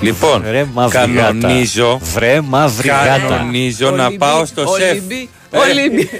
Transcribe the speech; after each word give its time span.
Λοιπόν, 0.00 0.42
Βρε 0.42 0.64
μαύρη 0.72 0.98
κανονίζω, 0.98 1.86
γάτα. 1.92 2.04
Βρε 2.04 2.40
μαύρη 2.40 2.88
γάτα. 2.88 3.18
κανονίζω 3.28 3.90
να 3.90 4.10
πάω 4.16 4.44
στο 4.44 4.66
σεφ. 4.78 4.90
Ολυμπί, 4.90 5.28
Ε, 5.50 5.58
Ολυμπί. 5.58 6.10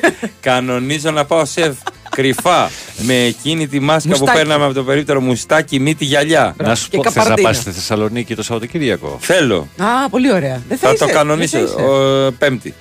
Κανονίζω 0.41 1.11
να 1.11 1.25
πάω 1.25 1.45
σεφ 1.45 1.75
κρυφά 2.11 2.71
με 3.03 3.15
εκείνη 3.15 3.67
τη 3.69 3.81
μάσκα 3.81 4.09
που 4.13 4.17
Μουστάκι. 4.19 4.39
παίρναμε 4.39 4.65
από 4.65 4.75
το 4.75 4.83
περίπτερο 4.85 5.21
μουστάκι, 5.21 5.81
μύτη 5.81 6.05
γυαλιά. 6.05 6.55
Να 6.59 6.75
σου 6.75 6.89
Και 6.89 6.97
πω, 6.97 7.03
θες 7.03 7.15
να 7.15 7.21
καπαρντίνα. 7.21 7.49
πας 7.49 7.57
στη 7.57 7.71
Θεσσαλονίκη 7.71 8.35
το 8.35 8.43
Σαββατοκύριακο; 8.43 9.17
Θέλω. 9.21 9.69
Α, 9.79 10.09
πολύ 10.11 10.33
ωραία. 10.33 10.63
Δεν 10.69 10.79
θα, 10.79 10.87
Θα 10.89 10.93
είσαι, 10.95 11.05
το 11.07 11.13
κανονίσω 11.13 11.59
δεν 11.59 11.67
θα 11.69 11.73
είσαι. 11.73 11.83
ο, 12.27 12.33
Πέμπτη. 12.39 12.75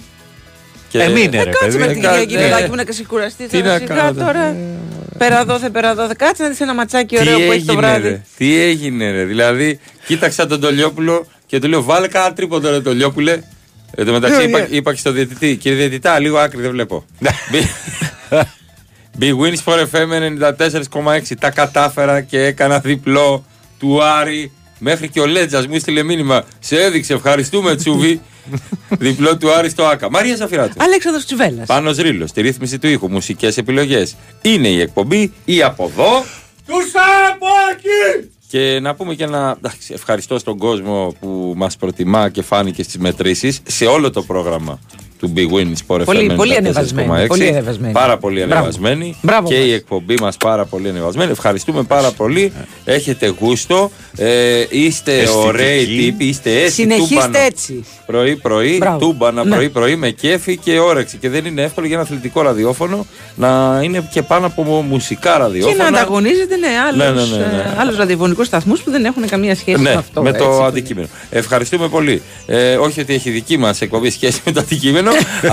Και- 0.89 0.99
Ε, 1.01 1.07
μείνε, 1.07 1.43
ρε 1.43 1.49
Κάτσε 1.51 1.77
με 1.77 1.85
παιδί. 1.85 1.93
την 1.93 2.01
Κα- 2.03 2.09
Κυριακή, 2.09 2.35
ναι. 2.35 2.41
παιδάκι 2.41 2.69
μου, 2.69 2.75
να 2.75 2.83
ξεκουραστεί. 2.83 3.47
Τι 3.47 3.57
τώρα 3.61 3.73
να 3.73 3.77
σιγά 3.79 3.95
κάνω, 3.95 4.13
τώρα. 4.25 4.55
Πέρα 5.17 5.45
δόθε, 5.45 5.69
πέρα 5.69 5.95
δόθε. 5.95 6.13
Κάτσε 6.17 6.43
να 6.43 6.49
δεις 6.49 6.59
ένα 6.61 6.73
ματσάκι 6.73 7.17
ωραίο 7.19 7.37
Τι 7.37 7.45
που 7.45 7.51
έχει 7.51 7.65
το 7.65 7.71
έγινε, 7.71 7.87
βράδυ. 7.87 8.07
ρε. 8.09 8.21
Τι 8.37 8.59
έγινε, 8.61 9.11
ρε. 9.11 9.23
Δηλαδή, 9.23 9.79
κοίταξα 10.07 10.47
τον 10.47 10.59
Τολιόπουλο 10.59 11.25
και 11.45 11.59
του 11.59 11.67
λέω: 11.67 11.83
Βάλε 11.83 12.07
κάνα 12.07 12.33
τρίποντο, 12.33 12.69
ρε 12.69 12.81
Τολιόπουλε. 12.81 13.39
Εν 13.95 14.05
τω 14.05 14.11
μεταξύ, 14.11 14.37
Ναι, 14.37 14.43
είπα, 14.43 14.59
ναι. 14.59 14.67
είπα 14.69 14.91
και 14.93 14.99
στο 14.99 15.11
διαιτητή: 15.11 15.55
Κύριε 15.55 15.77
διαιτητά, 15.77 16.19
λίγο 16.19 16.37
άκρη 16.37 16.61
δεν 16.61 16.71
βλέπω. 16.71 17.05
Big 19.19 19.33
Wins 19.41 19.63
for 19.65 19.79
FM 19.91 20.09
94,6. 20.11 21.21
Τα 21.39 21.49
κατάφερα 21.49 22.21
και 22.21 22.43
έκανα 22.43 22.79
διπλό 22.79 23.45
του 23.79 24.03
Άρη. 24.03 24.51
Μέχρι 24.81 25.09
και 25.09 25.19
ο 25.19 25.25
Λέτζας 25.25 25.67
μου 25.67 25.75
έστειλε 25.75 26.03
μήνυμα. 26.03 26.43
Σε 26.59 26.75
έδειξε, 26.83 27.13
ευχαριστούμε 27.13 27.75
Τσούβι. 27.75 28.21
διπλό 28.99 29.37
του 29.37 29.51
Άρη 29.51 29.69
στο 29.69 29.83
ΑΚΑ. 29.85 30.09
Μαρία 30.09 30.35
Ζαφυράτου. 30.35 30.83
Αλέξανδρος 30.83 31.25
Τσουβέλλας. 31.25 31.67
Πάνω 31.67 31.91
Ρήλο, 31.91 32.27
στη 32.27 32.41
ρύθμιση 32.41 32.79
του 32.79 32.87
ήχου, 32.87 33.11
μουσικές 33.11 33.57
επιλογές. 33.57 34.15
Είναι 34.41 34.67
η 34.67 34.81
εκπομπή 34.81 35.33
ή 35.45 35.63
από 35.63 35.83
εδώ. 35.83 36.23
Του 36.65 36.75
από 37.31 37.45
εκεί! 37.71 38.29
Και 38.47 38.79
να 38.79 38.95
πούμε 38.95 39.15
και 39.15 39.23
ένα 39.23 39.55
εντάξει, 39.57 39.93
ευχαριστώ 39.93 40.39
στον 40.39 40.57
κόσμο 40.57 41.15
που 41.19 41.53
μας 41.55 41.77
προτιμά 41.77 42.29
και 42.29 42.41
φάνηκε 42.41 42.83
στις 42.83 42.97
μετρήσεις 42.97 43.61
σε 43.67 43.85
όλο 43.85 44.11
το 44.11 44.21
πρόγραμμα 44.23 44.79
του 45.19 45.33
Big 45.35 45.39
Win 45.55 45.67
Sport 45.67 46.01
Πολύ- 46.05 46.29
FM 46.31 46.35
πολύ 46.35 46.53
94,6. 46.53 46.57
ανεβασμένη, 46.57 47.27
πολύ 47.27 47.47
ανεβασμένη. 47.47 47.93
Πάρα 47.93 48.17
πολύ 48.17 48.35
Μπράβο. 48.39 48.53
ανεβασμένη. 48.53 49.15
Μπράβο 49.21 49.47
και 49.47 49.55
μας. 49.57 49.65
η 49.65 49.73
εκπομπή 49.73 50.15
μας 50.21 50.37
πάρα 50.37 50.65
πολύ 50.65 50.89
ανεβασμένη. 50.89 51.31
Ευχαριστούμε 51.31 51.83
πάρα 51.83 52.11
πολύ. 52.11 52.51
Έχετε 52.85 53.33
γούστο. 53.39 53.91
Ε, 54.17 54.65
είστε 54.69 55.11
Αισθητική. 55.13 55.37
ωραίοι 55.47 55.85
τύποι. 55.85 56.25
Είστε 56.25 56.51
έτσι. 56.61 56.71
Συνεχίστε 56.73 57.15
τούμπανα. 57.15 57.39
έτσι. 57.39 57.83
Πρωί-πρωί, 58.05 58.77
Μπράβο. 58.77 58.97
τούμπανα 58.97 59.43
Ναι. 59.43 59.55
πρωί-πρωί 59.55 59.95
με 59.95 60.09
κέφι 60.09 60.57
και 60.57 60.79
όρεξη. 60.79 61.17
Και 61.17 61.29
δεν 61.29 61.45
είναι 61.45 61.61
εύκολο 61.61 61.85
για 61.87 61.95
ένα 61.95 62.03
αθλητικό 62.05 62.41
ραδιόφωνο 62.41 63.05
να 63.35 63.79
είναι 63.83 64.07
και 64.13 64.21
πάνω 64.21 64.45
από 64.45 64.63
μουσικά 64.63 65.31
Και 65.33 65.37
ραδιόφωνα. 65.37 65.77
να 65.77 65.87
ανταγωνίζετε 65.97 66.55
ναι, 66.55 66.67
άλλους, 66.87 66.97
Ναι, 66.97 67.05
ναι, 67.21 67.37
ναι, 67.37 67.45
ναι. 67.55 67.61
ε, 67.61 67.75
άλλους 67.79 67.97
ραδιοφωνικούς 67.97 68.47
σταθμούς 68.47 68.81
που 68.81 68.91
δεν 68.91 69.05
έχουν 69.05 69.27
καμία 69.27 69.55
σχέση 69.55 69.81
Ναι, 69.81 69.89
με 69.89 69.95
αυτό. 69.95 70.21
με 70.21 70.29
έτσι, 70.29 70.41
το 70.41 70.47
που 70.49 70.63
αντικείμενο. 70.63 71.07
Ευχαριστούμε 71.29 71.87
πολύ. 71.87 72.21
Ε, 72.45 72.75
όχι 72.75 72.99
ότι 73.01 73.13
έχει 73.13 73.29
δική 73.29 73.57
μας 73.57 73.81
εκπομπή 73.81 74.09
σχέση 74.09 74.41
με 74.45 74.51
το 74.51 74.59
αντικείμενο, 74.59 75.08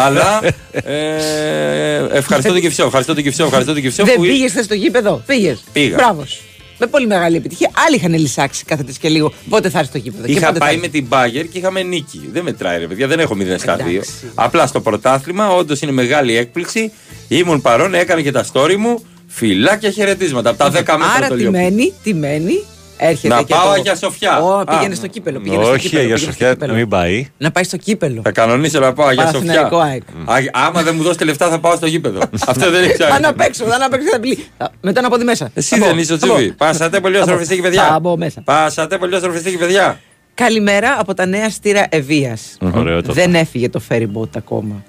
αλλά 0.06 0.40
ε, 0.70 2.06
ευχαριστώ 2.12 2.52
τον 2.52 2.60
Κυψό. 2.60 2.84
Ευχαριστώ 2.84 3.14
τον 3.14 3.22
Κυψό. 3.22 3.44
Ευχαριστώ 3.44 3.72
τον 3.72 3.82
Κυψό 3.82 4.04
Δεν 4.04 4.14
που 4.14 4.22
πήγες 4.22 4.52
στο 4.64 4.74
γήπεδο; 4.74 5.22
Πήγες. 5.26 5.64
Πήγα. 5.72 5.96
Μπράβος. 5.96 6.30
σου. 6.30 6.40
Με 6.78 6.86
πολύ 6.86 7.06
μεγάλη 7.06 7.36
επιτυχία. 7.36 7.70
Άλλοι 7.86 7.96
είχαν 7.96 8.14
λησάξει 8.14 8.64
κάθε 8.64 8.82
τρεις 8.82 8.98
και 8.98 9.08
λίγο. 9.08 9.32
Πότε 9.48 9.70
θα 9.70 9.78
έρθεις 9.78 9.88
στο 9.94 9.98
γήπεδο. 9.98 10.26
και 10.26 10.32
Είχα 10.32 10.46
πότε 10.46 10.58
θα 10.58 10.64
πάει 10.64 10.74
έρθεις; 10.74 10.90
με 10.92 10.98
την 10.98 11.06
Μπάγκερ 11.06 11.48
και 11.48 11.58
είχαμε 11.58 11.82
νίκη. 11.82 12.28
Δεν 12.32 12.42
μετράει, 12.42 12.78
ρε 12.78 12.86
παιδιά, 12.86 13.06
δεν 13.06 13.20
έχω 13.20 13.36
0 13.38 13.58
στα 13.58 13.76
2. 13.76 13.78
Εντάξει. 13.78 14.12
Απλά 14.34 14.66
στο 14.66 14.80
πρωτάθλημα, 14.80 15.48
όντως 15.48 15.80
είναι 15.80 15.92
μεγάλη 15.92 16.36
έκπληξη. 16.36 16.92
Ήμουν 17.28 17.60
παρόν, 17.60 17.94
έκανε 17.94 18.22
και 18.22 18.30
τα 18.32 18.46
story 18.52 18.76
μου. 18.76 19.04
Φιλάκια 19.26 19.90
χαιρετίσματα. 19.90 20.50
Από 20.50 20.58
τα 20.58 20.70
10 20.70 20.72
μέτρα 20.72 20.96
Άρα 21.16 21.28
το 21.28 21.36
τι 22.02 22.14
Λιόπουλο. 23.00 23.04
μένει, 23.04 23.04
τι 23.04 23.04
μένει. 23.04 23.10
Έρχεται 23.10 23.34
Να 23.34 23.42
και 23.42 23.54
πάω 23.54 23.64
το... 23.64 23.70
Αγία 23.70 23.96
Σοφιά. 23.96 24.38
Ω, 24.42 24.58
Α. 24.58 24.64
πήγαινε 24.64 24.94
στο 24.94 25.06
κύπελο. 25.06 25.40
Πήγαινε 25.40 25.62
στο 25.64 25.72
Όχι, 25.72 25.80
κύπελο, 25.88 26.00
Αγία 26.02 26.14
πήγαινε 26.14 26.32
στο 26.32 26.32
Σοφιά, 26.32 26.52
κύπελο. 26.52 26.72
να 26.72 26.78
μην 26.78 26.88
πάει. 26.88 27.26
Να 27.38 27.50
πάει 27.50 27.64
στο 27.64 27.76
κύπελο. 27.76 28.20
Θα 28.24 28.32
κανονίσω 28.32 28.80
να 28.80 28.92
πάω 28.92 29.10
για 29.12 29.22
Σοφιά. 29.26 29.40
Παναθηναϊκό 29.40 29.78
ΑΕΚ. 29.78 30.02
Α, 30.52 30.66
Άμα 30.66 30.82
δεν 30.82 30.94
μου 30.96 31.02
δώσετε 31.02 31.24
λεφτά, 31.24 31.48
θα 31.48 31.58
πάω 31.58 31.76
στο 31.76 31.86
γήπεδο. 31.86 32.20
Αυτό 32.48 32.70
δεν 32.70 32.82
έχει 32.84 32.92
Θα 32.96 33.20
να 33.20 33.34
παίξω, 33.34 33.64
θα 33.64 33.78
να 33.78 33.88
παίξω. 33.88 34.08
Θα 34.10 34.20
πλή. 34.20 34.46
Θα- 34.58 34.70
Μετά 34.80 35.00
να 35.00 35.08
πω 35.08 35.18
τη 35.18 35.24
μέσα. 35.24 35.50
Εσύ 35.54 35.78
Θα 35.78 35.86
δεν 35.86 35.94
μπω, 35.94 36.00
είσαι 36.00 36.12
ο 36.12 36.18
θα 36.18 36.26
μπω. 36.26 36.34
Τσουβί. 36.34 36.52
Πάσατε 36.52 37.00
πολύ 37.00 37.14
Θα 37.14 37.20
μπω. 37.20 37.26
στροφιστική 37.26 37.60
παιδιά. 37.60 37.82
Θα 37.86 38.00
μπω 38.00 38.16
μέσα. 38.16 38.40
Πάσατε 38.40 38.98
πολύ 38.98 39.16
στροφιστική 39.16 39.56
παιδιά. 39.58 40.00
Καλημέρα 40.34 40.96
από 40.98 41.14
τα 41.14 41.26
νέα 41.26 41.50
στήρα 41.50 41.86
Ευεία. 41.88 42.36
Ωραίο 42.74 43.02
το. 43.02 43.12
Δεν 43.12 43.34
έφυγε 43.34 43.68
το 43.68 43.80
ferry 43.88 44.06
boat 44.18 44.28
ακόμα. 44.36 44.82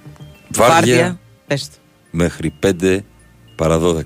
Βάρδια 0.56 1.20
Πες 1.48 1.70
το. 1.70 1.76
μέχρι 2.12 2.54
5 2.82 2.98
παρα 3.56 3.80
12. 3.80 4.02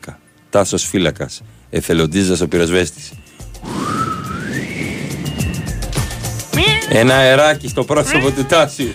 Τάσος 0.49 0.83
φύλακας. 0.87 1.41
Εθελοντίζας 1.69 2.41
ο 2.41 2.47
πυροσβέστης. 2.47 3.11
Ένα 6.89 7.15
αεράκι 7.15 7.67
στο 7.67 7.83
πρόσωπο 7.83 8.31
του 8.31 8.45
Τάσιου. 8.45 8.91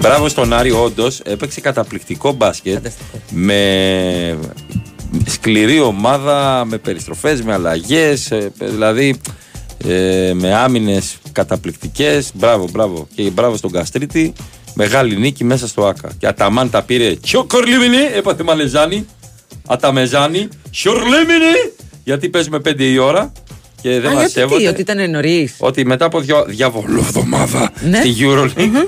Μπράβο 0.00 0.28
στον 0.28 0.52
Άρη, 0.52 0.70
όντως 0.70 1.20
έπαιξε 1.20 1.60
καταπληκτικό 1.60 2.32
μπάσκετ. 2.32 2.74
Φανταστικό. 2.74 3.20
Με 3.30 4.38
σκληρή 5.26 5.80
ομάδα, 5.80 6.64
με 6.64 6.78
περιστροφές, 6.78 7.42
με 7.42 7.52
αλλαγές, 7.52 8.30
ε, 8.30 8.52
δηλαδή 8.58 9.20
ε, 9.86 10.32
με 10.34 10.54
άμυνες 10.54 11.16
καταπληκτικές. 11.32 12.30
Μπράβο, 12.34 12.68
μπράβο. 12.70 13.08
Και 13.14 13.30
μπράβο 13.30 13.56
στον 13.56 13.70
Καστρίτη. 13.70 14.32
Μεγάλη 14.74 15.16
νίκη 15.16 15.44
μέσα 15.44 15.68
στο 15.68 15.86
ΆΚΑ. 15.86 16.10
Και 16.18 16.26
Αταμάν 16.26 16.70
τα 16.70 16.82
πήρε. 16.82 17.16
Τσοκορλίμινι, 17.16 17.96
έπαθε 18.14 18.42
Μαλεζάνη. 18.42 19.06
Αταμεζάνη. 19.68 20.48
Σιορλίμινι. 20.70 21.54
Γιατί 22.04 22.28
παίζουμε 22.28 22.58
5 22.68 22.74
η 22.78 22.98
ώρα 22.98 23.32
και 23.82 24.00
δεν 24.00 24.10
Α, 24.10 24.14
μας 24.14 24.14
γιατί 24.14 24.26
τι, 24.26 24.30
σέβονται. 24.40 24.68
ότι 24.68 24.80
ήταν 24.80 25.10
νωρίς. 25.10 25.54
Ότι 25.58 25.84
μετά 25.84 26.04
από 26.04 26.20
δυο, 26.20 26.44
διαβολοβδομάδα 26.46 27.72
Ναι. 27.88 27.98
στη 27.98 28.14
EuroLeague 28.20 28.52
Τι 28.54 28.62
έπρεπε. 28.62 28.86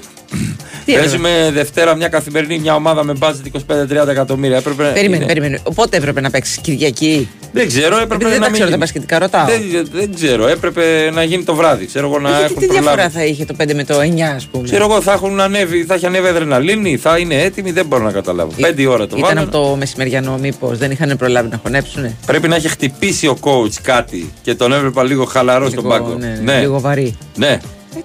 Παίζουμε 0.94 1.50
Δευτέρα 1.52 1.94
μια 1.96 2.08
καθημερινή 2.08 2.58
μια 2.58 2.74
ομάδα 2.74 3.04
με 3.04 3.12
budget 3.20 3.72
25-30 4.02 4.08
εκατομμύρια. 4.08 4.56
Έπρεπε, 4.56 4.82
Περίμενε, 4.94 5.16
είναι- 5.16 5.26
περίμενε. 5.26 5.58
Οπότε 5.62 5.96
έπρεπε 5.96 6.20
να 6.20 6.30
παίξεις 6.30 6.56
Κυριακή; 6.58 7.28
Δεν 7.52 7.66
ξέρω, 7.68 7.94
έπρεπε 7.96 8.14
Επειδή 8.14 8.24
να 8.24 8.30
δεν 8.30 8.40
τα 8.40 8.44
μην 8.44 8.52
ξέρω 8.52 8.64
τα 8.64 8.66
γίνει. 8.66 8.76
μπασκετικά, 8.78 9.18
ρωτάω. 9.18 9.46
Δεν, 9.46 9.88
δεν 9.92 10.14
ξέρω, 10.14 10.46
έπρεπε 10.48 11.10
να 11.14 11.22
γίνει 11.22 11.42
το 11.44 11.54
βράδυ. 11.54 11.86
Ξέρω 11.86 12.06
εγώ 12.06 12.18
να 12.18 12.28
Γιατί 12.28 12.44
έχουν 12.44 12.56
τι 12.58 12.66
διαφορά 12.66 12.92
προλάβει. 12.92 13.14
θα 13.16 13.24
είχε 13.24 13.44
το 13.44 13.54
5 13.62 13.74
με 13.74 13.84
το 13.84 14.00
9, 14.00 14.20
ας 14.36 14.46
πούμε; 14.46 14.64
Ξέρω 14.64 14.84
εγώ 14.84 15.00
θα 15.00 15.12
έχουν 15.12 15.40
ανέβει, 15.40 15.84
θα 15.84 15.94
έχει 15.94 16.06
ανέβει 16.06 16.28
αδρεναλίνη, 16.28 16.96
θα 16.96 17.18
είναι 17.18 17.42
έτοιμοι, 17.42 17.70
δεν 17.72 17.86
μπορώ 17.86 18.04
να 18.04 18.12
καταλάβω. 18.12 18.50
Ή- 18.56 18.62
Πέντε 18.62 18.82
η 18.82 18.84
ώρα 18.86 19.06
το 19.06 19.16
Ήταν 19.16 19.20
βάλανε. 19.20 19.40
από 19.40 19.50
το 19.50 19.76
μεσημεριανό, 19.76 20.38
μήπως 20.38 20.78
δεν 20.78 20.90
είχαν 20.90 21.16
προλάβει 21.16 21.48
να 21.48 21.60
χωνέψουνε; 21.62 22.16
Πρέπει 22.26 22.48
να 22.48 22.56
έχει 22.56 22.68
χτυπήσει 22.68 23.26
ο 23.26 23.38
coach 23.40 23.72
κάτι 23.82 24.32
και 24.42 24.54
τον 24.54 24.72
έβλεπα 24.72 25.02
λίγο 25.04 25.24
χαλαρό 25.24 25.68
στον 25.70 25.84
Λίγο, 25.84 25.88
πάγκο. 25.88 26.14
ναι, 26.18 26.40
ναι, 26.44 26.58
Λίγο 26.60 26.80
βαρύ. 26.80 27.16
Ναι. 27.36 27.60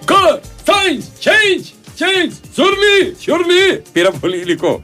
Color, 0.05 0.39
signs, 0.65 1.03
change, 1.23 1.65
change, 2.01 2.31
surly, 2.61 3.05
surly. 3.25 3.81
Πήρα 3.91 4.11
πολύ 4.11 4.37
υλικό. 4.37 4.81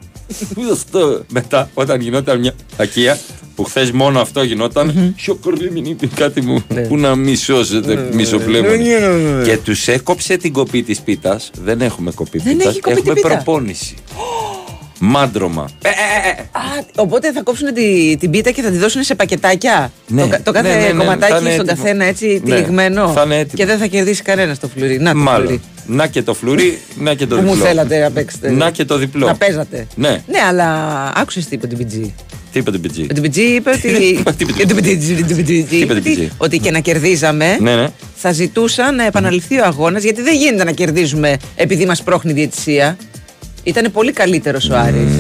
Πού 0.54 0.62
είναι 0.62 0.72
αυτό. 0.72 1.24
Μετά, 1.32 1.70
όταν 1.74 2.02
γινόταν 2.02 2.40
μια 2.40 2.54
ακία, 2.78 3.20
που 3.56 3.64
χθε 3.64 3.92
μόνο 3.94 4.20
αυτό 4.20 4.44
γινόταν, 4.44 5.16
σιωκορλί 5.18 5.72
μην 5.72 5.86
είπε 5.86 6.08
κάτι 6.16 6.42
μου. 6.42 6.64
Ναι. 6.74 6.82
Πού 6.82 6.98
να 6.98 7.16
μη 7.16 7.36
σώσετε, 7.36 8.10
μισοπλέμονη. 8.14 8.84
Και 9.44 9.58
του 9.58 9.74
έκοψε 9.86 10.38
την 10.38 10.54
κοπή 10.54 10.84
τη 10.84 11.00
πίτα. 11.06 11.40
Δεν 11.64 11.82
έχουμε 11.82 12.12
κοπή 12.12 12.38
Δεν 12.40 12.58
πίτα. 12.58 12.70
έχει 12.70 12.80
κοπή 12.80 12.98
Έχουμε 12.98 13.14
τη 13.14 13.22
πίτα. 13.22 13.34
προπόνηση. 13.36 13.96
Μάντρωμα. 15.00 15.70
Ε, 15.82 15.88
ε, 15.88 15.92
ε, 15.92 16.30
ε. 16.30 16.42
Α, 16.42 16.86
οπότε 16.96 17.32
θα 17.32 17.42
κόψουν 17.42 17.74
τη, 17.74 18.18
την 18.20 18.30
πίτα 18.32 18.52
και 18.52 18.62
θα 18.62 18.70
τη 18.70 18.78
δώσουν 18.78 19.04
σε 19.04 19.16
πακετάκια. 19.16 19.92
Ναι, 20.08 20.22
το, 20.22 20.28
κα- 20.28 20.42
το 20.42 20.52
κάθε 20.52 20.68
ναι, 20.68 20.76
ναι, 20.76 20.82
ναι, 20.82 20.88
θα 20.88 20.98
κομματάκι 20.98 21.32
είναι 21.42 21.52
στον 21.54 21.68
έτοιμο. 21.68 21.84
καθένα 21.84 22.06
έτσι 22.06 22.42
Ναι, 22.46 22.56
τυλιγμένο. 22.56 23.08
θα 23.08 23.22
είναι 23.26 23.36
έτοιμο. 23.36 23.54
Και 23.56 23.66
δεν 23.66 23.78
θα 23.78 23.86
κερδίσει 23.86 24.22
κανένας 24.22 24.60
το 24.60 24.68
φλουρί. 24.68 25.00
Να 25.00 25.12
το 25.12 25.18
Μάλλον. 25.18 25.48
φλουρί. 25.48 25.62
Να 25.90 26.08
και 26.08 26.22
το 26.22 26.34
φλουρί, 26.34 26.80
να 27.00 27.14
και 27.14 27.26
το 27.28 27.36
Που 27.36 27.42
διπλό. 27.42 27.56
μου 27.56 27.62
θέλατε 27.64 28.00
να 28.00 28.12
παίξετε. 28.12 28.52
Να 28.52 28.72
και 28.72 28.86
το 28.86 28.98
διπλό. 28.98 29.26
Να 29.28 29.36
παίζατε. 29.36 29.88
Ναι. 29.96 30.10
Ναι, 30.10 30.40
αλλά 30.50 30.68
άκουσες 31.16 31.46
τι 31.48 31.56
είπε 31.56 31.68
την 31.68 31.78
PG. 31.80 32.12
Τι 32.52 32.60
είπε 32.60 32.72
το 32.72 32.80
PG. 32.84 33.00
Ο 33.00 33.14
TPG 33.22 33.36
είπε 33.38 33.70
ότι. 33.70 33.90
Τι 34.38 34.44
είπε 34.44 34.66
το 34.66 34.76
Ο 34.76 34.80
TPG 34.84 35.72
είπε 35.72 35.94
το 35.94 36.00
ότι- 36.00 36.18
PG? 36.30 36.34
Ότι 36.38 36.60
και 36.60 36.72
να 36.72 36.80
κερδίζαμε 36.80 37.58
Ναι, 37.62 37.76
ναι. 37.76 37.88
θα 38.16 38.32
ζητούσαν 38.32 38.96
να 38.96 39.06
επαναληφθεί 39.06 39.60
ο 39.60 39.64
αγώνας 39.66 40.04
γιατί 40.04 40.22
δεν 40.22 40.36
γίνεται 40.36 40.64
να 40.64 40.72
κερδίζουμε 40.72 41.38
επειδή 41.56 41.86
μας 41.86 42.04
πρόχνει 42.04 42.32
η 42.32 42.34
διαιτησία. 42.34 42.98
Ήταν 43.68 43.92
πολύ 43.92 44.12
καλύτερος 44.12 44.70
ο 44.70 44.76
Άρης. 44.78 45.12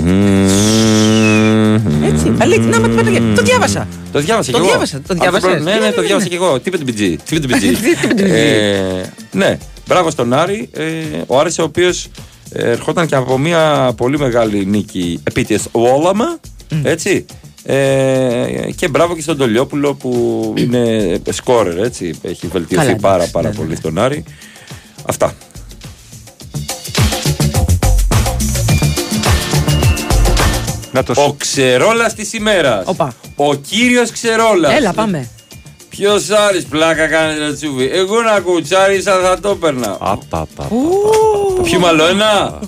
Έτσι. 2.03 2.33
Αλήθεια, 2.38 2.65
να, 2.67 2.79
μα, 2.79 2.88
μα, 2.88 3.03
το, 3.03 3.11
το 3.35 3.41
διάβασα. 3.41 3.88
Το 4.11 4.19
διάβασα 4.19 4.51
Το 4.51 4.57
κι 4.57 4.63
εγώ. 4.63 4.67
διάβασα, 4.67 4.95
το 4.97 5.01
Αυτό 5.01 5.13
διάβασες. 5.13 5.49
πρέπει- 5.49 5.63
Ναι, 5.65 5.71
Ναι, 5.71 5.79
ναι, 5.79 5.85
ναι, 5.85 5.91
το 5.91 6.01
ναι, 6.01 6.07
διάβασα 6.07 6.29
ναι. 6.29 6.35
κι 6.35 6.44
εγώ. 6.44 6.59
Τι 6.59 6.69
είπε 6.69 6.77
το 6.77 6.83
PG. 6.88 7.15
Τι 7.25 7.35
είπε 7.35 7.47
το 7.47 7.57
Τι 7.59 7.67
είπε 7.67 8.07
το 8.07 8.07
PG. 8.17 8.21
PG. 8.21 8.29
Ε, 8.31 9.01
Ναι, 9.31 9.57
μπράβο 9.88 10.09
στον 10.09 10.33
Άρη. 10.33 10.69
Ε, 10.73 10.83
Ο 11.27 11.39
Άρης 11.39 11.59
ο 11.59 11.63
οποίος 11.63 12.07
ερχόταν 12.51 13.07
και 13.07 13.15
από 13.15 13.38
μια 13.38 13.94
πολύ 13.97 14.19
μεγάλη 14.19 14.65
νίκη 14.65 15.19
επί 15.23 15.44
της 15.45 15.67
Όλαμα. 15.71 16.39
Έτσι. 16.83 17.25
Ε, 17.63 17.75
και 18.75 18.88
μπράβο 18.88 19.15
και 19.15 19.21
στον 19.21 19.38
Τολιόπουλο 19.38 19.94
που 19.94 20.53
είναι 20.57 21.17
σκόρερ, 21.29 21.77
έτσι. 21.83 22.13
Έχει 22.21 22.47
βελτιωθεί 22.47 22.85
Καλά, 22.85 22.97
πάρα 22.99 23.15
εντάξει, 23.15 23.31
πάρα 23.31 23.45
ναι, 23.47 23.51
ναι, 23.53 23.57
πολύ 23.57 23.69
ναι. 23.69 23.75
στον 23.75 23.97
Άρη. 23.97 24.23
Αυτά. 25.05 25.33
Να 30.97 31.03
το 31.03 31.13
Ο 31.21 31.33
Ξερόλας 31.33 32.13
της 32.13 32.33
ημέρας. 32.33 32.83
Οπα. 32.88 33.13
Ο 33.35 33.55
κύριος 33.55 34.11
Ξερόλας. 34.11 34.73
Έλα, 34.73 34.94
πάμε. 34.94 35.29
Ποιος 35.89 36.29
Άρης 36.29 36.65
πλάκα 36.65 37.07
κάνει 37.07 37.38
ρε 37.39 37.53
τσούβι. 37.53 37.89
Εγώ 37.94 38.21
να 38.21 38.39
κουτσάρισα 38.39 39.19
θα 39.23 39.39
το 39.39 39.49
έπαιρνα. 39.49 39.97
Απα, 39.99 40.17
απα, 40.29 40.39
απα. 40.39 40.67
Ποιο 41.63 41.79
μάλλον 41.79 42.09
ένα. 42.09 42.59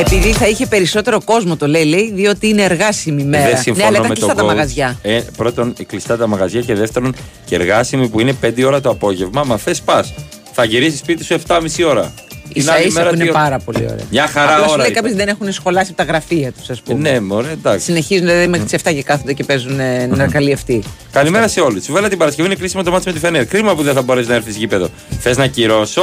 Επειδή 0.00 0.32
θα 0.32 0.46
είχε 0.48 0.66
περισσότερο 0.66 1.20
κόσμο, 1.24 1.56
το 1.56 1.66
λέει, 1.66 1.84
λέει, 1.84 2.12
διότι 2.14 2.48
είναι 2.48 2.62
εργάσιμη 2.62 3.22
η 3.22 3.24
μέρα. 3.24 3.44
Δεν 3.44 3.52
ναι, 3.52 3.60
συμφωνώ 3.60 3.86
αλλά 3.86 3.96
ήταν 3.96 4.08
με 4.08 4.14
κλειστά 4.14 4.34
τον 4.34 4.36
τα 4.36 4.42
coach. 4.42 4.54
μαγαζιά. 4.54 4.98
Ε, 5.02 5.20
πρώτον, 5.36 5.74
κλειστά 5.86 6.16
τα 6.16 6.26
μαγαζιά 6.26 6.60
και 6.60 6.74
δεύτερον, 6.74 7.14
και 7.44 7.54
εργάσιμη 7.54 8.08
που 8.08 8.20
είναι 8.20 8.36
5 8.42 8.64
ώρα 8.66 8.80
το 8.80 8.90
απόγευμα. 8.90 9.44
Μα 9.44 9.56
θε 9.56 9.74
πας. 9.84 10.14
Θα 10.56 10.64
γυρίσει 10.64 10.96
σπίτι 10.96 11.24
σου 11.24 11.40
7,5 11.46 11.84
ώρα. 11.86 12.12
Την 12.52 12.62
σα 12.62 12.72
άλλη 12.72 12.86
ίσα 12.86 12.98
μέρα 12.98 13.08
που 13.08 13.14
είναι 13.14 13.24
τι- 13.24 13.30
πάρα 13.30 13.58
πολύ 13.58 13.84
ωραία. 13.90 14.04
Μια 14.10 14.26
χαρά 14.26 14.52
Απλώς 14.54 14.68
ώρα 14.68 14.76
λέει 14.82 14.90
ήταν. 14.90 15.02
κάποιοι 15.02 15.16
δεν 15.16 15.28
έχουν 15.28 15.52
σχολάσει 15.52 15.88
από 15.94 15.96
τα 16.04 16.04
γραφεία 16.12 16.52
τους, 16.52 16.70
ας 16.70 16.78
Ε, 16.78 16.80
πούμε. 16.84 17.10
Ναι, 17.10 17.20
μωρέ, 17.20 17.50
εντάξει. 17.50 17.84
Συνεχίζουν 17.84 18.26
δηλαδή 18.26 18.46
μέχρι 18.46 18.64
τις 18.64 18.72
7 18.84 18.92
και 18.94 19.02
κάθονται 19.02 19.32
και 19.32 19.44
παίζουν 19.44 19.80
ε, 19.80 20.06
ναρκαλί 20.06 20.52
αυτοί. 20.52 20.82
Καλημέρα 21.12 21.48
σε 21.48 21.60
όλους. 21.60 21.86
Βέλα 21.90 22.08
την 22.08 22.18
Παρασκευή 22.18 22.48
είναι 22.48 22.56
κρίσιμο 22.56 22.82
το 22.82 22.90
μάτι 22.90 23.06
με 23.06 23.12
τη 23.12 23.18
Φενέρ. 23.18 23.46
Κρίμα 23.46 23.74
που 23.74 23.82
δεν 23.82 23.94
θα 23.94 24.02
μπορέσει 24.02 24.28
να 24.28 24.34
έρθει 24.34 24.50
γήπεδο. 24.50 24.88
Θες 25.20 25.36
να 25.36 25.46
κυρώσω, 25.46 26.02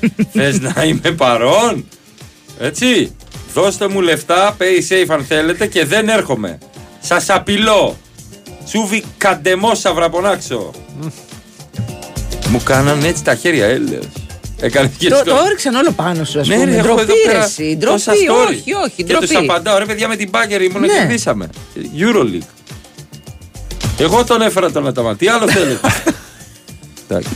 Θες 0.32 0.60
να 0.60 0.82
είμαι 0.84 1.10
παρόν; 1.16 1.84
Έτσι. 2.60 3.16
Δώστε 3.54 3.88
μου 3.88 4.00
λεφτά, 4.00 4.56
pay 4.58 4.92
safe 4.92 5.06
αν 5.08 5.24
θέλετε 5.28 5.66
και 5.66 5.84
δεν 5.84 6.08
έρχομαι. 6.08 6.58
Σας 7.00 7.30
απειλώ. 7.30 7.96
Τσούβι 8.64 9.04
καντεμό 9.18 9.74
σαβραπονάξω. 9.74 10.70
Μου 12.52 12.60
κάνανε 12.64 13.06
έτσι 13.08 13.24
τα 13.24 13.34
χέρια, 13.34 13.66
έλεος. 13.66 14.04
Έκανε 14.60 14.90
και 14.98 15.08
Το, 15.08 15.14
έτσι 15.16 15.28
το 15.30 15.36
έριξαν 15.46 15.74
όλο 15.74 15.90
πάνω 15.92 16.24
σου, 16.24 16.40
ας 16.40 16.48
ναι, 16.48 16.54
πούμε. 16.54 16.64
ρε, 16.64 16.76
έχω 16.76 16.82
ντροπή, 16.86 17.00
εδώ 17.02 17.14
ρε, 17.14 17.32
πέρα 17.32 17.44
εσύ. 17.44 17.78
τόσα 17.80 18.12
Ντροπή, 18.12 18.28
story. 18.30 18.48
όχι, 18.48 18.72
όχι. 18.72 18.92
Και 18.96 19.04
Ντροπή. 19.04 19.26
του 19.26 19.38
απαντάω, 19.38 19.78
ρε 19.78 19.84
παιδιά 19.84 20.08
με 20.08 20.16
την 20.16 20.28
μπάγκερ 20.28 20.62
ήμουν 20.62 20.80
Ναι. 20.80 20.86
και 20.86 20.92
κερδίσαμε. 20.92 21.48
Euroleague. 21.98 22.42
Εγώ 23.98 24.24
τον 24.24 24.42
έφερα 24.42 24.70
τον 24.70 24.86
Αταμά. 24.86 25.16
Τι 25.16 25.28
άλλο 25.28 25.48
θέλετε; 25.50 25.88
Εντάξει. 27.08 27.30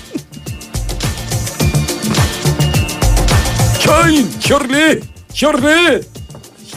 Κιόιν, 3.79 4.27
χιορλί, 4.43 5.03
χιορλί. 5.33 6.07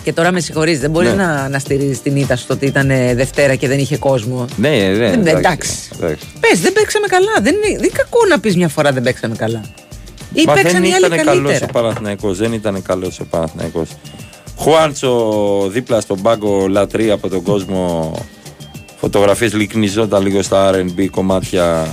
Και 0.10 0.16
τώρα 0.16 0.32
με 0.32 0.40
συγχωρείς, 0.40 0.80
δεν 0.80 0.90
μπορείς 0.90 1.10
Ναι. 1.10 1.24
να, 1.24 1.50
να 1.50 1.60
στηρίζεις 1.60 2.02
την 2.02 2.16
ήττα 2.16 2.36
στο 2.36 2.54
ότι 2.54 2.66
ήταν 2.66 2.90
ε, 2.90 3.16
Δευτέρα 3.16 3.56
και 3.56 3.68
δεν 3.68 3.80
είχε 3.80 3.98
κόσμο. 3.98 4.46
Ναι, 4.58 4.70
ναι, 4.70 4.94
Δεν- 4.94 5.28
εντάξει. 5.28 5.72
εντάξει. 6.02 6.26
Πες, 6.40 6.60
δεν 6.60 6.74
παίξαμε 6.74 7.08
καλά. 7.08 7.32
Δεν 7.42 7.54
είναι, 7.56 7.66
δεν 7.66 7.78
είναι 7.78 7.88
κακό 7.94 8.18
να 8.30 8.40
πεις 8.40 8.56
μια 8.56 8.68
φορά 8.68 8.92
δεν 8.92 9.04
παίξαμε 9.04 9.36
καλά. 9.36 9.62
Ή 10.34 10.44
Μα 10.46 10.54
δεν 10.54 10.64
παίξαν 10.64 10.84
οι 10.84 10.94
άλλοι 10.94 11.06
ήταν 11.06 11.18
καλό 11.26 11.42
καλύτερα. 11.42 11.66
ο 11.70 11.72
Παναθηναϊκός, 11.72 12.38
δεν 12.38 12.54
ήταν 12.54 12.82
καλό 12.82 13.12
ο 13.22 13.24
Παναθηναϊκός. 13.30 13.90
Χουάντσο 14.58 15.68
δίπλα 15.70 16.02
στον 16.02 16.22
πάγκο 16.22 16.68
λατρεία 16.68 17.14
από 17.14 17.30
τον 17.30 17.44
κόσμο. 17.44 18.12
Φωτογραφίες 19.00 19.54
λυκνιζόταν 19.54 20.24
λίγο 20.24 20.42
στα 20.42 20.72
R&B 20.74 21.06
κομμάτια. 21.12 21.88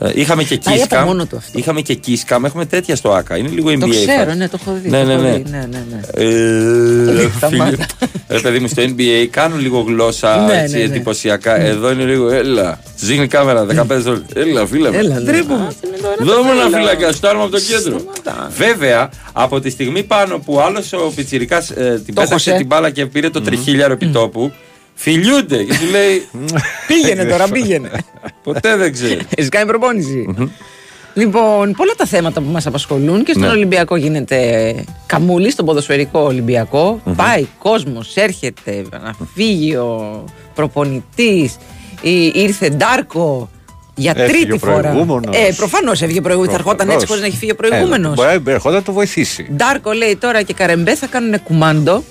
Ε, 0.00 0.10
είχαμε 0.14 0.42
και 0.44 0.58
Πάει 0.64 0.82
από 0.82 0.96
Kiss 0.96 1.02
Cam. 1.02 1.04
μόνο 1.04 1.26
του 1.26 1.36
αυτό. 1.36 1.58
Είχαμε 1.58 1.80
και 1.80 1.98
Kiss 2.06 2.34
Cam. 2.36 2.44
Έχουμε 2.44 2.64
τέτοια 2.66 2.96
στο 2.96 3.12
ΑΚΑ. 3.12 3.36
Είναι 3.36 3.48
λίγο 3.48 3.70
NBA. 3.70 3.78
Το 3.80 3.88
ξέρω, 3.88 4.24
φάση. 4.24 4.36
ναι, 4.36 4.48
το 4.48 4.58
έχω 4.60 4.76
δει. 4.82 4.88
Ναι, 4.88 5.00
το 5.00 5.06
ναι, 5.06 5.12
έχω 5.12 5.22
ναι. 5.22 5.30
δει, 5.36 5.44
ναι, 5.50 5.66
ναι, 5.70 5.84
ναι. 5.90 6.00
Ε, 6.14 7.28
Τα 7.40 7.46
φίλε, 7.48 7.64
μάτια. 7.64 7.86
Ρε 8.28 8.40
παιδί 8.40 8.58
μου, 8.58 8.68
στο 8.68 8.82
NBA 8.82 9.26
κάνουν 9.30 9.60
λίγο 9.60 9.80
γλώσσα 9.80 10.36
Ναι, 10.46 10.60
έτσι, 10.62 10.72
ναι, 10.76 10.78
ναι. 10.82 10.84
εντυπωσιακά. 10.84 11.60
Εδώ 11.60 11.90
είναι 11.92 12.04
λίγο, 12.04 12.30
έλα. 12.30 12.80
Σου 12.98 13.06
δείχνει 13.06 13.24
η 13.24 13.28
κάμερα 13.28 13.66
15 13.66 13.84
δόλια. 13.88 14.22
Έλα, 14.34 14.66
φίλε 14.66 14.90
μου. 14.90 14.98
Έλα, 14.98 15.18
ναι. 15.20 15.32
Τρίπουμε. 15.32 15.66
Άσε 15.68 15.76
με 15.90 15.96
τώρα, 16.02 16.14
Δώμε 16.18 16.48
το 16.48 16.54
ένα 16.54 16.62
θέλω. 16.62 16.76
φύλακα, 16.76 17.12
στάρουμε 17.12 17.42
από 17.42 17.52
το 17.52 17.58
κέντρο. 17.60 17.98
Σταματά. 17.98 18.50
Βέβαια, 18.56 19.10
από 19.32 19.60
τη 19.60 19.70
στιγμή 19.70 20.02
πάνω 20.02 20.38
που 20.38 20.60
άλλος 20.60 20.92
ο 20.92 21.12
Πιτσυρικά 21.14 21.58
την 21.60 21.74
Το 21.76 22.02
πέταξε 22.06 22.32
χωσέ. 22.32 22.52
την 22.52 22.66
μπάλα 22.66 22.90
και 22.90 23.06
πήρε 23.06 23.30
το 23.30 23.40
τριχίλιαρο 23.40 23.92
επιτόπου, 23.92 24.52
φιλιούνται 24.94 25.62
και 25.64 25.72
του 25.78 25.90
λέει 25.90 26.28
Πήγαινε 26.88 27.24
τώρα, 27.24 27.48
πήγαινε. 27.48 27.90
Ποτέ 28.42 28.76
δεν 28.76 28.92
ξέρει. 28.92 29.18
Έχεις 29.36 29.48
κάνει 29.50 29.66
προπόνηση. 29.66 30.34
Λοιπόν, 31.14 31.72
πολλά 31.72 31.92
τα 31.96 32.06
θέματα 32.06 32.40
που 32.40 32.50
μας 32.50 32.66
απασχολούν 32.66 33.24
και 33.24 33.30
στον 33.32 33.44
Ναι. 33.44 33.48
Ολυμπιακό 33.50 33.96
γίνεται 33.96 34.74
καμούλη, 35.06 35.50
στον 35.50 35.64
ποδοσφαιρικό 35.64 36.20
Ολυμπιακό. 36.20 37.00
Πάει 37.16 37.46
κόσμος, 37.58 38.16
έρχεται, 38.16 38.84
αναφύγιο, 38.90 40.24
προπονητής. 40.54 41.56
Ήρθε 42.32 42.68
Ντάρκο 42.68 43.50
για 43.94 44.12
Έφυγε 44.16 44.32
τρίτη 44.38 44.52
ο 44.52 44.58
φορά. 44.58 44.90
προηγούμενος. 44.90 45.36
Ε, 45.36 45.52
προφανώς 45.56 46.02
έφυγε 46.02 46.20
προηγούμενος. 46.20 46.54
Θα 46.56 46.60
ερχόταν 46.62 46.90
έτσι 46.90 47.06
χωρίς 47.06 47.20
να 47.22 47.26
έχει 47.28 47.36
φύγει 47.36 47.52
ο 47.52 47.54
προηγούμενος. 47.54 48.18
Ε, 48.18 48.22
μπορεί 48.22 48.40
να 48.44 48.50
ερχόταν 48.52 48.76
να 48.78 48.82
το 48.82 48.92
βοηθήσει. 48.92 49.48
Ντάρκο 49.56 49.92
λέει 49.92 50.16
τώρα 50.16 50.42
και 50.42 50.54
Καρεμπέ 50.54 50.94
θα 50.96 51.06
κάνουν 51.06 51.42
κουμάντο. 51.42 52.02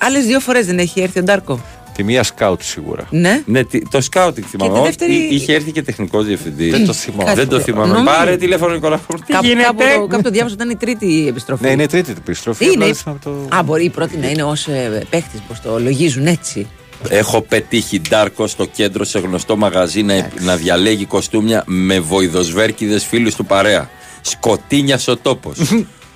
Άλλες 0.00 0.24
δύο 0.26 0.40
φορές 0.40 0.66
δεν 0.66 0.78
έχει 0.78 1.00
έρθει 1.00 1.18
ο 1.18 1.22
Ντάρκο. 1.22 1.60
Τη 1.94 2.02
μία 2.04 2.22
σκάουτ 2.22 2.62
σίγουρα. 2.62 3.06
Ναι. 3.10 3.42
Ναι, 3.46 3.64
τι- 3.64 3.88
το 3.88 4.00
σκάουτινγκ 4.00 4.46
θυμάμαι. 4.50 4.72
τη 4.72 4.78
Όχι, 4.78 4.86
δεύτερη- 4.86 5.32
Είχε 5.32 5.54
έρθει 5.54 5.72
και 5.72 5.82
τεχνικός 5.82 6.24
διευθυντής. 6.26 6.70
Δεν 6.70 6.86
το 6.86 6.92
θυμάμαι. 6.92 7.24
Κάτι- 7.24 7.36
Δεν 7.36 7.48
το 7.48 7.60
θυμάμαι. 7.60 7.92
Νομίζω- 7.92 8.16
Πάρε 8.16 8.36
τηλέφωνο, 8.36 8.74
Νικόλα. 8.74 8.98
Τι 9.26 9.32
Κάπου, 9.32 9.46
γίνεται; 9.46 9.62
κάπου, 9.66 9.82
το- 10.00 10.06
κάπου 10.06 10.22
το 10.22 10.30
διάβασα 10.30 10.54
ότι 10.54 10.62
ήταν 10.64 10.70
η 10.70 10.76
τρίτη 10.76 11.26
επιστροφή. 11.28 11.64
Ναι, 11.64 11.70
είναι 11.70 11.82
η 11.82 11.86
τρίτη 11.86 12.04
την 12.12 12.16
επιστροφή. 12.26 12.64
Είναι. 12.64 12.72
απλά 12.74 12.86
δεν 12.86 12.94
θυμάμαι 12.94 13.18
το- 13.24 13.56
Α, 13.56 13.62
μπορεί 13.62 13.84
η 13.84 13.90
πρώτη 13.90 14.16
να 14.16 14.28
είναι 14.30 14.42
ως 14.42 14.68
παίχτης, 15.10 15.40
πώ 15.48 15.68
το 15.68 15.80
λογίζουν 15.80 16.26
έτσι. 16.26 16.66
Έχω 17.08 17.40
πετύχει 17.42 18.00
Ντάρκο 18.08 18.46
στο 18.46 18.64
κέντρο 18.64 19.04
σε 19.04 19.18
γνωστό 19.18 19.56
μαγαζί 19.56 20.02
να, 20.02 20.28
να 20.40 20.56
διαλέγει 20.56 21.04
κοστούμια 21.04 21.62
με 21.66 22.00
βοηδοσβέρκιδες 22.00 23.04
φίλους 23.04 23.34
του 23.34 23.44
παρέα. 23.46 23.88
Σκοτίνια 24.20 25.00
ο 25.06 25.16
τόπος. 25.16 25.56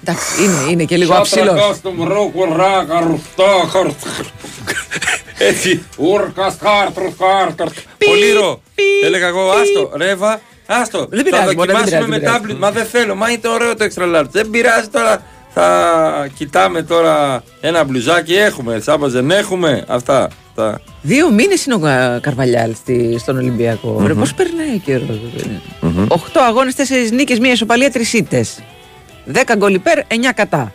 Εντάξει, 0.05 0.43
είναι, 0.45 0.71
είναι 0.71 0.85
και 0.85 0.97
λίγο 0.97 1.15
αψηλός. 1.15 1.81
Έτσι. 5.39 5.83
Ούρκας, 5.97 6.57
χάρτρο, 6.63 7.13
χάρτρο. 7.19 7.67
Πολύ 8.07 8.33
ρο. 8.33 8.61
Έλεγα 9.05 9.27
εγώ, 9.27 9.51
άστο, 9.51 9.91
ρεύα. 9.97 10.41
Άστο. 10.67 11.07
Δεν 11.11 11.25
πειράζει, 11.25 11.45
θα 11.47 11.55
μωρέ, 11.55 11.73
δεν 11.73 11.83
δοκιμάσουμε 11.83 11.85
πειράζει, 11.85 12.11
με 12.11 12.11
δεν 12.11 12.19
πειράζει. 12.21 12.39
τάμπλετ. 12.39 12.59
Μα 12.59 12.71
δεν 12.71 12.85
θέλω. 12.85 13.15
Μα 13.15 13.31
είναι 13.31 13.49
ωραίο 13.49 13.77
το 13.77 13.85
extra 13.85 14.17
large. 14.17 14.29
Δεν 14.31 14.51
πειράζει 14.51 14.89
τώρα. 14.89 15.23
Θα 15.55 16.29
κοιτάμε 16.37 16.83
τώρα 16.83 17.43
ένα 17.61 17.85
μπλουζάκι. 17.85 18.35
Έχουμε. 18.35 18.81
Σάμπα 18.81 19.09
δεν 19.09 19.31
έχουμε. 19.31 19.85
Αυτά. 19.89 20.29
Τα... 20.55 20.81
Δύο 21.03 21.31
μήνες 21.31 21.65
είναι 21.65 21.75
ο 21.75 21.79
Κα- 21.79 22.19
Καρβαλιάλ 22.23 22.75
στη, 22.75 23.17
στον 23.19 23.37
Ολυμπιακό. 23.37 24.03
Ρε, 24.07 24.15
πώς 24.15 24.35
περνάει 24.35 24.75
ο 24.75 24.81
καιρός. 24.85 25.21
Οχτώ 26.09 26.41
αγώνες, 26.41 26.75
τέσσερις 26.75 27.11
νίκες, 27.11 27.39
μία 27.39 27.53
ισοπαλία, 27.53 27.91
τρεις 27.91 28.13
ήττες. 28.13 28.63
Δέκα 29.25 29.55
γκολ 29.57 29.75
υπέρ, 29.75 29.99
εννιά 30.09 30.33
κατά. 30.33 30.73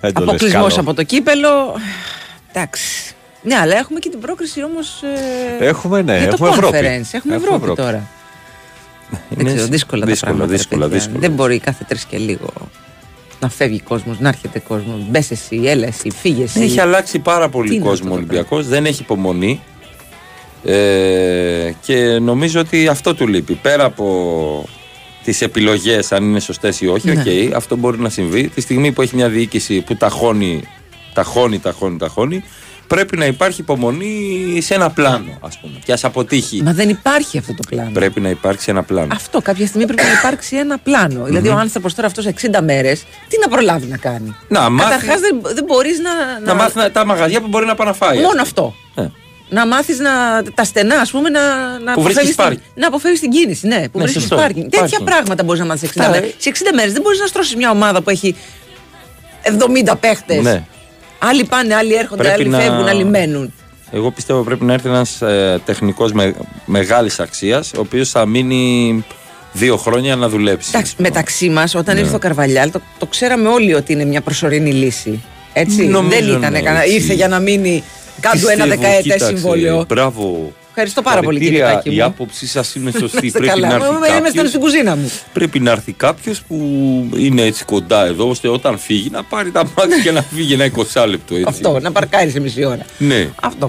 Δεν 0.00 0.12
το 0.12 0.20
λες 0.20 0.28
Αποκλεισμός 0.28 0.68
καλό. 0.74 0.80
από 0.80 0.94
το 0.94 1.02
κύπελο. 1.02 1.74
Εντάξει. 2.52 3.14
Ναι, 3.42 3.56
αλλά 3.56 3.76
έχουμε 3.76 3.98
και 3.98 4.08
την 4.08 4.20
πρόκριση 4.20 4.62
όμως. 4.64 5.02
Έχουμε, 5.60 6.02
ναι, 6.02 6.18
για 6.18 6.28
το 6.28 6.32
έχουμε 6.32 6.48
Ευρώπη. 6.48 6.76
conference. 6.76 7.08
Έχουμε 7.12 7.12
Έχουμε 7.12 7.34
Ευρώπη, 7.34 7.54
Ευρώπη. 7.62 7.80
τώρα. 7.82 8.06
Δεν 9.28 9.40
Είναι 9.46 9.52
ξέρω, 9.54 9.66
δύσκολα, 9.68 10.00
τα 10.04 10.10
δύσκολα, 10.10 10.32
πράγματα, 10.32 10.50
ρε 10.52 10.56
δύσκολα, 10.56 10.80
παιδιά. 10.82 10.96
δύσκολα. 10.98 11.18
Δεν 11.20 11.30
μπορεί 11.30 11.58
κάθε 11.58 11.84
τρεις 11.88 12.04
και 12.04 12.18
λίγο 12.18 12.48
να 13.40 13.48
φεύγει 13.48 13.80
κόσμος, 13.80 14.18
να 14.18 14.28
έρχεται 14.28 14.58
κόσμος. 14.58 15.00
Μπες 15.08 15.30
εσύ, 15.30 15.62
έλα 15.64 15.86
εσύ, 15.86 16.10
φύγε 16.20 16.42
εσύ. 16.42 16.60
Έχει 16.60 16.80
αλλάξει 16.80 17.18
πάρα 17.18 17.44
Τι 17.44 17.50
πολύ 17.50 17.74
είναι 17.74 17.84
κόσμο 17.84 18.04
αυτό 18.08 18.14
ο 18.14 18.20
το 18.20 18.24
Ολυμπιακός. 18.26 18.66
Δεν 18.66 18.86
έχει 18.86 19.02
υπομονή. 19.02 19.60
Ε, 20.64 21.72
και 21.82 22.18
νομίζω 22.18 22.60
ότι 22.60 22.88
αυτό 22.88 23.14
του 23.14 23.26
λείπει. 23.26 23.54
Πέρα 23.54 23.84
από 23.84 24.68
τις 25.24 25.40
επιλογές, 25.42 26.12
αν 26.12 26.24
είναι 26.24 26.40
σωστές 26.40 26.80
ή 26.80 26.86
όχι, 26.86 27.12
Ναι. 27.12 27.20
οκ, 27.48 27.54
αυτό 27.54 27.76
μπορεί 27.76 27.98
να 27.98 28.08
συμβεί. 28.08 28.48
Τη 28.48 28.60
στιγμή 28.60 28.92
που 28.92 29.02
έχει 29.02 29.14
μια 29.16 29.28
διοίκηση 29.28 29.80
που 29.80 29.96
τα 29.96 30.11
χώνει, 30.11 30.62
ταχώνει, 31.14 31.58
ταχώνει, 31.58 31.98
ταχώνει, 31.98 32.44
πρέπει 32.86 33.16
να 33.16 33.24
υπάρχει 33.26 33.60
υπομονή 33.60 34.58
σε 34.60 34.74
ένα 34.74 34.90
πλάνο, 34.90 35.38
ας 35.40 35.58
πούμε. 35.58 35.78
Και 35.84 35.92
ας 35.92 36.04
αποτύχει. 36.04 36.62
Μα 36.62 36.72
δεν 36.72 36.88
υπάρχει 36.88 37.38
αυτό 37.38 37.54
το 37.54 37.62
πλάνο. 37.68 37.90
Πρέπει 37.92 38.20
να 38.20 38.28
υπάρξει 38.28 38.70
ένα 38.70 38.82
πλάνο. 38.82 39.08
Αυτό 39.14 39.40
κάποια 39.40 39.66
στιγμή 39.66 39.86
πρέπει 39.86 40.02
να 40.02 40.12
υπάρξει 40.18 40.56
ένα 40.56 40.78
πλάνο. 40.78 41.24
Δηλαδή, 41.24 41.48
ο 41.48 41.56
άνθρωπος 41.56 41.94
τώρα 41.94 42.06
αυτός 42.08 42.26
60 42.26 42.62
μέρες, 42.62 43.02
τι 43.28 43.36
να 43.40 43.48
προλάβει 43.48 43.86
να 43.86 43.96
κάνει; 43.96 44.34
Να 44.48 44.68
μάθει- 44.70 44.90
Καταρχάς, 44.92 45.20
δεν, 45.20 45.40
δεν 45.54 45.64
μπορείς 45.64 45.98
να. 45.98 46.10
Να 46.46 46.54
μάθει 46.54 46.78
να- 46.78 46.90
τα 46.90 47.04
μαγαζιά 47.06 47.40
που 47.40 47.48
μπορεί 47.48 47.66
να 47.66 47.74
πάει 47.74 47.86
να 47.86 47.92
φάει. 47.92 48.18
Μόνο 48.18 48.42
αυτό. 48.42 48.74
Ε. 48.94 49.06
Να 49.50 49.66
μάθεις 49.66 49.98
να, 49.98 50.10
τα 50.54 50.64
στενά, 50.64 50.94
ας 51.00 51.10
πούμε, 51.10 51.28
να, 51.28 51.40
να 51.78 51.92
Που 51.92 52.02
βρίσκεις 52.02 52.02
αποφεύγεις 52.02 52.26
την- 52.26 52.36
πάρκινγκ. 52.36 52.62
Να 52.74 52.86
αποφεύγεις 52.86 53.20
την 53.20 53.30
κίνηση. 53.30 53.66
Ναι, 53.66 53.74
που 53.88 53.98
Ναι, 53.98 54.02
βρίσκεις 54.02 54.20
σωστό. 54.22 54.36
πάρκινγκ. 54.36 54.62
Τέτοια 54.64 54.78
Πάρκινγκ. 54.80 55.06
πράγματα 55.08 55.44
μπορείς 55.44 55.60
να 55.60 55.66
μάθεις 55.66 55.80
σε 55.80 55.86
60 55.86 56.00
Αυτά, 56.00 56.12
μέρες. 56.20 56.30
ε. 56.30 56.34
Σε 56.38 56.48
60 56.48 56.72
μέρες 56.74 56.92
δεν 56.92 57.02
μπορείς 57.02 57.18
να 57.20 57.26
στρώσεις 57.26 57.54
μια 57.56 57.70
ομάδα 57.70 58.02
που 58.02 58.10
έχει 58.10 58.36
70 59.42 59.96
παίχτες. 60.00 60.42
Ναι. 60.42 60.62
Άλλοι 61.18 61.44
πάνε, 61.44 61.74
άλλοι 61.74 61.94
έρχονται, 61.94 62.22
Πρέπει 62.22 62.40
άλλοι 62.40 62.48
να- 62.50 62.58
φεύγουν, 62.60 62.86
άλλοι 62.88 63.04
μένουν. 63.04 63.52
Εγώ 63.92 64.10
πιστεύω 64.10 64.42
πρέπει 64.42 64.64
να 64.64 64.72
έρθει 64.72 64.88
ένας 64.88 65.22
ε, 65.22 65.60
τεχνικός 65.64 66.12
με, 66.12 66.34
μεγάλης 66.64 67.20
αξίας, 67.20 67.72
ο 67.76 67.80
οποίος 67.80 68.10
θα 68.10 68.26
μείνει 68.26 69.04
δύο 69.52 69.76
χρόνια 69.76 70.16
να 70.16 70.28
δουλέψει. 70.28 70.70
Εντάξει, 70.74 70.94
μεταξύ 70.98 71.48
μας, 71.48 71.74
όταν 71.74 71.94
Ναι. 71.94 72.00
ήρθε 72.00 72.14
ο 72.14 72.18
Καρβαλιάλ, 72.18 72.70
το, 72.70 72.80
το 72.98 73.06
ξέραμε 73.06 73.48
όλοι 73.48 73.74
ότι 73.74 73.92
είναι 73.92 74.04
μια 74.04 74.20
προσωρινή 74.20 74.72
λύση. 74.72 75.22
Έτσι. 75.52 75.86
Νομίζω, 75.86 76.20
δεν 76.20 76.28
ήταν 76.28 76.52
ναι, 76.52 76.60
κανένα. 76.60 76.82
έτσι. 76.82 76.94
Ήρθε 76.94 77.12
για 77.14 77.28
να 77.28 77.38
μείνει 77.38 77.84
κάτω 78.20 78.48
ένα 78.48 78.64
Πιστεύω, 78.64 78.68
δεκαετές 78.80 79.02
κοίταξε, 79.02 79.26
συμβόλαιο. 79.26 79.84
Μπράβο. 79.88 80.52
Ευχαριστώ 80.68 81.02
πάρα 81.02 81.20
πολύ, 81.22 81.38
κύριε 81.40 81.56
Συγχαρητήρια, 81.58 81.82
Τάκη 81.82 81.96
Η 81.96 81.98
μου. 81.98 82.24
άποψή 82.24 82.46
σας 82.46 82.74
είναι 82.74 82.90
Να 82.94 82.98
σωστή. 82.98 83.26
είστε 83.26 83.38
Πρέπει 83.38 83.60
καλά. 83.60 83.68
να 83.68 83.74
έρθει 83.74 83.88
Είμαι 83.96 84.06
στον- 84.06 84.22
κάποιος- 84.24 84.48
στην 84.48 84.60
κουζίνα 84.60 84.96
μου. 84.96 85.12
Πρέπει 85.32 85.60
να 85.60 85.70
έρθει 85.70 85.92
κάποιος 85.92 86.42
που 86.42 86.56
είναι 87.16 87.42
έτσι 87.42 87.64
κοντά 87.64 88.06
εδώ, 88.06 88.28
ώστε 88.28 88.48
όταν 88.48 88.78
φύγει 88.78 89.10
να 89.10 89.22
πάρει 89.24 89.50
τα 89.50 89.64
μάτια 89.76 89.98
και 90.02 90.10
να 90.10 90.22
φύγει 90.22 90.52
ένα 90.52 90.64
20 90.64 91.06
λεπτό 91.06 91.34
έτσι. 91.34 91.46
Αυτό, 91.48 91.78
να 91.80 91.92
παρκάρει 91.92 92.30
σε 92.30 92.40
μισή 92.40 92.64
ώρα. 92.64 92.84
Ναι. 92.98 93.28
Αυτό. 93.42 93.66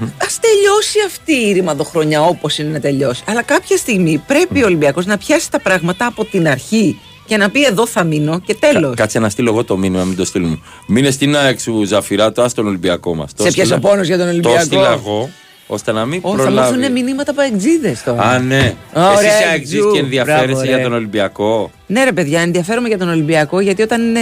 Α 0.00 0.26
τελειώσει 0.40 0.98
αυτή 1.06 1.32
η 1.32 1.52
ρημαδοχρονιά 1.52 2.22
όπως 2.22 2.58
είναι 2.58 2.68
να 2.70 2.80
τελειώσει. 2.80 3.22
Αλλά 3.28 3.42
κάποια 3.42 3.76
στιγμή 3.76 4.22
πρέπει 4.26 4.62
ο 4.62 4.66
Ολυμπιακός 4.66 5.06
να 5.06 5.18
πιάσει 5.18 5.50
τα 5.50 5.60
πράγματα 5.60 6.06
από 6.06 6.24
την 6.24 6.48
αρχή 6.48 7.00
και 7.26 7.36
να 7.36 7.50
πει 7.50 7.64
εδώ 7.64 7.86
θα 7.86 8.04
μείνω 8.04 8.40
και 8.46 8.54
τέλος. 8.54 8.88
Κα- 8.88 8.94
Κάτσε 9.02 9.18
να 9.18 9.28
στείλω 9.28 9.50
εγώ 9.50 9.64
το 9.64 9.76
μήνυμα, 9.76 10.04
μην 10.04 10.16
το 10.16 10.24
στείλουμε. 10.24 10.58
Μείνε 10.86 11.10
στην 11.10 11.36
ΑΕΚ 11.36 11.60
σου 11.60 11.84
Ζαφυράτο, 11.84 12.42
α 12.42 12.48
τον 12.54 12.66
Ολυμπιακό 12.66 13.14
μας. 13.14 13.30
Σε 13.36 13.50
πιάσε 13.50 13.74
ο 13.74 13.78
πόνος 13.78 14.06
για 14.06 14.16
τον 14.16 14.26
Το 14.26 14.30
Ολυμπιακό. 14.32 14.60
στείλα 14.64 14.92
εγώ, 14.92 15.30
ώστε 15.66 15.92
να 15.92 16.04
μην 16.04 16.20
Ω, 16.22 16.28
θα 16.30 16.36
μου 16.36 16.42
προλάβει. 16.42 16.78
έρθουν 16.84 16.92
μηνύματα 16.92 17.30
από 17.30 17.40
εξίδε 17.40 17.96
τώρα. 18.04 18.22
Α, 18.22 18.38
ναι. 18.38 18.74
Ωραία, 18.94 19.12
Εσύ 19.12 19.26
είσαι 19.26 19.48
αεξής 19.50 19.78
Τζου. 19.78 19.92
και 19.92 19.98
ενδιαφέρεσαι 19.98 20.46
Μπράβο, 20.46 20.64
για 20.64 20.76
ρε. 20.76 20.82
τον 20.82 20.92
Ολυμπιακό. 20.92 21.70
Ναι, 21.86 22.04
ρε 22.04 22.12
παιδιά, 22.12 22.40
ενδιαφέρομαι 22.40 22.88
για 22.88 22.98
τον 22.98 23.08
Ολυμπιακό 23.08 23.60
γιατί 23.60 23.82
όταν 23.82 24.02
είναι 24.02 24.20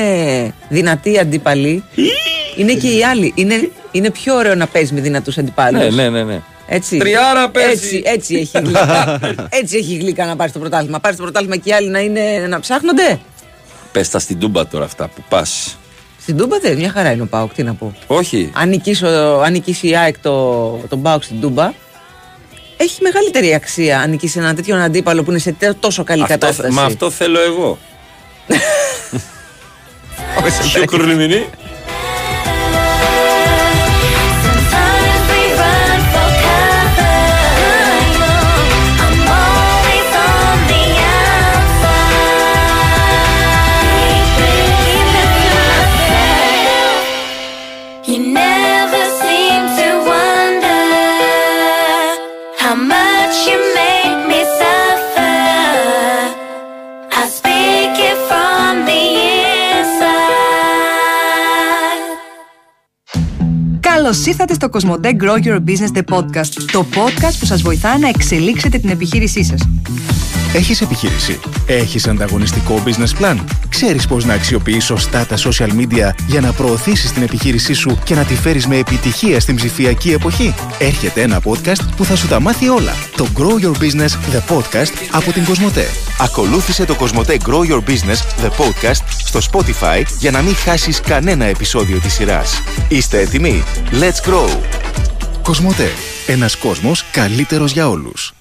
δυνατοί 0.68 1.18
αντίπαλοι, 1.18 1.82
είναι 2.56 2.72
και 2.72 2.88
οι 2.88 3.04
άλλοι. 3.04 3.32
Είναι, 3.36 3.70
είναι 3.90 4.10
πιο 4.10 4.34
ωραίο 4.34 4.54
να 4.54 4.66
παίζεις 4.66 4.92
με 4.92 5.00
δυνατούς 5.00 5.38
αντιπάλους. 5.38 5.80
Ναι, 5.80 5.88
ναι, 6.02 6.08
ναι. 6.08 6.22
ναι. 6.22 6.40
Έτσι. 6.66 6.96
Τριάρα 6.96 7.48
πέρσι. 7.50 7.74
Έτσι, 7.76 8.02
έτσι 8.04 8.34
έχει 8.34 8.58
γλυκά. 8.64 9.20
έτσι 9.60 9.76
έχει 9.76 9.96
γλυκά 9.96 10.26
να 10.26 10.36
πάρεις 10.36 10.52
το 10.52 10.58
πρωτάθλημα. 10.58 10.98
Πάρεις 11.00 11.16
το 11.16 11.22
πρωτάθλημα 11.22 11.56
και 11.56 11.68
οι 11.68 11.72
άλλοι 11.72 11.88
να, 11.88 11.98
είναι, 12.00 12.46
να 12.48 12.60
ψάχνονται; 12.60 13.18
Πες 13.92 14.08
τα 14.10 14.18
στην 14.18 14.38
τούμπα 14.38 14.66
τώρα 14.66 14.84
αυτά 14.84 15.08
που 15.08 15.22
πας. 15.28 15.78
Στην 16.20 16.36
Τούμπα 16.36 16.58
δεν, 16.58 16.76
μια 16.76 16.90
χαρά 16.90 17.10
είναι 17.12 17.22
ο 17.22 17.26
Πάοκ, 17.26 17.54
τι 17.54 17.62
να 17.62 17.74
πω. 17.74 17.94
Όχι. 18.06 18.50
Αν 18.54 18.68
νικήσει, 18.68 19.04
ο- 19.04 19.40
αν 19.42 19.52
νικήσει 19.52 19.88
η 19.88 19.96
ΑΕΚ 19.96 20.18
το, 20.18 20.70
τον 20.88 21.02
Πάοκ 21.02 21.22
στην 21.22 21.40
Τούμπα, 21.40 21.72
έχει 22.76 23.02
μεγαλύτερη 23.02 23.54
αξία 23.54 24.00
αν 24.00 24.10
νικήσει 24.10 24.38
έναν 24.38 24.54
τέτοιον 24.54 24.78
αντίπαλο 24.78 25.22
που 25.22 25.30
είναι 25.30 25.38
σε 25.40 25.52
τε- 25.52 25.76
τόσο 25.80 26.04
καλή 26.04 26.22
Αυτό, 26.22 26.34
κατάσταση. 26.38 26.70
μα 26.72 26.82
αυτό 26.82 27.10
θέλω 27.10 27.40
εγώ. 27.40 27.78
Πιο 30.72 30.84
Καλώς 64.04 64.26
ήρθατε 64.26 64.54
στο 64.54 64.68
Κοσμοτέ 64.68 65.16
Grow 65.20 65.46
Your 65.46 65.58
Business 65.58 65.98
The 65.98 66.02
Podcast. 66.14 66.62
Το 66.72 66.86
podcast 66.94 67.34
που 67.38 67.46
σας 67.46 67.62
βοηθά 67.62 67.98
να 67.98 68.08
εξελίξετε 68.08 68.78
την 68.78 68.90
επιχείρησή 68.90 69.44
σας. 69.44 69.68
Έχεις 70.54 70.80
επιχείρηση; 70.80 71.40
Έχεις 71.66 72.06
ανταγωνιστικό 72.06 72.82
business 72.86 73.22
plan; 73.22 73.36
Ξέρεις 73.68 74.06
πώς 74.06 74.24
να 74.24 74.34
αξιοποιείς 74.34 74.84
σωστά 74.84 75.26
τα 75.26 75.36
social 75.36 75.68
media 75.68 76.10
για 76.26 76.40
να 76.40 76.52
προωθήσεις 76.52 77.12
την 77.12 77.22
επιχείρησή 77.22 77.72
σου 77.72 77.98
και 78.04 78.14
να 78.14 78.24
τη 78.24 78.34
φέρεις 78.34 78.66
με 78.66 78.76
επιτυχία 78.76 79.40
στην 79.40 79.56
ψηφιακή 79.56 80.12
εποχή; 80.12 80.54
Έρχεται 80.78 81.22
ένα 81.22 81.40
podcast 81.44 81.82
που 81.96 82.04
θα 82.04 82.16
σου 82.16 82.28
τα 82.28 82.40
μάθει 82.40 82.68
όλα. 82.68 82.92
Το 83.16 83.26
Grow 83.36 83.64
Your 83.64 83.82
Business 83.82 84.10
The 84.32 84.54
Podcast 84.54 84.92
από 85.10 85.32
την 85.32 85.44
Κοσμοτέ. 85.44 85.86
Ακολούθησε 86.20 86.84
το 86.84 86.94
Κοσμοτέ 86.94 87.36
Grow 87.46 87.70
Your 87.70 87.80
Business 87.88 88.44
The 88.44 88.48
Podcast 88.48 89.02
στο 89.24 89.40
Spotify 89.52 90.02
για 90.18 90.30
να 90.30 90.42
μην 90.42 90.56
χάσεις 90.56 91.00
κανένα 91.00 91.44
επεισόδιο 91.44 91.98
της 91.98 92.12
σειράς. 92.12 92.62
Είστε 92.88 93.20
έτοιμοι; 93.20 93.62
Let's 93.90 94.30
grow! 94.30 94.58
Κοσμοτέ. 95.42 95.90
Ένας 96.26 96.56
κόσμος 96.56 97.04
καλύτερος 97.12 97.72
για 97.72 97.88
όλους. 97.88 98.34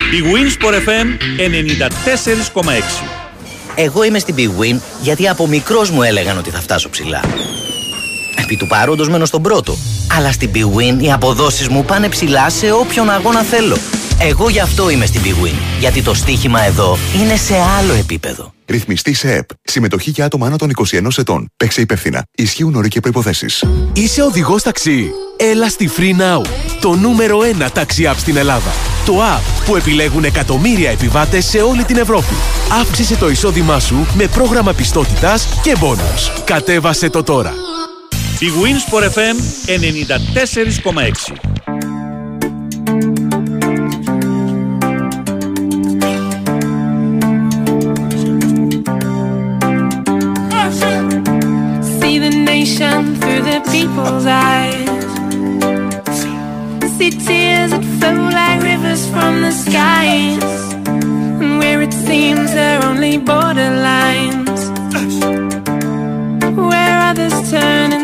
Η 0.00 0.22
Winsport 0.32 0.74
FM 0.74 1.06
94,6. 2.62 2.70
Εγώ 3.74 4.04
είμαι 4.04 4.18
στην 4.18 4.34
Big 4.38 4.62
Win 4.62 4.80
γιατί 5.02 5.28
από 5.28 5.46
μικρός 5.46 5.90
μου 5.90 6.02
έλεγαν 6.02 6.38
ότι 6.38 6.50
θα 6.50 6.60
φτάσω 6.60 6.90
ψηλά. 6.90 7.20
Επί 8.36 8.56
του 8.56 8.66
παρόντος 8.66 9.08
μένω 9.08 9.24
στον 9.24 9.42
πρώτο. 9.42 9.76
Αλλά 10.16 10.32
στην 10.32 10.50
Big 10.54 10.78
Win 10.78 11.02
οι 11.02 11.12
αποδόσεις 11.12 11.68
μου 11.68 11.84
πάνε 11.84 12.08
ψηλά 12.08 12.50
σε 12.50 12.70
όποιον 12.72 13.10
αγώνα 13.10 13.42
θέλω. 13.42 13.76
Εγώ 14.22 14.48
γι' 14.48 14.60
αυτό 14.60 14.90
είμαι 14.90 15.06
στην 15.06 15.20
Big 15.24 15.44
Win. 15.44 15.54
Γιατί 15.80 16.02
το 16.02 16.14
στοίχημα 16.14 16.64
εδώ 16.64 16.98
είναι 17.20 17.36
σε 17.36 17.54
άλλο 17.78 17.92
επίπεδο. 17.92 18.52
Ρυθμιστή 18.66 19.12
σε 19.14 19.34
ΕΠ. 19.34 19.48
Συμμετοχή 19.62 20.10
για 20.10 20.24
άτομα 20.24 20.46
άνω 20.46 20.56
των 20.56 20.70
21 20.90 21.18
ετών. 21.18 21.46
Παίξε 21.56 21.80
υπεύθυνα. 21.80 22.22
Ισχύουν 22.34 22.74
όροι 22.74 22.88
και 22.88 23.00
προποθέσει. 23.00 23.46
Είσαι 23.92 24.22
οδηγός 24.22 24.62
ταξί. 24.62 25.10
Έλα 25.36 25.68
στη 25.68 25.90
Free 25.96 26.20
Now, 26.20 26.46
το 26.80 26.94
νούμερο 26.94 27.38
1 27.66 27.70
ταξί 27.72 28.04
app 28.12 28.16
στην 28.18 28.36
Ελλάδα. 28.36 28.70
Το 29.06 29.14
app 29.36 29.64
που 29.66 29.76
επιλέγουν 29.76 30.24
εκατομμύρια 30.24 30.90
επιβάτες 30.90 31.44
σε 31.44 31.58
όλη 31.58 31.84
την 31.84 31.96
Ευρώπη. 31.96 32.34
Αύξησε 32.80 33.16
το 33.16 33.30
εισόδημά 33.30 33.80
σου 33.80 34.06
με 34.14 34.26
πρόγραμμα 34.26 34.72
πιστότητας 34.72 35.48
και 35.62 35.76
μπόνους. 35.78 36.32
Κατέβασε 36.44 37.10
το 37.10 37.22
τώρα. 37.22 37.54
Η 38.38 38.46
Winsport 38.62 39.04
FM 39.04 39.36
94,6. 39.66 41.49
People's 54.00 54.26
eyes. 54.26 55.02
See 56.96 57.10
tears 57.10 57.70
that 57.70 57.84
flow 57.98 58.28
like 58.40 58.62
rivers 58.62 59.08
from 59.10 59.42
the 59.42 59.52
skies. 59.52 60.72
And 61.40 61.58
where 61.58 61.82
it 61.82 61.92
seems 61.92 62.52
there 62.52 62.80
are 62.80 62.86
only 62.86 63.18
borderlines. 63.18 64.60
Where 66.56 66.98
others 67.10 67.50
turn 67.50 67.99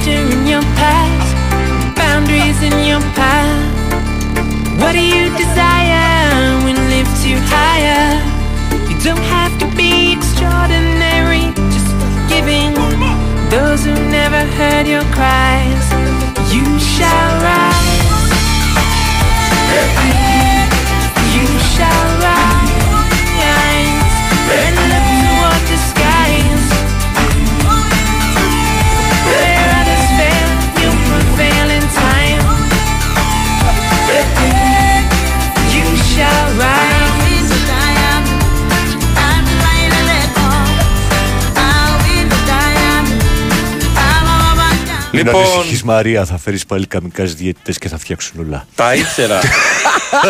disaster 0.00 0.38
in 0.38 0.46
your 0.46 0.62
past, 0.76 1.96
boundaries 1.96 2.62
in 2.62 2.86
your 2.86 3.00
path. 3.14 4.80
What 4.80 4.92
do 4.92 5.00
you 5.00 5.36
desire 5.36 6.64
when 6.64 6.76
lifts 6.88 7.24
you 7.24 7.36
higher? 7.40 8.20
You 8.88 8.98
don't 9.00 9.24
have 9.24 9.58
to 9.60 9.66
be 9.76 10.12
extraordinary, 10.12 11.52
just 11.70 11.90
forgiving 12.00 12.74
those 13.50 13.84
who 13.84 13.94
never 14.10 14.40
heard 14.56 14.86
your 14.86 15.04
cries. 15.12 15.86
You 16.52 16.78
shall 16.78 17.42
rise. 17.42 17.59
Μην 45.32 45.40
Λοιπόν, 45.40 45.54
ανησυχείς 45.54 45.82
Μαρία, 45.82 46.24
θα 46.24 46.38
φέρεις 46.38 46.66
πάλι 46.66 46.86
καμικάς 46.86 47.34
διαιτητές 47.34 47.78
και 47.78 47.88
θα 47.88 47.98
φτιάξουν 47.98 48.40
όλα. 48.40 48.66
τα 48.74 48.94
ήξερα. 48.94 49.40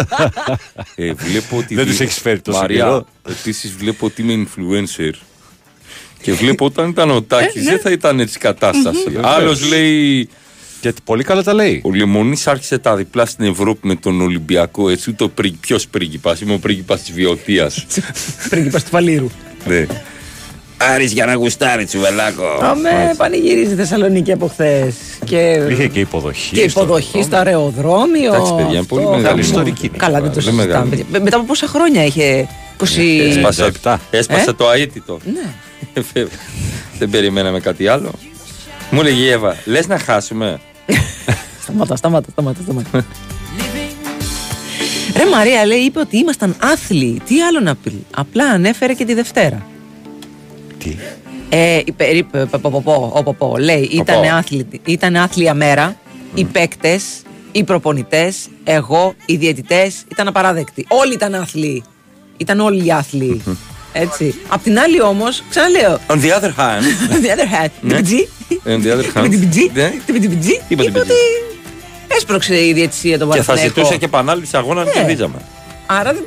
ε, 0.95 1.13
βλέπω 1.13 1.57
ότι. 1.57 1.75
Δεν 1.75 1.87
τους 1.87 2.01
έχεις 2.01 2.19
φέρει 2.19 2.41
τόσο 2.41 2.59
Μαρία, 2.59 2.85
καιρό. 2.85 3.07
Επίσης 3.29 3.73
βλέπω 3.73 4.07
ότι 4.07 4.23
είμαι 4.23 4.47
influencer. 4.49 5.13
Και 6.23 6.33
βλέπω 6.33 6.65
όταν 6.65 6.89
ήταν 6.89 7.11
ο 7.11 7.17
Ε, 7.17 7.21
Τάκης 7.21 7.65
ναι. 7.65 7.71
δεν 7.71 7.81
θα 7.81 7.91
ήταν 7.91 8.21
έτσι 8.21 8.39
κατάσταση. 8.39 9.19
Άλλος 9.21 9.69
λέει. 9.69 10.29
Γιατί 10.81 11.01
πολύ 11.05 11.23
καλά 11.25 11.43
τα 11.43 11.55
λέει. 11.55 11.83
Ο 11.85 11.93
Λεμονής 11.95 12.47
άρχισε 12.47 12.79
τα 12.79 12.97
διπλά 12.97 13.27
στην 13.27 13.45
Ευρώπη 13.45 13.87
με 13.87 13.95
τον 13.95 14.21
Ολυμπιακό. 14.21 14.89
Έτσι, 14.89 15.13
το 15.13 15.29
πρι... 15.29 15.51
ποιος 15.51 15.89
πρίγκιπας. 15.89 16.41
Είμαι 16.41 16.53
ο 16.55 16.59
πρίγκιπας 16.59 17.01
της 17.01 17.13
Βιωτία. 17.13 17.71
Πρίγκιπας 18.49 18.83
του 18.83 18.89
Φαλήρου. 18.91 19.31
ναι. 19.67 19.87
Άρης 20.83 21.13
για 21.13 21.27
να 21.27 21.35
γουστάρει 21.35 21.85
τσουβελάκο. 21.85 22.45
Αμέ, 22.63 23.15
πανηγυρίζει 23.17 23.73
η 23.73 23.77
Θεσσαλονίκη 23.77 24.33
από 24.33 24.47
χθες. 24.49 24.95
Και, 25.25 25.67
Είχε 25.71 25.87
και 25.89 26.01
υποδοχή. 26.01 26.55
και 26.57 26.69
στο 26.69 26.81
υποδοχή 26.83 27.23
στο 27.23 27.37
αεροδρόμιο. 27.37 28.35
Εντάξει, 28.35 28.55
παιδιά, 28.55 28.77
είναι 28.79 28.87
πολύ 28.87 29.03
Αυτό, 29.05 29.17
μεγάλη 29.17 29.27
χαμό. 29.27 29.41
ιστορική 29.43 29.87
είναι. 29.87 29.97
Καλά, 29.97 30.21
δεν 30.21 30.29
το 30.33 30.35
Πολύ 30.35 30.43
συζητάμε. 30.45 30.67
μεγάλη. 30.67 30.89
παιδιά. 30.91 31.05
Με- 31.09 31.19
Μετά 31.19 31.37
από 31.37 31.45
πόσα 31.47 31.67
χρόνια 31.67 32.05
είχε. 32.05 32.49
20. 32.79 33.21
Έσπασε, 33.29 33.65
97. 33.83 33.97
έσπασε 34.11 34.51
Ε; 34.51 34.53
το 34.53 34.71
αίτητο. 34.71 35.19
Ναι. 35.35 35.51
Δεν 36.99 37.11
περιμέναμε 37.11 37.61
κάτι 37.61 37.87
άλλο. 37.89 38.11
Μου 38.91 39.03
λέγει 39.03 39.23
η 39.23 39.29
Εύα, 39.29 39.57
λες 39.65 39.87
να 39.87 39.99
χάσουμε; 39.99 40.61
Σταμάτα, 41.63 41.97
σταμάτα, 41.97 42.29
σταμάτα. 42.33 42.59
σταμάτα. 42.65 43.05
Ρε 45.17 45.27
Μαρία, 45.27 45.67
λέει, 45.67 45.79
είπε 45.79 45.99
ότι 46.01 46.17
ήμασταν 46.19 46.57
άθλιοι. 46.59 47.21
Τι 47.27 47.41
άλλο 47.43 47.61
να 47.61 47.75
πει. 47.75 48.05
Απλά 48.17 48.45
ανέφερε 48.45 48.93
και 48.93 49.05
τη 49.05 49.15
Δευτέρα. 49.15 49.67
Τι. 50.85 50.97
Ε, 51.49 51.81
η 51.85 51.93
περί- 51.93 52.25
π- 52.25 52.37
π- 52.51 52.57
π- 52.57 52.83
π- 52.83 53.17
ο 53.17 53.23
Ποπό 53.25 53.57
λέει 53.59 53.89
ήταν, 53.93 54.25
άθλη, 54.25 54.67
ήταν 54.85 55.17
άθλια 55.17 55.55
μέρα, 55.55 55.97
οι 56.35 56.45
παίκτες, 56.45 57.03
οι 57.53 57.65
προπονητές, 57.65 58.37
εγώ, 58.65 59.15
οι 59.27 59.37
διαιτητές 59.37 60.03
ήταν 60.11 60.29
απαράδεκτοι. 60.29 60.85
Όλοι 60.89 61.13
ήταν 61.13 61.35
άθλοι. 61.35 61.83
Ήταν 62.37 62.61
όλοι 62.61 62.87
οι 62.87 62.91
άθλοι. 62.93 63.43
Έτσι. 63.93 64.35
Απ' 64.49 64.63
την 64.63 64.79
άλλη 64.79 65.03
όμως, 65.03 65.43
ξαναλέω. 65.51 65.99
On 66.07 66.15
the 66.15 66.31
other 66.41 66.53
hand, 66.59 66.83
On 67.15 67.21
the 67.25 67.31
other 67.37 67.65
hand, 67.65 67.71
Ναι. 67.81 67.95
τυπιτζή, 67.95 68.29
on 68.67 68.85
the 68.85 68.93
other 68.99 69.19
hand, 69.19 69.31
τυπιτζή, 69.31 69.71
ναι, 69.75 69.93
τυπιτζή, 70.07 70.53
Είπε 70.69 70.83
είπε 70.83 70.83
τυπιτζή. 70.83 71.01
ότι 71.01 71.13
έσπρωξε 72.17 72.67
η 72.67 72.73
διαιτησία 72.73 73.19
τον 73.19 73.31
και 73.31 73.37
θα 73.39 73.45
Παναθηναϊκό. 73.45 73.81
ζητούσε 73.81 73.97
και 73.99 74.05
επανάληψη 74.05 74.57
αγώνα 74.57 74.81
αν 74.81 74.87
Ναι. 74.87 74.93
κερδίζαμε. 74.93 75.35
Άρα 75.87 76.13
δεν- 76.13 76.25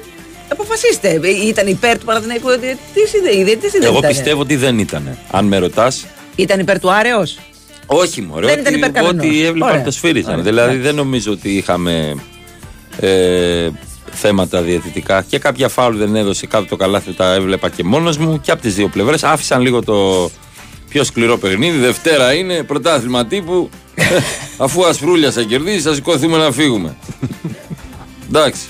αποφασίστε. 0.48 1.20
Ε, 1.24 1.30
Ήταν 1.48 1.68
υπέρ 1.68 1.98
του 2.00 2.06
Παναθηναϊκού 2.06 2.48
ο 2.50 2.58
διαιτητής 2.60 3.14
ή 3.14 3.20
δεν- 3.24 3.40
η 3.40 3.44
διαιτητής 3.44 3.74
ή 3.74 3.78
δεν 3.78 3.88
Εγώ 3.88 3.98
ήτανε; 3.98 4.14
πιστεύω 4.14 4.42
ότι 4.42 4.56
δεν 4.56 4.80
ήταν. 4.80 5.18
Αν 5.32 5.46
με 5.46 5.58
ρωτάς, 5.58 6.06
Ήταν 6.36 6.60
υπέρ 6.60 6.80
του 6.80 6.92
Άρεος; 6.92 7.40
όχι 7.86 8.22
μωρέ, 8.22 8.46
Δεν 8.46 8.60
ήταν 8.60 8.66
ότι, 8.74 8.76
υπέρ 8.78 8.92
κανενός. 8.92 9.26
ότι 9.26 9.44
έβλεπαν 9.46 9.70
Ωραία. 9.72 9.84
το 9.84 9.92
σφύριζαν. 9.92 10.32
Ωραία. 10.32 10.44
Δηλαδή 10.44 10.70
Εντάξει. 10.70 10.86
δεν 10.88 10.96
νομίζω 10.96 11.32
ότι 11.32 11.50
είχαμε 11.50 12.16
ε, 13.00 13.70
θέματα 14.12 14.62
διαιτητικά 14.62 15.22
και 15.30 15.40
κάποια 15.40 15.70
φάουλ 15.70 15.98
δεν 15.98 16.16
έδωσε 16.16 16.48
κάτω 16.48 16.66
το 16.66 16.76
καλάθι 16.76 17.14
τα 17.14 17.34
έβλεπα 17.34 17.70
και 17.70 17.84
μόνος 17.84 18.18
μου 18.18 18.42
και 18.42 18.52
από 18.52 18.62
τις 18.62 18.76
δύο 18.76 18.88
πλευρές 18.88 19.24
άφησαν 19.24 19.62
λίγο 19.62 19.84
το 19.84 20.30
πιο 20.90 21.04
σκληρό 21.04 21.38
παιχνίδι 21.38 21.78
Δευτέρα 21.78 22.34
είναι 22.34 22.64
πρωτάθλημα 22.64 23.26
τύπου 23.26 23.70
αφού 24.58 24.86
ασπρούλια 24.86 25.32
θα 25.32 25.42
κερδίσει 25.42 25.80
θα 25.82 25.94
σηκωθούμε 25.94 26.38
να 26.38 26.52
φύγουμε 26.52 26.96
εντάξει 28.30 28.62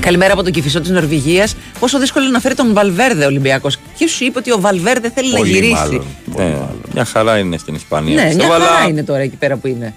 Καλημέρα 0.00 0.32
από 0.32 0.42
τον 0.42 0.52
Κυφισό 0.52 0.80
της 0.80 0.90
Νορβηγίας. 0.90 1.56
Πόσο 1.80 1.98
δύσκολο 1.98 2.24
είναι 2.24 2.32
να 2.34 2.40
φέρει 2.40 2.54
τον 2.54 2.72
Βαλβέρδε 2.74 3.24
ο 3.24 3.26
Ολυμπιακός. 3.26 3.78
Ποιος 3.98 4.10
σου 4.10 4.24
είπε 4.24 4.38
ότι 4.38 4.52
ο 4.52 4.60
Βαλβέρδε 4.60 5.10
θέλει 5.14 5.30
να 5.32 5.38
Πολύ 5.38 5.50
γυρίσει; 5.50 5.72
μάλλον. 5.72 6.04
Πολύ 6.32 6.44
Ναι, 6.48 6.52
μάλλον. 6.52 6.80
μια 6.94 7.04
χαρά 7.04 7.38
είναι 7.38 7.56
στην 7.58 7.74
Ισπανία 7.74 8.14
Ναι, 8.14 8.20
μια 8.20 8.30
πιστεύω, 8.30 8.52
χαρά 8.52 8.64
αλλά, 8.64 8.88
είναι 8.88 9.04
τώρα 9.04 9.20
εκεί 9.20 9.36
πέρα 9.36 9.56
που 9.56 9.66
είναι. 9.66 9.94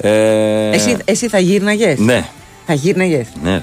ε, 0.00 0.70
Εσύ, 0.70 0.96
εσύ 1.04 1.28
θα 1.28 1.38
γύρναγες; 1.38 1.98
ναι, 1.98 2.24
Θα 2.66 2.74
γύρναγες; 2.74 3.26
ναι 3.42 3.62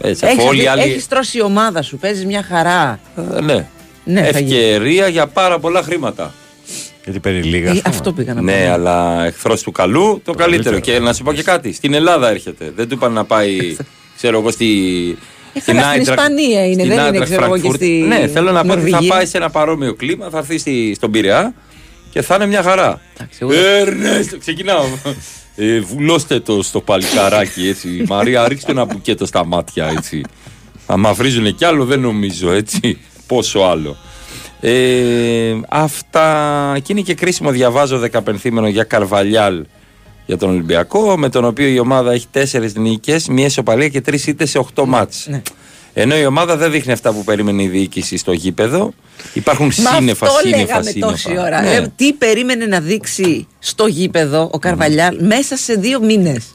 έτσι, 0.00 0.26
αφού 0.26 0.42
όλοι 0.46 0.56
οι 0.56 0.60
Έχεις, 0.60 0.70
άλλοι 0.70 0.82
έχεις 0.90 1.08
τρώσει 1.08 1.38
η 1.38 1.42
ομάδα 1.42 1.82
σου, 1.82 1.96
παίζεις 1.96 2.26
μια 2.26 2.42
χαρά. 2.48 2.98
Ε, 3.36 3.40
ναι. 3.40 3.66
Ναι, 4.04 4.22
θα 4.32 4.38
γίνει. 4.38 4.58
Ευκαιρία 4.58 5.08
για 5.08 5.26
πάρα 5.26 5.58
πολλά 5.58 5.82
χρήματα. 5.82 6.34
Γιατί 7.04 7.18
παίρνει 7.20 7.42
λίγα. 7.42 7.68
Ε, 7.68 7.70
ας 7.70 7.80
πούμε. 7.82 7.94
αυτό 7.96 8.12
πήγα 8.12 8.34
να 8.34 8.38
πω. 8.40 8.44
Ναι, 8.44 8.68
αλλά 8.72 9.24
εχθρός 9.24 9.62
του 9.62 9.72
καλού 9.72 10.20
το, 10.24 10.32
καλύτερο. 10.32 10.70
καλύτερο. 10.74 10.98
Και 10.98 11.04
να 11.04 11.12
σου 11.12 11.22
πω 11.22 11.32
και 11.32 11.42
κάτι. 11.42 11.72
Στην 11.72 11.94
Ελλάδα 11.94 12.28
έρχεται. 12.30 12.72
Δεν 12.76 12.88
του 12.88 12.94
είπαν 12.94 13.12
να 13.12 13.24
πάει, 13.24 13.76
ξέρω 14.16 14.38
εγώ, 14.38 14.50
στη. 14.50 14.66
Ε, 15.54 15.60
καλά, 15.60 15.80
στην 15.82 15.92
Eintracht- 16.02 16.08
Ισπανία 16.08 16.64
είναι, 16.66 16.82
στην 16.82 16.94
δεν 16.94 17.06
είναι, 17.06 17.18
Eintracht 17.18 17.24
ξέρω 17.24 17.44
εγώ, 17.44 17.58
και 17.58 17.68
Frankfurt. 17.68 17.74
στη 17.74 17.88
Ναι, 18.08 18.26
θέλω 18.28 18.50
να 18.52 18.64
πω 18.64 18.72
ότι 18.72 18.80
θα 18.80 18.86
Νορβηγία. 18.90 19.14
πάει 19.14 19.26
σε 19.26 19.36
ένα 19.36 19.50
παρόμοιο 19.50 19.94
κλίμα, 19.94 20.28
θα 20.30 20.38
έρθει 20.38 20.58
στη, 20.58 20.92
στον 20.94 21.10
Πειραιά 21.10 21.54
και 22.10 22.22
θα 22.22 22.34
είναι 22.34 22.46
μια 22.46 22.62
χαρά. 22.62 23.00
Εντάξει, 23.16 23.38
εγώ- 23.42 23.52
Ερνέστο, 23.52 24.38
ξεκινάω. 24.38 24.84
Ε, 25.56 25.80
βουλώστε 25.80 26.40
το 26.40 26.62
στο 26.62 26.80
παλικαράκι 26.80 27.68
έτσι. 27.68 28.04
Μαρία, 28.08 28.48
ρίξτε 28.48 28.70
ένα 28.70 28.84
μπουκέτο 28.84 29.26
στα 29.26 29.44
μάτια 29.46 29.92
έτσι. 29.96 30.20
Θα 30.86 30.96
μαυρίζουν 30.96 31.54
κι 31.54 31.64
άλλο, 31.64 31.84
δεν 31.84 32.00
νομίζω 32.00 32.50
έτσι. 32.52 32.98
Πόσο 33.30 33.60
άλλο. 33.60 33.96
Ε, 34.60 35.60
αυτά. 35.68 36.76
Και 36.82 36.92
είναι 36.92 37.00
και 37.00 37.14
κρίσιμο, 37.14 37.50
διαβάζω 37.50 37.98
δεκαπενθήμενο 37.98 38.68
για 38.68 38.84
Καρβαλιάλ 38.84 39.64
για 40.26 40.36
τον 40.36 40.48
Ολυμπιακό, 40.50 41.16
με 41.18 41.28
τον 41.28 41.44
οποίο 41.44 41.66
η 41.66 41.78
ομάδα 41.78 42.12
έχει 42.12 42.26
τέσσερις 42.30 42.74
νίκες, 42.74 43.28
μία 43.28 43.46
ισοπαλία 43.46 43.88
και 43.88 44.00
τρεις 44.00 44.26
ήττες 44.26 44.50
σε 44.50 44.58
οχτώ 44.58 44.86
μάτς. 44.86 45.26
Ναι. 45.26 45.42
Ενώ 45.92 46.16
η 46.16 46.26
ομάδα 46.26 46.56
δεν 46.56 46.70
δείχνει 46.70 46.92
αυτά 46.92 47.12
που 47.12 47.24
περίμενε 47.24 47.62
η 47.62 47.68
διοίκηση 47.68 48.16
στο 48.16 48.32
γήπεδο. 48.32 48.92
Υπάρχουν 49.32 49.66
Μα 49.66 49.90
σύννεφα, 49.90 50.26
αυτό 50.26 50.38
σύννεφα, 50.38 50.62
λέγαμε 50.62 50.90
σύννεφα. 50.90 51.12
τόση 51.12 51.38
ώρα. 51.38 51.60
Ναι. 51.60 51.74
Ε, 51.74 51.92
τι 51.96 52.12
περίμενε 52.12 52.66
να 52.66 52.80
δείξει 52.80 53.46
στο 53.58 53.86
γήπεδο 53.86 54.48
ο 54.52 54.58
Καρβαλιάλ 54.58 55.16
μέσα 55.24 55.56
σε 55.56 55.74
δύο 55.74 56.00
μήνες. 56.00 56.54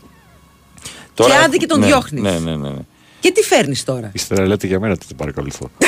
Και 1.13 1.23
άντε 1.45 1.57
και 1.57 1.65
τον 1.65 1.79
ναι, 1.79 1.85
διώχνεις. 1.85 2.21
Ναι, 2.21 2.39
ναι, 2.39 2.55
ναι. 2.55 2.69
Ναι. 3.25 3.31
Και 3.31 3.41
τι 3.41 3.41
φέρνεις 3.47 3.83
τώρα; 3.83 4.09
Ύστερα 4.13 4.45
λέτε 4.47 4.67
για 4.67 4.79
μένα 4.79 4.93
ότι 4.93 5.05
δεν 5.07 5.15
παρακολουθώ. 5.17 5.69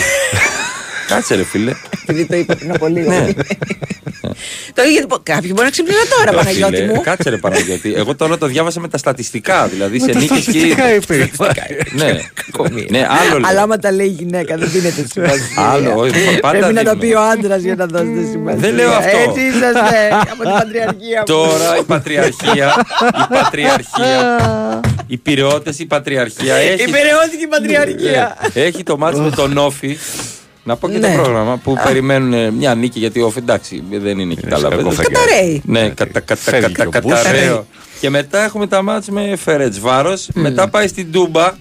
Κάτσε 1.08 1.36
ρε 1.36 1.44
φίλε. 1.44 1.72
Επειδή 2.04 2.26
το 2.26 2.36
είπα 2.36 2.56
πριν 2.56 2.72
από 2.72 2.88
λίγο. 2.88 3.10
Ναι. 3.12 3.26
το 4.78 4.84
ίδιο. 4.84 5.08
Κάποιοι 5.24 5.52
μπορεί 5.54 5.66
να 5.66 5.70
ξυπνήσουν 5.70 6.02
τώρα, 6.18 6.32
Ρε 6.32 6.38
Παναγιώτη 6.38 6.76
φίλε, 6.76 6.94
μου. 6.94 7.02
Κάτσε 7.02 7.30
ρε 7.30 7.38
Παναγιώτη. 7.38 7.94
Εγώ 7.94 8.16
τώρα 8.16 8.38
το 8.38 8.46
διάβασα 8.48 8.80
με 8.80 8.88
τα 8.88 8.98
στατιστικά. 8.98 9.68
Δηλαδή 9.68 10.00
σε 10.00 10.06
τα 10.12 10.20
νίκες 10.20 10.42
στατιστικά 10.42 10.90
και. 10.90 10.94
είπε. 10.94 11.30
Ναι, 11.96 12.06
ναι, 12.90 13.08
άλλο 13.10 13.40
λέω. 13.40 13.50
Αλλά 13.50 13.62
άμα 13.62 13.78
τα 13.78 13.92
λέει 13.92 14.06
η 14.06 14.10
γυναίκα, 14.10 14.58
δεν 14.58 14.70
δίνεται 14.72 15.06
σημασία. 15.12 15.70
Άλλο, 15.72 15.94
όχι, 16.00 16.40
πάντα 16.42 16.58
Πρέπει 16.58 16.74
να 16.74 16.84
τα 16.84 16.92
δίνουμε. 16.94 17.08
πει 17.08 17.14
ο 17.14 17.22
άντρας 17.22 17.62
για 17.62 17.76
να 17.76 17.86
δώσετε 17.86 18.26
σημασία. 18.32 18.60
Δεν 18.60 18.74
λέω 18.74 18.92
αυτό. 18.92 19.18
Έτσι 19.18 19.42
είσαστε 19.42 20.08
από 20.32 20.44
την 20.44 20.52
πατριαρχία. 20.52 21.18
μου. 21.18 21.24
Τώρα 21.26 21.78
η 21.80 21.84
πατριαρχία, 21.84 22.86
η 23.30 23.34
πατριαρχία, 23.34 24.40
οι 25.08 25.18
πυρεώτε, 25.18 25.74
η 25.78 25.86
πατριαρχία 25.86 26.56
έχει, 26.56 26.84
Η 26.84 26.92
περιόδικη 26.92 27.48
πατριαρχία. 27.50 28.38
Ε, 28.54 28.64
έχει 28.64 28.84
το 28.84 28.98
μάτι 28.98 29.20
με 29.20 29.30
τον 29.30 29.58
Όφη. 29.58 29.98
Να 30.64 30.76
πω 30.76 30.90
και 30.90 30.98
Ναι. 30.98 31.16
το 31.16 31.22
πρόγραμμα 31.22 31.58
που 31.58 31.74
περιμένουν 31.84 32.34
ε, 32.34 32.52
μια 32.52 32.76
νίκη 32.76 33.00
γιατί 33.00 33.22
ο 33.22 33.26
Όφη 33.26 33.40
εντάξει 33.40 33.84
δεν 33.92 34.20
είναι 34.20 34.34
και 34.34 34.40
Είναι 34.44 34.50
καλά. 34.56 34.70
σε 34.70 34.76
κακό 34.76 34.90
παιδιά. 34.90 35.04
φεγγάρι. 35.04 35.28
Καταραίει. 35.30 35.62
Ναι, 35.66 35.90
κατα, 35.90 36.20
κατα, 36.20 36.36
Φεύγει 36.36 36.72
κατα, 36.74 36.90
και 36.90 36.98
ο 36.98 37.02
Μπούς. 37.02 37.12
καταραίω. 37.14 37.66
Και 38.00 38.10
μετά 38.10 38.44
έχουμε 38.44 38.68
τα 38.68 38.82
μάτς 38.82 39.08
με 39.10 39.36
Φερέτς 39.36 39.80
Βάρος. 39.80 40.30
Μετά 40.34 40.70
πάει 40.70 40.88
στην 40.88 41.12
Τούμπα 41.12 41.54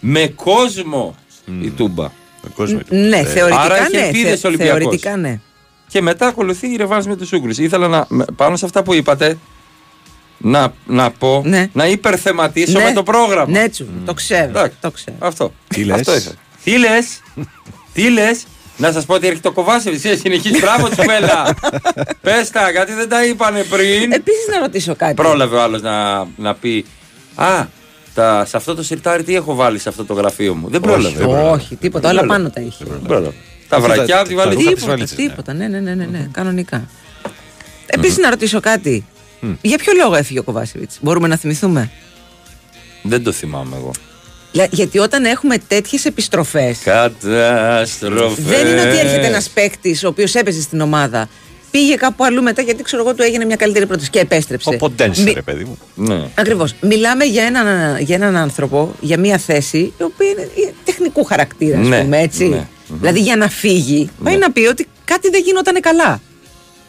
με 0.00 0.26
κόσμο 0.34 1.14
η 1.62 1.70
Τούμπα. 1.70 2.04
Ο 2.44 2.48
κόσμος. 2.54 2.82
Ναι, 2.88 3.16
Ε, 3.18 3.24
θεωρητικά 3.24 3.60
άρα 3.62 3.76
έχει 3.82 3.96
ναι. 3.96 4.02
ελπίδες 4.02 4.40
θε- 4.40 4.44
Ολυμπιακός. 4.44 4.78
Θεωρητικά 4.80 5.16
ναι. 5.16 5.40
Και 5.88 6.02
μετά 6.02 6.26
ακολουθεί 6.26 6.72
η 6.72 6.76
ρεβάνς 6.76 7.06
με 7.06 7.16
τους 7.16 7.32
Ούγκρους. 7.32 7.58
Ήθελα 7.58 7.88
να, 7.88 8.04
με- 8.08 8.24
πάνω 8.36 8.56
σε 8.56 8.64
αυτά 8.64 8.82
που 8.82 8.94
είπατε 8.94 9.38
να, 10.42 10.72
να 10.86 11.10
πω, 11.10 11.42
Ναι. 11.44 11.68
να 11.72 11.86
υπερθεματίσω 11.86 12.78
Ναι. 12.78 12.84
με 12.84 12.92
το 12.92 13.02
πρόγραμμα. 13.02 13.50
Ναι, 13.58 13.68
τσου, 13.68 13.86
το 14.04 14.14
ξέρω. 14.14 14.42
Εντάξει. 14.48 14.76
Το 14.80 14.90
ξέρω. 14.90 15.16
Αυτό. 15.18 15.52
Τι 15.68 15.84
λες; 15.84 15.96
Αυτό 15.98 16.14
ήθελα. 16.14 16.34
Τι 16.64 16.78
λες; 16.78 17.20
Τι 17.92 18.10
λες; 18.10 18.44
Να 18.76 18.92
σας 18.92 19.04
πω 19.06 19.14
ότι 19.14 19.26
έρχεται 19.26 19.48
το 19.48 19.54
Κοβάσεβιτς. 19.54 20.04
Εσύ 20.04 20.18
συνεχίζει. 20.18 20.58
Μπράβο 20.58 20.88
Τσουβέλα. 20.88 21.54
Πες 22.22 22.50
τα, 22.50 22.70
γιατί 22.70 22.92
δεν 22.92 23.08
τα 23.08 23.24
είπανε 23.24 23.62
πριν. 23.62 24.12
Επίσης 24.12 24.46
να 24.52 24.58
ρωτήσω 24.60 24.94
κάτι. 24.96 25.14
Πρόλαβε 25.14 25.56
ο 25.56 25.62
άλλος 25.62 25.82
να, 25.82 26.26
να 26.36 26.54
πει 26.54 26.84
Α, 27.34 27.64
τα, 28.14 28.44
σε 28.44 28.56
αυτό 28.56 28.74
το 28.74 28.82
σιρτάρι 28.82 29.22
τι 29.22 29.34
έχω 29.34 29.54
βάλει 29.54 29.78
σε 29.78 29.88
αυτό 29.88 30.04
το 30.04 30.14
γραφείο 30.14 30.54
μου; 30.54 30.68
Δεν 30.70 30.80
πρόλαβε. 30.80 31.16
δεν 31.18 31.26
πρόλαβε. 31.26 31.48
Όχι, 31.50 31.76
τίποτα. 31.76 32.10
Όλα 32.10 32.26
πάνω 32.26 32.50
τα 32.50 32.60
είχε. 32.60 32.84
Δεν 32.84 33.00
πρόλαβε. 33.06 33.34
Τα 33.68 33.76
Αυτά 33.76 33.88
βρακιά 33.88 34.16
τα- 34.16 34.22
τη 34.22 34.34
τα 34.34 34.42
βάλει. 34.42 34.54
ρούχα 34.54 34.64
της 34.64 34.74
Τίποτα, 34.74 34.86
βαλίτσας, 34.92 35.18
ναι. 35.18 35.26
τίποτα. 35.28 35.52
Ναι, 35.52 35.66
ναι, 35.68 35.78
ναι, 35.80 35.94
ναι, 35.94 36.04
ναι, 36.04 36.28
κανονικά. 36.32 36.88
Επίσης 37.86 38.16
να 38.18 38.30
ρωτήσω 38.30 38.60
κάτι. 38.60 39.06
Για 39.62 39.78
ποιο 39.78 39.92
λόγο 40.02 40.14
έφυγε 40.14 40.38
ο 40.38 40.42
Κοβάσεβιτς, 40.42 40.98
μπορούμε 41.00 41.28
να 41.28 41.36
θυμηθούμε; 41.36 41.90
Δεν 43.02 43.22
το 43.22 43.32
θυμάμαι 43.32 43.76
εγώ. 43.76 43.90
Για- 44.52 44.68
γιατί 44.70 44.98
όταν 44.98 45.24
έχουμε 45.24 45.58
τέτοιες 45.58 46.04
επιστροφέ, 46.04 46.76
Καταστροφές. 46.84 48.44
δεν 48.44 48.66
είναι 48.66 48.80
ότι 48.80 48.98
έρχεται 48.98 49.26
ένας 49.26 49.48
παίκτης 49.48 50.04
ο 50.04 50.08
οποίος 50.08 50.34
έπαιζε 50.34 50.60
στην 50.60 50.80
ομάδα. 50.80 51.28
Πήγε 51.70 51.94
κάπου 51.94 52.24
αλλού 52.24 52.42
μετά 52.42 52.62
γιατί 52.62 52.82
ξέρω 52.82 53.02
εγώ 53.02 53.14
του 53.14 53.22
έγινε 53.22 53.44
μια 53.44 53.56
καλύτερη 53.56 53.86
πρόταση 53.86 54.10
και 54.10 54.18
επέστρεψε. 54.18 54.68
Ο 54.68 54.76
Ποντένσε, 54.76 55.22
Μη- 55.22 55.32
ρε 55.32 55.42
παιδί 55.42 55.64
μου. 55.64 55.78
Ναι. 55.94 56.28
Ακριβώς. 56.34 56.74
Μιλάμε 56.80 57.24
για 57.24 57.44
έναν, 57.44 57.98
για 58.00 58.14
έναν 58.14 58.36
άνθρωπο, 58.36 58.94
για 59.00 59.18
μια 59.18 59.38
θέση 59.38 59.78
η 59.78 60.02
οποία 60.02 60.28
είναι 60.28 60.48
είναι 60.54 60.74
τεχνικού 60.84 61.24
χαρακτήρα, 61.24 61.78
ας 61.78 61.86
Ναι, 61.86 62.00
πούμε 62.02 62.20
έτσι. 62.20 62.44
ναι. 62.48 62.66
Δηλαδή 62.88 63.20
για 63.20 63.36
να 63.36 63.48
φύγει, 63.48 64.10
πάει 64.24 64.34
Ναι. 64.34 64.38
να 64.46 64.52
πει 64.52 64.60
ότι 64.66 64.88
κάτι 65.04 65.30
δεν 65.30 65.42
γινόταν 65.44 65.80
καλά. 65.80 66.20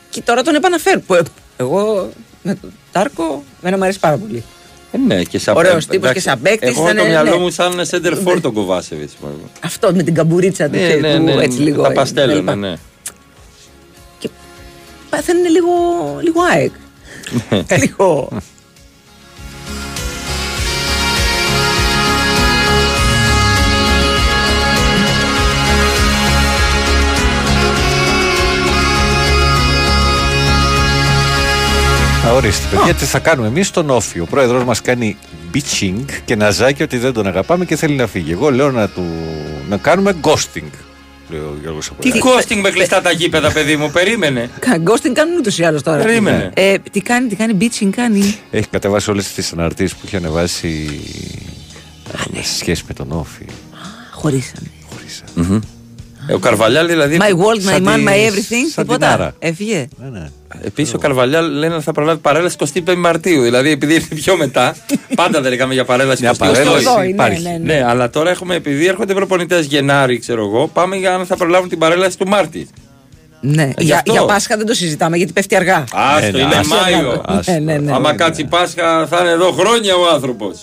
Και 0.10 0.22
τώρα 0.22 0.42
τον 0.42 0.56
επαναφέρουν. 0.56 1.04
Που, 1.06 1.14
ε, 1.14 1.22
εγώ 1.58 2.10
με 2.44 2.56
τον 2.56 2.72
Τάρκο, 2.92 3.44
εμένα 3.62 3.78
μου 3.78 3.84
αρέσει 3.84 4.00
πάρα 4.00 4.18
πολύ. 4.18 4.44
Ε, 4.92 4.98
ναι, 4.98 5.24
και 5.24 5.40
σαν 5.40 5.56
Ωραίος 5.58 5.86
ε, 5.86 5.88
τύπος 5.90 5.96
εντάξει, 5.96 6.14
και 6.14 6.20
σαν 6.20 6.42
παίκτης 6.42 6.70
Εγώ 6.70 6.84
ήταν, 6.84 6.98
το 6.98 7.04
μυαλό 7.04 7.30
ναι. 7.30 7.38
μου 7.38 7.50
σαν 7.50 7.82
center 7.90 8.14
for 8.26 8.38
τον 8.42 8.54
Κοβάσεβιτς. 8.54 9.14
Αυτό 9.64 9.92
με 9.94 10.04
την 10.04 10.14
καμπουρίτσα 10.14 10.66
του, 10.66 10.72
Ναι, 10.72 10.84
ξέρεις, 10.84 11.02
ναι, 11.02 11.18
που 11.18 11.24
ναι, 11.24 11.44
έτσι 11.44 11.60
λίγο. 11.60 11.82
Τα 11.82 11.92
ε, 11.92 11.94
παστέλα, 11.94 12.34
κλπ. 12.34 12.44
ναι, 12.44 12.56
ναι. 12.56 12.76
Και 14.20 14.30
παθαίνουν 15.10 15.46
λίγο, 15.46 15.70
λίγο 16.22 16.42
ΑΕΚ. 16.52 16.72
λίγο. 17.80 18.30
Ορίστε, 32.32 32.76
παιδιά, 32.76 32.94
τι 32.94 33.06
θα 33.06 33.20
κάνουμε 33.20 33.48
εμείς 33.48 33.68
στον 33.68 33.90
Όφη. 33.90 34.20
Ο 34.20 34.26
πρόεδρος 34.26 34.64
μας 34.64 34.82
κάνει 34.82 35.18
bitching 35.54 36.06
και 36.26 36.36
ναζάκι 36.36 36.84
ότι 36.84 36.98
δεν 36.98 37.14
τον 37.14 37.28
αγαπάμε 37.28 37.66
και 37.66 37.76
θέλει 37.76 37.96
να 37.96 38.08
φύγει. 38.08 38.32
Εγώ 38.32 38.52
λέω 38.52 38.72
να, 38.72 38.90
του, 38.90 39.04
να 39.70 39.78
κάνουμε 39.78 40.16
ghosting. 40.22 40.70
Λέει 41.30 41.40
ο 41.40 41.58
Γιώργος 41.62 41.86
Τι 41.86 41.92
Απολάκης. 42.10 42.22
κόστινγκ 42.22 42.62
με 42.62 42.70
κλειστά 42.70 43.02
τα 43.02 43.12
γήπεδα, 43.12 43.52
παιδί 43.52 43.76
μου, 43.76 43.92
περίμενε. 43.92 44.50
Γκόστινγκ 44.82 45.16
κάνουν 45.16 45.38
ούτως 45.38 45.58
ή 45.58 45.64
άλλως 45.64 45.82
τώρα. 45.82 46.04
Περίμενε. 46.04 46.52
Ε, 46.54 46.76
τι 46.92 47.02
κάνει, 47.02 47.28
τι 47.28 47.36
κάνει, 47.36 47.58
bitching 47.60 47.90
κάνει. 47.96 48.36
Έχει 48.52 48.68
κατεβάσει 48.68 49.10
όλες 49.10 49.34
τις 49.34 49.52
αναρτήσεις 49.52 49.96
που 49.96 50.02
είχε 50.06 50.18
ανεβάσει 50.18 51.00
ε, 52.38 52.42
σε 52.42 52.56
σχέση 52.58 52.84
με 52.88 52.94
τον 52.94 53.12
Όφη. 53.12 53.46
Χωρίσανε. 54.12 54.72
Ε, 55.38 55.60
Ο 56.32 56.38
Καρβαλιάλ 56.38 56.88
δηλαδή. 56.88 57.18
My 57.22 57.32
world, 57.34 57.58
my 57.60 57.72
σαν 57.72 57.88
man, 57.88 57.96
τη- 57.96 58.04
my 58.08 58.10
everything. 58.32 58.66
σαν 58.74 58.74
την 58.74 58.84
Τίποτα. 58.84 59.10
Άρα. 59.10 59.36
Έφυγε. 59.40 59.88
Ναι, 60.04 60.20
ναι. 60.20 60.30
Επίσης 60.66 60.94
ο 60.94 60.98
Καρβαλιάλ 60.98 61.52
λένε 61.52 61.74
ότι 61.74 61.84
θα 61.84 61.92
προλάβει 61.92 62.20
παρέλαση 62.20 62.56
25 62.86 62.96
Μαρτίου. 62.96 63.42
Δηλαδή 63.42 63.70
επειδή 63.70 63.94
ήρθε 63.94 64.16
πιο 64.16 64.38
μετά. 64.38 64.76
πάντα 65.16 65.42
δεν 65.42 65.52
έκαμε 65.52 65.74
για 65.74 65.86
παρέλαση 65.86 66.22
Μια 66.22 66.32
28. 66.32 66.36
παρέλαση 66.38 66.88
Οχτώ, 66.88 67.00
ναι, 67.00 67.06
υπάρχει. 67.08 67.42
ναι, 67.42 67.50
ναι. 67.50 67.74
Ναι, 67.74 67.86
αλλά 67.88 68.10
τώρα 68.10 68.30
έχουμε 68.30 68.56
επειδή 68.56 68.88
έρχονται 68.88 69.14
προπονητές 69.14 69.66
Γενάρη, 69.66 70.20
ξέρω 70.20 70.46
εγώ, 70.46 70.68
πάμε 70.68 70.96
για 70.96 71.14
αν 71.16 71.26
θα 71.26 71.36
προλάβουν 71.38 71.70
την 71.70 71.78
παρέλαση 71.80 72.18
του 72.18 72.28
Μάρτη. 72.28 72.68
Ναι. 73.42 73.70
γι' 73.78 73.86
Για, 73.86 73.96
αυτό. 73.96 74.12
για 74.12 74.26
Πάσχα 74.26 74.58
δεν 74.58 74.66
το 74.66 74.74
συζητάμε 74.74 75.18
γιατί 75.18 75.34
πέφτει 75.34 75.56
αργά. 75.56 75.84
Άστο, 75.94 76.32
ναι, 76.32 76.44
είναι 76.44 76.56
άστο. 76.56 76.76
Μάιο. 76.76 77.22
Άστο. 77.26 77.52
Ναι, 77.52 77.60
ναι, 77.60 77.78
ναι. 77.78 77.92
Άμα 77.94 78.14
κάτσει 78.14 78.44
Πάσχα 78.46 79.08
θα 79.08 79.20
είναι 79.20 79.30
εδώ 79.30 79.52
χρόνια 79.52 79.96
ο 79.96 80.08
άνθρωπος. 80.14 80.60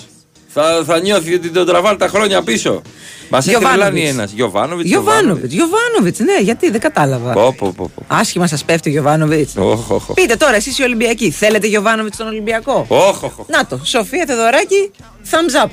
Θα, 0.48 0.82
θα 0.86 1.00
νιώθει 1.00 1.34
ότι 1.34 1.48
τον 1.50 1.66
τραβάνε 1.66 1.96
τα 1.96 2.08
χρόνια 2.08 2.42
πίσω. 2.42 2.82
Μας 3.30 3.46
έχει 3.46 3.56
Γιωβάνοβιτς. 3.58 3.90
τρελάνει 3.90 4.08
ένας. 4.08 4.32
Γιωβάνοβιτς. 4.32 4.88
Γιωβάνοβιτς. 4.88 5.52
Γιωβάνοβιτς, 5.54 6.18
ναι, 6.18 6.38
γιατί 6.42 6.70
δεν 6.70 6.80
κατάλαβα. 6.80 7.32
Πω, 7.32 7.54
πω, 7.58 7.72
πω, 7.76 7.90
πω. 7.94 8.02
Άσχημα 8.06 8.46
σας 8.46 8.64
πέφτει 8.64 8.88
ο 8.88 8.92
Γιωβάνοβιτς. 8.92 9.56
Όχ, 9.56 9.90
όχ, 9.90 10.08
όχ. 10.08 10.14
Πείτε 10.14 10.36
τώρα, 10.36 10.54
εσείς 10.56 10.78
οι 10.78 10.82
Ολυμπιακοί, 10.82 11.30
θέλετε 11.30 11.66
Γιωβάνοβιτς 11.66 12.14
στον 12.14 12.26
Ολυμπιακό; 12.26 12.84
Όχ, 12.88 13.22
όχ, 13.22 13.38
όχ. 13.38 13.46
Να 13.48 13.66
το, 13.66 13.80
Σοφία 13.84 14.24
Θεοδωράκη, 14.26 14.90
thumbs 15.30 15.66
up. 15.66 15.70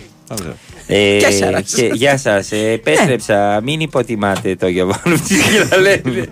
Ε, 0.89 1.17
Τέσσερα. 1.19 1.61
και, 1.61 1.89
γεια 1.93 2.17
σας. 2.17 2.51
επέστρεψα. 2.51 3.59
Μην 3.63 3.79
υποτιμάτε 3.79 4.55
το 4.55 4.67
Γιωβάνοβιτς 4.67 5.27
και 5.53 5.65
να 5.69 5.77
λέτε. 5.77 6.29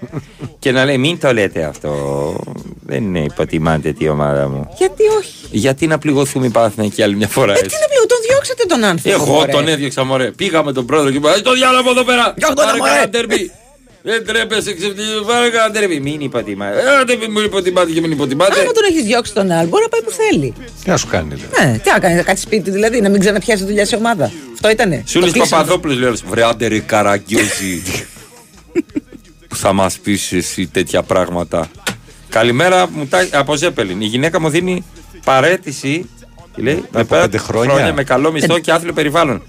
και 0.60 0.72
να 0.72 0.86
λέει, 0.86 0.98
μην 0.98 1.20
το 1.20 1.34
λέτε 1.34 1.64
αυτό. 1.64 1.92
Δεν 2.86 3.16
υποτιμάτε 3.16 3.92
τη 3.92 4.08
ομάδα 4.10 4.48
μου. 4.50 4.68
Γιατί 4.78 5.04
όχι; 5.20 5.34
Γιατί 5.52 5.88
να 5.88 5.98
πληγωθούμε 5.98 6.46
οι 6.46 6.50
Παναθηναϊκοί 6.50 7.02
άλλη 7.04 7.16
μια 7.16 7.28
φορά 7.28 7.52
Ε, 7.52 7.56
τι 7.56 7.62
έτσι. 7.66 7.78
να 7.82 7.88
πει, 7.88 8.08
τον 8.08 8.18
διώξατε 8.46 8.64
τον 8.74 8.84
άνθρωπο. 8.84 9.24
Εγώ 9.24 9.34
μωρέ. 9.34 9.52
τον 9.52 9.68
έδιωξα, 9.68 10.04
μωρέ. 10.04 10.32
Πήγα 10.32 10.64
με 10.64 10.72
τον 10.74 10.86
πρόεδρο 10.86 11.12
και 11.12 11.18
είπα: 11.18 11.36
«Ε, 11.36 11.42
Το 11.42 11.54
διάλογο 11.54 11.90
εδώ 11.90 12.04
πέρα. 12.04 12.34
Διώχτω 12.38 12.56
τον, 12.56 12.66
Πάρε 12.66 12.78
μωρέ». 12.78 12.90
κανένα 12.90 13.10
ντερμπι. 13.10 13.52
Δεν 14.02 14.26
τρέπεσαι, 14.26 14.74
ξεφτύλι. 14.74 15.24
Πάρε 15.28 15.50
κανένα 15.50 15.70
ντερμπι. 15.70 16.00
Μην 16.00 16.20
υποτιμάτε. 16.22 16.80
Ε, 16.80 17.04
δεν 17.06 17.30
μου 17.32 17.40
υποτιμάτε 17.40 17.92
και 17.92 18.02
μην 18.02 18.12
υποτιμάτε. 18.12 18.60
Άμα 18.60 18.72
τον 18.72 18.84
έχεις 18.90 19.04
διώξει 19.04 19.34
τον 19.34 19.52
άλλο, 19.52 19.68
μπορεί 19.70 19.84
να 19.84 19.90
πάει 19.90 20.02
που 20.02 20.12
θέλει. 20.12 20.54
Τι 20.84 20.90
να 20.90 20.98
σου 20.98 21.08
κάνει, 21.08 21.30
λέει. 21.30 21.50
Ναι, 21.66 21.78
τι 21.78 21.90
να 21.90 22.00
κάνει, 22.00 22.16
να 22.16 22.24
κάτσει 22.24 22.44
σπίτι 22.44 22.64
του 22.64 22.72
δηλαδή, 22.72 23.02
να 23.02 23.10
μην 23.10 23.20
ξαναπιάσει 23.20 23.64
δουλειά 23.64 23.86
σε 23.86 23.96
ομάδα. 23.96 24.32
Αυτό 24.54 24.70
ήτανε. 24.70 25.04
Σούλη 25.08 25.26
Το 25.26 25.32
κλείσαμε. 25.32 25.62
Παπαδόπουλος 25.62 25.98
λέει: 25.98 26.14
Βρε 26.30 26.44
άντερε 26.44 26.80
καραγκιόζη. 26.80 27.84
που 29.50 29.56
θα 29.56 29.74
μας 29.74 29.98
πεις 29.98 30.32
εσύ 30.32 30.68
τέτοια 30.68 31.04
πράγματα. 31.04 31.70
Καλημέρα 32.30 32.90
μου 32.90 33.06
τα... 33.06 33.28
από 33.32 33.56
Ζέπελιν. 33.56 34.02
Η 34.02 34.06
γυναίκα 34.06 34.42
μου 34.42 34.50
δίνει 34.50 34.86
παρέτηση. 35.26 36.10
Τι 36.56 36.62
Λέει, 36.62 36.76
με 36.92 37.00
Από 37.00 37.04
πέρα 37.08 37.22
πέντε 37.22 37.38
χρόνια. 37.38 37.94
με 37.94 38.04
καλό 38.04 38.32
μισθό 38.32 38.60
και 38.60 38.72
άθλιο 38.72 38.94
περιβάλλον. 38.94 39.42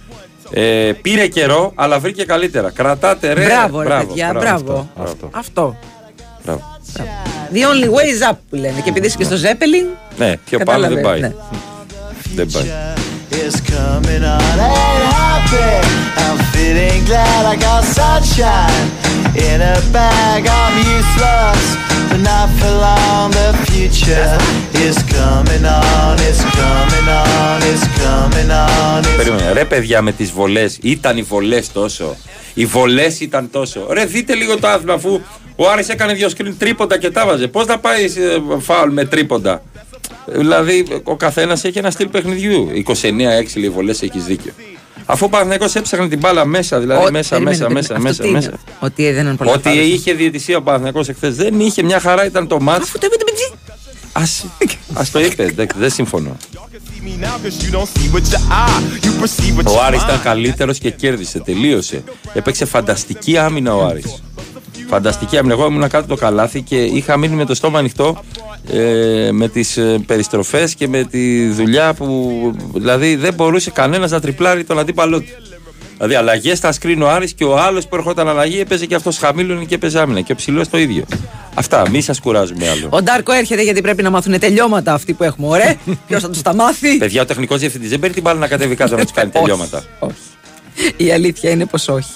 Ε, 0.51 0.93
πήρε 1.03 1.27
καιρό, 1.27 1.73
αλλά 1.75 1.99
βρήκε 1.99 2.25
καλύτερα. 2.25 2.71
Κρατάτε 2.71 3.33
ρε. 3.33 3.45
Μπράβο, 3.45 3.81
ρε 3.83 3.89
παιδιά, 3.89 4.33
μπράβο. 4.39 4.89
αυτό, 5.03 5.29
Αυτό. 5.33 5.77
μπράβο. 6.45 6.75
The 7.53 7.59
only 7.59 7.89
way 7.89 8.07
is 8.15 8.31
up 8.33 8.37
που 8.51 8.57
λένε. 8.57 8.81
Και 8.85 8.89
επειδή 8.91 9.07
είσαι 9.07 9.17
και 9.17 9.25
στο 9.25 9.37
Ζέπελιν. 9.37 9.87
Ναι, 10.19 10.37
πιο 10.45 10.59
πάνω 10.59 10.89
δεν 10.89 11.01
πάει. 11.01 11.21
ναι. 11.21 11.33
Δεν 12.35 12.51
πάει. 12.53 12.65
is 13.31 13.57
coming 13.75 14.25
on. 14.37 14.57
Ain't 14.69 15.05
happy. 15.21 15.73
I'm 16.25 16.39
feeling 16.53 17.01
glad 17.11 17.43
I 17.53 17.57
got 17.67 17.83
sunshine 17.99 18.87
in 19.49 19.59
a 19.75 19.77
bag. 19.97 20.41
I'm 20.61 20.75
useless, 20.99 21.65
but 22.11 22.21
not 22.31 22.49
for 22.59 22.73
long. 22.87 23.31
The 23.41 23.49
future 23.67 24.31
is 24.87 24.97
coming 25.17 25.65
on. 25.79 26.15
It's 26.29 26.43
coming 26.59 27.09
on. 27.23 27.59
It's 27.71 27.87
coming 28.03 28.51
on. 28.51 29.05
It's 29.05 29.17
Περίμενε. 29.17 29.53
Ρε 29.53 29.65
παιδιά 29.65 30.03
με 30.03 30.13
τις 30.13 30.31
βολές, 30.31 30.79
ήταν 30.83 31.17
οι 31.17 31.23
βολές 31.23 31.73
τόσο. 31.73 32.17
Οι 32.55 32.67
βολές 32.67 33.21
ήταν 33.21 33.51
τόσο. 33.51 33.87
Ρε 33.91 34.05
δείτε 34.05 34.35
λίγο 34.35 34.59
το 34.59 34.69
άθλημα 34.69 34.93
αφού 34.93 35.21
ο 35.57 35.69
Άρης 35.71 35.89
έκανε 35.89 36.13
δύο 36.13 36.29
σκριν 36.29 36.59
τρίποντα 36.59 36.99
και 36.99 37.11
τα 37.11 37.27
βάζε. 37.27 37.47
Πώς 37.47 37.67
θα 37.67 37.79
πάει 37.79 38.05
ε, 38.05 38.59
φάουλ 38.59 38.93
με 38.93 39.05
τρίποντα; 39.05 39.63
Δηλαδή 40.27 40.87
ο 41.03 41.17
καθένας 41.17 41.65
έχει 41.65 41.79
ένα 41.79 41.91
στυλ 41.91 42.09
παιχνιδιού. 42.09 42.69
29-6 42.87 42.93
λέει 43.57 43.71
βολές 43.71 44.03
έχεις 44.03 44.25
δίκιο. 44.25 44.53
Αφού 45.07 45.25
ο 45.25 45.29
Παναθηναϊκός 45.29 45.75
έψαχνε 45.75 46.09
την 46.09 46.19
μπάλα 46.19 46.45
μέσα, 46.45 46.81
δηλαδή 46.81 47.07
Ό, 47.07 47.11
μέσα, 47.11 47.29
περίμενε, 47.29 47.69
μέσα, 47.69 47.99
μέσα, 47.99 47.99
περίμενε. 47.99 48.09
Αυτό 48.09 48.09
μέσα, 48.09 48.23
τι 48.23 48.29
είναι; 48.29 48.39
μέσα. 48.39 48.77
Ότι 48.81 49.13
δεν 49.13 49.27
είναι 49.27 49.37
πολλά 49.37 49.53
Ότι 49.53 49.63
φάουλ. 49.63 49.79
είχε 49.79 50.13
διαιτησία 50.13 50.57
ο 50.57 50.63
Παναθηναϊκός 50.63 51.09
εχθές. 51.09 51.37
Δεν 51.37 51.61
είχε, 51.61 51.83
μια 51.83 52.01
χαρά 52.01 52.25
ήταν 52.27 52.47
το 52.47 52.61
μάτς. 52.61 52.83
Αφού 52.83 52.99
το 52.99 53.07
είπε 53.07 53.17
το 53.17 53.25
πιτζί. 53.25 53.53
Ας, 54.13 54.45
ας 54.95 55.11
το 55.11 55.21
είπε, 55.21 55.53
δεν, 55.55 55.67
δεν 55.77 55.91
συμφωνώ. 55.91 56.37
Ο 59.65 59.83
Άρης 59.83 60.03
ήταν 60.03 60.23
καλύτερος 60.23 60.79
και 60.79 60.91
κέρδισε. 60.91 61.39
Τελείωσε. 61.39 62.05
Έπαιξε 62.33 62.65
φανταστική 62.65 63.39
άμυνα 63.39 63.75
ο 63.75 63.87
Άρης. 63.87 64.23
Φανταστική 64.89 65.39
άμυνα. 65.39 65.55
Εγώ 65.55 65.67
ήμουν 65.67 65.89
κάτω 65.89 66.07
το 66.07 66.15
καλάθι 66.15 66.63
και 66.63 66.83
είχα 66.83 67.17
μείνει 67.17 67.35
με 67.35 67.45
το 67.45 67.55
στόμα 67.55 67.79
ανοιχτό 67.79 68.25
ε, 68.73 69.29
με 69.33 69.49
τις 69.49 69.77
ε, 69.77 69.99
περιστροφές 70.07 70.75
και 70.75 70.89
με 70.89 71.05
τη 71.05 71.49
δουλειά 71.49 71.95
που 71.95 72.53
δηλαδή 72.75 73.17
δεν 73.17 73.35
μπορούσε 73.35 73.71
κανένας 73.71 74.11
να 74.11 74.21
τριπλάρει 74.21 74.65
τον 74.65 74.79
αντίπαλό 74.79 75.21
του. 75.21 75.29
Δηλαδή 75.97 76.15
αλλαγές 76.15 76.59
στα 76.59 76.73
σκριν 76.73 77.03
ο 77.03 77.09
Άρης 77.09 77.33
και 77.33 77.45
ο 77.45 77.59
άλλος 77.59 77.89
που 77.89 77.97
ερχόταν 77.97 78.29
αλλαγή 78.29 78.61
έπαιζε 78.61 78.87
και 78.87 78.95
αυτός 78.95 79.19
χαμήλωνε 79.19 79.65
και 79.65 79.75
έπαιζε 79.75 80.01
άμυνα. 80.01 80.21
Και 80.21 80.33
ο 80.33 80.35
ψηλός 80.35 80.69
το 80.69 80.79
ίδιο. 80.79 81.05
Αυτά, 81.55 81.91
μη 81.91 82.01
σας 82.01 82.21
κουράζουμε 82.21 82.69
άλλο. 82.69 82.89
Ο 82.91 83.03
Ντάρκο 83.03 83.33
έρχεται 83.33 83.63
γιατί 83.63 83.81
πρέπει 83.81 84.03
να 84.03 84.11
μάθουν 84.11 84.39
τελειώματα 84.39 84.93
αυτοί 84.93 85.13
που 85.13 85.23
έχουμε. 85.23 85.47
Ωραία. 85.47 85.75
Ποιος 86.07 86.23
θα 86.23 86.31
τους 86.31 86.43
τα 86.43 86.55
μάθει; 86.55 86.97
Παιδιά, 86.97 87.23
ο 87.23 87.25
τεχνικός 87.25 87.61
διευθυντής 87.61 87.91
δεν 87.91 87.99
παίρνει 87.99 88.15
την 88.15 88.23
μπάλα 88.23 88.39
να 88.39 88.49
κατέβει 88.49 88.75
κάτω 88.75 88.97
να 88.97 89.03
τους 89.03 89.13
κάνει 89.13 89.31
τελειώματα. 89.37 89.85
Όχι. 89.99 90.15
Η 90.97 91.13
αλήθεια 91.13 91.51
είναι 91.51 91.67
πως 91.67 91.89
όχι. 91.89 92.11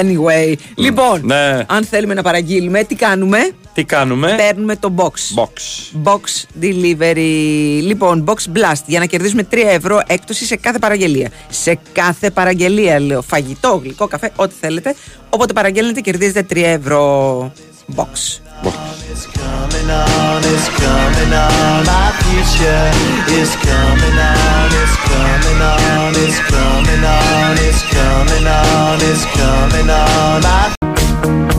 Anyway, 0.00 0.54
λοιπόν, 0.74 1.20
Ναι. 1.24 1.64
αν 1.68 1.84
θέλουμε 1.84 2.14
να 2.14 2.22
παραγγείλουμε, 2.22 2.84
τι 2.84 2.94
κάνουμε; 2.94 3.50
Τι 3.74 3.84
κάνουμε; 3.84 4.34
Παίρνουμε 4.36 4.76
το 4.76 4.94
box. 4.96 5.42
Box. 5.42 5.52
Box 6.04 6.20
delivery. 6.62 7.80
Λοιπόν, 7.82 8.24
box 8.28 8.56
blast 8.56 8.82
για 8.86 8.98
να 8.98 9.06
κερδίσουμε 9.06 9.42
3 9.50 9.56
ευρώ 9.68 10.00
έκπτωση 10.06 10.44
σε 10.44 10.56
κάθε 10.56 10.78
παραγγελία. 10.78 11.30
Σε 11.48 11.78
κάθε 11.92 12.30
παραγγελία, 12.30 13.00
λέω. 13.00 13.22
Φαγητό, 13.22 13.80
γλυκό, 13.82 14.06
καφέ, 14.06 14.32
ό,τι 14.36 14.54
θέλετε. 14.60 14.94
Όποτε 15.30 15.52
παραγγέλνετε, 15.52 16.00
κερδίζετε 16.00 16.46
3 16.50 16.56
ευρώ. 16.64 17.52
Box. 17.96 18.40
It's 18.64 19.26
coming 19.26 19.90
on, 19.90 20.42
it's 20.44 20.68
coming 20.68 21.32
on. 21.32 21.86
My 21.86 22.10
future 22.26 22.90
is 23.38 23.54
coming 23.54 24.18
on, 24.18 24.70
it's 24.74 24.96
coming 25.06 25.62
on, 25.62 26.12
it's 26.16 26.40
coming 26.50 27.04
on, 27.04 27.56
it's 27.58 27.82
coming 27.94 28.46
on, 28.46 28.98
it's 29.00 29.24
coming 29.36 29.90
on. 29.90 31.57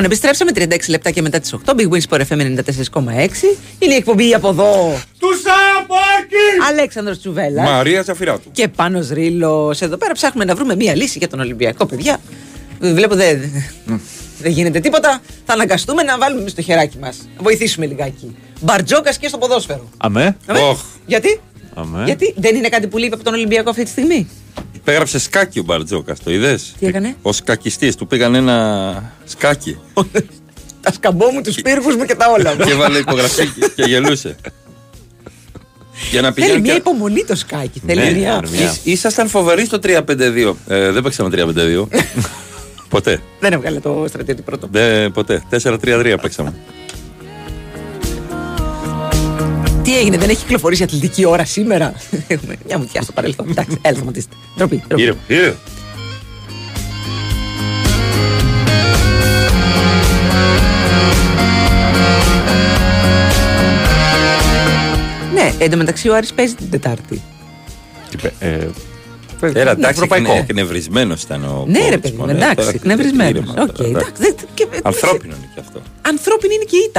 Λοιπόν, 0.00 0.18
επιστρέψαμε 0.18 0.76
36 0.84 0.88
λεπτά 0.88 1.10
και 1.10 1.22
μετά 1.22 1.40
τις 1.40 1.54
8. 1.66 1.74
Big 1.74 1.88
Wins 1.88 2.02
for 2.08 2.20
FM 2.28 2.40
94,6. 2.40 3.58
Είναι 3.78 3.92
η 3.92 3.96
εκπομπή 3.96 4.34
από 4.34 4.48
εδώ. 4.48 5.00
Τους 5.18 5.40
Σαπάκη! 5.40 6.70
Αλέξανδρος 6.70 7.18
Τσουβέλλα. 7.18 7.62
Μαρία 7.62 8.02
Ζαφυράτου. 8.02 8.50
Και 8.52 8.68
πάνω 8.68 9.06
Ρήλο. 9.12 9.76
Εδώ 9.80 9.96
πέρα 9.96 10.12
ψάχνουμε 10.12 10.44
να 10.44 10.54
βρούμε 10.54 10.76
μία 10.76 10.94
λύση 10.96 11.18
για 11.18 11.28
τον 11.28 11.40
Ολυμπιακό, 11.40 11.86
παιδιά. 11.86 12.20
Βλέπω 12.80 13.14
δεν 13.14 13.52
δεν 14.40 14.52
γίνεται 14.52 14.80
τίποτα. 14.80 15.20
Θα 15.46 15.52
αναγκαστούμε 15.52 16.02
να 16.02 16.18
βάλουμε 16.18 16.40
εμείς 16.40 16.54
το 16.54 16.62
χεράκι 16.62 16.98
μας. 16.98 17.28
Να 17.36 17.42
βοηθήσουμε 17.42 17.86
λιγάκι. 17.86 18.36
Μπαρτζόκας 18.60 19.18
και 19.18 19.28
στο 19.28 19.38
ποδόσφαιρο. 19.38 19.88
Αμέ. 19.96 20.36
Αμέ. 20.46 20.60
Οχ. 20.60 20.80
Γιατί; 21.06 21.40
Αμέ. 21.74 22.04
Γιατί; 22.04 22.34
Δεν 22.36 22.54
είναι 22.56 22.68
κάτι 22.68 22.86
που 22.86 22.98
λείπει 22.98 23.14
από 23.14 23.24
τον 23.24 23.34
Ολυμπιακό 23.34 23.70
αυτή 23.70 23.82
τη 23.82 23.90
στιγμή; 23.90 24.28
Υπέγραψε 24.80 25.18
σκάκι 25.18 25.58
ο 25.58 25.62
Μπαρτζόκα, 25.62 26.16
το 26.24 26.30
είδες; 26.32 26.74
Τι 26.78 26.86
έκανε; 26.86 27.16
Ο 27.22 27.32
σκακιστής, 27.32 27.96
του 27.96 28.06
πήγαν 28.06 28.34
ένα 28.34 29.12
σκάκι. 29.24 29.78
Τα 30.80 30.92
σκαμπό 30.92 31.30
μου, 31.30 31.40
τους 31.42 31.54
πύργους 31.60 31.96
μου 31.96 32.04
και 32.04 32.14
τα 32.14 32.26
όλα 32.30 32.54
μου. 32.54 32.64
και 32.64 32.70
έβαλε 32.70 32.98
υπογραφή 32.98 33.46
και- 33.46 33.70
και 33.76 33.82
γελούσε. 33.82 34.36
Για 36.10 36.20
να 36.20 36.32
Θέλει 36.32 36.46
πηγαίνει. 36.46 36.60
μια 36.60 36.72
και- 36.72 36.78
υπομονή 36.78 37.24
το 37.24 37.34
σκάκι. 37.36 37.82
Ναι, 37.84 37.94
Θέλει 37.94 38.18
μια. 38.18 38.40
ναι, 38.42 38.50
μια. 38.50 38.62
Ήσ- 38.70 38.86
Ήσασταν 38.86 39.28
φοβεροί 39.28 39.64
στο 39.64 39.78
3-5-2. 39.78 40.56
Ε, 40.68 40.90
δεν 40.90 41.02
παίξαμε 41.02 41.30
3-5-2. 41.30 41.88
ποτέ. 42.88 43.20
Δεν 43.40 43.52
έβγαλε 43.52 43.80
το 43.80 44.04
στρατιώτη 44.08 44.42
πρώτο. 44.42 44.68
Δεν, 44.70 45.12
ποτέ. 45.12 45.42
4-3-3 45.50 46.16
παίξαμε. 46.22 46.54
Τι 49.90 49.98
έγινε, 49.98 50.16
δεν 50.16 50.28
έχει 50.28 50.38
κυκλοφορήσει 50.38 50.82
αθλητική 50.82 51.24
ώρα 51.24 51.44
σήμερα; 51.44 51.94
Έχουμε 52.28 52.56
μια 52.66 52.78
μουτιά 52.78 53.02
στο 53.02 53.12
παρελθόν. 53.12 53.46
Εντάξει, 53.50 53.78
έλα, 53.82 53.96
σταματήστε. 53.96 54.34
Ντροπή. 54.56 54.82
ντροπή. 54.88 55.02
Ήρεμα, 55.02 55.18
ήρεμα. 55.26 55.56
Ναι, 65.34 65.52
εντωμεταξύ 65.58 66.08
ο 66.08 66.14
Άρης 66.14 66.32
παίζει 66.32 66.54
την 66.54 66.70
Τετάρτη. 66.70 67.22
Τι 68.10 68.16
πε- 68.16 68.32
ε, 68.40 68.68
Έλα, 69.52 69.70
εντάξει, 69.70 69.90
ευρωπαϊκό. 69.90 70.32
εκνευρισμένος 70.32 71.22
ήταν 71.22 71.44
ο 71.44 71.64
Ναι, 71.68 71.78
ρε 71.78 71.96
coach, 71.96 72.00
παιδί 72.00 72.14
μου, 72.16 72.20
μωρέ. 72.20 72.32
εντάξει, 72.32 72.54
Τώρα, 72.56 72.70
εκνευρισμένος. 72.74 73.30
ήρεμα 73.30 73.62
Οκ, 73.62 73.72
τώρα, 73.76 73.88
εντάξει. 73.88 74.12
δεν- 74.16 74.34
και- 74.54 74.66
Ανθρώπινο 74.82 75.34
είναι 75.36 75.50
και 75.54 75.60
αυτό. 75.60 75.80
Ανθρώπινη 76.02 76.54
είναι 76.54 76.64
και 76.64 76.76
η 76.76 76.90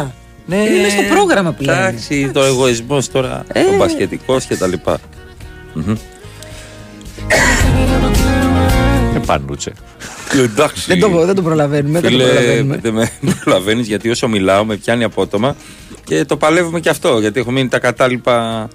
ήττα. 0.47 0.56
Είναι 0.58 0.82
μέσα 0.82 0.89
στο 0.97 1.13
πρόγραμμα 1.13 1.51
που 1.51 1.63
λένε. 1.63 1.77
Εντάξει, 1.80 2.30
το 2.34 2.41
εγωισμός 2.43 3.12
τώρα, 3.12 3.43
Ε. 3.54 3.60
ο 3.63 3.75
μπασκετικός 3.77 4.45
και 4.45 4.56
τα 4.56 4.67
λοιπά. 4.67 4.97
Μμμ. 5.73 5.95
Ε, 9.15 9.19
πανούτσε. 9.25 9.71
Εντάξει. 10.43 10.84
Δεν 10.88 10.99
το, 10.99 11.25
δεν 11.25 11.36
το 11.36 11.41
προλαβαίνουμε. 11.41 11.99
Δεν 11.99 12.12
το 12.12 12.17
Φίλε, 12.17 12.23
προλαβαίνουμε. 12.30 12.77
δεν 12.82 12.93
με 12.93 13.10
προλαβαίνεις 13.43 13.88
γιατί 13.88 14.10
όσο 14.10 14.27
μιλάω 14.27 14.65
με 14.65 14.75
πιάνει 14.75 15.04
απότομα 15.04 15.56
και 16.04 16.25
το 16.25 16.38
παλεύουμε 16.38 16.80
και 16.80 16.89
αυτό. 16.89 17.19
Γιατί 17.19 17.39
έχω 17.39 17.51
μείνει 17.51 17.67
τα 17.67 17.80
κατάλοιπα 17.80 18.67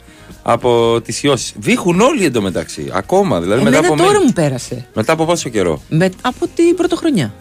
από 0.43 1.01
τις 1.05 1.23
ιώσεις. 1.23 1.55
Βήχουν 1.59 2.01
όλοι 2.01 2.25
εντωμεταξύ. 2.25 2.91
Ακόμα 2.93 3.41
δηλαδή 3.41 3.63
μετά 3.63 3.77
Εμένα 3.77 3.93
από, 3.93 4.03
τώρα 4.03 4.11
μήνες. 4.13 4.25
μου 4.27 4.33
πέρασε. 4.33 4.87
μετά 4.95 5.13
από 5.13 5.25
πόσο 5.25 5.49
καιρό; 5.49 5.83
Με, 5.89 6.11
από 6.21 6.47
την 6.55 6.77
πρωτοχρονιά. 6.77 7.35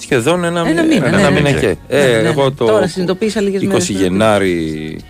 Σχεδόν 0.00 0.44
ένα, 0.44 0.60
Ένα 0.60 0.82
μήνα, 0.84 1.00
ναι, 1.00 1.06
ένα 1.16 1.30
ναι, 1.30 1.30
μήνα 1.30 1.50
ναι. 1.50 1.58
και. 1.60 1.66
Ναι, 1.66 1.76
Ε, 1.88 2.06
ναι, 2.16 2.22
ναι. 2.22 2.28
εγώ 2.28 2.52
το 2.52 2.64
Τώρα 2.64 2.86
συνειδητοποίησα 2.86 3.40
λίγες 3.40 3.60
20 3.62 3.66
μέρες. 3.66 3.88
Γενάρη. 3.88 5.00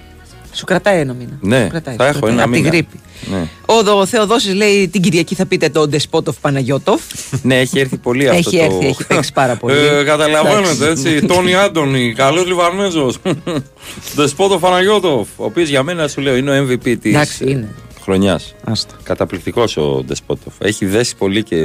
Σου 0.53 0.64
κρατάει 0.64 1.00
ένα 1.00 1.12
μήνα. 1.12 1.38
Ναι, 1.40 1.62
Σου 1.62 1.68
κρατάει, 1.70 1.94
θα 1.96 2.03
σου 2.03 2.09
έχω 2.09 2.18
κρατάει. 2.18 2.33
ένα 2.35 2.42
Από 2.42 2.53
τη 2.53 2.59
μήνα. 2.59 2.68
γρήπη. 2.70 3.00
Ναι. 3.31 3.48
Ο, 3.66 3.83
Δο- 3.83 3.98
ο 3.98 4.07
Θεοδόσης 4.07 4.55
λέει 4.55 4.88
την 4.88 5.00
Κυριακή 5.03 5.35
θα 5.35 5.46
πείτε 5.46 5.68
τον 5.68 5.88
Ντεσπότοφ 5.88 6.37
Παναγιώτοφ. 6.40 7.00
ναι, 7.42 7.59
έχει 7.59 7.79
έρθει 7.79 7.96
πολύ 7.96 8.29
αυτό. 8.29 8.38
Έχει 8.38 8.59
το... 8.59 8.64
έρθει, 8.64 8.87
έχει 8.87 9.07
παίξει 9.07 9.33
πάρα 9.33 9.57
πολύ. 9.57 9.74
Ε, 9.76 10.03
καταλαβαίνετε 10.05 10.70
Εντάξει. 10.85 11.09
έτσι. 11.09 11.26
Τόνι 11.26 11.55
Άντωνη, 11.55 12.12
καλός 12.16 12.46
Λιβανέζος. 12.46 13.18
Δεσπότο 14.16 14.59
Φαναγιώτοφ. 14.59 15.29
Ο 15.37 15.44
οποίος 15.44 15.68
για 15.68 15.83
μένα 15.83 16.09
σου 16.09 16.20
λέω 16.20 16.37
είναι 16.37 16.59
ο 16.61 16.64
MVP 16.68 16.83
της 17.00 17.12
Εντάξει, 17.14 17.44
είναι. 17.50 17.68
χρονιάς. 18.03 18.55
Άστα. 18.64 18.94
Καταπληκτικός 19.03 19.76
ο 19.76 20.03
Ντεσπότοφ. 20.07 20.53
Έχει 20.59 20.87
δέσει 20.87 21.16
πολύ 21.16 21.42
και 21.42 21.57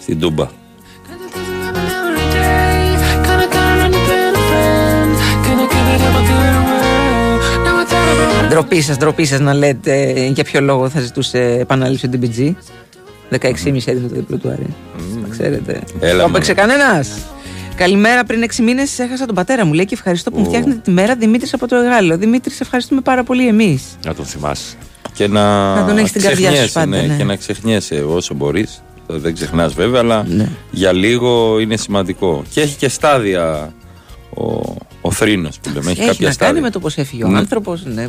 στην 0.00 0.20
Τούμπα. 0.20 0.48
Ντροπή 8.48 8.80
σας, 8.80 8.96
ντροπή 8.96 9.24
σας 9.24 9.40
να 9.40 9.54
λέτε 9.54 10.12
για 10.34 10.44
ποιο 10.44 10.60
λόγο 10.60 10.88
θα 10.88 11.00
ζητούσε 11.00 11.38
επανάληψη 11.60 12.06
ο 12.06 12.10
DBG. 12.12 12.52
16,5 13.30 13.86
έδινε 13.86 14.08
το 14.08 14.14
διπλό 14.14 14.36
του 14.36 14.48
Άρη. 14.48 14.66
Τα 15.22 15.28
ξέρετε. 15.30 15.82
Έλα, 16.00 16.10
το 16.10 16.16
μωρέ. 16.16 16.28
έπαιξε 16.30 16.54
κανένας. 16.54 17.08
Καλημέρα. 17.76 18.24
Πριν 18.24 18.42
6 18.42 18.62
μήνες 18.62 18.98
έχασα 18.98 19.26
τον 19.26 19.34
πατέρα 19.34 19.64
μου. 19.66 19.72
Λέει 19.72 19.84
και 19.84 19.94
ευχαριστώ 19.94 20.30
που 20.30 20.38
μου 20.38 20.44
Ω. 20.46 20.48
φτιάχνετε 20.48 20.80
τη 20.84 20.90
μέρα 20.90 21.14
Δημήτρης 21.16 21.54
από 21.54 21.68
το 21.68 21.76
Εγάλεο. 21.76 22.16
Δημήτρης, 22.18 22.54
σε 22.56 22.62
ευχαριστούμε 22.62 23.00
πάρα 23.00 23.22
πολύ 23.24 23.48
εμείς. 23.48 23.82
Να 24.06 24.14
τον 24.14 24.24
θυμάσαι. 24.24 24.74
Και 25.12 25.28
να, 25.28 25.74
Να 25.74 25.86
τον 25.86 25.96
έχεις 25.98 26.08
στην 26.10 26.22
καρδιά 26.22 26.48
σου 26.48 26.54
ξεχνιέσαι, 26.54 26.78
πάντα, 26.78 27.02
ναι. 27.06 27.16
Και 27.16 27.24
να 27.24 27.36
ξεχνιέσαι 27.36 27.94
όσο 28.08 28.34
μπορείς. 28.34 28.82
Δεν 29.06 29.34
ξεχνάς 29.34 29.74
βέβαια, 29.74 30.00
αλλά 30.00 30.24
Ναι. 30.28 30.48
για 30.70 30.92
λίγο 30.92 31.58
είναι 31.60 31.76
σημαντικό. 31.76 32.42
Και 32.50 32.60
έχει 32.60 32.76
και 32.76 32.88
στάδια 32.88 33.72
ο, 34.36 34.76
ο 35.00 35.10
θρήνος 35.10 35.58
που 35.58 35.68
λέμε. 35.74 35.90
Έχει, 35.90 36.00
Έχει 36.00 36.08
κάποια 36.08 36.26
να 36.26 36.32
στάδια. 36.32 36.52
κάνει 36.52 36.64
με 36.66 36.70
το 36.70 36.80
πώς 36.80 36.96
έφυγε 36.96 37.24
ο 37.24 37.28
Ναι. 37.28 37.38
άνθρωπος. 37.38 37.84
Ναι, 37.84 38.08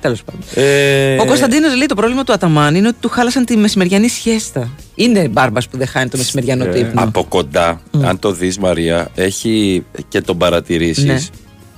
τέλος 0.00 0.22
πάντων. 0.22 0.40
Ε, 0.54 1.16
Ο 1.20 1.24
Κωνσταντίνος 1.26 1.76
λέει 1.76 1.86
το 1.86 1.94
πρόβλημα 1.94 2.24
του 2.24 2.32
Αταμάν 2.32 2.74
είναι 2.74 2.88
ότι 2.88 2.96
του 3.00 3.08
χάλασαν 3.08 3.44
τη 3.44 3.56
μεσημεριανή 3.56 4.08
σιέστα. 4.08 4.70
Είναι 4.94 5.28
μπάρμπας 5.28 5.68
που 5.68 5.76
δεν 5.76 5.86
χάνει 5.86 6.08
το 6.10 6.16
μεσημεριανό 6.16 6.64
του 6.64 6.76
ύπνο. 6.78 7.02
Από 7.02 7.24
κοντά, 7.24 7.80
αν 8.02 8.18
το 8.18 8.32
δεις 8.32 8.58
Μαρία, 8.58 9.08
έχει 9.14 9.84
και 10.08 10.20
τον 10.20 10.38
παρατηρήσεις 10.38 11.04
Ναι. 11.04 11.18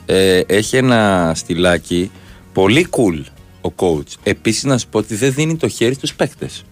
ε, 0.06 0.40
έχει 0.46 0.76
ένα 0.76 1.32
στυλάκι 1.36 2.10
πολύ 2.52 2.86
cool 2.90 3.22
ο 3.60 3.72
coach. 3.76 4.14
Επίσης 4.22 4.64
να 4.64 4.78
σου 4.78 4.86
πω 4.90 4.98
ότι 4.98 5.14
δεν 5.14 5.32
δίνει 5.32 5.56
το 5.56 5.68
χέρι 5.68 5.94
στους 5.94 6.14
παίκτες 6.14 6.62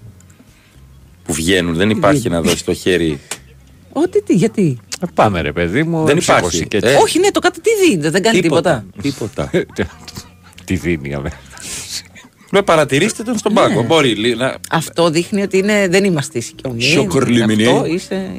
που 1.25 1.33
βγαίνουν. 1.33 1.75
Δεν 1.75 1.91
υπάρχει 1.91 2.21
δίνει. 2.21 2.35
να 2.35 2.41
δώσει 2.43 2.65
το 2.65 2.75
χέρι. 2.75 3.19
Ό,τι 3.99 4.23
τι, 4.23 4.35
γιατί; 4.35 4.79
Ε, 5.01 5.07
Πάμε 5.15 5.41
ρε 5.41 5.53
παιδί 5.53 5.83
μου. 5.83 6.05
Δεν 6.05 6.17
ψήκωση 6.17 6.39
υπάρχει. 6.39 6.67
και 6.67 6.77
Ε, 6.77 6.87
έτσι. 6.89 7.03
Όχι, 7.03 7.19
ναι, 7.19 7.31
το 7.31 7.41
κάτι 7.41 7.61
τι 7.61 7.71
δίνει, 7.87 8.09
δεν 8.09 8.23
κάνει 8.23 8.41
τίποτα. 8.41 8.85
Τίποτα. 9.03 9.51
Τι 10.65 10.75
δίνει 10.77 11.15
αμέ. 11.15 11.31
Με 12.51 12.63
παρατηρήστε 12.63 13.23
τον 13.23 13.39
στον 13.39 13.55
πάγκο. 13.55 13.81
Ναι. 13.81 13.87
Μπορεί 13.87 14.15
λί- 14.15 14.37
να... 14.37 14.57
Αυτό 14.71 15.11
δείχνει 15.11 15.43
ότι 15.43 15.59
είναι, 15.59 15.89
δεν 15.89 16.05
είμαστε 16.05 16.39
οικειομοί. 16.39 16.83
Σοκορλιμινή. 16.83 17.67
Αυτό 17.67 17.87
είσαι. 17.87 18.31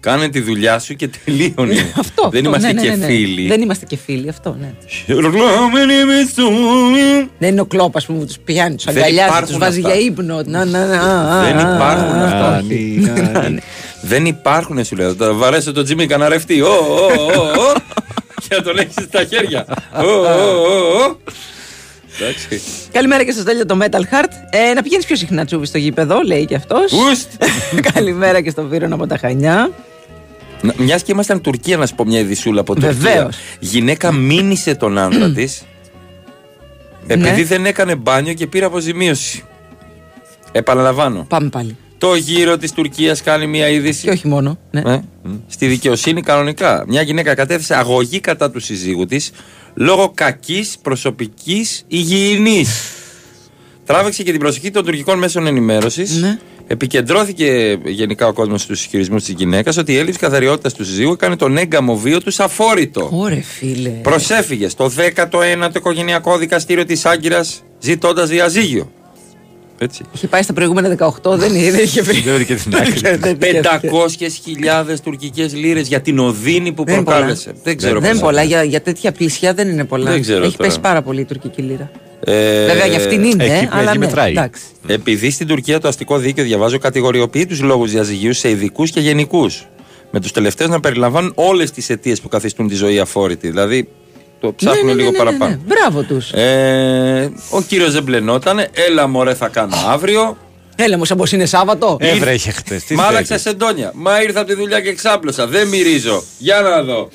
Υπό. 0.00 0.10
Κάνε 0.10 0.28
τη 0.28 0.40
δουλειά 0.40 0.78
σου 0.78 0.94
και 0.94 1.10
τελείωνε. 1.24 1.92
Αυτό. 1.98 2.28
Δεν 2.28 2.46
αυτό, 2.46 2.48
είμαστε 2.48 2.72
ναι, 2.72 2.72
ναι, 2.72 2.82
και 2.82 2.88
ναι, 2.88 2.96
ναι. 2.96 3.06
φίλοι. 3.06 3.48
Δεν 3.48 3.60
είμαστε 3.62 3.84
και 3.84 3.96
φίλοι, 3.96 4.28
αυτό, 4.28 4.56
ναι. 4.60 4.72
Χειρογλάμενοι 4.86 5.94
μισθούν. 6.04 6.94
Δεν 7.38 7.48
είναι 7.48 7.60
ο 7.60 7.66
κλόπα 7.66 8.00
που 8.06 8.24
τους 8.26 8.38
πιάνει, 8.44 8.74
τους 8.74 8.84
Δεν 8.84 8.96
αγκαλιάζει, 8.96 9.28
υπάρχουν 9.28 9.48
τους 9.48 9.58
βάζει 9.58 9.80
αυτά. 9.80 9.94
για 9.94 10.04
ύπνο. 10.06 10.42
Να, 10.44 10.64
να, 10.64 10.86
να, 10.86 11.00
α, 11.00 11.44
Δεν 11.44 11.56
α, 11.56 11.74
υπάρχουν 11.74 12.18
α, 12.18 12.24
αυτά. 12.24 12.54
α, 12.54 12.58
όχι. 12.58 13.12
Δεν 14.02 14.26
υπάρχουν, 14.26 14.84
σου 14.84 14.96
λέω. 14.96 15.16
Τα 15.16 15.32
βαρέσε 15.32 15.72
το 15.72 15.82
Τζίμι 15.82 16.06
καναρευτή. 16.06 16.60
Ω, 16.60 16.68
ω, 16.68 17.40
ω, 17.40 17.42
ω. 17.42 17.72
Και 18.48 18.56
να 18.56 18.62
τον 18.62 18.78
έχεις 18.78 19.04
στα 19.08 19.24
χέρια. 19.24 19.64
Καλημέρα 22.92 23.24
και 23.24 23.30
στο 23.30 23.44
τέλειο 23.44 23.66
το 23.66 23.78
Metal 23.82 24.00
Heart. 24.00 24.30
Ε, 24.50 24.72
να 24.72 24.82
πηγαίνεις 24.82 25.06
πιο 25.06 25.16
συχνά 25.16 25.44
τσούβι 25.44 25.66
στο 25.66 25.78
γήπεδο, 25.78 26.20
λέει 26.20 26.44
και 26.44 26.54
αυτός. 26.54 26.92
Ουστ. 26.92 27.30
Καλημέρα 27.92 28.40
και 28.40 28.50
στον 28.50 28.68
Βίρονα 28.68 28.94
από 28.94 29.06
τα 29.06 29.16
Χανιά. 29.16 29.70
Μιας 30.76 31.02
και 31.02 31.12
ήμασταν 31.12 31.40
Τουρκία, 31.40 31.76
να 31.76 31.86
σου 31.86 31.94
πω 31.94 32.04
μια 32.04 32.18
ειδισούλα 32.18 32.60
από 32.60 32.74
Τουρκία. 32.74 32.92
Βεβαίως. 32.92 33.36
Γυναίκα 33.58 34.12
μήνυσε 34.12 34.74
τον 34.74 34.98
άντρα 34.98 35.30
της 35.30 35.62
επειδή 37.06 37.40
Ναι. 37.40 37.44
δεν 37.44 37.66
έκανε 37.66 37.94
μπάνιο 37.94 38.32
και 38.32 38.46
πήρε 38.46 38.64
αποζημίωση. 38.64 39.44
Επαναλαμβάνω. 40.52 41.24
Πάμε 41.28 41.48
πάλι. 41.48 41.76
Το 42.00 42.14
γύρο 42.14 42.56
της 42.56 42.72
Τουρκίας 42.72 43.22
κάνει 43.22 43.46
μια 43.46 43.68
είδηση. 43.68 44.02
Και 44.02 44.10
όχι 44.10 44.28
μόνο. 44.28 44.58
Ναι. 44.70 44.80
Ε, 44.80 45.00
στη 45.46 45.66
δικαιοσύνη 45.66 46.22
κανονικά. 46.22 46.84
Μια 46.88 47.02
γυναίκα 47.02 47.34
κατέθεσε 47.34 47.74
αγωγή 47.74 48.20
κατά 48.20 48.50
του 48.50 48.60
συζύγου 48.60 49.06
της 49.06 49.32
λόγω 49.74 50.12
κακής 50.14 50.76
προσωπικής 50.82 51.84
υγιεινής. 51.88 52.92
Τράβηξε 53.86 54.22
και 54.22 54.30
την 54.30 54.40
προσοχή 54.40 54.70
των 54.70 54.84
τουρκικών 54.84 55.18
μέσων 55.18 55.46
ενημέρωσης. 55.46 56.20
Ναι. 56.20 56.38
Επικεντρώθηκε 56.66 57.78
γενικά 57.84 58.26
ο 58.26 58.32
κόσμος 58.32 58.62
στους 58.62 58.80
ισχυρισμούς 58.80 59.24
της 59.24 59.34
γυναίκας 59.38 59.76
ότι 59.76 59.92
η 59.92 59.96
έλλειψη 59.96 60.18
καθαριότητας 60.18 60.74
του 60.74 60.84
συζύγου 60.84 61.12
έκανε 61.12 61.36
τον 61.36 61.56
έγκαμο 61.56 61.96
βίο 61.96 62.20
τους 62.22 62.40
αφόρητο. 62.40 63.08
Ωρε 63.12 63.40
φίλε. 63.40 63.88
Προσέφυγε 63.88 64.68
στο 64.68 64.90
19ο 64.96 65.74
οικογενειακό 65.76 66.38
δικαστήριο 66.38 66.84
της 66.84 67.04
Άγκυρας 67.04 67.62
ζητώντας 67.78 68.28
διαζύγιο. 68.28 68.90
Έτσι. 69.82 70.02
Είχε 70.14 70.26
πάει 70.26 70.42
στα 70.42 70.52
προηγούμενα 70.52 70.96
18, 71.22 71.36
δεν, 71.38 71.52
δεν 71.52 71.74
είχε 71.82 72.02
βρει. 72.02 72.20
Δεν 72.20 72.34
βρήκε 72.34 72.54
την 72.54 72.76
άκρη. 72.80 73.00
Δεν- 73.00 73.20
δεν- 73.20 73.38
500.000 74.90 74.94
τουρκικές 75.04 75.54
λίρες 75.54 75.88
για 75.88 76.00
την 76.00 76.18
οδύνη 76.18 76.72
που 76.72 76.84
Δεν 76.84 76.94
είναι 76.94 77.04
προκάλεσε. 77.04 77.44
πολλά. 77.48 77.60
Δεν 77.64 77.76
ξέρω 77.76 77.92
Δεν 78.00 78.02
είναι 78.02 78.10
πόσα. 78.20 78.24
πολλά. 78.24 78.42
Για, 78.42 78.62
για 78.62 78.80
τέτοια 78.82 79.12
πλησιά 79.12 79.54
δεν 79.54 79.68
είναι 79.68 79.84
πολλά. 79.84 80.10
Δεν 80.10 80.20
ξέρω 80.20 80.44
Έχει 80.44 80.56
τώρα. 80.56 80.68
πέσει 80.68 80.80
πάρα 80.80 81.02
πολύ 81.02 81.20
η 81.20 81.24
τουρκική 81.24 81.62
λίρα. 81.62 81.90
Ε, 82.24 82.66
Βέβαια 82.66 82.86
για 82.86 82.96
αυτήν 82.96 83.24
είναι, 83.24 83.44
εκεί- 83.44 83.68
αλλά 83.70 83.88
εκεί 83.90 83.98
ναι, 83.98 84.04
μετράει. 84.06 84.30
εντάξει. 84.30 84.62
Επειδή 84.86 85.30
στην 85.30 85.46
Τουρκία 85.46 85.80
το 85.80 85.88
αστικό 85.88 86.18
δίκαιο, 86.18 86.44
διαβάζω, 86.44 86.78
κατηγοριοποιεί 86.78 87.46
τους 87.46 87.60
λόγους 87.60 87.90
διαζυγίου 87.90 88.32
σε 88.32 88.50
ειδικούς 88.50 88.90
και 88.90 89.00
γενικούς. 89.00 89.66
Με 90.10 90.20
τους 90.20 90.32
τελευταίους 90.32 90.70
να 90.70 90.80
περιλαμβάνουν 90.80 91.32
όλες 91.34 91.70
τις 91.70 91.90
αιτίες 91.90 92.20
που 92.20 92.28
καθιστούν 92.28 92.68
τη 92.68 92.74
ζωή 92.74 92.98
αφόρητη. 92.98 93.48
Δηλαδή, 93.48 93.88
το 94.40 94.52
ψάχνουν 94.52 94.86
ναι, 94.86 94.92
ναι, 94.92 94.98
λίγο 95.02 95.10
ναι, 95.10 95.18
ναι, 95.18 95.24
παραπάνω. 95.24 95.50
ναι. 95.50 95.74
Μπράβο 95.74 96.02
τους. 96.02 96.30
Ε, 96.32 97.32
ο 97.50 97.60
κύριος 97.62 97.92
δεν 97.92 98.02
μπλενότανε. 98.02 98.68
Έλα, 98.72 99.06
μωρέ, 99.06 99.34
θα 99.34 99.48
κάνω 99.48 99.76
αύριο. 99.88 100.36
Έλα 100.76 100.96
μου, 100.98 101.04
σαν 101.04 101.16
πως 101.16 101.32
είναι 101.32 101.46
Σάββατο. 101.46 101.96
Έβρεχε 102.00 102.50
χτες. 102.50 102.84
Μ' 102.90 103.00
άλλαξα 103.00 103.38
σεντόνια. 103.38 103.92
Μα 103.94 104.22
ήρθα 104.22 104.40
από 104.40 104.48
τη 104.48 104.54
δουλειά 104.54 104.80
και 104.80 104.92
ξάπλωσα. 104.94 105.46
Δεν 105.46 105.68
μυρίζω. 105.68 106.22
Για 106.38 106.60
να 106.60 106.82
δω. 106.82 107.08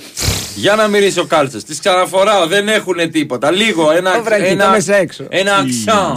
Για 0.55 0.75
να 0.75 0.87
μυρίσω 0.87 1.25
κάλτσες. 1.25 1.63
Τις 1.63 1.79
ξαναφοράω. 1.79 2.45
Δεν 2.47 2.67
έχουν 2.67 3.11
τίποτα. 3.11 3.51
Λίγο. 3.51 3.91
Ένα, 3.91 4.11
Το 4.13 4.23
βρακί, 4.23 4.43
ένα, 4.45 4.65
το 4.65 4.71
μέσα 4.71 4.95
έξω. 4.95 5.25
ένα 5.29 5.55
αξιόν. 5.55 6.13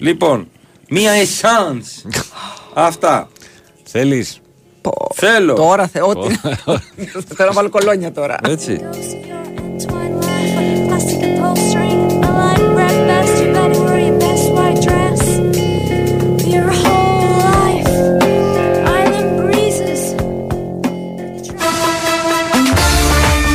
λοιπόν, 0.00 0.48
μία 0.88 1.12
essence. 1.12 2.10
Αυτά. 2.74 3.28
Θέλεις; 3.84 4.40
Θέλω. 5.14 5.54
Τώρα 5.54 5.86
θε, 5.86 6.00
ό,τι. 6.02 6.34
Θέλω 7.36 7.48
να 7.48 7.52
βάλω 7.52 7.68
κολόνια 7.70 8.12
τώρα. 8.12 8.36
Έτσι. 8.48 8.80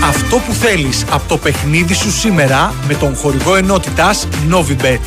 Αυτό 0.07 0.37
που 0.37 0.53
θέλεις 0.53 1.05
από 1.11 1.27
το 1.27 1.37
παιχνίδι 1.37 1.93
σου 1.93 2.11
σήμερα 2.11 2.73
με 2.87 2.93
τον 2.93 3.15
χορηγό 3.15 3.55
ενότητας 3.55 4.27
Novibet 4.51 4.99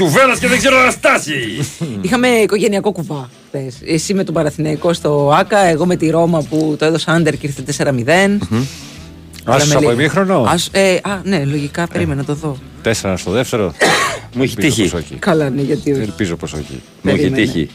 Mind. 0.00 0.06
Ξεροτσουβέλα 0.08 0.38
και 0.38 0.46
δεν 0.48 0.58
ξέρω 0.58 0.84
να 0.84 0.90
στάσει. 0.90 1.32
Είχαμε 2.00 2.28
οικογενειακό 2.28 2.92
κουβά 2.92 3.30
χθες. 3.48 3.74
Εσύ 3.86 4.14
με 4.14 4.24
τον 4.24 4.34
Παραθυναϊκό 4.34 4.92
στο 4.92 5.32
ΑΚΑ, 5.38 5.58
εγώ 5.58 5.86
με 5.86 5.96
τη 5.96 6.10
Ρώμα 6.10 6.42
που 6.42 6.76
το 6.78 6.84
έδωσα 6.84 7.12
άντερ 7.12 7.36
και 7.36 7.46
ήρθε 7.46 7.62
4-0. 7.84 8.38
Άσου 9.44 9.78
από 9.78 9.90
ημίχρονο; 9.92 10.44
Ας, 10.48 10.68
ε, 10.72 10.94
α, 11.02 11.20
ναι, 11.24 11.44
λογικά 11.44 11.86
περίμενα 11.92 12.20
να 12.20 12.26
το 12.26 12.34
δω. 12.34 12.56
Τέσσερα 12.82 13.16
στο 13.16 13.30
δεύτερο; 13.30 13.72
Μου 14.34 14.42
έχει 14.42 14.54
Ελπίζω 14.58 14.74
τύχει. 14.74 14.90
πως 14.90 15.00
όχι. 15.00 15.14
Καλά, 15.14 15.50
ναι, 15.50 15.62
γιατί 15.62 15.92
όχι. 15.92 16.00
Ελπίζω 16.00 16.36
πω 16.36 16.44
όχι. 16.44 16.64
Μου 17.02 17.10
έχει 17.10 17.16
Περίμενε. 17.16 17.44
τύχει. 17.44 17.68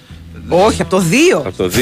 Όχι, 0.50 0.82
από 0.82 0.90
το 0.90 1.04
2. 1.36 1.42
Από 1.46 1.58
το 1.58 1.70
2. 1.76 1.80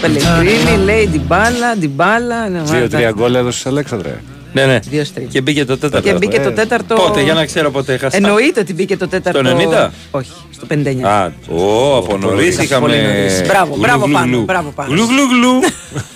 Πελεγκρίνη, 0.00 0.84
λέει 0.84 1.08
Ντιμπάλα, 1.08 1.76
Ντιμπάλα. 1.78 2.48
ναι, 2.48 2.58
Δύο-τρία 2.58 2.88
μάλιστα. 2.88 3.10
γκολ 3.10 3.34
έδωσες 3.34 3.66
Αλέξανδρε. 3.66 4.20
Ναι, 4.54 4.66
ναι. 4.66 4.78
Δύο 4.88 5.04
στρί. 5.04 5.24
Και 5.24 5.40
μπήκε 5.40 5.64
το 5.64 5.78
τέταρτο. 5.78 6.08
Και 6.08 6.14
μπήκε 6.14 6.40
το 6.40 6.48
ε. 6.48 6.52
τέταρτο. 6.52 6.94
Πότε, 6.94 7.22
για 7.22 7.34
να 7.34 7.44
ξέρω 7.44 7.70
πότε 7.70 7.92
έχασα. 7.92 8.16
Εννοείται 8.16 8.60
ότι 8.60 8.74
μπήκε 8.74 8.96
το 8.96 9.08
τέταρτο. 9.08 9.40
90? 9.44 9.88
Όχι, 10.10 10.30
στο 10.50 10.66
59. 10.70 11.00
Α, 11.02 11.24
ο, 11.48 11.96
από 11.96 12.16
νωρί 12.16 12.34
πολύ 12.34 12.64
είχαμε. 12.64 12.86
νωρίς. 13.02 13.42
Μπράβο, 13.46 13.72
γλου, 13.74 13.80
μπράβο 13.82 14.04
γλου, 14.04 14.12
πάνω, 14.14 14.26
γλου. 14.36 14.44
μπράβο 14.44 14.70
πάνω. 14.70 14.92
Γλου, 14.94 15.04
γλου, 15.04 15.26
γλου. 15.28 15.60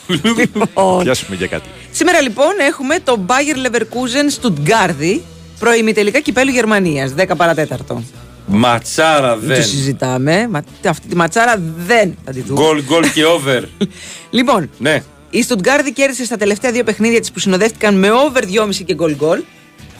Λοιπόν, 0.38 1.02
Πιάσουμε 1.02 1.36
για 1.36 1.46
κάτι. 1.46 1.68
Σήμερα 1.90 2.20
λοιπόν 2.20 2.50
έχουμε 2.68 2.98
το 3.04 3.20
Bayer 3.26 3.66
Leverkusen 3.66 4.40
Stuttgart, 4.46 5.20
προημιτελικά 5.58 6.20
κυπέλου 6.20 6.50
Γερμανίας, 6.50 7.14
10 7.18 7.24
παρατέταρτο. 7.36 8.02
Ματσάρα 8.46 9.36
Δεν 9.36 9.48
δεν. 9.48 9.56
το 9.56 9.62
συζητάμε. 9.62 10.48
Μα, 10.50 10.62
αυτή 10.88 11.08
τη 11.08 11.16
ματσάρα 11.16 11.60
δεν 11.86 12.14
θα 12.24 12.32
τη 12.32 12.40
δούμε. 12.40 12.60
Γκολ, 12.60 12.82
γκολ 12.84 13.10
και 13.12 13.24
over. 13.24 13.62
Λοιπόν, 14.30 14.70
Ναι. 14.78 15.02
Η 15.30 15.44
Stuttgart 15.48 15.90
κέρδισε 15.94 16.24
στα 16.24 16.36
τελευταία 16.36 16.72
δύο 16.72 16.84
παιχνίδια 16.84 17.20
της 17.20 17.32
που 17.32 17.38
συνοδεύτηκαν 17.38 17.94
με 17.94 18.08
over 18.10 18.66
2,5 18.66 18.84
και 18.84 18.94
γκολ 18.94 19.14
γκολ. 19.16 19.42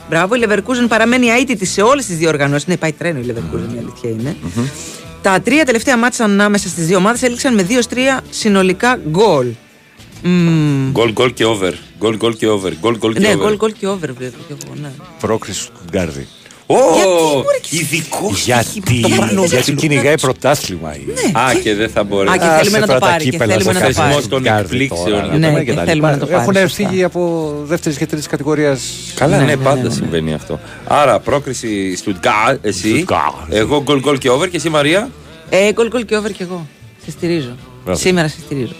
Μπράβο, 0.09 0.35
η 0.35 0.41
Leverkusen 0.45 0.89
παραμένει 0.89 1.27
αίτητη 1.27 1.67
σε 1.67 1.83
όλες 1.83 2.07
τις 2.07 2.17
δύο 2.17 2.29
οργανώσεις. 2.29 2.67
Ναι, 2.67 2.77
πάει 2.77 2.93
τρένο 2.93 3.19
η 3.19 3.25
Leverkusen, 3.29 3.75
η 3.75 3.79
αλήθεια 3.79 4.11
είναι. 4.11 4.37
Τα 5.23 5.41
τρία 5.41 5.65
τελευταία 5.65 5.97
μάτσα 5.97 6.25
ανάμεσα 6.25 6.69
στις 6.69 6.87
δύο 6.87 6.97
ομάδες 6.97 7.23
έληξαν 7.23 7.55
με 7.55 7.63
2-3 7.63 8.21
συνολικά 8.31 9.01
γκολ. 9.11 9.47
Μμμ. 10.23 10.91
Γκολ, 10.91 11.13
γκολ 11.13 11.33
και 11.35 11.45
over. 11.45 11.73
Γκολ, 11.99 12.17
γκολ 12.17 12.37
και 12.37 12.49
over. 12.49 12.73
Γκολ, 12.81 12.97
γκολ 12.99 13.13
και 13.13 13.19
Ναι, 13.19 13.29
over. 13.29 13.39
γκολ 13.47 13.57
γκολ 13.57 13.73
και 13.73 13.87
over 13.87 14.13
βλέπω 14.13 14.37
και 14.49 14.55
εγώ. 14.63 14.75
Ναι. 14.81 14.91
Πρόκριση 15.21 15.67
του 15.67 15.81
Γκάρδη. 15.91 16.27
Ω, 16.71 16.75
μωρέ, 16.77 17.59
και- 17.61 17.77
ειδικό 17.77 18.31
Γιατί, 18.45 19.01
το 19.01 19.09
πάνω 19.19 19.45
γιατί 19.45 19.73
κυνηγάει 19.73 20.15
πρωτάθλημα. 20.21 20.95
η- 20.97 21.37
Α, 21.39 21.55
και 21.63 21.75
δεν 21.75 21.91
θα 21.91 22.05
μπορέσει. 22.05 22.35
Α, 22.35 22.39
και 22.39 22.45
Α, 22.45 22.57
θέλουμε 22.57 22.71
σε 22.71 22.79
να 22.79 22.87
το 22.87 22.93
πρώτα 22.93 23.07
πάρει, 23.07 23.25
και 23.25 23.31
κύπελα, 23.31 23.53
θέλουμε 23.53 23.73
στο 23.73 23.81
να 23.81 23.87
το 23.87 23.93
θεσμό 23.93 24.13
πάρει. 24.15 24.27
των 24.27 24.43
Γκάρδη 24.43 24.63
εκπλήξεων. 24.63 25.05
τώρα, 25.23 25.37
Ναι, 25.39 25.51
να 25.51 25.63
και 25.63 25.73
τα 25.75 25.85
θέλουμε 25.85 25.95
λοιπά. 25.95 26.11
να 26.11 26.19
το 26.19 26.27
πάρει, 26.27 26.41
Έχουν 26.41 26.55
σωστά. 26.69 26.89
φύγει 26.89 27.05
από 27.05 27.53
δεύτερης 27.65 27.99
και 27.99 28.07
τρίτης 28.07 28.27
κατηγορίας. 28.27 28.81
Καλά, 29.15 29.37
Ναι, 29.37 29.45
ναι, 29.45 29.55
ναι, 29.55 29.57
πάντα 29.57 29.83
ναι, 29.83 29.89
ναι. 29.89 29.95
συμβαίνει 29.95 30.35
αυτό. 30.35 30.61
Άρα, 30.87 31.19
πρόκριση 31.21 31.97
Στουτγκάρ, 31.97 32.57
εσύ. 32.63 33.05
Stuttgart. 33.09 33.47
Εγώ 33.51 33.83
γκολ, 33.83 34.01
γκολ 34.01 34.19
και 34.19 34.31
over 34.31 34.49
και 34.49 34.57
εσύ 34.57 34.69
Μαρία. 34.69 35.11
Ε, 35.51 35.73
γκολ 35.73 35.89
γκολ 35.89 36.05
και 36.05 36.17
over 36.17 36.31
και 36.33 36.43
εγώ. 36.43 36.67
Σε 37.05 37.11
στηρίζω. 37.11 37.57
Μπράβο. 37.85 37.99
Σήμερα 38.01 38.29
σε 38.29 38.37
στηρίζω. 38.45 38.73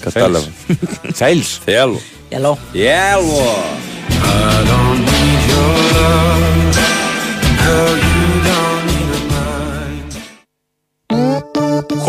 Κατάλαβα. 0.00 0.46
Θέλεις; 1.12 1.58
Θέλω. 1.64 2.00
Γελό. 2.28 2.58
Θέλω. 2.72 3.54
I 4.22 4.66
don't 4.68 5.08
need 5.08 5.42
your 5.50 5.96
love. 5.96 6.89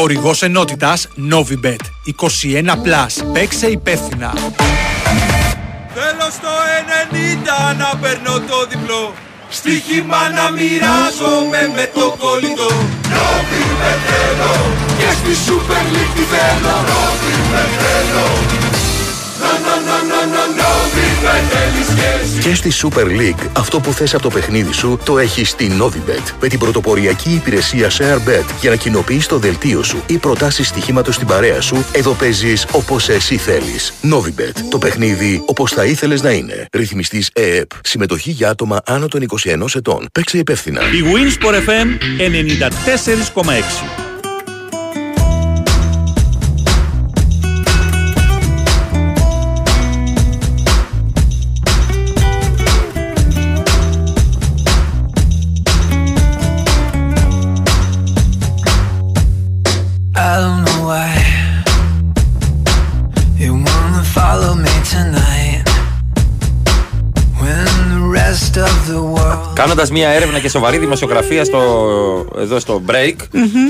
Χορηγός 0.01 0.41
ενότητας 0.41 1.07
Novibet. 1.31 1.83
21+. 2.05 3.23
Παίξε 3.33 3.67
υπεύθυνα. 3.67 4.33
Θέλω 5.93 6.27
στο 6.37 6.53
90 7.73 7.77
να 7.77 7.99
παίρνω 8.01 8.33
το 8.39 8.65
διπλό. 8.69 9.13
Στοίχημα 9.49 10.21
να 10.37 10.45
μοιράζομαι 10.51 11.61
με 11.75 11.85
το 11.93 12.15
κολλητό. 12.19 12.69
Νόβι 13.13 13.63
με 13.81 13.91
θέλω 14.05 14.53
Και 14.99 15.09
στη 15.19 15.33
Super 15.45 15.83
League 15.93 16.13
τη 16.15 16.23
θέλω. 16.33 16.75
Νόβι 16.89 17.35
με 17.51 17.63
θέλω. 17.79 18.27
Να 19.41 19.51
να 19.65 19.75
να. 19.87 19.90
να 19.90 19.90
να 19.90 19.90
Νόβι 19.90 19.90
με 19.90 19.90
θέλεις 19.90 19.90
και 21.21 21.27
εσύ 22.23 22.39
Και 22.41 22.55
στη 22.55 22.71
Super 22.81 23.05
League, 23.05 23.47
αυτό 23.57 23.79
που 23.79 23.93
θες 23.93 24.13
από 24.13 24.23
το 24.23 24.29
παιχνίδι 24.29 24.73
σου 24.73 24.99
το 25.05 25.19
έχεις 25.19 25.49
στη 25.49 25.77
Novibet. 25.81 26.33
Με 26.41 26.47
την 26.47 26.59
πρωτοποριακή 26.59 27.29
υπηρεσία 27.29 27.89
ShareBet 27.89 28.45
για 28.61 28.69
να 28.69 28.75
κοινοποιείς 28.75 29.27
το 29.27 29.37
δελτίο 29.37 29.83
σου 29.83 30.03
ή 30.07 30.17
προτάσεις 30.17 30.67
στοιχήματος 30.67 31.15
στην 31.15 31.27
παρέα 31.27 31.61
σου, 31.61 31.85
εδώ 31.91 32.13
παίζεις 32.13 32.65
όπως 32.71 33.09
εσύ 33.09 33.37
θέλεις. 33.37 33.93
Novibet. 34.11 34.55
Το 34.69 34.77
παιχνίδι 34.77 35.43
όπως 35.45 35.71
θα 35.71 35.85
ήθελες 35.85 36.21
να 36.21 36.31
είναι. 36.31 36.65
Ρυθμιστής 36.71 37.29
ΕΕΠ. 37.33 37.69
Συμμετοχή 37.83 38.31
για 38.31 38.49
άτομα 38.49 38.81
άνω 38.85 39.07
των 39.07 39.21
21 39.21 39.75
ετών. 39.75 40.07
Παίξε 40.11 40.37
υπεύθυνα. 40.37 40.81
Η 40.81 41.03
Winsport 41.13 41.55
FM 41.55 41.87
94,6. 42.17 44.10
Κάνοντας 69.61 69.91
μια 69.91 70.09
έρευνα 70.09 70.39
και 70.39 70.49
σοβαρή 70.49 70.77
δημοσιογραφία 70.77 71.43
στο, 71.43 71.61
εδώ 72.37 72.59
στο 72.59 72.81
break, 72.87 73.15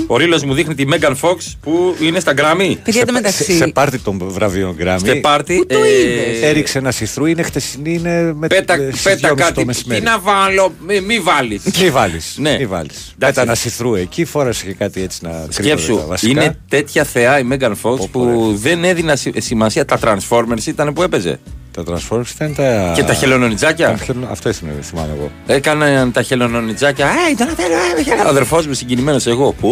ο 0.07 0.17
Ρίλος 0.17 0.43
μου 0.43 0.53
δείχνει 0.53 0.75
τη 0.75 0.85
Megan 0.91 1.13
Fox 1.21 1.35
που 1.61 1.95
είναι 2.01 2.19
στα 2.19 2.33
Grammy. 2.37 2.75
Παιδιά, 2.83 3.05
το 3.05 3.13
μεταξύ. 3.13 3.43
Σε, 3.43 3.53
σε 3.55 3.67
πάρτι 3.67 3.99
των 3.99 4.19
βραβείων 4.23 4.73
Γκράμι. 4.75 5.07
Σε 5.07 5.15
πάρτι. 5.15 5.65
το 5.65 5.75
είδες; 5.85 6.41
Έριξε 6.49 6.77
ένα 6.77 6.91
σιθρού, 6.91 7.25
είναι 7.25 7.41
χτεσινή, 7.43 7.93
είναι 7.93 8.33
με 8.33 8.47
Πέτα, 8.47 8.73
ε, 8.73 8.89
στις 8.91 9.01
πέτα 9.01 9.15
δυόμιση 9.17 9.41
κάτι. 9.43 9.53
το 9.53 9.59
Τι 9.59 9.65
μεσημέρι. 9.65 10.01
να 10.01 10.19
βάλω, 10.19 10.73
μη, 10.87 11.01
μη 11.01 11.19
βάλεις. 11.19 11.61
Μη 11.81 11.89
βάλεις. 11.89 12.35
Ναι. 12.37 12.55
Μη 12.59 12.65
βάλεις. 12.65 13.13
Πέτα 13.17 13.41
ένα 13.41 13.55
σιθρού 13.55 13.95
εκεί, 13.95 14.25
φόρασε 14.25 14.65
και 14.65 14.73
κάτι 14.73 15.01
έτσι 15.01 15.19
να 15.21 15.29
κρύβεται 15.29 15.53
Σκέψου, 15.53 15.95
τα 15.95 16.05
βασικά. 16.05 16.31
είναι 16.43 16.57
τέτοια 16.69 17.03
θεά 17.03 17.39
η 17.39 17.43
Megan 17.51 17.71
Fox 17.81 18.09
που 18.11 18.53
δεν 18.61 18.83
έδινα 18.83 19.15
σι- 19.15 19.41
σημασία. 19.41 19.85
Τα 19.85 19.99
Transformers 20.03 20.65
ήταν 20.65 20.93
που 20.93 21.03
έπαιζε. 21.03 21.39
Τα 21.71 21.83
Transformers 21.87 22.29
ήταν 22.35 22.55
τα. 22.55 22.93
Και 22.95 23.03
τα 23.03 23.13
χελωνονιτζάκια. 23.13 23.87
τα 23.87 23.97
χελο- 24.03 24.27
Αυτό 24.31 24.49
ήθελα 24.49 24.71
να 24.71 24.81
θυμάμαι 24.81 25.13
εγώ. 25.17 25.31
Έκαναν 25.47 26.11
τα 26.11 26.21
χελωνονιτζάκια. 26.21 27.05
Ε, 27.05 27.31
ήταν 27.31 27.47
θέλω, 27.47 27.73
ε, 27.97 28.03
χελο- 28.03 28.25
Ο 28.25 28.29
αδερφός 28.29 28.67
μου 28.67 28.73
συγκινημένος 28.73 29.27
εγώ. 29.27 29.53
Πω. 29.61 29.69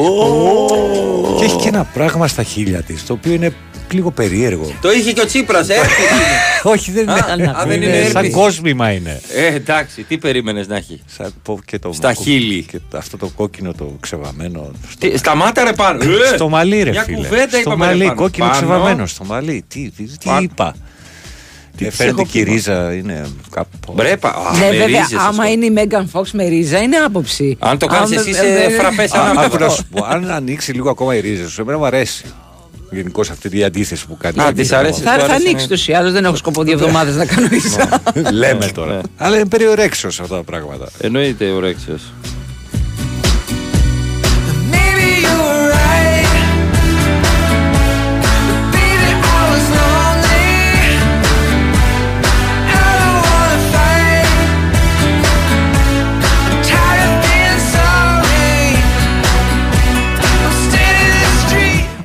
Και 1.39 1.45
έχει 1.45 1.55
και 1.55 1.67
ένα 1.67 1.83
πράγμα 1.93 2.27
στα 2.27 2.43
χείλια 2.43 2.81
της, 2.81 3.05
το 3.05 3.13
οποίο 3.13 3.33
είναι 3.33 3.53
λίγο 3.91 4.11
περίεργο. 4.11 4.71
Το 4.81 4.91
είχε 4.91 5.11
και 5.11 5.21
ο 5.21 5.25
Τσίπρας, 5.25 5.69
ε. 5.69 5.75
Όχι, 6.63 6.91
δεν 6.91 7.09
Α, 7.09 7.33
είναι. 7.37 7.53
α, 7.57 7.63
δεν 7.67 7.81
είναι 7.81 8.09
σαν 8.11 8.25
herpes. 8.25 8.29
κόσμημα 8.31 8.91
είναι. 8.91 9.21
Ε, 9.35 9.45
εντάξει, 9.45 10.03
τι 10.03 10.17
περίμενες 10.17 10.67
να 10.67 10.75
έχει; 10.75 11.01
Σαν 11.17 11.33
πω 11.43 11.59
και 11.65 11.79
το 11.79 11.93
Στα 11.93 12.13
χείλη. 12.13 12.63
Και 12.71 12.79
αυτό 12.95 13.17
το 13.17 13.27
κόκκινο 13.35 13.73
το 13.73 13.95
ξεβαμένο. 13.99 14.71
Τι, 14.99 15.17
Σταμάτα 15.17 15.63
ρε 15.63 15.73
πάνω. 15.73 16.03
Ε, 16.03 16.35
Στο 16.35 16.49
μαλλί, 16.49 16.83
ρε 16.83 16.89
μια 16.89 17.03
φίλε. 17.03 17.17
κουβέντα 17.17 17.47
στο 17.49 17.59
είπαμε, 17.59 17.85
ρε, 17.85 17.91
μαλλί, 17.91 18.03
πάνω. 18.03 18.15
κόκκινο 18.21 18.45
Πάνω. 18.45 18.57
ξεβαμένο 18.57 19.05
στο 19.05 19.23
μαλλί. 19.23 19.63
Τι, 19.67 19.89
τι, 19.97 20.03
τι 20.03 20.15
Πάνω. 20.25 20.39
είπα; 20.41 20.75
Τι 21.83 21.85
της 21.87 21.95
φαίνεται 21.95 22.21
έχω 22.21 22.29
και 22.31 22.39
η 22.39 22.43
πει, 22.43 22.51
ρίζα 22.51 22.93
είναι 22.93 23.25
κάπου. 23.51 23.93
Μπρέπα. 23.93 24.29
α, 24.29 24.51
Ναι, 24.57 24.65
με 24.65 24.69
βέβαια, 24.71 24.85
ρίζες, 24.85 25.03
ας 25.03 25.13
άμα 25.13 25.29
πούμε. 25.31 25.49
είναι 25.49 25.65
η 25.65 25.73
Megan 25.75 26.19
Fox 26.19 26.25
με 26.31 26.47
ρίζα, 26.47 26.77
είναι 26.81 26.95
άποψη. 26.97 27.57
Αν 27.59 27.77
το 27.77 27.85
κάνεις 27.85 28.11
Αν 28.11 28.17
εσύ, 28.17 28.31
δεν- 28.31 28.45
είσαι 28.45 28.67
δεν- 28.67 28.79
φραπές 28.79 29.13
Α, 29.13 29.19
ανάποδα. 29.21 29.45
άκου 29.45 29.57
να 29.57 29.69
σου 29.69 29.85
πω, 29.91 30.05
αν 30.09 30.31
ανοίξει 30.31 30.71
λίγο 30.71 30.89
ακόμα 30.89 31.15
η 31.15 31.19
ρίζα 31.19 31.49
σου, 31.49 31.61
εμένα 31.61 31.77
μου 31.77 31.85
αρέσει. 31.85 32.23
Γενικώς 32.91 33.29
αυτή 33.29 33.57
η 33.57 33.63
αντίθεση 33.63 34.07
που 34.07 34.17
κάνει. 34.17 34.41
Α, 34.41 34.53
της 34.53 34.71
αρέσει. 34.71 35.01
Θα, 35.01 35.11
Του 35.13 35.19
θα 35.19 35.25
άρεσε, 35.25 35.31
ανοίξει 35.31 35.67
ναι. 35.69 35.75
του 35.75 35.83
ή 35.91 35.93
άλλω. 35.93 36.11
Δεν 36.11 36.25
έχω 36.25 36.35
σκοπό 36.35 36.63
δύο 36.63 36.73
εβδομάδες 36.73 37.15
να 37.15 37.25
κάνω 37.25 37.47
ρίζα. 37.47 38.01
Λέμε 38.33 38.65
τώρα. 38.73 38.95
Ναι. 38.95 39.01
Αλλά 39.17 39.35
είναι 39.35 39.45
περιορέξιο 39.47 40.09
αυτά 40.09 40.27
τα 40.27 40.43
πράγματα. 40.43 40.89
Εννοείται 41.01 41.45
ορέξιος. 41.49 42.01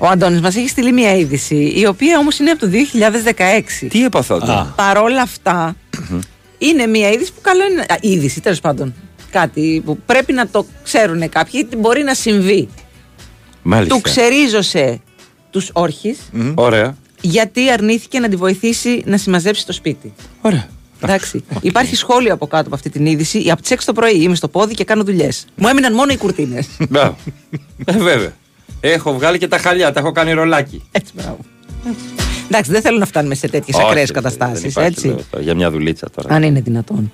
Ο 0.04 0.08
Αντώνης 0.08 0.40
μας 0.40 0.56
έχει 0.56 0.68
στείλει 0.68 0.92
μια 0.92 1.16
είδηση, 1.16 1.72
η 1.76 1.86
οποία 1.86 2.18
όμως 2.18 2.38
είναι 2.38 2.50
από 2.50 2.60
το 2.60 2.70
2016. 3.82 3.86
Τι 3.88 4.04
έπαθα 4.04 4.40
τώρα. 4.40 4.72
Παρόλα 4.76 5.22
αυτά, 5.22 5.76
είναι 6.58 6.86
μια 6.86 7.10
είδηση 7.10 7.32
που 7.32 7.40
καλό 7.40 7.64
είναι. 7.70 7.80
Α, 7.80 7.96
είδηση, 8.00 8.40
τέλος 8.40 8.60
πάντων. 8.60 8.94
Κάτι 9.30 9.82
που 9.84 9.98
πρέπει 10.06 10.32
να 10.32 10.48
το 10.48 10.66
ξέρουν 10.82 11.28
κάποιοι, 11.28 11.52
γιατί 11.54 11.76
μπορεί 11.76 12.02
να 12.02 12.14
συμβεί. 12.14 12.68
Μάλιστα. 13.62 13.94
Του 13.94 14.00
ξερίζωσε 14.00 15.00
τους 15.50 15.70
όρχες 15.72 16.16
Ωραία. 16.54 16.96
γιατί 17.20 17.70
αρνήθηκε 17.70 18.18
να 18.18 18.28
τη 18.28 18.36
βοηθήσει 18.36 19.02
να 19.06 19.16
συμμαζέψει 19.16 19.66
το 19.66 19.72
σπίτι. 19.72 20.12
Ωραία. 20.40 20.68
Εντάξει. 21.00 21.44
Υπάρχει 21.60 21.96
σχόλιο 21.96 22.32
από 22.32 22.46
κάτω 22.46 22.66
από 22.66 22.74
αυτή 22.74 22.90
την 22.90 23.06
είδηση. 23.06 23.50
Από 23.50 23.62
τις 23.62 23.70
6 23.72 23.76
το 23.84 23.92
πρωί 23.92 24.22
είμαι 24.22 24.34
στο 24.34 24.48
πόδι 24.48 24.74
και 24.74 24.84
κάνω 24.84 25.04
δουλειές. 25.04 25.46
Μου 25.54 25.68
έμειναν 25.68 25.94
μόνο 25.94 26.12
οι 26.12 26.16
κουρτίνες. 26.16 26.66
Μπράβο. 26.88 27.16
Ε, 27.84 27.92
βέβαια. 27.92 28.32
Έχω 28.86 29.12
βγάλει 29.12 29.38
και 29.38 29.48
τα 29.48 29.58
χαλιά, 29.58 29.92
τα 29.92 30.00
έχω 30.00 30.12
κάνει 30.12 30.32
ρολάκι. 30.32 30.82
Έτσι, 30.92 31.12
μπράβο. 31.16 31.38
Εντάξει, 32.48 32.70
δεν 32.70 32.80
θέλω 32.82 32.98
να 32.98 33.06
φτάνουμε 33.06 33.34
σε 33.34 33.48
τέτοιες 33.48 33.76
Όχι, 33.76 33.86
ακραίες 33.86 34.10
δεν 34.10 34.22
καταστάσεις. 34.22 34.64
υπάρχει 34.70 34.90
Έτσι. 34.90 35.06
λόγος 35.06 35.22
τώρα, 35.30 35.42
Για 35.44 35.54
μια 35.54 35.70
δουλίτσα 35.70 36.10
τώρα. 36.10 36.34
Αν 36.34 36.42
είναι 36.42 36.60
δυνατόν. 36.60 37.12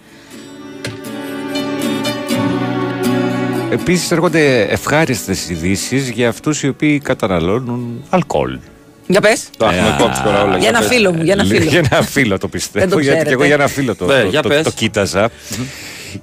Επίσης 3.71 4.11
έρχονται 4.11 4.61
ευχάριστες 4.63 5.49
ειδήσεις 5.49 6.09
για 6.11 6.29
αυτούς 6.29 6.63
οι 6.63 6.69
οποίοι 6.69 6.99
καταναλώνουν 6.99 8.05
αλκοόλ. 8.11 8.59
Για 9.07 9.21
πες. 9.21 9.49
Το 9.57 9.67
έχουμε 9.67 9.97
κόψει 9.99 10.23
τώρα 10.23 10.43
όλα. 10.45 10.57
Για 10.59 10.69
ένα 10.69 10.79
πες. 10.79 10.89
φίλο 10.89 11.13
μου, 11.13 11.23
για 11.23 11.33
ένα 11.33 11.45
φίλο. 11.45 11.65
Για 11.65 11.83
ένα 11.91 12.03
φίλο 12.03 12.39
το 12.39 12.49
Δεν 12.49 12.51
πιστεύω. 12.51 12.87
το 12.95 12.99
γιατί 12.99 13.07
και 13.07 13.11
ξέρετε. 13.25 13.33
εγώ 13.33 13.45
για 13.45 13.55
ένα 13.55 13.67
φίλο 13.67 13.95
το, 13.95 14.07
Ναι, 14.07 14.21
το, 14.23 14.29
για 14.29 14.43
το, 14.43 14.49
πες. 14.49 14.63
το 14.63 14.71
κοίταζα. 14.71 15.31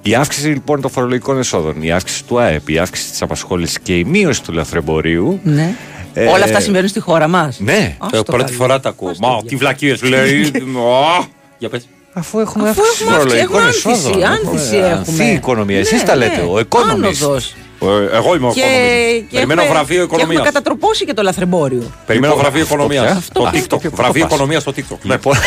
Η 0.01 0.15
αύξηση 0.15 0.47
λοιπόν 0.47 0.81
των 0.81 0.91
φορολογικών 0.91 1.37
εσόδων, 1.39 1.81
η 1.81 1.91
αύξηση 1.91 2.23
του 2.23 2.39
ΑΕΠ, 2.39 2.69
η 2.69 2.77
αύξηση 2.79 3.09
της 3.09 3.21
απασχόλησης 3.21 3.79
και 3.79 3.97
η 3.97 4.03
μείωση 4.03 4.43
του 4.43 4.51
λαθρεμπορίου. 4.53 5.39
Ναι. 5.43 5.75
Ε, 6.13 6.25
Όλα 6.25 6.43
αυτά 6.43 6.59
συμβαίνουν 6.59 6.87
στη 6.89 6.99
χώρα 6.99 7.27
μας. 7.27 7.59
Ναι, 7.59 7.95
Ε, 8.13 8.19
Πρώτη 8.25 8.53
φορά 8.53 8.79
τα 8.79 8.89
ακούω. 8.89 9.11
Μα 9.19 9.41
τι 9.47 9.55
βλακίες 9.55 10.01
λέει. 10.03 10.41
Ω, 10.75 11.25
Για 11.59 11.69
πες. 11.69 11.87
αφού 12.13 12.39
έχουμε 12.39 12.69
Αφού 12.69 12.81
αύξηση 12.81 13.03
έχουμε 13.03 13.15
αύξηση, 13.17 13.39
φορολογικών 13.43 13.59
έχουμε 13.59 13.61
άνθηση, 13.67 13.89
εσόδων. 14.07 14.23
άνθηση 14.23 14.75
Έχουμε 14.75 14.87
έχουμε. 14.87 14.99
Ανθή 15.11 15.23
η 15.31 15.33
οικονομία. 15.33 15.79
Εσείς 15.79 16.01
Ναι, 16.01 16.07
τα 16.07 16.15
λέτε. 16.15 16.35
ναι. 16.35 16.41
Ο 16.41 16.59
Economist. 16.69 17.39
Άνοδος. 17.81 18.11
Ε, 18.11 18.15
Εγώ 18.17 18.35
είμαι 18.35 18.47
ο 18.47 18.51
Και, 18.53 18.59
οικονομιστής. 18.59 19.21
και 19.29 19.35
Περιμένω 19.35 19.61
έχουμε- 19.61 19.75
βραβείο 19.77 19.95
Και 19.97 20.01
έχουμε 20.03 20.21
οικονομίας. 20.21 20.45
κατατροπώσει 20.45 21.05
και 21.05 21.13
το 21.13 21.21
λαθρεμπόριο. 21.21 21.83
Περιμένω 22.05 22.33
Λοιπόν, 22.33 22.43
βραβείο 22.49 22.63
αυτό 22.63 22.75
οικονομίας. 22.75 23.11
πια. 23.11 23.21
Στο 23.21 23.43
Αυτό 23.43 23.75
TikTok. 23.75 23.79
πια. 23.79 23.89
Βραβείο 23.93 24.21
Πας. 24.23 24.31
οικονομίας 24.31 24.61
στο 24.61 24.71
TikTok. 24.75 24.97
Λοιπόν, 25.03 25.33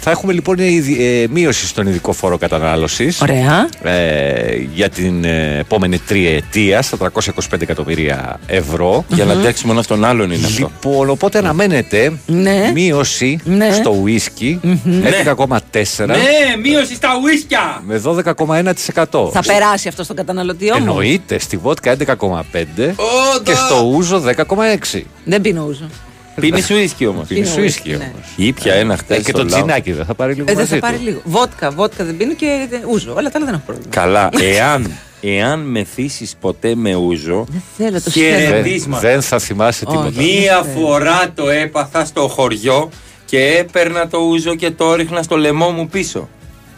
θα 0.00 0.10
έχουμε 0.10 0.32
λοιπόν 0.32 0.56
η 0.58 0.96
ε, 0.98 1.26
μείωση 1.30 1.66
στον 1.66 1.86
ειδικό 1.86 2.12
φόρο 2.12 2.38
κατανάλωσης. 2.38 3.20
Ωραία. 3.20 3.68
Ε, 3.82 4.56
για 4.74 4.88
την 4.88 5.24
ε, 5.24 5.58
επόμενη 5.58 5.98
τριετία 5.98 6.82
στα 6.82 6.96
325 6.96 7.60
εκατομμύρια 7.60 8.40
ευρώ. 8.46 9.04
Για 9.08 9.24
να 9.24 9.32
αντέξουμε 9.32 9.72
ένα 9.72 9.82
στον 9.82 10.04
άλλον 10.04 10.30
είναι 10.30 10.46
αυτό. 10.46 10.70
Λοιπόν, 10.84 11.10
οπότε 11.10 11.38
αναμένεται 11.38 12.12
Ναι. 12.26 12.70
μείωση 12.74 13.38
Ναι. 13.44 13.72
στο 13.72 13.90
ουίσκι 14.02 14.60
11,4 14.84 16.06
Ναι, 16.06 16.16
μείωση 16.62 16.94
στα 16.94 17.08
ουίσκια. 17.22 17.82
με 17.86 17.98
12,1%. 17.98 19.30
Θα 19.32 19.42
περάσει 19.46 19.88
αυτό 19.88 20.02
στον 20.04 20.16
καταναλωτή 20.16 20.72
όμω. 20.72 20.77
Εννοείται 20.78 21.38
στη 21.38 21.56
βότκα 21.56 21.96
11,5 21.98 22.94
και 23.42 23.54
στο 23.54 23.90
ούζο 23.94 24.22
10,6. 24.92 25.02
Δεν 25.24 25.40
πίνω 25.40 25.64
ούζο. 25.68 25.84
Πίνεις 26.40 26.70
ουίσκι 26.70 27.06
όμως. 27.06 27.30
Είναι 27.30 27.40
Πίνω 27.40 27.52
στο 27.52 27.60
ουίσκι, 27.62 27.88
ουίσκι 27.88 28.04
ναι. 28.04 28.12
όμως. 28.14 28.26
Ήπια 28.36 28.74
ένα 28.74 28.96
χτες. 28.96 29.18
Ε, 29.18 29.22
και 29.22 29.32
το 29.32 29.44
τζινάκι 29.44 29.92
δεν 29.92 30.04
θα 30.04 30.14
πάρει 30.14 30.32
λίγο 30.32 30.44
Ε, 30.48 30.52
δεν 30.52 30.56
μαζί 30.60 30.74
θα 30.74 30.80
πάρει 30.80 30.96
του. 30.96 31.02
λίγο. 31.04 31.20
Βότκα, 31.24 31.70
βότκα 31.70 32.04
δεν 32.04 32.16
πίνω 32.16 32.34
και 32.34 32.68
ε, 32.70 32.76
ούζο. 32.90 33.14
Όλα 33.14 33.30
τα 33.30 33.32
άλλα 33.36 33.44
δεν 33.44 33.54
έχω 33.54 33.62
πρόβλημα. 33.66 33.90
Καλά, 33.90 34.28
εάν, 34.56 34.90
εάν 35.20 35.60
μεθύσει 35.60 36.28
ποτέ 36.40 36.74
με 36.74 36.94
ούζο. 36.94 37.46
Δεν 37.50 37.62
θέλω 37.76 38.02
το 38.02 38.10
Χαιρετί. 38.10 38.34
σχέδιο. 38.38 38.50
Δεν, 38.54 38.62
Ρετίσμα. 38.62 38.98
δεν 38.98 39.22
θα 39.22 39.38
θυμάσαι 39.38 39.84
Όχι. 39.86 39.96
τίποτα. 39.96 40.22
Μία 40.22 40.62
φορά 40.76 41.30
το 41.34 41.48
έπαθα 41.48 42.04
στο 42.04 42.28
χωριό 42.28 42.88
και 43.24 43.56
έπαιρνα 43.58 44.08
το 44.08 44.18
ούζο 44.18 44.54
και 44.54 44.70
το 44.70 44.94
ρίχνα 44.94 45.22
στο 45.22 45.36
λαιμό 45.36 45.70
μου 45.70 45.88
πίσω. 45.88 46.28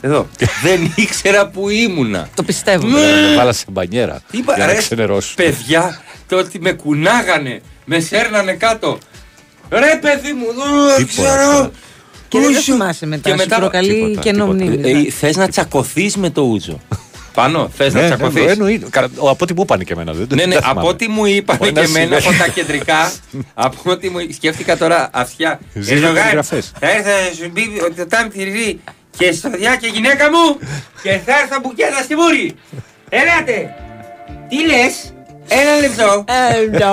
Εδώ. 0.01 0.27
Δεν 0.65 0.93
ήξερα 0.97 1.49
που 1.49 1.69
ήμουνα. 1.69 2.29
Το 2.35 2.43
πιστεύω. 2.43 2.87
Ναι. 2.87 3.01
Με 3.01 3.35
βάλα 3.37 3.53
σε 3.53 3.65
μπανιέρα 3.69 4.21
Τι 4.31 4.39
είπα, 4.39 4.55
για 4.57 4.67
να 4.67 4.73
ρε, 4.73 4.79
ξενερώσω. 4.79 5.35
παιδιά, 5.37 6.01
το 6.29 6.37
ότι 6.37 6.61
με 6.61 6.73
κουνάγανε, 6.73 7.61
με 7.85 8.01
σέρνανε 8.01 8.53
κάτω. 8.53 8.99
Ρε 9.71 9.99
παιδί 10.01 10.33
μου, 10.33 10.47
δεν 10.97 11.07
Τίποτα, 11.07 11.29
ξέρω. 11.33 11.51
τίποτα. 11.51 11.71
Και 12.29 12.39
δεν 12.39 12.47
το 12.49 12.53
Ούζο. 12.59 12.61
θυμάσαι 12.61 13.07
μετά. 13.07 13.23
Και 13.23 13.31
Σου 13.31 13.37
μετά- 13.37 13.57
προκαλεί 13.57 13.95
Τίποτα, 13.95 14.21
κενό 14.21 14.47
τίποτα. 14.55 14.65
μνήμη. 14.79 15.07
Ε, 15.07 15.11
Θες 15.11 15.37
να 15.37 15.49
τσακωθείς 15.49 16.17
με 16.17 16.31
το 16.31 16.43
ούζο; 16.43 16.81
Πάνω, 17.35 17.71
θες 17.77 17.95
να 17.95 18.01
Ναι, 18.01 18.09
ναι, 18.09 18.15
τσακωθείς; 18.15 18.47
εννοείται. 18.47 18.87
Κα- 18.91 19.09
ο- 19.17 19.29
Από 19.31 19.45
ό,τι 19.45 19.55
μου 19.55 19.63
είπαν 19.63 19.85
και 19.85 19.93
εμένα. 19.93 20.13
Δεν, 20.13 20.29
το- 20.29 20.35
Ναι, 20.35 20.45
ναι, 20.45 20.53
δεν 20.53 20.61
θυμάμαι. 20.63 20.81
από 20.81 20.89
ό,τι 20.89 21.09
μου 21.09 21.25
είπαν 21.27 21.57
Μπορεί 21.57 21.73
και 21.73 21.81
να 21.81 21.87
εμένα 21.87 22.19
συμβαίνει. 22.21 22.37
από 22.37 22.45
τα 22.45 22.51
κεντρικά, 22.51 23.13
από 23.67 23.91
ό,τι 23.91 24.09
μου 24.11 24.19
σκέφτηκα 24.35 24.77
τώρα 24.77 25.11
αυτιά. 25.13 25.61
Ζήτω 25.75 25.95
Ε, 25.95 25.99
Ζωγάρη, 25.99 26.19
περιγραφές. 26.19 26.73
Θα 26.81 26.91
έρθω 26.91 27.09
να 27.09 27.35
σου 27.45 27.51
πει 27.53 27.81
ότι 27.85 27.95
το 27.95 28.07
τάμι 28.07 28.29
τυρί 28.29 28.81
και 29.19 29.33
στο 29.33 29.51
διά 29.51 29.77
και 29.77 29.87
γυναίκα 29.87 30.25
μου 30.31 30.59
και 31.03 31.11
θα 31.27 31.33
έρθω 31.43 31.61
μπουκέτα 31.63 32.03
στη 32.03 32.15
μούρη. 32.15 32.55
Ελάτε! 33.09 33.75
Τι 34.49 34.57
λες, 34.67 35.15
ένα 35.49 35.77
λεπτό. 35.81 36.25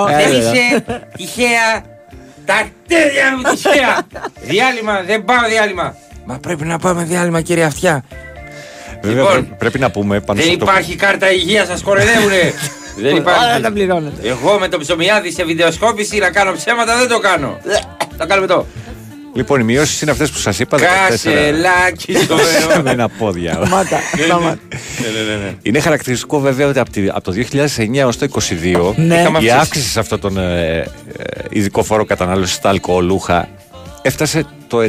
Δεν 0.06 0.32
είσαι 0.38 0.84
τυχαία. 1.16 1.96
Τα 2.44 2.68
τέλεια 2.88 3.36
μου 3.36 3.42
τυχαία. 3.54 3.98
διάλειμμα, 4.40 5.02
δεν 5.06 5.24
πάω 5.24 5.48
διάλειμμα. 5.48 5.96
Μα 6.24 6.38
πρέπει 6.38 6.64
να 6.64 6.78
πάμε 6.78 7.04
διάλειμμα, 7.04 7.40
κύριε 7.40 7.64
Αυτιά. 7.64 8.04
Βέβαια, 9.02 9.22
Λοιπόν, 9.22 9.32
πρέ- 9.46 9.58
πρέπει 9.58 9.78
να 9.78 9.90
πούμε 9.90 10.20
πάνω 10.20 10.40
Δεν 10.40 10.48
στο 10.48 10.58
το- 10.58 10.64
υπάρχει 10.70 10.96
κάρτα 10.96 11.32
υγείας, 11.32 11.66
σας 11.66 11.82
κοροϊδεύουνε. 11.82 12.52
Δεν 13.02 13.16
υπάρχει. 13.16 13.44
Όλα 13.44 13.60
τα 13.60 13.72
πληρώνετε. 13.72 14.28
Εγώ 14.28 14.58
με 14.58 14.68
το 14.68 14.78
ψωμιάδι 14.78 15.30
σε 15.32 15.44
βιντεοσκόπηση 15.44 16.18
να 16.18 16.30
κάνω 16.30 16.52
ψέματα 16.52 16.96
δεν 16.96 17.08
το 17.08 17.18
κάνω. 17.18 17.58
Θα 18.16 18.26
κάνουμε 18.26 18.46
το. 18.46 18.66
Λοιπόν, 19.38 19.60
οι 19.60 19.64
μειώσεις 19.64 20.00
είναι 20.02 20.10
αυτές 20.10 20.30
που 20.30 20.38
σας 20.38 20.58
είπα. 20.58 20.78
14 20.78 20.82
Κασελάκι 21.08 22.14
στο 22.14 22.36
μέρο. 22.36 22.82
με 22.82 22.90
ένα 22.90 23.08
πόδια. 23.08 23.52
Σταμάτα. 23.52 23.98
σταμάτα. 24.24 24.58
Ναι, 24.70 25.34
ναι, 25.36 25.44
ναι. 25.44 25.54
Είναι 25.62 25.80
χαρακτηριστικό 25.80 26.38
βέβαια 26.40 26.66
ότι 26.66 26.78
από, 26.78 26.90
τη- 26.90 27.08
από 27.08 27.20
το 27.22 27.32
2009 27.32 27.98
έως 27.98 28.16
το 28.18 28.26
2022 28.26 28.94
Ναι. 28.96 29.20
Είχαμε 29.20 29.26
η 29.26 29.30
αυξήσει. 29.30 29.50
αύξηση 29.50 29.88
σε 29.88 30.00
αυτόν 30.00 30.20
τον 30.20 30.38
ε, 30.38 30.76
ε, 30.78 30.84
ειδικό 31.50 31.82
φόρο 31.82 32.04
κατανάλωσης 32.04 32.54
στα 32.54 32.68
αλκοολούχα 32.68 33.48
έφτασε 34.02 34.44
το 34.66 34.78
95%. 34.84 34.84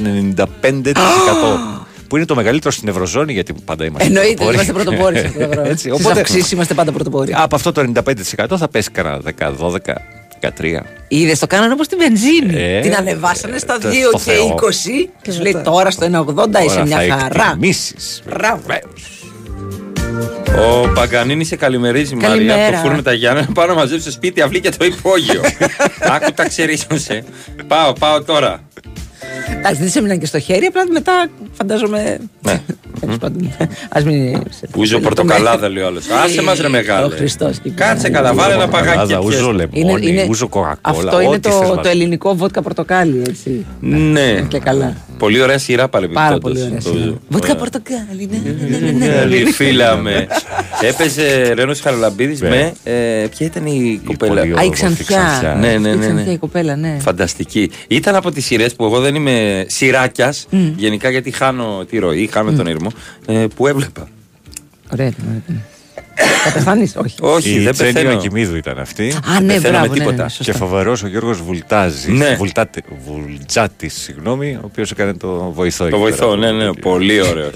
που 2.08 2.16
είναι 2.18 2.26
το 2.26 2.36
μεγαλύτερο 2.36 2.72
στην 2.72 2.88
Ευρωζώνη, 2.88 3.34
γιατί 3.34 3.54
πάντα 3.66 3.86
είμαστε 3.86 4.08
Εννοείται, 4.08 4.34
πρωτοπόροι. 4.34 4.54
είμαστε 4.56 4.74
πρωτοπόροι 4.74 5.18
σε 5.20 5.26
αυτό 5.26 5.40
το 5.40 5.48
πράγμα. 5.52 5.70
Έτσι, 5.70 5.90
Στις 5.90 6.06
οπότε- 6.06 6.22
αυξήσεις 6.22 6.52
είμαστε 6.52 6.74
πάντα 6.74 6.92
πρωτοπόροι. 6.92 7.34
Από 7.38 7.56
αυτό 7.56 7.72
το 7.72 7.92
95% 8.06 8.58
θα 8.58 8.68
πέσει 8.68 8.92
κανένα 8.92 9.20
10, 9.40 9.52
12, 9.60 9.76
13. 10.42 10.50
Είδες, 11.08 11.40
το 11.40 11.48
κάνανε 11.48 11.74
όπως 11.74 11.88
την 11.88 11.98
βενζίνη. 11.98 12.62
Ε, 12.64 12.80
την 12.80 12.96
ανεβάσανε 12.96 13.58
στα 13.58 13.78
2 13.78 13.82
το- 13.82 13.90
και 13.90 13.96
στο 14.04 14.20
Θεό. 14.20 14.46
20 14.46 15.10
και 15.22 15.32
σου 15.32 15.42
λέει 15.42 15.62
τώρα 15.64 15.92
στο 15.92 16.06
1,80 16.06 16.64
είσαι 16.64 16.74
Τώρα 16.76 16.86
μια 16.86 16.98
θα 16.98 17.18
χαρά. 17.22 17.46
εκτιμήσεις. 17.48 18.22
Μπράβο. 18.30 18.62
Ο 20.58 20.88
Παγκανίνη 20.94 21.44
σε 21.46 21.56
καλημερίζει 21.56 22.16
Μαρία 22.16 22.30
Καλημέρα. 22.30 22.64
από 22.68 22.72
το 22.72 22.78
φούρνο 22.78 23.02
τα 23.02 23.14
Γιάννα. 23.14 23.48
Πάω 23.54 23.66
να 23.68 23.74
μαζέψω 23.74 24.02
στο 24.02 24.12
σπίτι 24.12 24.42
αυλή 24.42 24.60
και 24.62 24.70
το 24.70 24.86
υπόγειο. 24.86 25.42
Άκου 26.16 26.32
τα 26.32 26.48
ξερίσωσε. 26.48 27.24
Πάω, 27.68 27.94
πάω 27.94 28.24
τώρα. 28.24 28.60
Εντάξει, 29.58 29.82
δεν 29.82 29.90
σε 29.90 30.00
έμειναν 30.00 30.20
και 30.20 30.26
στο 30.26 30.40
χέρι, 30.40 30.66
απλά 30.66 30.84
μετά 30.92 31.28
φαντάζομαι. 31.52 32.18
Ναι. 32.42 32.62
Τέλο 33.00 33.18
πάντων. 33.18 33.52
Α 33.90 34.02
μην. 34.06 34.42
Ούζο 34.78 35.00
πορτοκαλάδα 35.00 35.70
λέει 35.70 35.84
ο 35.84 35.86
άλλος. 35.86 36.04
Άσε 36.24 36.42
μας 36.42 36.60
ρε 36.60 36.68
Ο 36.68 36.70
μεγάλε. 36.70 37.16
Χριστός. 37.16 37.58
Κάτσε 37.76 38.10
καλά, 38.10 38.34
βάλε 38.34 38.54
ένα 38.54 38.68
παγάκι. 38.68 38.96
Παγάδα, 38.96 39.14
και 39.14 39.26
ούζο 39.26 39.54
πιες. 39.54 39.84
λεμόνι, 39.84 40.26
ούζο 40.30 40.48
κοκακόλα. 40.48 40.98
Αυτό 40.98 41.22
είναι 41.22 41.36
ό,τι 41.36 41.50
θες 41.50 41.68
το, 41.68 41.76
να 41.76 41.82
το 41.82 41.90
ελληνικό 41.90 42.36
βότκα 42.36 42.62
πορτοκάλι, 42.62 43.22
έτσι. 43.28 43.66
Ναι. 43.80 44.46
Και 44.48 44.60
καλά. 44.60 44.96
Πολύ 45.20 45.42
ωραία 45.42 45.58
σειρά 45.58 45.88
Πάρα 45.90 46.08
παρεμπιπτόντως. 46.10 46.40
πολύ 46.42 46.62
ωραία. 46.62 46.82
Το 46.82 46.90
σειρά. 46.90 47.00
Ούζο. 47.04 47.20
Βότκα 47.30 47.56
πορτοκάλι, 47.56 48.30
ναι, 48.32 48.38
ναι, 48.44 48.78
ναι, 48.78 48.78
ναι, 48.78 49.06
ναι. 49.06 49.14
Καλή 49.16 49.46
φίλα 49.46 49.96
με. 49.98 50.28
Έπαιζε 50.82 51.54
Ρένος 51.54 51.80
Χαραλαμπίδη 51.80 52.38
Ναι. 52.42 52.50
με. 52.50 52.74
ε, 52.84 53.28
Ποια 53.28 53.46
ήταν 53.46 53.66
η 53.66 54.02
κοπέλα; 54.06 54.34
πολύ 54.34 54.40
Α, 54.42 54.44
η 54.44 54.50
όμορφη 54.54 54.70
Ξανθιά. 54.70 55.58
Ναι, 55.60 55.68
ναι, 55.68 55.90
Η 55.90 55.92
ναι, 55.96 56.00
Ξανθιά, 56.00 56.24
ναι. 56.26 56.32
η 56.32 56.38
κοπέλα, 56.38 56.76
ναι. 56.76 56.98
Φανταστική. 57.02 57.72
Ήταν 57.88 58.16
από 58.16 58.32
τις 58.32 58.46
σειρές 58.46 58.74
που 58.76 58.84
εγώ 58.86 59.00
δεν 59.00 59.16
είμαι 59.16 59.66
σειράκιας. 59.68 60.48
Γενικά 60.76 61.10
γιατί 61.10 61.32
χάνω 61.32 61.86
τη 61.90 61.98
ροή, 61.98 62.30
χάνω 62.34 62.52
τον 62.52 62.68
ήρμο. 62.68 62.90
ε, 63.26 63.46
που 63.56 63.68
έβλεπα. 63.68 64.08
Ωραία 64.94 65.08
ήταν. 65.08 65.44
Ωραία 66.22 66.36
ήταν. 66.40 66.44
Θα 66.44 66.52
πεθάνεις, 66.54 66.96
όχι. 66.96 67.16
Όχι, 67.20 67.50
Η 67.50 67.60
δεν 67.60 67.74
Τσένιο 67.74 67.94
πεθαίνω. 67.94 68.14
Ακιμίδου 68.18 68.56
ήταν 68.56 68.80
αυτή. 68.80 69.14
Α, 69.38 69.42
ναι, 69.42 69.54
πεθαίνω 69.54 69.72
με 69.72 69.78
μπράβο. 69.78 69.94
Ναι, 69.94 70.00
τίποτα. 70.00 70.24
ναι, 70.24 70.30
σωστά. 70.30 70.52
Και 70.52 70.58
φοβερός 70.58 71.04
ο 71.04 71.08
Γιώργος 71.08 71.42
Βουλτάζης. 71.42 72.08
Ναι. 72.08 72.38
Βουλτζάτης, 73.06 73.94
συγγνώμη, 74.02 74.54
ο 74.56 74.62
οποίος 74.64 74.92
έκανε 74.92 75.14
το 75.14 75.52
βοηθό. 75.56 75.84
εκεί 75.84 75.94
Το 75.94 76.00
βοηθό, 76.00 76.28
πέρα. 76.28 76.52
ναι, 76.52 76.64
ναι, 76.64 76.74
πολύ 76.74 77.22
ωραίος. 77.22 77.52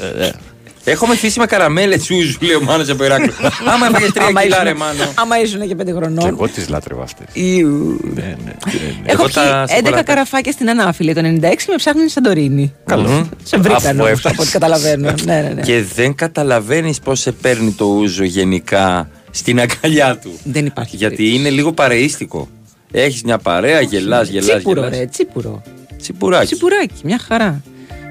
Έχω 0.86 1.08
μεθύσει 1.08 1.40
με 1.40 1.46
καραμέλες 1.46 2.02
τσούζου, 2.02 2.38
λέει 2.42 2.56
ο 2.56 2.62
Μάνος 2.64 2.90
από 2.90 3.04
Ηράκλειο. 3.04 3.34
Άμα 3.74 3.86
έφαγε 3.88 4.12
τρία 4.12 4.26
Άμα 4.28 4.42
κιλά, 4.42 4.56
ήσουν- 4.56 4.68
ρε 4.68 4.74
Μάνο. 4.74 5.04
Άμα 5.16 5.40
ήσουν 5.42 5.68
και 5.68 5.76
πέντε 5.76 5.92
Και 5.92 5.98
χρονών. 5.98 6.28
εγώ 6.28 6.48
τις 6.48 6.70
λάτρευα 6.70 7.04
αυτές. 7.04 7.26
Ιου. 7.34 8.00
Ναι, 8.14 8.22
ναι, 8.22 8.28
ναι, 8.28 8.34
ναι. 8.44 9.12
Έχω 9.12 9.22
Εγώ 9.22 9.24
πιει 9.24 9.34
τα 9.34 9.66
11 9.68 9.74
σοκολάτα. 9.76 10.04
καραφάκια 10.04 10.52
στην 10.52 10.70
Ανάφιλη 10.70 11.14
το 11.14 11.22
96 11.22 11.40
και 11.42 11.66
με 11.70 11.76
ψάχνουν 11.76 12.04
στη 12.04 12.12
Σαντορίνη. 12.12 12.74
Καλό. 12.86 13.30
Σε 13.44 13.58
βρήκαν 13.58 13.76
Αφού 13.76 13.90
όμως, 13.94 14.08
έφτασες. 14.10 14.32
από 14.32 14.42
ό,τι 14.42 14.52
καταλαβαίνω. 14.52 15.14
ναι, 15.26 15.42
ναι, 15.42 15.50
ναι. 15.56 15.62
Και 15.62 15.84
δεν 15.96 16.16
καταλαβαίνεις 16.16 17.00
πώς 17.00 17.20
σε 17.20 17.32
παίρνει 17.32 17.72
το 17.72 17.86
ούζο 17.86 18.24
γενικά 18.24 19.10
στην 19.32 19.60
αγκαλιά 19.60 20.18
του. 20.18 20.40
Δεν 20.44 20.66
υπάρχει. 20.66 20.96
Γιατί 20.96 21.16
περίπτωση. 21.16 21.40
είναι 21.42 21.50
λίγο 21.56 21.72
παρεΐστικο. 21.74 22.48
Έχεις 22.92 23.24
μια 23.24 23.38
παρέα, 23.38 23.82
γελάς, 23.82 24.28
γελάς. 24.30 24.46
Τσίπουρο, 24.56 24.90
ρε, 24.90 25.06
τσίπουρο. 25.06 25.62
Τσιπουράκι. 26.02 26.46
Τσιπουράκι, 26.46 26.94
μια 27.04 27.20
χαρά. 27.28 27.62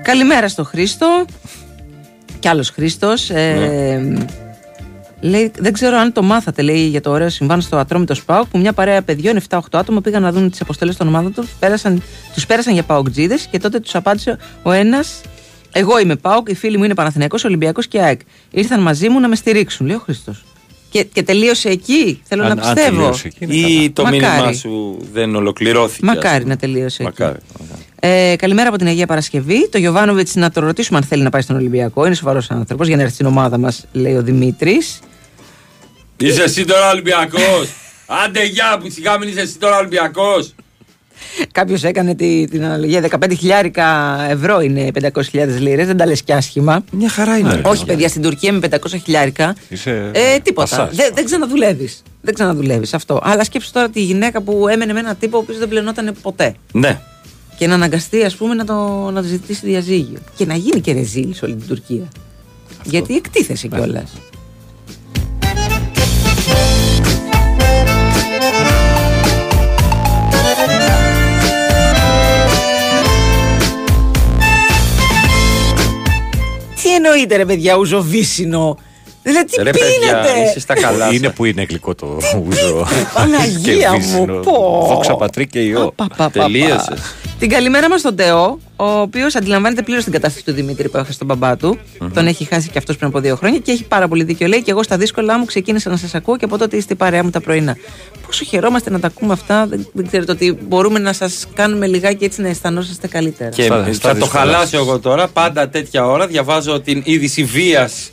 Καλημέρα 0.02 0.48
στο 0.48 0.64
Χρήστο. 0.64 1.24
Κι 2.42 2.48
άλλος 2.48 2.70
Χρήστος. 2.70 3.30
Ε, 3.30 4.24
Λέει, 5.20 5.50
δεν 5.58 5.72
ξέρω 5.72 5.96
αν 5.96 6.12
το 6.12 6.22
μάθατε, 6.22 6.62
λέει, 6.62 6.86
για 6.86 7.00
το 7.00 7.10
ωραίο 7.10 7.28
συμβάν 7.28 7.60
στο 7.60 7.76
Ατρόμητος 7.76 8.16
Σπάουκ 8.18 8.46
που 8.46 8.58
μια 8.58 8.72
παρέα 8.72 9.02
παιδιών, 9.02 9.36
7-8 9.48 9.60
άτομα, 9.72 10.00
πήγαν 10.00 10.22
να 10.22 10.32
δουν 10.32 10.50
τις 10.50 10.60
αποστολές 10.60 10.96
των 10.96 11.08
ομάδων 11.08 11.34
τους, 11.34 11.50
πέρασαν, 11.58 12.02
τους 12.34 12.46
πέρασαν 12.46 12.72
για 12.72 12.82
Παοκτζίδες 12.82 13.46
και 13.50 13.58
τότε 13.58 13.80
τους 13.80 13.94
απάντησε 13.94 14.38
ο 14.62 14.70
ένας, 14.72 15.20
Εγώ 15.72 15.98
είμαι 15.98 16.16
Πάουκ, 16.16 16.48
οι 16.48 16.54
φίλοι 16.54 16.78
μου 16.78 16.84
είναι 16.84 16.94
Παναθηναϊκός, 16.94 17.44
Ολυμπιακός 17.44 17.86
και 17.88 18.00
ΑΕΚ. 18.00 18.20
Ήρθαν 18.50 18.80
μαζί 18.82 19.08
μου 19.08 19.20
να 19.20 19.28
με 19.28 19.36
στηρίξουν, 19.36 19.86
λέει 19.86 19.96
ο 19.96 19.98
Χρήστος. 20.04 20.44
Και, 20.90 21.02
και 21.04 21.22
τελείωσε 21.22 21.68
εκεί, 21.68 22.20
θέλω 22.24 22.42
Αν- 22.44 22.56
να 22.56 22.62
αν 22.62 22.74
πιστεύω. 22.74 22.96
τελείωσε 22.96 23.26
εκεί, 23.28 23.44
είναι 23.44 23.54
Ή 23.54 23.90
το 23.90 24.02
Μακάρι. 24.02 24.22
μήνυμά 24.26 24.52
σου 24.52 24.98
δεν 25.12 25.34
ολοκληρώθηκε. 25.36 26.06
ας 26.08 26.14
Μακάρι 26.14 26.42
πούμε. 26.42 26.54
να 26.54 26.60
τελείωσε 26.60 27.02
εκεί. 27.02 27.12
Μακάρι. 27.20 27.38
Μακάρι. 28.02 28.30
Ε, 28.32 28.36
καλημέρα 28.36 28.68
από 28.68 28.78
την 28.78 28.86
Αγία 28.86 29.06
Παρασκευή. 29.06 29.68
Το 29.68 29.78
Γιωβάνοβιτς 29.78 30.34
να 30.34 30.50
το 30.50 30.60
ρωτήσουμε 30.60 30.98
αν 30.98 31.04
θέλει 31.04 31.22
να 31.22 31.30
πάει 31.30 31.40
στον 31.42 31.56
Ολυμπιακό. 31.56 32.06
Είναι 32.06 32.14
σοβαρός 32.14 32.50
άνθρωπος 32.50 32.86
για 32.86 32.96
να 32.96 33.02
έρθει 33.02 33.14
στην 33.14 33.26
ομάδα 33.26 33.58
μας, 33.58 33.84
λέει 33.92 34.14
ο 34.16 34.22
Δημήτρης. 34.22 34.98
Είσαι 36.16 36.42
εσύ 36.42 36.64
τώρα 36.64 36.90
Ολυμπιακός; 36.90 37.68
Άντε 38.24 38.44
γεια 38.44 38.78
που 38.80 38.90
σιγά 38.90 39.18
μην 39.18 39.28
είσαι 39.28 39.40
εσύ 39.40 39.58
τώρα 39.58 39.76
Ολυμπιακός. 39.78 40.54
Κάποιος 41.52 41.84
έκανε 41.84 42.14
τη, 42.14 42.44
την 42.48 42.64
αναλογία. 42.64 43.00
15 43.00 43.32
χιλιάρικα 43.38 44.18
ευρώ 44.30 44.60
είναι 44.60 44.88
500.000 45.02 45.46
λίρες. 45.58 45.86
Δεν 45.86 45.96
τα 45.96 46.06
λες 46.06 46.22
και 46.22 46.32
άσχημα. 46.32 46.84
Μια 46.92 47.08
χαρά 47.08 47.38
είναι. 47.38 47.60
Όχι, 47.64 47.84
παιδιά, 47.84 48.08
στην 48.08 48.22
Τουρκία 48.22 48.52
με 48.52 48.68
500 48.70 48.76
χιλιάρικα. 49.04 49.56
Είσαι 49.68 50.10
Ε, 50.14 50.38
τίποτα. 50.38 50.76
πασάς. 50.76 50.96
Δεν, 50.96 51.10
δεν 51.14 51.24
ξαναδουλεύεις. 51.24 52.02
Δεν 52.20 52.34
ξαναδουλεύεις 52.34 52.94
αυτό. 52.94 53.20
Αλλά 53.22 53.44
σκέψου 53.44 53.70
τώρα 53.72 53.88
τη 53.88 54.00
γυναίκα 54.02 54.40
που 54.40 54.68
έμενε 54.68 54.92
με 54.92 54.98
έναν 54.98 55.16
τύπο 55.20 55.36
ο 55.36 55.40
οποίος 55.40 55.58
δεν 55.58 55.68
πλενόταν 55.68 56.14
ποτέ. 56.22 56.54
Ναι. 56.72 57.00
Και 57.58 57.66
να 57.66 57.74
αναγκαστεί, 57.74 58.24
ας 58.24 58.36
πούμε, 58.36 58.54
να 58.54 58.64
το, 58.64 59.10
να 59.10 59.22
το 59.22 59.28
ζητήσει 59.28 59.66
διαζύγιο. 59.66 60.18
Και 60.36 60.46
να 60.46 60.54
γίνει 60.54 60.80
και 60.80 60.92
ρεζίλης 60.92 61.36
σε 61.36 61.44
όλη 61.44 61.54
την 61.54 61.68
Τουρκία. 61.68 62.08
Γιατί 62.84 63.16
εκτίθεσε 63.16 63.68
κιόλας. 63.68 64.12
Τι 76.82 76.94
εννοείται 76.94 77.36
ρε 77.36 77.46
παιδιά, 77.46 77.76
ουζοβίσινο. 77.76 78.78
Δηλαδή 79.22 79.44
τι 79.50 79.62
Ρε 79.62 79.70
πίνετε; 79.70 79.90
παιδιά, 80.00 80.44
είσαι 80.50 80.60
στα 80.60 80.74
καλά 80.74 81.12
Είναι 81.12 81.26
σας. 81.26 81.34
που 81.34 81.44
είναι 81.44 81.62
γλυκό 81.68 81.94
το 81.94 82.18
ούζο. 82.46 82.86
Παναγία 83.14 83.76
Και 83.78 83.88
μου, 83.88 83.96
βύσσινο. 83.98 84.34
πω. 84.40 84.86
Δόξα 84.88 85.14
πατρί 85.16 85.46
και 85.46 85.58
ιό. 85.60 85.92
Πα, 85.96 86.06
πα, 86.06 86.14
πα, 86.16 86.30
πα. 86.30 86.42
Τελείωσες. 86.44 87.00
Την 87.38 87.50
καλημέρα 87.50 87.88
μας 87.88 88.00
στον 88.00 88.16
Τεό, 88.16 88.58
ο 88.76 88.84
οποίος 89.00 89.34
αντιλαμβάνεται 89.34 89.82
πλήρως 89.82 90.04
την 90.04 90.12
κατάσταση 90.12 90.44
του 90.44 90.52
Δημήτρη 90.52 90.88
που 90.88 90.96
έχασε 90.96 91.18
τον 91.18 91.26
μπαμπά 91.26 91.56
του. 91.56 91.78
Τον 92.14 92.26
έχει 92.26 92.44
χάσει 92.44 92.68
και 92.68 92.78
αυτός 92.78 92.96
πριν 92.96 93.08
από 93.08 93.20
δύο 93.20 93.36
χρόνια 93.36 93.58
και 93.58 93.72
έχει 93.72 93.84
πάρα 93.84 94.08
πολύ 94.08 94.24
δίκιο. 94.24 94.46
Λέει 94.46 94.62
και 94.62 94.70
εγώ 94.70 94.82
στα 94.82 94.96
δύσκολα 94.96 95.38
μου 95.38 95.44
ξεκίνησα 95.44 95.90
να 95.90 95.96
σας 95.96 96.14
ακούω 96.14 96.36
και 96.36 96.44
από 96.44 96.58
τότε 96.58 96.76
είστε 96.76 96.92
η 96.92 96.96
παρέα 96.96 97.24
μου 97.24 97.30
τα 97.30 97.40
πρωινά. 97.40 97.76
Πόσο 98.26 98.44
χαιρόμαστε 98.44 98.90
να 98.90 99.00
τα 99.00 99.06
ακούμε 99.06 99.32
αυτά. 99.32 99.66
Δεν, 99.66 99.86
δεν 99.92 100.06
ξέρετε 100.06 100.32
ότι 100.32 100.58
μπορούμε 100.68 100.98
να 100.98 101.12
σας 101.12 101.46
κάνουμε 101.54 101.86
λιγάκι 101.86 102.24
έτσι 102.24 102.40
να 102.42 102.48
αισθανόσαστε 102.48 103.06
καλύτερα. 103.06 103.50
Και 103.50 103.62
Στα- 103.62 103.84
θα 103.84 103.92
στα 103.92 104.08
το 104.08 104.14
δύσκολα. 104.14 104.42
χαλάσω 104.44 104.76
εγώ 104.76 104.98
τώρα. 104.98 105.28
Πάντα 105.28 105.68
τέτοια 105.68 106.06
ώρα 106.06 106.26
διαβάζω 106.26 106.80
την 106.80 107.02
είδηση 107.04 107.44
βίας 107.44 108.10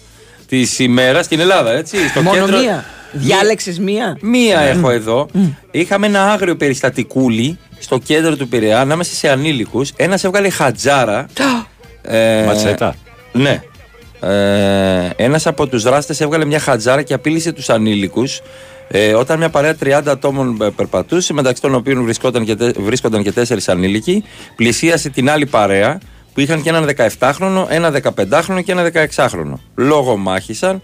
της 0.49 0.79
ημέρας 0.79 1.25
στην 1.25 1.39
Ελλάδα, 1.39 1.71
έτσι. 1.71 1.97
Στο 2.07 2.21
Μόνο 2.21 2.45
κέντρο... 2.45 2.59
μία. 2.59 2.85
Διάλεξες 3.11 3.79
μία. 3.79 4.17
Μία 4.21 4.59
έχω 4.59 4.89
εδώ. 4.89 5.27
Είχαμε 5.71 6.07
ένα 6.07 6.31
άγριο 6.31 6.55
περιστατικούλι 6.55 7.57
στο 7.79 7.97
κέντρο 7.97 8.35
του 8.35 8.47
Πειραιά 8.47 8.79
ανάμεσα 8.79 9.13
σε 9.15 9.29
ανήλικους. 9.29 9.91
Ένας 9.95 10.23
έβγαλε 10.23 10.49
χατζάρα. 10.49 11.25
ε, 12.01 12.43
Ματσέτα. 12.45 12.95
Ναι. 13.31 13.61
Ε, 14.21 15.09
ένας 15.15 15.47
από 15.47 15.67
τους 15.67 15.83
δράστες 15.83 16.21
έβγαλε 16.21 16.45
μια 16.45 16.59
χατζάρα 16.59 17.01
και 17.01 17.13
απείλησε 17.13 17.51
τους 17.51 17.69
ανήλικους 17.69 18.41
ε, 18.87 19.13
όταν 19.13 19.37
μια 19.37 19.49
παρέα 19.49 19.75
30 19.83 20.01
ατόμων 20.05 20.57
ε, 20.61 20.69
περπατούσε, 20.75 21.33
μεταξύ 21.33 21.61
των 21.61 21.75
οποίων 21.75 22.03
βρισκόταν 22.03 22.45
και, 22.45 22.55
τε- 22.55 22.79
βρίσκονταν 22.81 23.23
και 23.23 23.31
τέσσερις 23.31 23.69
ανήλικοι, 23.69 24.23
πλησίασε 24.55 25.09
την 25.09 25.29
άλλη 25.29 25.45
παρέα 25.45 25.97
που 26.33 26.39
είχαν 26.39 26.61
και 26.61 26.69
έναν 26.69 26.89
17χρονο, 27.19 27.65
ένα 27.69 28.01
15χρονο 28.03 28.63
και 28.63 28.71
ένα 28.71 28.91
16χρονο. 29.15 29.53
Λόγω 29.75 30.17
μάχησαν. 30.17 30.81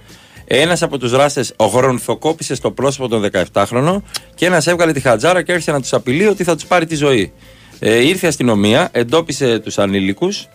Ένας 0.47 0.81
από 0.81 0.97
τους 0.97 1.11
δράστες 1.11 1.53
γρονθοκόπησε 1.73 2.55
στο 2.55 2.71
πρόσωπο 2.71 3.07
των 3.07 3.29
17χρονο 3.53 3.97
και 4.35 4.45
ένας 4.45 4.67
έβγαλε 4.67 4.91
τη 4.91 4.99
χατζάρα 4.99 5.41
και 5.41 5.51
έρχεται 5.51 5.71
να 5.71 5.81
τους 5.81 5.93
απειλεί 5.93 6.27
ότι 6.27 6.43
θα 6.43 6.55
τους 6.55 6.65
πάρει 6.65 6.85
τη 6.85 6.95
ζωή. 6.95 7.31
Ε, 7.79 8.07
ήρθε 8.07 8.25
η 8.25 8.29
αστυνομία, 8.29 8.89
εντόπισε 8.91 9.59
τους 9.59 9.77
ανήλικους, 9.77 10.47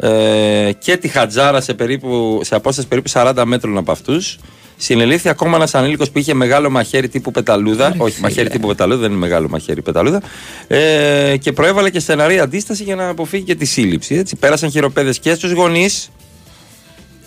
ε, 0.00 0.72
και 0.78 0.96
τη 0.96 1.08
Χατζάρα 1.08 1.60
σε, 1.60 1.74
περίπου, 1.74 2.40
σε 2.42 2.54
απόσταση 2.54 2.88
περίπου 2.88 3.10
40 3.12 3.42
μέτρων 3.44 3.76
από 3.76 3.92
αυτούς. 3.92 4.38
Συνελήφθη 4.76 5.28
ακόμα 5.28 5.56
ένας 5.56 5.74
ανήλικος 5.74 6.10
που 6.10 6.18
είχε 6.18 6.34
μεγάλο 6.34 6.70
μαχαίρι 6.70 7.08
τύπου 7.08 7.30
πεταλούδα. 7.30 7.94
όχι, 7.98 8.20
μαχαίρι 8.20 8.48
τύπου 8.48 8.68
πεταλούδα, 8.68 9.00
δεν 9.00 9.10
είναι 9.10 9.18
μεγάλο 9.18 9.48
μαχαίρι 9.48 9.82
πεταλούδα. 9.82 10.22
Ε, 10.66 11.36
και 11.36 11.52
προέβαλε 11.52 11.90
και 11.90 12.00
στεναρή 12.00 12.38
αντίσταση 12.38 12.82
για 12.82 12.94
να 12.96 13.08
αποφύγει 13.08 13.42
και 13.42 13.54
τη 13.54 13.64
σύλληψη. 13.64 14.14
Έτσι. 14.14 14.36
Πέρασαν 14.36 14.70
χειροπέδες 14.70 15.18
και 15.18 15.34
στους 15.34 15.52
γονείς. 15.52 16.10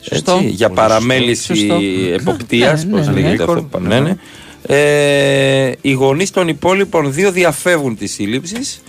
Σωστό. 0.02 0.42
για 0.44 0.70
παραμέληση 0.70 1.56
Σωστό. 1.56 1.80
εποπτείας. 2.14 2.86
Ναι, 2.86 2.92
Πώς 2.98 3.08
ναι, 3.08 3.14
ναι. 3.14 3.20
λέγεται 3.22 3.44
αυτό. 3.44 3.68
που 3.72 3.80
Ναι, 3.80 4.00
ναι. 4.00 4.16
Ε, 4.68 5.72
οι 5.82 5.92
γονείς 5.92 6.32
των 6.32 6.48
υπόλοιπων 6.48 7.14
δύο 7.14 7.32
διαφεύγουν 7.32 7.98
της 7.98 8.14
σύλληψης. 8.14 8.82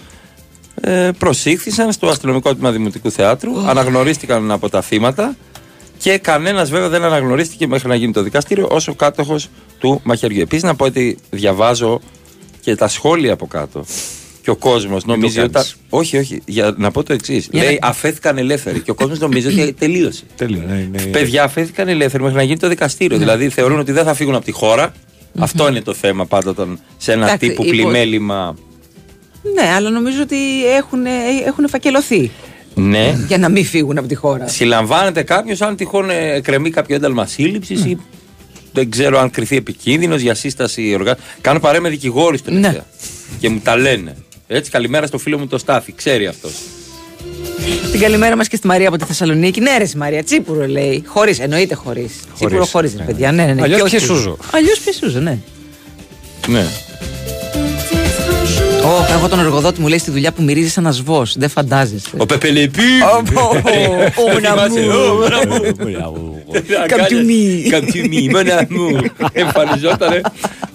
Ε, 0.80 1.11
προσήχθησαν 1.18 1.92
στο 1.92 2.08
αστυνομικό 2.08 2.54
τμήμα 2.54 2.70
Δημοτικού 2.70 3.11
Θεάτρου, 3.11 3.61
αναγνωρίστηκαν 3.68 4.50
από 4.50 4.68
τα 4.68 4.80
θύματα 4.82 5.36
και 6.03 6.18
κανένας 6.18 6.70
βέβαια 6.70 6.88
δεν 6.88 7.05
αναγνωρίστηκε 7.05 7.66
μέχρι 7.66 7.88
να 7.88 7.94
γίνει 7.94 8.12
το 8.12 8.22
δικαστήριο 8.22 8.66
ως 8.70 8.88
ο 8.88 8.94
κάτοχος 8.94 9.48
του 9.78 10.01
μαχαιριού. 10.05 10.40
Επίσης 10.40 10.62
να 10.64 10.74
πω 10.74 10.84
ότι 10.84 11.18
διαβάζω 11.30 12.01
και 12.61 12.74
τα 12.74 12.88
σχόλια 12.88 13.32
από 13.32 13.46
κάτω. 13.46 13.84
Και 14.42 14.51
ο 14.51 14.57
κόσμος 14.57 15.05
νομίζει 15.05 15.34
το 15.36 15.42
ότι. 15.42 15.53
κάνεις. 15.53 15.76
Όχι, 15.88 16.16
όχι. 16.16 16.42
Για 16.46 16.74
να 16.78 16.90
πω 16.90 17.03
το 17.03 17.12
εξής. 17.12 17.48
Για 17.53 17.62
Λέει 17.62 17.78
να- 17.80 17.88
αφέθηκαν 17.88 18.38
ελεύθεροι. 18.38 18.80
Και 18.80 18.90
ο 18.90 18.94
κόσμος 18.94 19.18
νομίζει 19.18 19.46
ότι 19.46 19.72
τελείωσε. 19.78 20.22
Τέλειο. 20.36 20.62
ναι, 20.68 20.88
ναι. 20.92 21.03
Παιδιά 21.03 21.42
αφέθηκαν 21.44 21.88
ελεύθεροι 21.88 22.22
μέχρι 22.22 22.38
να 22.38 22.42
γίνει 22.44 22.59
το 22.59 22.68
δικαστήριο. 22.68 23.18
Δηλαδή 23.18 23.48
θεωρούν 23.48 23.78
ότι 23.78 23.92
δεν 23.92 24.05
θα 24.05 24.14
φύγουν 24.14 24.34
από 24.34 24.44
τη 24.44 24.53
χώρα. 24.53 24.92
Αυτό 25.38 25.68
είναι 25.68 25.80
το 25.82 25.94
θέμα 25.94 26.26
πάντα 26.26 26.51
όταν 26.51 26.78
σε 26.96 27.12
ένα 27.12 27.24
Εντάξει, 27.26 27.48
τύπου 27.48 27.62
υπο- 27.62 27.70
πλημέλημα. 27.72 28.57
Ναι, 29.55 29.68
αλλά 29.74 29.90
νομίζω 29.90 30.22
ότι 30.22 30.66
έχουν, 30.76 31.05
έχουν 31.46 31.68
φακελωθεί 31.68 32.30
Ναι. 32.74 33.18
για 33.28 33.38
να 33.38 33.48
μην 33.48 33.64
φύγουν 33.64 33.98
από 33.98 34.08
τη 34.08 34.14
χώρα. 34.14 34.48
Συλλαμβάνεται 34.48 35.22
κάποιος 35.22 35.60
αν 35.60 35.76
τυχόν 35.76 36.10
ε, 36.10 36.40
κρεμεί 36.40 36.70
κάποιο 36.70 36.94
ένταλμα 36.96 37.26
σύλληψης 37.26 37.84
ή 37.84 37.98
δεν 38.72 38.90
ξέρω 38.90 39.18
αν 39.18 39.30
κρυθεί 39.30 39.56
επικίνδυνος 39.56 40.20
για 40.20 40.34
σύσταση 40.34 40.94
οργάνωση. 40.94 41.22
Κάνω 41.40 41.60
παρέα 41.60 41.80
με 41.80 41.88
δικηγόρους 41.88 42.42
τελευταία. 42.42 42.70
Ναι. 42.72 42.78
Και 43.40 43.48
μου 43.48 43.58
τα 43.64 43.76
λένε. 43.76 44.16
Έτσι, 44.46 44.70
καλημέρα 44.70 45.06
στο 45.06 45.18
φίλο 45.18 45.38
μου 45.38 45.46
το 45.46 45.58
Στάθη. 45.58 45.92
Ξέρει 45.92 46.26
αυτός. 46.26 46.52
Την 47.90 48.00
καλημέρα 48.00 48.36
μας 48.36 48.48
και 48.48 48.56
στη 48.56 48.66
Μαρία 48.66 48.88
από 48.88 48.96
τη 48.96 49.04
Θεσσαλονίκη. 49.04 49.60
Ναι, 49.60 49.76
ρε 49.78 49.84
στη 49.86 49.96
Μαρία, 49.96 50.24
τσίπουρο 50.24 50.66
λέει. 50.66 51.02
Χωρίς, 51.06 51.38
εννοείται 51.40 51.74
χωρίς. 51.74 52.12
Τσίπουρο 52.34 52.64
χωρίς, 52.64 52.92
ρε 52.92 52.98
ναι. 52.98 53.04
παιδιά. 53.04 53.32
Ναι, 53.32 53.44
ναι, 53.44 53.52
ναι. 53.52 53.62
Αλλιώς 53.62 53.78
Και 53.78 53.82
όχι- 53.82 53.96
πιεσούζο. 53.96 54.36
Αλλιώς 54.52 54.78
πιεσούζο, 54.80 55.20
ναι. 55.20 55.38
Ναι. 56.48 56.64
Ω, 58.84 59.06
έχω 59.14 59.28
τον 59.28 59.38
εργοδότη 59.40 59.80
μου 59.80 59.86
λέει 59.88 59.98
στη 59.98 60.10
δουλειά 60.10 60.32
που 60.32 60.42
μυρίζει 60.42 60.68
σαν 60.68 60.84
ένα 60.84 60.92
σβό. 60.92 61.26
Δεν 61.36 61.48
φαντάζεστε. 61.48 62.10
Ο 62.16 62.26
Πεπελεπί! 62.26 62.82
Ω, 64.16 64.38
να 64.40 64.68
μου. 64.68 66.42
Come 66.88 67.08
to 67.08 67.20
me. 67.28 67.72
Come 67.72 67.88
to 67.92 68.04
me, 68.12 68.28
μόνα 68.32 68.66
μου. 68.68 69.00
Εμφανιζότανε. 69.32 70.20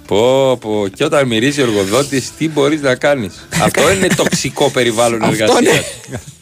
Πω, 0.08 0.58
πω. 0.58 0.88
Και 0.96 1.04
όταν 1.04 1.28
μυρίζει 1.28 1.62
ο 1.62 1.64
εργοδότη, 1.64 2.24
τι 2.38 2.50
μπορεί 2.50 2.80
να 2.80 2.96
κάνει. 2.96 3.30
Αυτό 3.64 3.92
είναι 3.92 4.08
τοξικό 4.16 4.70
περιβάλλον 4.70 5.24
Αυτό 5.24 5.44
εργασία. 5.44 5.72
είναι. 5.72 5.84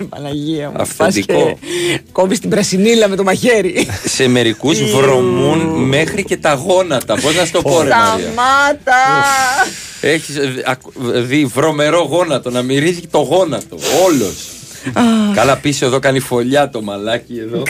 Παναγία 0.09 0.70
μου. 0.70 0.76
Αυθεντικό. 0.80 1.34
Πας 1.34 1.55
και 1.59 1.99
Κόβει 2.11 2.39
την 2.39 2.49
πρασινίλα 2.49 3.07
με 3.07 3.16
το 3.16 3.24
μαχαίρι. 3.24 3.88
Σε 4.05 4.28
μερικού 4.28 4.70
βρωμούν 4.95 5.59
μέχρι 5.88 6.24
και 6.24 6.38
τα 6.38 6.53
γόνατα. 6.53 7.16
Πώ 7.16 7.32
να 7.32 7.45
σου 7.45 7.51
το 7.51 7.61
πω, 7.61 7.82
ρε 7.82 7.89
Μαρία. 7.89 8.26
Σταμάτα! 8.34 9.03
Έχεις 10.06 10.36
δει 11.26 11.45
βρωμερό 11.45 12.01
γόνατο 12.01 12.49
να 12.49 12.62
μυρίζει 12.62 13.01
το 13.12 13.18
γόνατο. 13.20 13.78
Όλος. 14.06 14.47
Καλά 15.34 15.58
πίσω 15.58 15.86
εδώ 15.86 15.99
κάνει 15.99 16.20
φωλιά 16.20 16.70
το 16.70 16.82
μαλάκι 16.82 17.38
εδώ. 17.38 17.64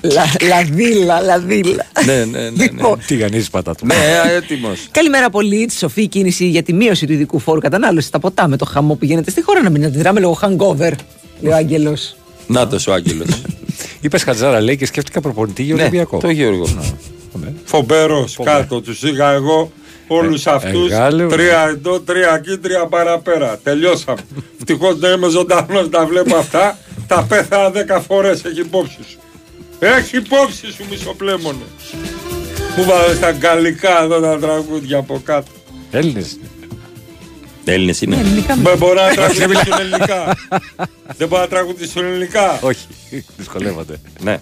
Λα- 0.00 0.48
Λαδίλα, 0.48 1.20
λαδίλα. 1.20 1.86
ναι, 2.06 2.14
ναι, 2.24 2.24
ναι. 2.24 2.50
ναι. 2.50 2.64
Λοιπόν, 2.64 2.98
Τι 3.06 3.16
γανίζεις 3.16 3.50
πατά 3.50 3.74
του. 3.74 3.86
Ναι, 3.86 3.94
έτοιμος. 4.36 4.88
Καλημέρα 4.90 5.30
πολύ. 5.30 5.66
Τη 5.66 5.74
σοφή 5.74 6.06
κίνηση 6.06 6.46
για 6.48 6.62
τη 6.62 6.72
μείωση 6.72 7.06
του 7.06 7.12
ειδικού 7.12 7.38
φόρου 7.38 7.60
κατανάλωσης 7.60 8.08
στα 8.08 8.18
ποτά 8.18 8.48
με 8.48 8.56
το 8.56 8.64
χαμό 8.64 8.94
που 8.94 9.04
γίνεται 9.04 9.30
στη 9.30 9.42
χώρα. 9.42 9.62
Να 9.62 9.70
μην 9.70 9.84
αντιδράμε 9.84 10.20
λόγω 10.20 10.38
hangover, 10.42 10.92
λέει 11.40 11.52
ο 11.52 11.54
Άγγελος. 11.54 12.16
Να 12.46 12.66
το 12.66 12.78
ο 12.88 12.92
Άγγελος. 12.92 13.28
Είπες 14.00 14.22
Χατζάρα 14.22 14.60
λέει 14.60 14.76
και 14.76 14.86
σκέφτηκα 14.86 15.20
προπονητή 15.20 15.62
για 15.62 15.74
Ολυμπιακό. 15.74 16.18
το 16.18 16.30
Γιώργο. 16.30 16.66
Ναι. 17.40 17.52
Φομπέρο 17.64 18.28
κάτω, 18.42 18.80
του 18.80 18.96
είχα 19.02 19.30
εγώ 19.32 19.72
όλους 20.06 20.46
Ε, 20.46 20.50
αυτούς. 20.50 20.88
μεγάλο. 20.90 21.26
Τρία 21.28 21.62
εδώ, 21.68 22.00
τρία 22.00 22.34
εκεί, 22.44 22.58
τρία 22.58 22.86
παραπέρα. 22.86 23.58
Τελειώσαμε. 23.62 24.20
Ευτυχώς 24.58 24.98
δεν 24.98 25.12
είμαι 25.16 25.28
ζωντανός 25.28 25.88
να 25.88 26.06
βλέπω 26.06 26.36
αυτά. 26.36 26.78
Τα 27.06 27.22
πέθανα 27.28 27.70
δέκα 27.70 28.00
φορές. 28.00 28.44
Έχει 28.44 28.60
υπόψη 28.60 28.98
σου. 29.10 29.18
Έχει 29.78 30.16
υπόψη 30.16 30.66
σου, 30.72 30.84
μισοπλέμονε. 30.90 31.64
Μου 32.76 32.84
βάλε 32.84 33.14
στα 33.14 33.30
γαλλικά 33.30 34.02
εδώ 34.02 34.20
τα 34.20 34.38
τραγούδια 34.38 34.98
από 34.98 35.20
κάτω. 35.24 35.50
Έλληνες. 35.90 36.38
Έλληνες 37.64 38.00
είναι. 38.00 38.16
Δεν 38.62 38.78
μπορώ 38.78 39.00
να 39.02 39.14
τραγουδήσω 39.14 39.76
ελληνικά. 39.80 40.36
Δεν 41.16 41.28
μπορώ 41.28 41.42
να 41.42 41.48
τραγουδήσω 41.48 42.04
ελληνικά. 42.04 42.58
Όχι, 42.62 42.86
δυσκολεύονται. 43.38 44.00
Ναι. 44.22 44.38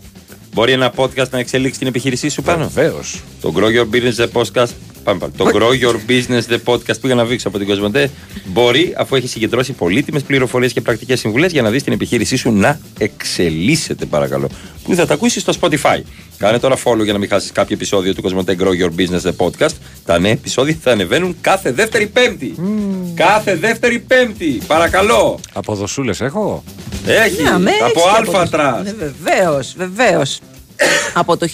Μπορεί 0.52 0.72
ένα 0.72 0.92
podcast 0.96 1.28
να 1.30 1.38
εξελίξει 1.38 1.78
την 1.78 1.88
επιχείρησή 1.88 2.28
σου 2.28 2.42
πάνω; 2.42 2.68
Βεβαίως. 2.74 3.20
Το 3.40 3.52
Grow 3.56 3.62
Your 3.80 3.86
Business 3.94 4.24
The 4.24 4.42
Podcast. 4.42 4.68
Πάμε 5.04 5.18
πάλι. 5.18 5.32
Το 5.36 5.46
Grow 5.52 5.84
Your 5.84 5.96
Business 6.10 6.54
The 6.54 6.58
Podcast 6.64 7.00
πήγα 7.00 7.14
να 7.14 7.24
βήξω 7.24 7.48
από 7.48 7.58
την 7.58 7.66
Κοσμοτέ. 7.66 8.10
Μπορεί, 8.44 8.94
αφού 8.96 9.14
έχει 9.16 9.28
συγκεντρώσει 9.28 9.72
πολύτιμες 9.72 10.22
πληροφορίες 10.22 10.72
και 10.72 10.80
πρακτικές 10.80 11.20
συμβουλές, 11.20 11.52
για 11.52 11.62
να 11.62 11.70
δεις 11.70 11.82
την 11.82 11.92
επιχείρησή 11.92 12.36
σου 12.36 12.52
να 12.52 12.80
εξελίσσεται, 12.98 14.04
παρακαλώ. 14.04 14.48
Που 14.84 14.94
θα 14.94 15.06
τα 15.06 15.14
ακούσεις 15.14 15.42
στο 15.42 15.52
Spotify. 15.60 16.00
Κάνε 16.38 16.58
τώρα 16.58 16.76
follow 16.84 17.04
για 17.04 17.12
να 17.12 17.18
μην 17.18 17.28
χάσεις 17.28 17.52
κάποιο 17.52 17.74
επεισόδιο 17.74 18.14
του 18.14 18.22
Κοσμοτέ 18.22 18.56
Grow 18.60 18.84
Your 18.84 18.90
Business 19.00 19.30
The 19.30 19.46
Podcast. 19.46 19.74
Τα 20.04 20.18
νέα 20.18 20.30
επεισόδια 20.32 20.76
θα 20.82 20.90
ανεβαίνουν 20.90 21.36
κάθε 21.40 21.72
δεύτερη 21.72 22.06
Πέμπτη. 22.06 22.54
Κάθε 23.14 23.56
δεύτερη 23.56 23.98
Πέμπτη. 23.98 24.60
Παρακαλώ. 24.66 25.38
Αποδοσούλες 25.52 26.20
έχω; 26.20 26.64
Έχει. 27.06 27.42
Ναι, 27.42 27.48
αμέ, 27.48 27.70
από 27.70 27.84
έχεις 27.84 28.02
και 28.02 28.16
Alpha 28.16 28.46
Trust. 28.46 28.82
Ναι, 28.82 28.92
βεβαίως, 28.92 29.74
βεβαίως. 29.76 30.40
Από 31.14 31.36
το 31.36 31.46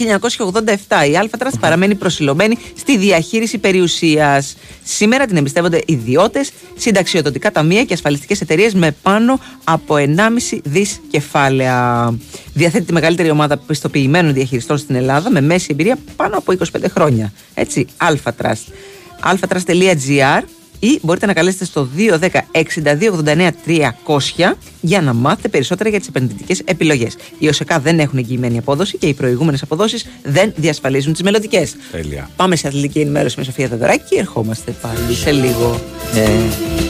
1987 0.89 1.09
η 1.11 1.17
Alpha 1.17 1.38
Trust 1.38 1.59
παραμένει 1.61 1.95
προσηλωμένη 1.95 2.59
στη 2.77 2.97
διαχείριση 2.97 3.59
περιουσίας. 3.59 4.57
Σήμερα 4.85 5.27
την 5.27 5.37
εμπιστεύονται 5.37 5.83
ιδιώτες, 5.87 6.51
συνταξιοδοτικά 6.77 7.51
ταμεία 7.51 7.85
και 7.85 7.95
ασφαλιστικές 7.95 8.41
εταιρείες 8.41 8.75
με 8.75 8.97
πάνω 9.03 9.41
από 9.65 9.95
1,5 9.95 10.61
δις 10.65 11.01
κεφάλαια. 11.11 12.15
Διαθέτει 12.55 12.85
τη 12.85 12.93
μεγαλύτερη 12.93 13.31
ομάδα 13.31 13.57
πιστοποιημένων 13.57 14.33
διαχειριστών 14.33 14.79
στην 14.79 14.95
Ελλάδα 14.95 15.31
με 15.31 15.41
μέση 15.41 15.67
εμπειρία 15.71 15.99
πάνω 16.17 16.39
από 16.39 16.53
25 16.53 16.85
χρόνια. 16.91 17.33
Έτσι, 17.55 17.87
Alpha 17.97 18.29
Trust. 18.29 18.67
alphatrust.gr 19.25 20.43
ή 20.81 20.99
μπορείτε 21.03 21.27
να 21.27 21.33
καλέσετε 21.33 21.65
στο 21.65 21.89
210 21.97 22.29
62 22.53 22.63
89 23.25 23.51
300 23.67 24.53
για 24.81 25.01
να 25.01 25.13
μάθετε 25.13 25.49
περισσότερα 25.49 25.89
για 25.89 25.99
τις 25.99 26.09
επενδυτικές 26.09 26.61
επιλογές. 26.65 27.17
Οι 27.39 27.49
ΟΣΕΚΑ 27.49 27.79
δεν 27.79 27.99
έχουν 27.99 28.19
εγγυημένη 28.19 28.59
απόδοση 28.59 28.99
και 28.99 29.07
οι 29.07 29.15
προηγούμενες 29.15 29.63
αποδόσεις 29.63 30.07
δεν 30.23 30.53
διασφαλίζουν 30.57 31.13
τις 31.13 31.23
μελλοντικές. 31.23 31.77
Τέλεια. 31.91 32.31
Πάμε 32.37 32.57
σε 32.57 32.67
αθλητική 32.69 33.01
ενημέρωση 33.01 33.39
με 33.39 33.45
Σοφία 33.45 33.69
Δεδωράκη 33.69 34.05
και 34.09 34.19
ερχόμαστε 34.19 34.75
πάλι 34.83 35.15
σε 35.15 35.31
λίγο. 35.31 35.81
Ε, 36.15 36.90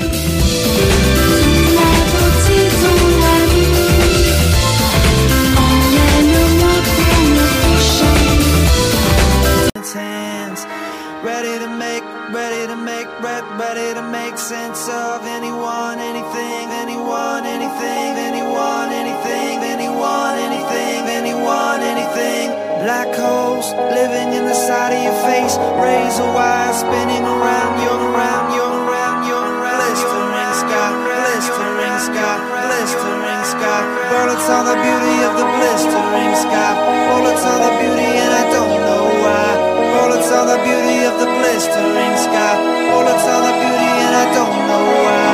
black 22.91 23.15
holes 23.15 23.71
living 23.95 24.35
in 24.35 24.45
the 24.51 24.59
side 24.67 24.91
of 24.91 24.99
your 24.99 25.15
face 25.23 25.55
razor 25.79 26.27
wire 26.35 26.75
spinning 26.75 27.23
around 27.23 27.79
you 27.79 27.93
around 28.11 28.51
you 28.51 28.67
around 28.67 29.19
you 29.31 29.39
around 29.39 29.79
blistering 29.79 30.55
sky 30.59 30.91
blistering 31.07 31.99
sky 32.11 32.35
blistering 32.67 33.45
sky 33.47 33.81
bullets 34.11 34.49
on 34.51 34.67
the 34.67 34.75
beauty 34.83 35.17
of 35.23 35.39
the 35.39 35.47
blistering 35.55 36.35
sky 36.35 36.71
bullets 37.07 37.45
on 37.47 37.59
the 37.63 37.73
beauty 37.79 38.11
and 38.27 38.33
I 38.43 38.45
don't 38.59 38.79
know 38.83 39.07
why 39.23 39.47
bullets 39.95 40.31
on 40.35 40.51
the 40.51 40.59
beauty 40.67 41.07
of 41.07 41.15
the 41.23 41.31
blistering 41.39 42.15
sky 42.27 42.55
bullets 42.91 43.27
on 43.35 43.41
the 43.47 43.55
beauty 43.55 43.91
and 44.03 44.15
I 44.19 44.27
don't 44.35 44.59
know 44.67 44.85
why 45.07 45.31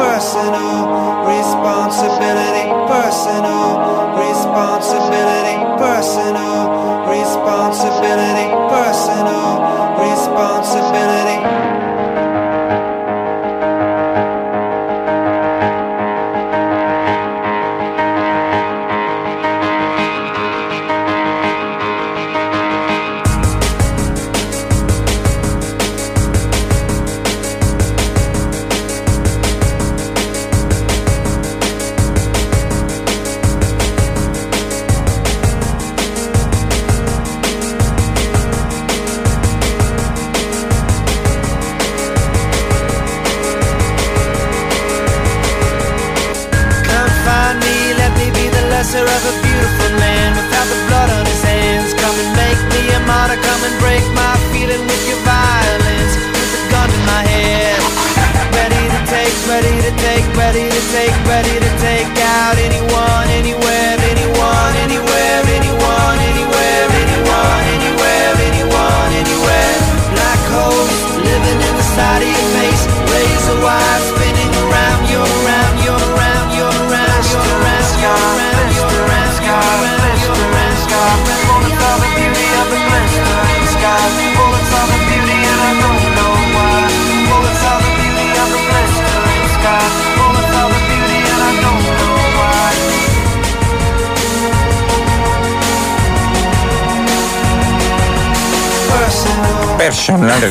personal 0.00 0.87
responsibility 1.28 2.66
personal 2.88 3.68
responsibility 4.16 5.56
personal 5.76 6.56
responsibility 7.12 8.48
personal 8.72 9.50
responsibility 10.00 11.77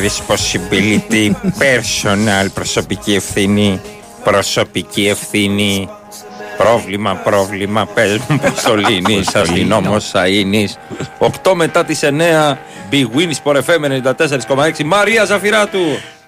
responsibility, 0.08 1.30
personal 1.58 2.46
προσωπική 2.54 3.14
ευθύνη, 3.14 3.80
προσωπική 4.24 5.06
ευθύνη. 5.06 5.88
Πρόβλημα, 6.56 7.14
πρόβλημα, 7.14 7.86
πες 7.86 8.18
μου 8.28 8.38
πώς 8.38 8.62
το 8.62 8.76
λύνεις, 8.76 9.34
αστυνόμος 9.34 10.10
Σαΐνης. 10.12 10.78
8 11.18 11.54
μετά 11.54 11.84
τις 11.84 12.02
9, 12.02 12.58
Big 12.90 13.06
Win 13.16 13.30
Sport 13.42 13.56
FM 13.56 13.84
94,6, 13.84 14.84
Μαρία 14.84 15.24
Ζαφυράτου. 15.24 15.78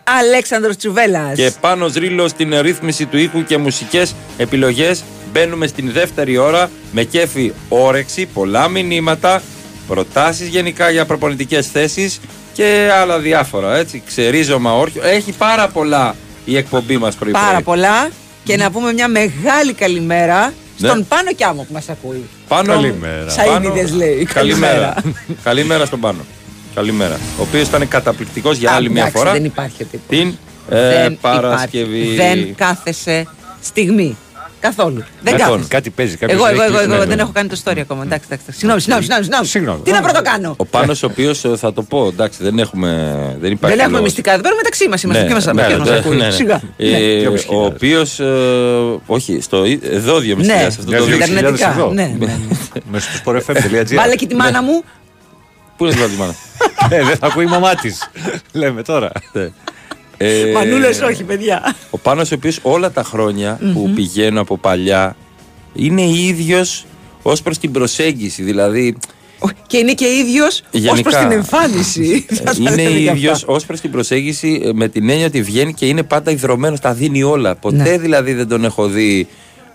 Αλέξανδρος 0.04 0.76
Τσουβέλλας. 0.76 1.34
Και 1.34 1.52
πάνω 1.60 1.86
ρίλο 1.96 2.28
στην 2.28 2.60
ρύθμιση 2.60 3.06
του 3.06 3.18
ήχου 3.18 3.44
και 3.44 3.58
μουσικές 3.58 4.14
επιλογές 4.36 5.04
μπαίνουμε 5.32 5.66
στην 5.66 5.92
δεύτερη 5.92 6.36
ώρα 6.36 6.70
με 6.92 7.04
κέφι 7.04 7.52
όρεξη, 7.68 8.26
πολλά 8.26 8.68
μηνύματα, 8.68 9.42
προτάσεις 9.88 10.48
γενικά 10.48 10.90
για 10.90 11.04
προπονητικές 11.04 11.66
θέσεις 11.66 12.20
και 12.60 12.90
άλλα 13.00 13.18
διάφορα. 13.18 13.76
Έτσι, 13.76 14.02
ξερίζωμα 14.06 14.76
όρχιο. 14.76 15.02
Έχει 15.04 15.32
πάρα 15.32 15.68
πολλά 15.68 16.14
η 16.44 16.56
εκπομπή 16.56 16.98
μας 16.98 17.14
πρωί 17.14 17.32
Πάρα 17.32 17.60
πολλά. 17.60 18.08
Και 18.44 18.56
να 18.56 18.70
πούμε 18.70 18.92
μια 18.92 19.08
μεγάλη 19.08 19.72
καλημέρα 19.72 20.52
στον 20.78 21.06
Πάνο 21.08 21.32
Κιάμο 21.32 21.62
που 21.62 21.72
μας 21.72 21.88
ακούει. 21.88 22.24
Πάνω... 22.48 22.72
Καλημέρα. 22.72 23.26
Σαΐνιδες 23.30 23.94
λέει. 23.94 24.24
Καλημέρα. 24.24 24.94
Καλημέρα 25.42 25.84
στον 25.84 26.00
Πάνο. 26.00 26.20
Καλημέρα. 26.74 27.14
Ο 27.38 27.42
οποίος 27.42 27.68
ήταν 27.68 27.88
καταπληκτικός 27.88 28.56
για 28.56 28.70
Α, 28.70 28.74
άλλη 28.74 28.90
μια 28.90 29.00
εντάξει, 29.00 29.18
φορά. 29.18 29.32
Δεν 29.32 29.44
υπάρχει 29.44 29.84
τίποτα. 29.84 30.02
Την 30.08 30.34
ε, 30.70 30.88
Δεν 30.88 31.18
Παρασκευή. 31.20 31.98
υπάρχει. 31.98 32.16
Δεν 32.16 32.54
κάθεσε 32.54 33.26
στιγμή. 33.62 34.16
Καθόλου. 34.60 35.04
Δεν 35.22 35.36
Κάτι- 35.36 35.50
κάθεσαι. 35.50 35.68
κάτι 35.68 35.90
παίζει, 35.90 36.16
κάποιος 36.16 36.38
Εγώ, 36.38 36.46
έχει 36.46 36.54
εγώ, 36.54 36.62
εγώ, 36.64 36.72
κλείσει, 36.72 36.84
εγώ 36.90 36.98
ναι, 37.00 37.06
δεν 37.06 37.16
ναι. 37.16 37.22
έχω 37.22 37.30
κάνει 37.34 37.48
το 37.48 37.60
story 37.64 37.78
ακόμα. 37.78 38.02
Εντάξει, 38.02 38.24
εντάξει. 38.30 38.44
εντάξει. 38.44 38.58
Συγγνώμη, 38.58 38.80
συγγνώμη, 38.80 39.04
συγγνώμη. 39.22 39.46
συγγνώμη. 39.46 39.80
Τι 39.82 39.90
να 39.90 40.00
πρωτοκάνω. 40.00 40.54
Ο 40.56 40.64
Πάνος, 40.64 41.02
ο 41.02 41.06
οποίος 41.06 41.44
θα 41.56 41.72
το 41.72 41.82
πω, 41.82 42.06
εντάξει, 42.06 42.38
δεν 42.42 42.58
έχουμε. 42.58 42.88
Δεν 43.40 43.52
υπάρχει. 43.52 43.76
Δεν 43.76 43.84
έχουμε 43.84 43.86
λόγος. 43.86 44.02
μυστικά 44.02 44.32
εδώ 44.32 44.42
πέρα 44.42 44.54
μεταξύ 44.54 44.88
μας 44.88 45.02
είμαστε. 45.02 45.24
Ποιο 45.24 45.36
μα 45.46 45.52
ναι, 45.52 45.66
ποιος 45.66 45.78
μας 45.78 45.88
ναι, 45.88 45.96
ακούει. 45.96 46.16
ναι, 46.16 46.24
ναι. 46.24 46.30
Σιγά. 46.30 46.60
Ε, 46.76 46.86
Ναι. 46.88 47.26
ο 47.56 47.64
οποίος. 47.64 48.20
όχι, 49.06 49.40
στο, 49.40 49.64
εδώ 49.82 50.18
δύο 50.18 50.34
Ναι, 50.36 50.40
μυστικά. 50.42 50.70
σε 50.70 50.78
αυτό 50.80 50.90
το 50.96 51.12
ιντερνετικά. 51.12 51.70
εδώ. 51.70 51.90
Ναι, 51.92 52.14
ναι. 52.18 52.36
Μέσα 52.90 53.10
στο 53.12 53.32
sportfm.gr. 53.32 53.94
Βάλε 54.00 54.14
και 54.14 54.26
τη 54.26 54.34
μάνα 54.34 54.62
μου. 54.62 54.84
Πού 55.76 55.84
είναι 55.86 55.94
της 55.94 56.16
μάνας; 56.16 56.36
Ε, 56.90 57.02
δεν 57.04 57.16
θα 57.16 57.26
ακούει 57.26 57.44
η 57.44 57.48
μαμά 57.48 57.74
της. 57.74 58.10
Λέμε 58.52 58.82
τώρα. 58.82 59.10
Ε, 60.22 60.52
Μανούλε, 60.54 60.88
όχι, 60.88 61.24
παιδιά. 61.24 61.74
Ο 61.90 61.98
Πάνος 61.98 62.30
ο 62.30 62.34
οποίος 62.34 62.58
όλα 62.62 62.90
τα 62.90 63.02
χρόνια 63.02 63.58
που 63.72 63.80
Μμμ. 63.86 63.94
πηγαίνω 63.94 64.40
από 64.40 64.58
παλιά 64.58 65.16
είναι 65.74 66.02
ίδιος 66.02 66.84
ως 67.22 67.42
προς 67.42 67.58
την 67.58 67.72
προσέγγιση. 67.72 68.42
Δηλαδή 68.42 68.96
Και 69.66 69.76
είναι 69.76 69.92
και 69.94 70.06
ίδιος 70.06 70.46
ως 70.60 70.62
Γενικά. 70.70 71.10
προ 71.10 71.20
την 71.20 71.30
εμφάνιση. 71.30 72.24
Θα 72.36 72.42
τα 72.44 72.52
είναι 72.58 72.70
λέμε 72.70 72.90
και 72.90 72.98
ίδιος 72.98 73.32
αυτά. 73.34 73.52
ως 73.52 73.66
προς 73.66 73.80
την 73.80 73.90
προσέγγιση 73.90 74.60
ε, 74.64 74.70
με 74.72 74.88
την 74.88 75.08
έννοια 75.08 75.26
ότι 75.26 75.42
βγαίνει 75.42 75.74
και 75.74 75.86
είναι 75.86 76.02
πάντα 76.02 76.30
υδρωμένο, 76.30 76.76
τα 76.80 76.92
δίνει 76.92 77.22
όλα. 77.22 77.54
Ποτέ 77.54 77.76
Ναι. 77.76 77.98
δηλαδή 77.98 78.32
δεν 78.32 78.48
τον 78.48 78.64
έχω 78.64 78.86
δει 78.88 79.26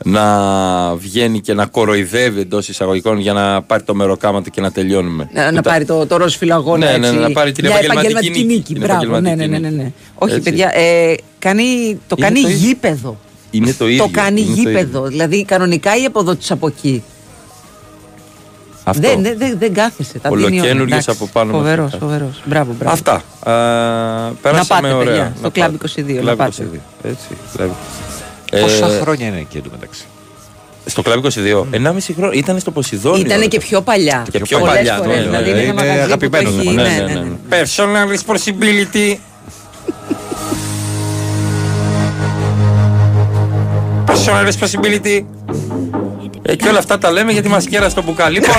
να 0.04 0.96
βγαίνει 0.96 1.40
και 1.40 1.54
να 1.54 1.66
κοροϊδεύει 1.66 2.40
εντός 2.40 2.68
εισαγωγικών 2.70 3.18
για 3.20 3.34
να 3.34 3.62
πάρει 3.62 3.84
το 3.84 3.96
μεροκάμα 3.96 4.42
του 4.42 4.50
και 4.50 4.62
να 4.62 4.72
τελειώνουμε. 4.72 5.30
Να, 5.34 5.44
να 5.44 5.50
Ούτε- 5.50 5.62
πάρει 5.70 5.86
το, 5.86 6.06
το 6.06 6.18
ροζ 6.18 6.36
φιλαγόνα. 6.36 6.92
Ναι, 6.92 6.98
ναι, 6.98 7.08
έτσι, 7.08 7.20
να 7.20 7.32
πάρει 7.32 7.52
την 7.52 7.66
μια 7.66 7.80
επαγγελματική 7.84 8.30
νίκη. 8.32 8.46
νίκη. 8.46 8.74
Την 8.74 8.82
Μπράβο, 8.82 9.00
ναι, 9.04 9.20
ναι, 9.20 9.30
επαγγελματική 9.30 9.50
ναι, 9.52 9.70
ναι, 9.70 9.76
ναι. 9.76 9.84
νίκη. 9.84 9.94
Όχι, 10.16 10.34
Έτσι. 10.34 10.50
παιδιά, 10.50 10.72
ε, 10.80 11.16
κάνει, 11.40 11.64
το 12.08 12.16
Είναι 12.18 12.28
κάνει 12.28 12.42
το 12.42 12.48
ίδιο. 12.50 12.68
γήπεδο. 12.68 13.18
Είναι 13.52 13.74
το 13.74 13.88
ίδιο. 13.88 14.04
Το 14.04 14.10
κάνει 14.14 14.42
είναι 14.42 14.54
το 14.54 14.60
ίδιο. 14.62 14.70
γήπεδο. 14.80 15.04
Δηλαδή, 15.08 15.46
κανονικά 15.46 15.96
ή 15.98 16.06
από 16.06 16.20
εδώ 16.20 16.36
του 16.36 16.46
από 16.50 16.68
εκεί. 16.68 17.04
Αυτό. 18.88 19.02
Δεν, 19.08 19.22
δεν, 19.24 19.38
δεν, 19.38 19.56
δεν 19.60 19.74
κάθεσαι. 19.74 20.20
Τα 20.20 20.30
δίνει 20.30 20.42
όλα. 20.44 20.52
Ολοκένουργιες 20.56 21.04
Εντάξει. 21.08 21.10
από 21.24 21.30
πάνω 21.34 21.52
μέχρι 21.52 21.62
Φοβερός, 21.68 21.92
κάτω. 21.92 22.06
φοβερός. 22.06 22.42
Μπράβο, 22.46 22.76
μπράβο. 22.80 22.94
Αυτά. 22.94 23.14
Α, 23.14 24.32
πέρασαμε 24.42 24.82
πάτε, 24.82 24.94
ωραία. 24.94 25.06
παιδιά, 25.06 25.34
στο 25.38 25.52
Να 25.60 25.68
Club 25.68 25.72
πάτε. 25.80 26.02
22, 26.02 26.24
να 26.24 26.34
Club 26.34 26.36
πάτε. 26.38 26.68
22, 26.74 26.80
Έτσι, 27.04 27.28
Club. 27.58 27.70
Πόσα 28.62 28.86
Ε, 28.94 29.00
χρόνια 29.00 29.28
είναι 29.28 29.40
εκεί 29.40 29.58
εντωμεταξύ; 29.58 30.04
Στο 30.86 31.02
Club 31.06 31.18
22, 31.24 31.66
1,5 31.72 32.14
χρόνο. 32.16 32.32
Ήταν 32.32 32.60
στο 32.60 32.72
Ποσειδόνιο. 32.72 33.26
Ήταν 33.26 33.40
ρε. 33.40 33.46
και 33.48 33.60
πιο 33.60 33.82
παλιά. 33.82 34.26
Και 34.32 34.40
πιο 34.40 34.60
Πολλές 34.60 34.76
παλιά. 34.76 34.96
φορές, 34.98 35.16
ναι, 35.18 35.22
δηλαδή, 35.24 35.44
ναι, 35.44 35.50
είναι 35.50 35.60
ένα 35.60 35.70
είναι 35.72 35.74
μαγαζί 35.74 35.98
που 35.98 36.04
αγαπημένο 36.04 36.50
το 36.50 36.56
έχει- 36.60 36.68
μου. 36.70 36.74
ναι, 36.76 36.82
Ναι, 36.84 36.90
ναι, 36.90 37.04
ναι, 37.14 37.14
ναι. 37.14 37.20
ναι. 37.50 37.62
Personal 37.64 38.06
responsibility. 38.16 39.18
Personal 44.08 44.46
responsibility. 44.52 45.26
Ε, 46.42 46.56
και 46.56 46.68
όλα 46.68 46.78
αυτά 46.80 46.98
τα 46.98 47.12
λέμε 47.12 47.32
γιατί 47.32 47.48
μας 47.50 47.66
κέρασε 47.68 47.96
το 47.96 48.04
μπουκάλι. 48.04 48.42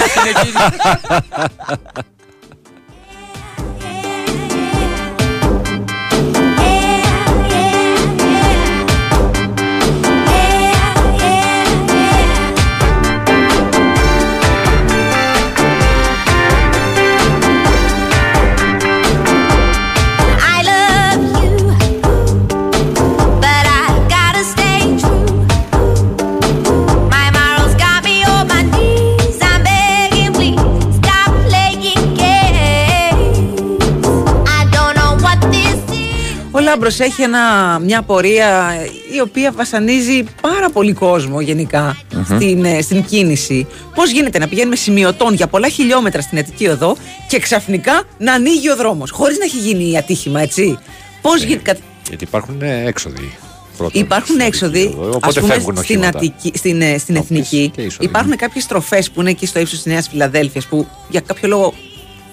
Λάμπρος 36.76 37.00
έχει 37.00 37.22
ένα, 37.22 37.78
μια 37.78 38.02
πορεία 38.02 38.76
η 39.16 39.20
οποία 39.20 39.52
βασανίζει 39.52 40.24
πάρα 40.40 40.70
πολύ 40.70 40.92
κόσμο 40.92 41.40
γενικά 41.40 41.96
Μμμ. 42.14 42.24
στην, 42.24 42.64
ε, 42.64 42.82
στην 42.82 43.04
κίνηση. 43.04 43.66
Πώς 43.94 44.10
γίνεται 44.10 44.38
να 44.38 44.48
πηγαίνουμε 44.48 44.76
σημειωτών 44.76 45.34
για 45.34 45.46
πολλά 45.46 45.68
χιλιόμετρα 45.68 46.20
στην 46.20 46.38
Αττική 46.38 46.66
Οδό 46.68 46.96
και 47.28 47.38
ξαφνικά 47.38 48.02
να 48.18 48.32
ανοίγει 48.32 48.70
ο 48.70 48.76
δρόμος 48.76 49.10
χωρίς 49.10 49.38
να 49.38 49.44
έχει 49.44 49.56
γίνει 49.58 49.96
ατύχημα, 49.98 50.40
έτσι; 50.40 50.78
Πώς 51.22 51.42
γίνεται. 51.42 51.72
κα- 51.72 51.78
Γιατί 52.08 52.24
υπάρχουν 52.24 52.62
ε, 52.62 52.82
έξοδοι. 52.86 53.32
πρώτον, 53.76 54.00
Υπάρχουν 54.00 54.34
στην 54.34 54.40
έξοδοι. 54.46 54.80
Αττική 54.82 54.98
Οδό, 55.00 55.08
Οπότε 55.16 55.26
ας 55.28 55.34
πούμε, 55.34 55.52
φεύγουν 55.52 55.76
στην, 55.76 55.96
οχήματα. 55.96 56.18
Αττική, 56.18 56.58
στην, 56.58 56.80
ε, 56.82 56.98
στην 56.98 57.16
Εθνική 57.16 57.70
και 57.74 57.82
είσοδοι. 57.82 58.04
υπάρχουν 58.04 58.36
κάποιες 58.36 58.64
στροφές 58.64 59.10
που 59.10 59.20
είναι 59.20 59.30
εκεί 59.30 59.46
στο 59.46 59.58
ύψος 59.60 59.82
της 59.82 59.92
Νέας 59.92 60.08
Φιλαδέλφια 60.08 60.62
που 60.68 60.86
για 61.08 61.20
κάποιο 61.20 61.48
λόγο 61.48 61.74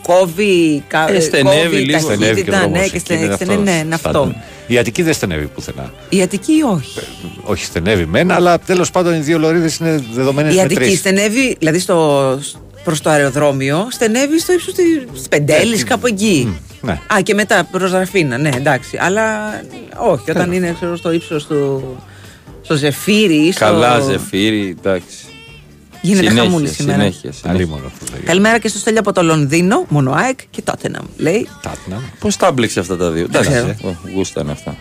κόβει, 0.04 0.84
κα, 0.88 1.12
Ε, 1.14 1.20
στενεύει 1.20 1.64
κόβει 1.64 1.76
λίγο. 1.78 2.00
Στενεύει 2.00 2.44
και 2.44 2.50
ο 2.50 2.54
ταχύτητα. 2.54 2.58
δρόμος 2.60 2.78
Ναι, 2.80 2.84
και 2.88 2.96
εκεί, 2.96 3.00
στενεύει. 3.00 3.26
είναι 3.26 3.36
στενεύει, 3.36 3.62
Ναι, 3.64 3.72
είναι 3.72 3.96
Στάνει. 3.96 4.18
αυτό. 4.18 4.36
Η 4.68 4.78
Αττική 4.78 5.02
δεν 5.02 5.14
στενεύει 5.14 5.46
πουθενά. 5.46 5.94
Η 6.10 6.22
Αττική 6.22 6.54
όχι. 6.74 7.00
Όχι, 7.44 7.66
στενεύει 7.66 8.06
μεν, 8.06 8.32
αλλά 8.32 8.60
τέλος 8.60 8.92
πάντων 8.92 9.14
οι 9.14 9.20
δύο 9.20 9.40
λωρίδες 9.40 9.78
είναι 9.78 10.04
δεδομένες 10.14 10.54
Η 10.54 10.56
με 10.56 10.62
Αττική 10.62 10.80
τρεις. 10.80 10.98
στενεύει, 11.00 11.56
δηλαδή 11.60 11.80
στο, 11.80 12.40
προς 12.84 13.02
το 13.02 13.10
αεροδρόμιο, 13.10 13.88
στενεύει 13.92 14.40
στο 14.40 14.54
ύψος 14.54 14.74
της 14.74 14.86
της 15.14 15.28
Πεντέλης, 15.28 15.84
κάπου 15.84 16.08
εκεί. 16.08 16.60
Ναι. 16.82 16.92
Α, 16.92 17.22
και 17.24 17.34
μετά 17.34 17.68
προς 17.72 17.92
Ραφίνα, 17.92 18.38
ναι, 18.38 18.50
εντάξει. 18.56 18.98
Αλλά 19.02 19.24
όχι, 19.98 20.32
όταν 20.32 20.52
είναι 20.52 20.74
ξέρω, 20.76 20.96
στο 20.96 21.12
ύψος 21.12 21.46
του... 21.48 21.84
Στο 22.62 22.76
ζεφύρι, 22.76 23.52
στο... 23.52 23.66
Καλά, 23.66 24.00
ζεφύρι, 24.00 24.76
εντάξει. 24.80 25.16
Γίνεται 26.06 26.28
Συνέχεια, 26.28 26.44
χαμούλης 26.44 26.72
σήμερα. 26.76 26.98
Συνέχεια, 27.00 27.32
συνέχεια. 27.32 27.68
Καλημέρα 28.26 28.60
και 28.60 28.68
στο 28.68 28.80
Στέλιο 28.80 29.00
από 29.00 29.14
το 29.14 29.24
Λονδίνο, 29.24 29.86
μόνο 29.90 30.12
ΑΕΚ 30.12 30.40
και 30.50 30.62
Τότεναμ. 30.62 31.06
Λέει. 31.18 31.48
Πώς 32.20 32.38
τα 32.38 32.48
έμπλεξε 32.48 32.80
αυτά 32.80 32.98
τα 32.98 33.10
δύο. 33.12 33.28
Δεν 33.30 33.42
Εντάξει, 33.42 33.50
ξέρω. 33.76 33.90
ε, 34.08 34.12
Γούσταν 34.14 34.50
αυτά. 34.50 34.76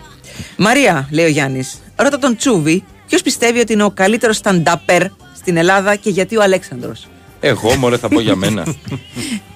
Μαρία, 0.56 1.08
λέει 1.10 1.24
ο 1.24 1.28
Γιάννης, 1.28 1.80
ρώτα 1.96 2.18
τον 2.18 2.36
Τσούβι, 2.36 2.84
ποιος 3.08 3.22
πιστεύει 3.22 3.60
ότι 3.60 3.72
είναι 3.72 3.82
ο 3.82 3.90
καλύτερος 3.90 4.40
stand-upper 4.42 5.06
στην 5.36 5.56
Ελλάδα 5.56 5.96
και 5.96 6.10
γιατί 6.10 6.36
ο 6.36 6.42
Αλέξανδρος; 6.42 7.06
Εγώ 7.40 7.76
μωρέ 7.76 7.96
θα 7.96 8.08
πω 8.08 8.20
για 8.20 8.36
μένα. 8.36 8.64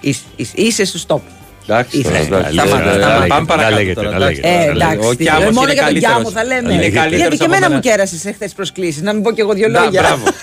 Είσαι, 0.00 0.20
είσαι, 0.36 0.52
είσαι 0.56 0.84
στους 0.84 1.04
top. 1.06 1.20
Εντάξει, 1.68 1.98
Είσαι. 1.98 2.08
τώρα, 2.08 2.18
εντάξει. 2.48 2.52
Σταμάτα, 2.52 2.90
Ε, 2.90 2.98
σταμάτα. 2.98 3.26
Πάμε 3.26 3.46
παρακάτω. 3.46 3.70
Να 3.70 3.78
λέγεται, 3.80 3.94
τώρα, 4.00 4.10
να 4.10 4.16
εντάξει. 4.16 4.40
λέγεται. 4.40 4.62
Ε, 4.62 4.66
να 4.66 4.72
λέγεται. 4.72 4.84
εντάξει. 4.84 5.08
Ο 5.08 5.16
τι- 5.16 5.24
Κιάμος 5.24 5.44
μόνο 5.44 5.62
είναι 5.62 5.72
για 5.72 5.82
τον 5.82 5.92
καλύτερος. 5.92 6.14
Κιάμο 6.14 6.30
θα 6.30 6.44
λέμε. 6.44 6.72
Είναι 6.72 6.88
καλύτερος 6.90 7.20
Γιατί 7.20 7.36
και 7.36 7.44
από 7.44 7.52
εμένα 7.52 7.68
μένα. 7.68 7.74
μου 7.74 7.80
κέρασες 7.80 8.20
χθε 8.34 8.48
προσκλήσεις. 8.56 9.02
Να 9.02 9.12
μην 9.12 9.22
πω 9.22 9.32
και 9.32 9.40
εγώ 9.40 9.52
δύο 9.52 9.68
Να, 9.68 9.80
λόγια. 9.82 10.00
μπράβο. 10.02 10.24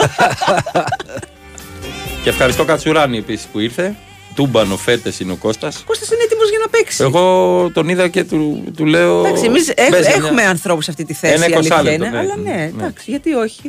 Και 2.23 2.29
ευχαριστώ 2.29 2.63
Κατσουράνη 2.65 3.17
επίσης 3.17 3.45
που 3.51 3.59
ήρθε. 3.59 3.95
Τούμπανο 4.35 4.77
φέτες 4.77 5.19
είναι 5.19 5.31
ο 5.31 5.35
Κώστας. 5.35 5.83
Κώστας 5.85 6.07
είναι 6.11 6.23
έτοιμος 6.23 6.49
για 6.49 6.57
να 6.61 6.67
παίξει. 6.69 7.03
Εγώ 7.03 7.69
τον 7.73 7.89
είδα 7.89 8.07
και 8.07 8.23
του, 8.23 8.63
του 8.77 8.85
λέω. 8.85 9.19
Εντάξει, 9.25 9.43
εμείς 9.45 9.73
«Μπες 9.89 9.99
για 9.99 10.15
μια- 10.17 10.25
έχουμε 10.25 10.41
ανθρώπους 10.43 10.83
σε 10.85 10.91
αυτή 10.91 11.05
τη 11.05 11.13
θέση. 11.13 11.33
Ένα 11.33 11.47
η 11.47 11.53
αλήθεια 11.53 11.75
20 11.77 11.81
είναι, 11.81 11.97
λεπτό, 11.97 12.09
ναι. 12.15 12.17
Αλλά 12.19 12.35
ναι, 12.43 12.51
Ναι. 12.51 12.63
εντάξει, 12.77 13.03
γιατί 13.11 13.33
όχι. 13.33 13.61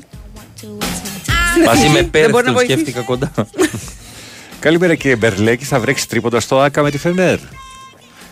Μαζί 1.66 1.86
με 1.88 1.92
Δεν 2.00 2.10
πέρυσι 2.10 2.30
μπορεί 2.30 2.44
να 2.46 2.52
τον 2.52 2.54
βοηθήσει. 2.54 2.78
σκέφτηκα 2.78 3.00
κοντά. 3.00 3.32
Καλημέρα 4.64 4.94
κύριε 4.94 5.16
Μπερλέκη, 5.16 5.64
θα 5.64 5.80
βρέξει 5.80 6.08
τρίποντα 6.08 6.40
στο 6.40 6.60
Άκα 6.60 6.82
με 6.82 6.90
τη 6.90 6.98
Φενέρ. 6.98 7.38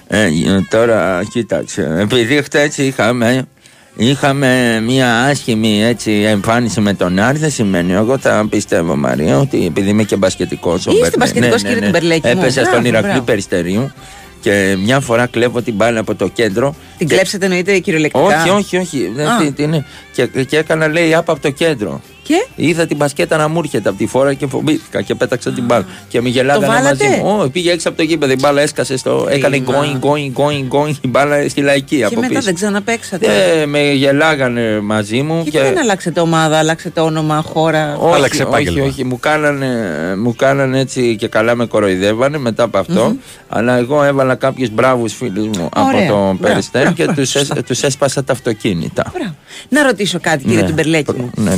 Ε, 0.07 0.29
τώρα 0.71 1.23
κοίταξε. 1.33 1.97
Επειδή 1.99 2.43
χτες 2.43 2.79
είχαμε, 2.79 3.45
είχαμε 3.97 4.81
μια 4.87 5.23
άσχημη 5.23 5.85
έτσι, 5.85 6.11
εμφάνιση 6.13 6.81
με 6.81 6.95
τον 6.95 7.19
Άρη, 7.19 7.39
δεν 7.39 7.51
σημαίνει. 7.51 7.93
Εγώ 7.93 8.19
θα 8.19 8.47
πιστεύω, 8.51 8.97
Μαρία, 8.97 9.39
ότι 9.39 9.67
επειδή 9.67 9.89
είμαι 9.89 10.03
και 10.03 10.17
μπασκετικός. 10.17 10.87
Είστε 10.87 11.17
μπασκετικός, 11.19 11.63
κύριε 11.63 11.81
Τουμπερλέκη 11.81 12.27
μου. 12.27 12.33
Έπεσα 12.41 12.61
Μπράβο, 12.61 12.77
στον 12.77 12.85
Ηρακλή 12.85 13.09
μπράβο. 13.11 13.25
Περιστερίου 13.25 13.93
Και 14.41 14.77
μια 14.85 15.01
φορά 15.01 15.27
κλέβω 15.27 15.63
την 15.63 15.75
μπάλα 15.75 16.01
από 16.01 16.15
το 16.15 16.29
κέντρο. 16.29 16.75
Την 16.99 17.09
και- 17.09 17.15
κλέψετε 17.15 17.45
εννοείται 17.45 17.79
κυριολεκτικά; 17.79 18.25
Όχι, 18.43 18.51
όχι, 18.51 18.77
όχι. 18.77 19.11
Δεν- 19.15 19.27
Α. 19.29 19.39
τι- 19.39 19.53
τι 19.53 19.63
είναι. 19.63 19.85
Και, 20.13 20.27
και 20.27 20.57
έκανα 20.57 20.89
λέει 20.89 21.15
άπα 21.15 21.33
από 21.33 21.43
το 21.43 21.51
κέντρο. 21.51 22.01
Και; 22.23 22.47
Είδα 22.57 22.87
την 22.87 22.97
μπασκέτα 22.97 23.37
να 23.37 23.49
μου 23.49 23.61
έρχεται 23.65 23.89
από 23.89 23.99
τη 23.99 24.07
φόρα 24.07 24.35
και 24.35 24.47
φοβήθηκα 24.47 25.03
και 25.03 25.15
πέταξα 25.15 25.51
την 25.51 25.65
μπάλα. 25.65 25.85
Και 26.09 26.21
με 26.21 26.29
γελάγανε 26.29 26.67
βάλατε; 26.67 27.05
μαζί 27.05 27.21
μου. 27.23 27.41
Ω, 27.43 27.49
πήγε 27.51 27.71
έξω 27.73 27.89
από 27.89 27.97
το 27.97 28.03
γήπεδο. 28.03 28.33
Η 28.33 28.37
μπάλα 28.41 28.61
έσκασε 28.61 28.97
στο. 28.97 29.27
Έκανε 29.31 29.59
Κρίμα. 29.59 29.79
going, 29.79 30.05
going, 30.07 30.33
going, 30.43 30.87
going. 30.89 30.95
Η 31.01 31.09
μπάλα 31.09 31.49
στη 31.49 31.61
λαϊκή 31.61 31.97
Και 31.97 32.05
από 32.05 32.15
μετά 32.15 32.29
πίσω. 32.29 32.41
δεν 32.41 32.55
ξαναπέξατε. 32.55 33.27
Ε, 33.61 33.67
με 33.67 33.93
γελάγανε 33.93 34.81
μαζί 34.81 35.23
μου. 35.23 35.43
Γιατί 35.43 35.67
δεν 35.69 35.79
αλλάξετε 35.79 36.21
ομάδα, 36.21 36.59
αλλάξετε 36.59 37.01
όνομα, 37.01 37.43
χώρα; 37.53 37.97
Όχι, 37.97 38.43
όχι, 38.43 38.81
όχι, 38.81 39.05
μου 39.05 39.19
κάνανε, 39.21 39.77
μου 40.17 40.35
κάνανε 40.37 40.79
έτσι 40.81 41.17
και 41.17 41.29
καλά 41.29 41.55
με 41.55 41.67
κοροϊδεύανε 41.67 42.39
μετά 42.39 42.63
από 42.63 42.79
αυτό. 42.79 43.17
Αλλά 43.49 43.77
εγώ 43.77 44.03
έβαλα 44.03 44.35
κάποιους 44.35 44.71
μπράβους 44.71 45.15
φίλους 45.15 45.47
μου 45.47 45.69
Ωραία. 45.77 46.01
από 46.03 46.13
το 46.13 46.19
Μπράβο, 46.23 46.37
Περιστέρ 46.41 46.93
και 46.93 47.05
μπράβο, 47.05 47.21
τους 47.21 47.33
τους 47.67 47.83
έσπασα 47.83 48.25
τα 48.25 48.33
αυτοκίνητα. 48.33 49.13
Να 49.69 49.83
ρωτήσω 49.83 50.19
κάτι, 50.21 50.45
κύριε 50.45 50.61
Ναι. 50.61 50.67
Τουμπερλέκη 50.69 51.13
μου. 51.17 51.31
Ναι, 51.35 51.57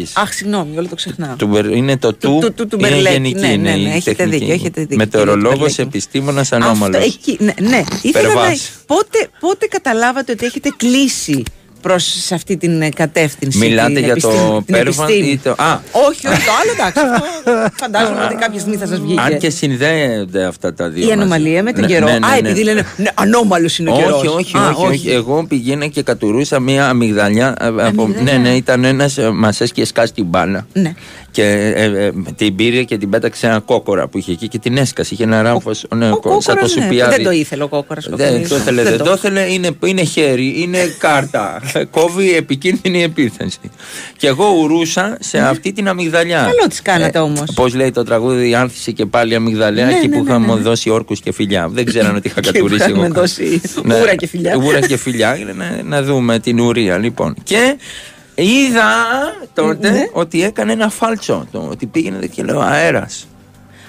Μπερλέκης. 0.00 0.16
Αχ, 0.16 0.32
συγγνώμη, 0.32 0.78
όλο 0.78 0.88
το 0.88 0.94
ξεχνάω. 0.94 1.34
Του 1.36 1.46
Μπερ- 1.46 1.70
είναι 1.74 1.96
το 1.98 2.12
του, 2.14 2.38
του- 2.40 2.52
του- 2.52 2.66
του 2.66 2.76
είναι 2.80 2.88
Μπερλέκη. 2.88 3.12
γενική. 3.14 3.40
Ναι, 3.40 3.46
είναι 3.52 3.70
ναι, 3.70 3.76
ναι, 3.76 3.88
η 3.88 3.96
έχετε 3.96 4.12
τεχνική. 4.14 4.38
δίκιο, 4.38 4.54
έχετε 4.54 4.80
δίκιο, 4.80 4.96
Μετεωρολόγος, 4.96 5.42
κύριε 5.52 5.58
Μπερλέκη. 5.66 5.80
επιστήμονας, 5.80 6.52
Αυτό, 6.52 6.66
ανώμαλος. 6.66 7.04
εκεί, 7.06 7.36
ναι, 7.40 7.52
ναι. 7.60 7.82
Ήθελα 8.02 8.28
να, 8.28 8.34
Περβάς. 8.34 8.70
πότε, 8.86 9.28
πότε 9.40 9.66
καταλάβατε 9.66 10.32
ότι 10.32 10.44
έχετε 10.46 10.68
κλείσει 10.76 11.42
προς 11.82 12.04
σε 12.04 12.34
αυτή 12.34 12.56
την 12.56 12.82
ε, 12.82 12.88
κατεύθυνση. 12.88 13.58
Μιλάτε 13.58 13.92
την 13.92 14.04
για 14.04 14.16
το 14.16 14.28
επιστήμη- 14.28 14.64
την 14.64 14.74
Πέρβαν 14.74 15.06
επιστήμη. 15.08 15.30
ή 15.30 15.38
το... 15.38 15.50
Α, 15.50 15.78
Όχι, 15.92 16.26
όχι, 16.28 16.44
το 16.44 16.52
άλλο 16.62 16.72
εντάξει. 16.72 17.00
αυτό 17.14 17.72
Φαντάζομαι 17.76 18.24
ότι 18.24 18.34
κάποια 18.34 18.58
στιγμή 18.60 18.76
θα 18.76 18.86
σας 18.86 19.00
βγει. 19.00 19.14
αν 19.18 19.38
και 19.38 19.50
συνδέονται 19.50 20.44
αυτά 20.44 20.74
τα 20.74 20.88
δύο 20.88 21.02
Η 21.02 21.06
μαζί. 21.06 21.18
ανομαλία 21.20 21.62
με 21.62 21.72
τον 21.72 21.80
Ναι, 21.80 21.86
καιρό. 21.86 22.06
ναι, 22.06 22.18
ναι, 22.18 22.26
Α, 22.26 22.30
ναι. 22.30 22.36
επειδή 22.38 22.62
λένε 22.62 22.86
ναι, 22.96 23.08
ανώμαλος 23.14 23.78
είναι 23.78 23.90
ο 23.90 23.94
καιρός. 23.96 24.12
Όχι, 24.22 24.26
όχι, 24.26 24.56
όχι, 24.56 24.86
όχι. 24.86 25.10
Εγώ 25.10 25.44
πήγαινα 25.48 25.86
και 25.86 26.02
κατουρούσα 26.02 26.60
μία 26.60 26.88
αμυγδαλιά. 26.88 27.54
ε, 27.60 27.66
Από, 27.66 27.80
Αμυγδαλιά. 27.82 28.22
ναι, 28.32 28.38
ναι, 28.38 28.48
ήταν 28.56 28.84
ένας. 28.84 29.18
Μας 29.32 29.60
έσκυε 29.60 29.84
σκάσει 29.84 30.12
την 30.12 30.24
μπάλα. 30.24 30.66
Ναι. 31.36 31.44
Και 31.44 31.72
ε, 31.76 32.04
ε, 32.06 32.12
την 32.36 32.54
πήρε 32.54 32.82
και 32.82 32.98
την 32.98 33.10
πέταξε 33.10 33.46
ένα 33.46 33.58
κόκορα 33.60 34.08
που 34.08 34.18
είχε 34.18 34.32
εκεί 34.32 34.48
και 34.48 34.58
την 34.58 34.76
έσκασε. 34.76 35.14
Είχε 35.14 35.22
ένα 35.22 35.42
ράμφος. 35.42 35.86
Ναι, 35.94 36.10
Ο 36.10 36.16
κο- 36.16 36.40
σαν 36.40 36.54
το 36.54 36.60
κόκορας, 36.60 36.74
ναι. 36.76 36.82
σουπιάδι. 36.82 37.14
Δεν 37.14 37.24
το 37.24 37.30
ήθελε 37.30 37.62
ο 37.62 37.68
κόκορας. 37.68 38.08
Δεν 38.10 38.48
το 38.48 38.56
ήθελε, 38.56 38.82
δεν 38.82 38.98
το 38.98 39.12
ήθελε. 39.12 39.40
Είναι, 39.52 39.70
είναι 39.86 40.02
χέρι, 40.04 40.54
είναι 40.62 40.78
κάρτα. 40.98 41.62
Κόβει 41.90 42.34
επικίνδυνη 42.36 43.02
επίθεση. 43.02 43.58
Και 44.16 44.26
εγώ 44.26 44.44
ουρούσα 44.62 45.16
σε 45.20 45.38
αυτή 45.38 45.72
την 45.72 45.88
αμυγδαλιά. 45.88 46.38
Ναι. 46.38 46.44
Καλό 46.44 46.66
τις 46.68 46.82
κάνατε 46.82 47.18
όμως. 47.18 47.52
Πώς 47.54 47.74
λέει 47.74 47.90
το 47.90 48.02
τραγούδι, 48.04 48.54
άνθησε 48.54 48.90
και 48.90 49.06
πάλι 49.06 49.34
αμυγδαλιά 49.34 49.84
Ναι, 49.86 49.92
εκεί 49.92 50.08
ναι, 50.08 50.16
που 50.16 50.22
ναι, 50.24 50.30
είχαμε 50.30 50.54
ναι. 50.54 50.60
δώσει 50.60 50.90
όρκους 50.90 51.20
και 51.20 51.32
φιλιά. 51.32 51.68
Δεν 51.72 51.84
ξέραν 51.84 52.16
ότι 52.16 52.28
είχα 52.28 52.40
Και 52.44 52.50
κατουρίσει 52.52 52.88
είχαμε 52.90 53.04
εγώ. 53.04 53.14
δώσει 53.14 53.60
Ναι. 53.84 54.00
ούρα 54.00 54.14
και 54.14 54.26
φιλιά. 54.26 54.56
Ούρα 54.64 54.80
και 54.80 54.96
φιλιά, 54.96 55.36
είναι 55.36 55.52
να, 55.52 55.82
να 55.84 56.02
δούμε 56.02 56.38
την 56.38 56.60
ουρία 56.60 56.98
λοιπόν. 56.98 57.34
Και 57.42 57.76
είδα 58.42 58.92
τότε 59.54 59.90
Ναι. 59.90 60.04
ότι 60.12 60.44
έκανε 60.44 60.72
ένα 60.72 60.88
φάλτσο. 60.88 61.46
Το, 61.52 61.68
ότι 61.70 61.86
πήγαινε 61.86 62.26
και 62.26 62.42
λέω 62.42 62.60
αέρας. 62.60 63.28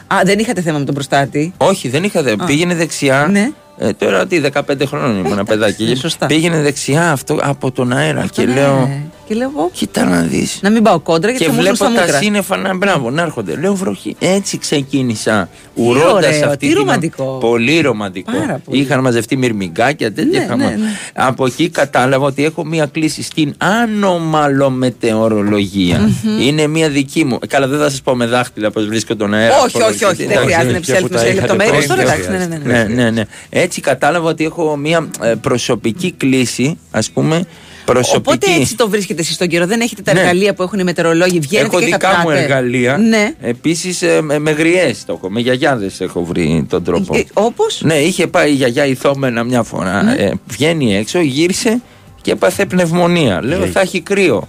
Α, 0.07 0.17
δεν 0.25 0.39
είχατε 0.39 0.61
θέμα 0.61 0.77
με 0.79 0.85
τον 0.85 0.93
προστάτη; 0.93 1.53
Όχι, 1.57 1.89
δεν 1.89 2.03
είχα 2.03 2.21
δε. 2.23 2.31
Α. 2.31 2.45
Πήγαινε 2.45 2.75
δεξιά. 2.75 3.27
Ναι. 3.31 3.49
Ε, 3.77 3.93
τώρα 3.93 4.27
τι, 4.27 4.41
15 4.53 4.61
χρόνων 4.85 5.17
ήμουν 5.17 5.31
ένα 5.31 5.43
παιδάκι. 5.45 5.83
ναι, 5.83 5.95
σωστά. 5.95 6.25
Πήγαινε 6.25 6.61
δεξιά 6.61 7.11
αυτό 7.11 7.39
από 7.41 7.71
τον 7.71 7.91
αέρα 7.93 8.25
και 8.31 8.45
Ναι. 8.45 8.53
λέω. 8.53 8.89
Και 9.31 9.37
λέω 9.37 9.51
εγώ. 9.55 9.69
Κοίτα 9.73 10.05
να 10.05 10.21
δεις. 10.21 10.59
Να 10.61 10.69
μην 10.69 10.83
πάω 10.83 10.99
κόντρα 10.99 11.29
γιατί 11.31 11.45
Και 11.45 11.49
θα 11.51 11.55
μου 11.55 11.61
έρθουν 11.67 11.77
βλέπω 11.77 11.91
στα 11.93 12.01
τα 12.01 12.05
μούτρα. 12.05 12.21
σύννεφα 12.23 12.57
να 12.57 12.75
μπράβο, 12.75 13.09
να 13.09 13.21
έρχονται. 13.21 13.55
Λέω 13.55 13.75
βροχή. 13.75 14.15
Έτσι 14.19 14.57
ξεκίνησα. 14.57 15.49
Ουρώντας 15.75 16.05
ωραίο, 16.35 16.45
αυτή 16.45 16.57
τι 16.57 16.67
την. 16.67 16.77
ρομαντικό. 16.77 17.37
Πολύ 17.39 17.81
ρομαντικό. 17.81 18.31
Πάρα 18.31 18.61
πολύ. 18.65 18.79
Είχαν 18.79 18.99
μαζευτεί 19.01 19.37
μυρμηγκάκια, 19.37 20.13
τέτοια. 20.13 20.39
Ναι, 20.39 20.45
είχαμε. 20.45 20.63
ναι, 20.65 20.69
ναι. 20.75 20.85
Από 21.13 21.45
εκεί 21.45 21.69
κατάλαβα 21.69 22.25
ότι 22.25 22.45
έχω 22.45 22.65
μία 22.65 22.85
κλίση 22.85 23.23
στην 23.23 23.53
ανομαλομετεωρολογία. 23.57 26.09
Είναι 26.41 26.67
μία 26.67 26.89
δική 26.89 27.25
μου. 27.25 27.37
Ε, 27.43 27.47
Καλά, 27.47 27.67
δεν 27.67 27.79
θα 27.79 27.89
σας 27.89 28.01
πω 28.01 28.15
με 28.15 28.25
δάχτυλα 28.25 28.71
πώς 28.71 28.85
βρίσκω 28.87 29.15
τον 29.15 29.33
αέρα. 29.33 29.55
Όχι, 29.63 29.71
πώς 29.77 29.81
όχι, 29.81 29.89
όχι, 30.05 30.15
βρίσκεται. 30.15 30.33
δεν 30.33 30.43
Εντάξει, 30.43 30.53
χρειάζεται 30.53 30.73
να 30.73 30.79
και 30.79 30.91
που 30.91 30.97
επισέλθουμε 31.05 31.17
τα 31.17 31.19
σε 31.19 31.25
είχατε 31.31 31.41
λεπτομέρειες. 31.41 31.85
πρώτη, 31.85 32.01
Τώρα, 32.01 32.03
δεν 32.03 32.13
εντάξει, 32.13 32.29
ναι, 32.29 32.37
ναι, 32.37 32.45
ναι. 32.57 32.63
χρειάζεται. 32.63 32.93
Ναι, 32.93 33.03
ναι, 33.03 33.09
ναι. 33.11 33.23
Έτσι 33.49 33.81
κατάλαβα 33.81 34.29
ότι 34.29 34.43
έχω 34.43 34.77
μία 34.77 35.07
ε, 35.21 35.33
προσωπική 35.41 36.11
κλίση, 36.17 36.77
ας 36.91 37.09
πούμε. 37.09 37.43
Προσωπική. 37.85 38.17
Οπότε 38.35 38.61
έτσι 38.61 38.75
το 38.75 38.89
βρίσκετε 38.89 39.21
εσείς 39.21 39.35
στον 39.35 39.47
καιρό. 39.47 39.65
Δεν 39.65 39.81
έχετε 39.81 40.01
τα 40.01 40.13
Ναι. 40.13 40.19
εργαλεία 40.19 40.53
που 40.53 40.63
έχουν 40.63 40.79
οι 40.79 40.83
μετεωρολόγοι. 40.83 41.39
Βγαίνετε 41.39 41.67
Έχω 41.69 41.79
και 41.79 41.85
δικά 41.85 42.07
μου 42.09 42.15
κατράτε. 42.15 42.41
εργαλεία. 42.41 42.97
Ναι. 42.97 43.33
Επίσης 43.41 44.03
με, 44.21 44.39
με 44.39 44.51
γριές 44.51 45.05
το 45.05 45.13
έχω. 45.13 45.29
Με 45.29 45.39
γιαγιάδες 45.39 46.01
έχω 46.01 46.23
βρει 46.25 46.65
τον 46.69 46.83
τρόπο. 46.83 47.15
Ε, 47.17 47.23
όπως; 47.33 47.81
Ναι, 47.83 47.93
είχε 47.95 48.27
πάει 48.27 48.51
η 48.51 48.53
γιαγιά 48.53 48.85
ηθόμενα 48.85 49.43
μια 49.43 49.63
φορά. 49.63 50.03
Ναι. 50.03 50.13
Ε, 50.13 50.31
βγαίνει 50.47 50.95
έξω, 50.95 51.19
γύρισε 51.19 51.81
και 52.21 52.31
έπαθε 52.31 52.65
πνευμονία. 52.65 53.39
Λέω 53.43 53.65
θα 53.65 53.79
έχει 53.81 54.01
κρύο. 54.01 54.47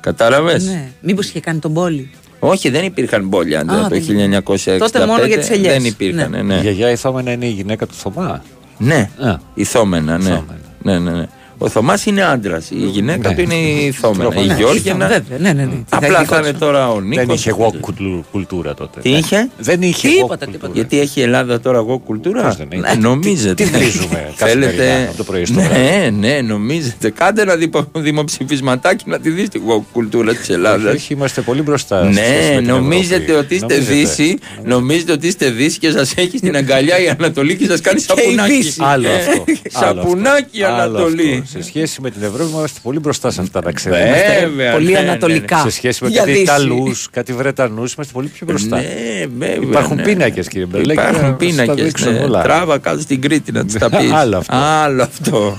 Κατάλαβες; 0.00 0.64
Ναι. 0.64 0.88
Μήπως 1.00 1.28
είχε 1.28 1.40
κάνει 1.40 1.58
τον 1.58 1.72
πόλη. 1.72 2.10
Όχι, 2.40 2.68
δεν 2.70 2.84
υπήρχαν 2.84 3.28
μπόλια 3.28 3.60
Α, 3.60 3.64
το 3.64 3.88
δεν 3.88 4.02
1965. 4.44 4.78
Τότε 4.78 5.06
μόνο 5.06 5.24
για 5.24 5.38
τις 5.38 5.50
ελιές. 5.50 5.72
Δεν 5.72 5.84
υπήρχαν. 5.84 6.30
Ναι. 6.30 6.38
Η 6.38 6.42
Ναι. 6.42 6.60
γιαγιά 6.60 6.90
Ιθόμενα 6.90 7.32
είναι 7.32 7.46
η 7.46 7.50
γυναίκα 7.50 7.86
του 7.86 7.94
Θωμά. 7.94 8.42
ναι. 8.78 9.10
Α. 9.20 9.36
Ηθόμενα, 9.54 10.18
ναι. 10.18 10.22
Ηθόμενα. 10.24 10.58
ναι, 10.82 10.98
ναι, 10.98 11.10
ναι. 11.10 11.26
Ο 11.58 11.68
Θωμάς 11.68 12.06
είναι 12.06 12.22
άντρας. 12.22 12.70
Η 12.70 12.76
γυναίκα 12.76 13.28
Ναι. 13.28 13.34
του 13.34 13.40
είναι 13.40 13.54
η 13.54 13.86
Ηθόμενα. 13.86 14.40
Η 14.42 14.46
Ναι, 14.46 14.54
Γιώργινα. 14.54 15.06
Βέβαια, 15.06 15.38
ναι, 15.38 15.52
ναι, 15.52 15.62
ναι. 15.64 15.70
Τι 15.70 15.84
θα 15.88 15.96
Απλά 15.96 16.18
έχει 16.20 16.28
θα 16.28 16.36
είναι 16.36 16.46
κόψω. 16.46 16.64
τώρα 16.64 16.90
ο 16.90 17.00
Νίκος. 17.00 17.26
Δεν 17.26 17.34
είχε 17.34 17.48
εγώ 17.50 17.72
κουλτου- 17.80 18.24
κουλτούρα 18.30 18.74
τότε. 18.74 19.00
Τι 19.00 19.10
είχε; 19.10 19.50
Δεν 19.58 19.82
είχε 19.82 20.08
Τίποτα, 20.08 20.24
εγώ 20.24 20.36
τίποτα. 20.36 20.46
κουλτούρα. 20.46 20.72
Γιατί 20.74 21.00
έχει 21.00 21.20
η 21.20 21.22
Ελλάδα 21.22 21.60
τώρα 21.60 21.78
εγώ 21.78 21.98
κουλτούρα; 21.98 22.42
Πώς 22.42 22.56
δεν 22.56 22.68
έχει. 22.70 22.82
Ε, 22.86 22.94
νομίζετε. 22.94 23.64
Τι 23.64 23.70
βρίζουμε 23.70 24.30
καθημερινά 24.38 24.82
από 25.08 25.16
το 25.16 25.24
πρωί 25.24 25.44
στο 25.44 25.54
βράδυ; 25.60 25.78
Ναι, 25.80 26.10
ναι, 26.18 26.40
νομίζετε. 26.40 27.10
Κάντε 27.10 27.42
ένα 27.42 27.54
δημο- 27.56 27.90
δημοψηφισματάκι 27.94 29.04
να 29.08 29.18
τη 29.18 29.30
δείτε 29.30 29.58
εγώ 29.64 29.86
κουλτούρα 29.92 30.34
της 30.34 30.48
Ελλάδας. 30.48 30.94
Όχι, 30.94 31.12
είμαστε 31.12 31.40
πολύ 31.40 31.62
μπροστά. 31.62 32.04
σε 32.04 32.12
σχέση 32.12 32.48
Ναι, 32.48 32.54
με 32.54 32.60
την 32.60 32.70
νομίζετε 32.70 33.14
Ευρώπη. 33.22 33.32
ότι 33.38 33.54
είστε 33.54 33.66
Νομίζετε. 33.74 33.94
Δύση, 33.94 34.38
νομίζετε 34.64 35.12
ότι 35.12 35.26
είστε 35.26 35.50
Δύση 35.50 35.78
και 35.78 35.90
σας 35.90 36.12
έχει 36.16 36.36
στην 36.38 36.56
αγκαλιά 36.56 36.98
η 37.00 37.08
Ανατολή 37.08 37.56
και 37.56 37.66
σας 37.66 37.80
κάνει 37.80 38.00
Και 38.00 38.12
η 38.16 38.20
σαπουνάκι. 38.22 38.52
Δύση. 38.52 38.80
Άλλο 38.82 39.08
Ε, 39.08 39.14
αυτό. 39.14 39.44
Άλλο 39.86 40.00
Σαπουνάκι 40.02 40.62
αυτό. 40.62 40.74
Άλλο 40.82 40.96
Ανατολή. 40.96 41.42
Αυτό. 41.48 41.62
Σε 41.62 41.68
σχέση 41.68 42.00
με 42.00 42.10
την 42.10 42.22
Ευρώπη 42.22 42.50
είμαστε 42.50 42.78
πολύ 42.82 42.98
μπροστά 42.98 43.30
σε 43.30 43.40
αυτά 43.40 43.60
να 43.64 43.72
ξέρετε. 43.72 44.38
Βέβαια. 44.40 44.72
Πολύ 44.72 44.84
ναι, 44.84 44.92
ναι, 44.92 45.00
ναι. 45.00 45.08
ανατολικά. 45.08 45.58
Σε 45.58 45.70
σχέση 45.70 46.04
με 46.04 46.10
Για 46.10 46.18
κάτι 46.20 46.30
Δύση. 46.30 46.42
Ιταλούς, 46.42 47.08
κάτι 47.10 47.32
Βρετανούς, 47.32 47.92
είμαστε 47.92 48.12
πολύ 48.12 48.28
πιο 48.28 48.46
μπροστά. 48.46 48.76
Ναι, 48.76 49.26
βέβαια. 49.38 49.54
Υπάρχουν 49.68 49.96
ναι. 49.96 50.02
πίνακες, 50.02 50.48
κύριε 50.48 50.66
Μπερλέκη, 50.66 50.94
να 50.96 51.02
Υπάρχουν 51.02 51.20
σας 51.20 51.30
τα 51.30 51.36
πίνακες. 51.36 51.84
δείξω 51.84 52.22
όλα. 52.22 52.42
Τράβα 52.42 52.78
κάτω 52.78 53.00
στην 53.00 53.20
Κρήτη 53.20 53.52
να 53.52 53.64
του 53.66 53.78
τα 53.78 53.90
πεις. 53.90 54.12
Άλλο 54.12 54.36
αυτό. 54.36 54.56
Άλλο 54.56 55.02
αυτό. 55.02 55.58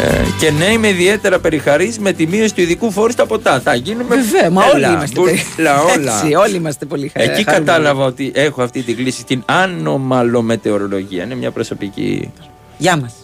Ε, 0.00 0.14
και 0.40 0.50
ναι, 0.50 0.64
είμαι 0.64 0.88
ιδιαίτερα 0.88 1.38
περιχαρής 1.38 1.98
με 1.98 2.12
τη 2.12 2.26
μείωση 2.26 2.54
του 2.54 2.60
ειδικού 2.60 2.90
φόρου 2.92 3.10
στα 3.12 3.26
ποτά. 3.26 3.60
Θα 3.60 3.74
γίνουμε. 3.74 4.16
Βέβαια, 4.16 4.50
μα 4.50 4.64
όλοι 4.64 4.84
Έλα, 4.84 4.92
είμαστε. 4.92 5.20
μπουρλα, 5.20 5.82
όλα. 5.82 6.20
Έτσι, 6.20 6.34
όλοι 6.34 6.54
είμαστε 6.56 6.84
πολύ 6.84 7.08
χαρά- 7.08 7.30
Εκεί 7.32 7.44
χαρούμενοι. 7.44 7.66
κατάλαβα 7.66 8.04
ότι 8.04 8.32
έχω 8.34 8.62
αυτή 8.62 8.82
την 8.82 8.96
κλίση 8.96 9.20
στην 9.20 9.42
ανομαλομετεωρολογία. 9.46 11.24
Είναι 11.24 11.34
μια 11.34 11.50
προσωπική. 11.50 12.30
Γεια 12.78 12.96
μας. 12.96 13.14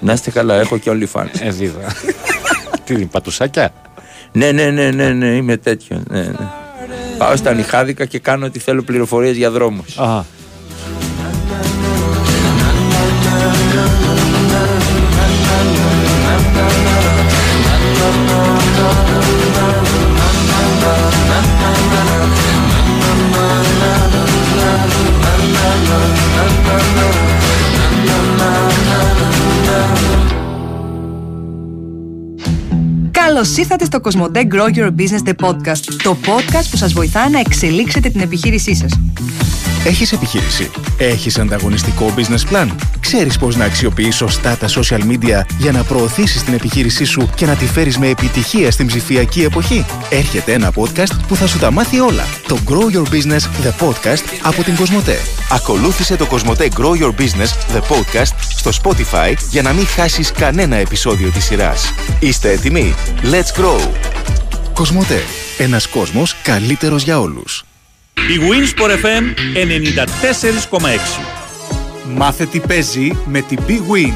Να 0.00 0.12
είστε 0.12 0.30
καλά, 0.30 0.54
έχω 0.54 0.78
και 0.78 0.90
όλοι 0.90 1.06
φαν. 1.06 1.30
Ε, 1.40 1.50
δίδα. 1.50 1.94
Τι 2.84 2.94
είναι, 2.94 3.06
πατουσάκια; 3.06 3.72
ναι, 4.32 4.52
ναι, 4.52 4.70
ναι, 4.70 4.90
ναι, 4.90 5.08
ναι, 5.08 5.26
είμαι 5.26 5.56
τέτοιο. 5.56 6.02
Ναι, 6.10 6.20
ναι. 6.20 6.48
Πάω 7.18 7.36
στα 7.36 7.52
νυχάδικα 7.52 8.04
και 8.04 8.18
κάνω 8.18 8.46
ότι 8.46 8.58
θέλω 8.58 8.82
πληροφορίες 8.82 9.36
για 9.36 9.50
δρόμους. 9.50 9.98
Αχα. 9.98 10.26
Καλώς 33.26 33.56
ήρθατε 33.56 33.84
στο 33.84 34.00
Κοσμοτέ 34.00 34.48
Grow 34.50 34.78
Your 34.78 34.90
Business 34.98 35.28
The 35.28 35.46
Podcast. 35.46 35.84
Το 36.02 36.16
podcast 36.26 36.66
που 36.70 36.76
σας 36.76 36.92
βοηθά 36.92 37.28
να 37.28 37.38
εξελίξετε 37.38 38.08
την 38.08 38.20
επιχείρησή 38.20 38.74
σας. 38.74 38.98
Έχεις 39.86 40.12
επιχείρηση; 40.12 40.70
Έχεις 40.98 41.38
ανταγωνιστικό 41.38 42.14
business 42.16 42.54
plan; 42.54 42.68
Ξέρεις 43.00 43.38
πώς 43.38 43.56
να 43.56 43.64
αξιοποιείς 43.64 44.16
σωστά 44.16 44.56
τα 44.56 44.68
social 44.68 45.00
media 45.00 45.42
για 45.58 45.72
να 45.72 45.82
προωθήσεις 45.82 46.42
την 46.44 46.54
επιχείρησή 46.54 47.04
σου 47.04 47.30
και 47.34 47.46
να 47.46 47.54
τη 47.54 47.66
φέρεις 47.66 47.98
με 47.98 48.08
επιτυχία 48.08 48.70
στην 48.70 48.86
ψηφιακή 48.86 49.42
εποχή; 49.42 49.84
Έρχεται 50.10 50.52
ένα 50.52 50.72
podcast 50.74 51.14
που 51.28 51.36
θα 51.36 51.46
σου 51.46 51.58
τα 51.58 51.70
μάθει 51.70 52.00
όλα. 52.00 52.24
Το 52.46 52.58
Grow 52.68 52.96
Your 52.96 53.12
Business 53.12 53.40
The 53.64 53.86
Podcast 53.86 54.24
από 54.42 54.62
την 54.62 54.76
Κοσμοτέ. 54.76 55.16
Ακολούθησε 55.50 56.16
το 56.16 56.26
Κοσμοτέ 56.26 56.68
Grow 56.76 57.02
Your 57.02 57.12
Business 57.20 57.76
The 57.76 57.80
Podcast 57.80 58.32
στο 58.56 58.70
Spotify 58.82 59.34
για 59.50 59.62
να 59.62 59.72
μην 59.72 59.86
χάσεις 59.86 60.32
κανένα 60.32 60.76
επεισόδιο 60.76 61.30
της 61.30 61.44
σειράς. 61.44 61.92
Είστε 62.18 62.50
έτοιμοι; 62.50 62.94
Let's 63.22 63.60
grow! 63.60 63.88
Κοσμοτέ. 64.72 65.22
Ένας 65.58 65.86
κόσμος 65.86 66.36
καλύτερος 66.42 67.02
για 67.02 67.20
όλους. 67.20 67.65
Η 68.16 68.38
Winsport 68.40 68.90
FM 68.90 69.24
94,6 70.70 70.80
Μάθε 72.14 72.46
τι 72.46 72.60
παίζει 72.60 73.18
με 73.24 73.40
την 73.40 73.58
Big 73.68 73.92
Win. 73.92 74.12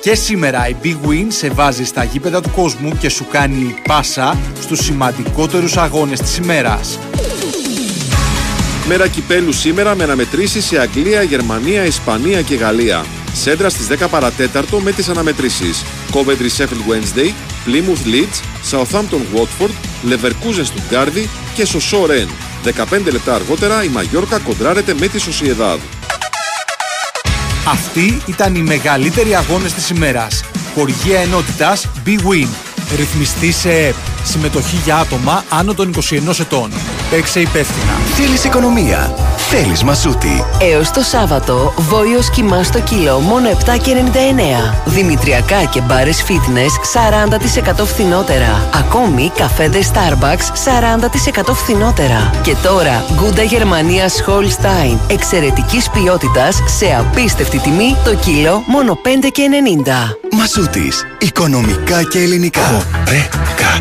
Και 0.00 0.14
σήμερα 0.14 0.68
η 0.68 0.76
Big 0.82 1.08
Win 1.08 1.26
σε 1.28 1.48
βάζει 1.48 1.84
στα 1.84 2.04
γήπεδα 2.04 2.40
του 2.40 2.50
κόσμου 2.50 2.98
και 2.98 3.08
σου 3.08 3.26
κάνει 3.30 3.74
πάσα 3.88 4.38
στους 4.60 4.78
σημαντικότερους 4.78 5.76
αγώνες 5.76 6.20
της 6.20 6.36
ημέρας. 6.36 6.98
Μέρα 8.88 9.08
κυπέλου 9.08 9.52
σήμερα 9.52 9.94
με 9.94 10.02
αναμετρήσεις 10.02 10.64
σε 10.64 10.78
Αγγλία, 10.78 11.22
Γερμανία, 11.22 11.84
Ισπανία 11.84 12.42
και 12.42 12.54
Γαλλία. 12.54 13.04
Σέντρα 13.32 13.68
στις 13.68 13.86
10 13.86 14.08
παρατέταρτο 14.08 14.80
με 14.80 14.92
τις 14.92 15.08
αναμετρήσεις. 15.08 15.84
Coventry 16.12 16.50
Sheffield 16.58 16.84
Wednesday, 16.90 17.32
Plymouth 17.66 18.06
Leeds, 18.12 18.40
Southampton 18.70 19.22
Watford, 19.36 19.72
Leverkusen 20.10 20.64
Stuttgart 20.64 21.26
και 21.54 21.64
Σοσό 21.64 22.06
Ρεν. 22.06 22.28
15 22.64 23.12
λεπτά 23.12 23.34
αργότερα 23.34 23.84
η 23.84 23.88
Μαγιόρκα 23.88 24.38
κοντράρεται 24.38 24.94
με 25.00 25.06
τη 25.06 25.18
Σοσιεδάδ. 25.18 25.78
Αυτοί 27.66 28.22
ήταν 28.26 28.54
οι 28.54 28.62
μεγαλύτεροι 28.62 29.34
αγώνες 29.34 29.72
της 29.72 29.90
ημέρας. 29.90 30.44
Χορηγία 30.74 31.20
ενότητας 31.20 31.88
Big 32.06 32.18
Win. 32.18 32.48
Ρυθμιστή 32.96 33.52
σε 33.52 33.70
ΕΠ. 33.70 33.94
Συμμετοχή 34.24 34.76
για 34.84 34.96
άτομα 34.96 35.44
άνω 35.48 35.74
των 35.74 35.88
21 35.88 36.40
ετών. 36.40 36.70
Παίξε 37.10 37.40
υπεύθυνα. 37.40 37.92
Θέλεις 38.16 38.44
οικονομία; 38.44 39.14
Θέλεις 39.50 39.82
μασούτη. 39.82 40.44
Έως 40.72 40.90
το 40.90 41.00
Σάββατο, 41.00 41.74
βόλιος 41.76 42.30
κοιμά 42.30 42.62
στο 42.62 42.80
κιλό 42.80 43.18
μόνο 43.18 43.48
7,99. 43.48 44.74
Δημητριακά 44.84 45.64
και 45.64 45.80
μπάρες 45.80 46.24
fitness 46.28 47.00
40% 47.80 47.84
φθηνότερα. 47.84 48.68
Ακόμη 48.74 49.32
καφέδες 49.36 49.90
Starbucks 49.94 50.52
40% 50.64 51.54
φθηνότερα. 51.54 52.30
Και 52.42 52.54
τώρα, 52.62 53.04
Γκούντα 53.14 53.42
Γερμανίας 53.42 54.24
Holstein. 54.26 54.98
Εξαιρετικής 55.10 55.90
ποιότητας 55.90 56.62
σε 56.78 56.96
απίστευτη 56.98 57.58
τιμή 57.58 57.96
το 58.04 58.14
κιλό 58.14 58.62
μόνο 58.66 58.94
5,90. 58.94 60.16
Μασούτης. 60.36 61.06
Οικονομικά 61.18 62.02
και 62.02 62.18
ελληνικά. 62.18 62.60
Χορέκα. 62.60 63.80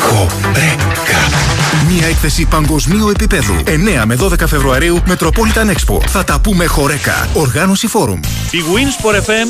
Χορέκα. 0.00 1.47
Μια 1.88 2.06
έκθεση 2.06 2.46
παγκοσμίου 2.46 3.08
επίπεδου. 3.08 3.54
9 3.64 4.04
με 4.06 4.16
12 4.20 4.46
Φεβρουαρίου 4.46 5.02
Metropolitan 5.08 5.66
Expo. 5.70 6.00
Θα 6.06 6.24
τα 6.24 6.40
πούμε 6.40 6.66
χωρέκα. 6.66 7.28
Οργάνωση 7.34 7.86
Φόρουμ. 7.86 8.20
Η 8.50 8.58
Winsport 8.74 9.14
FM 9.14 9.48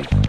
94,6. 0.00 0.23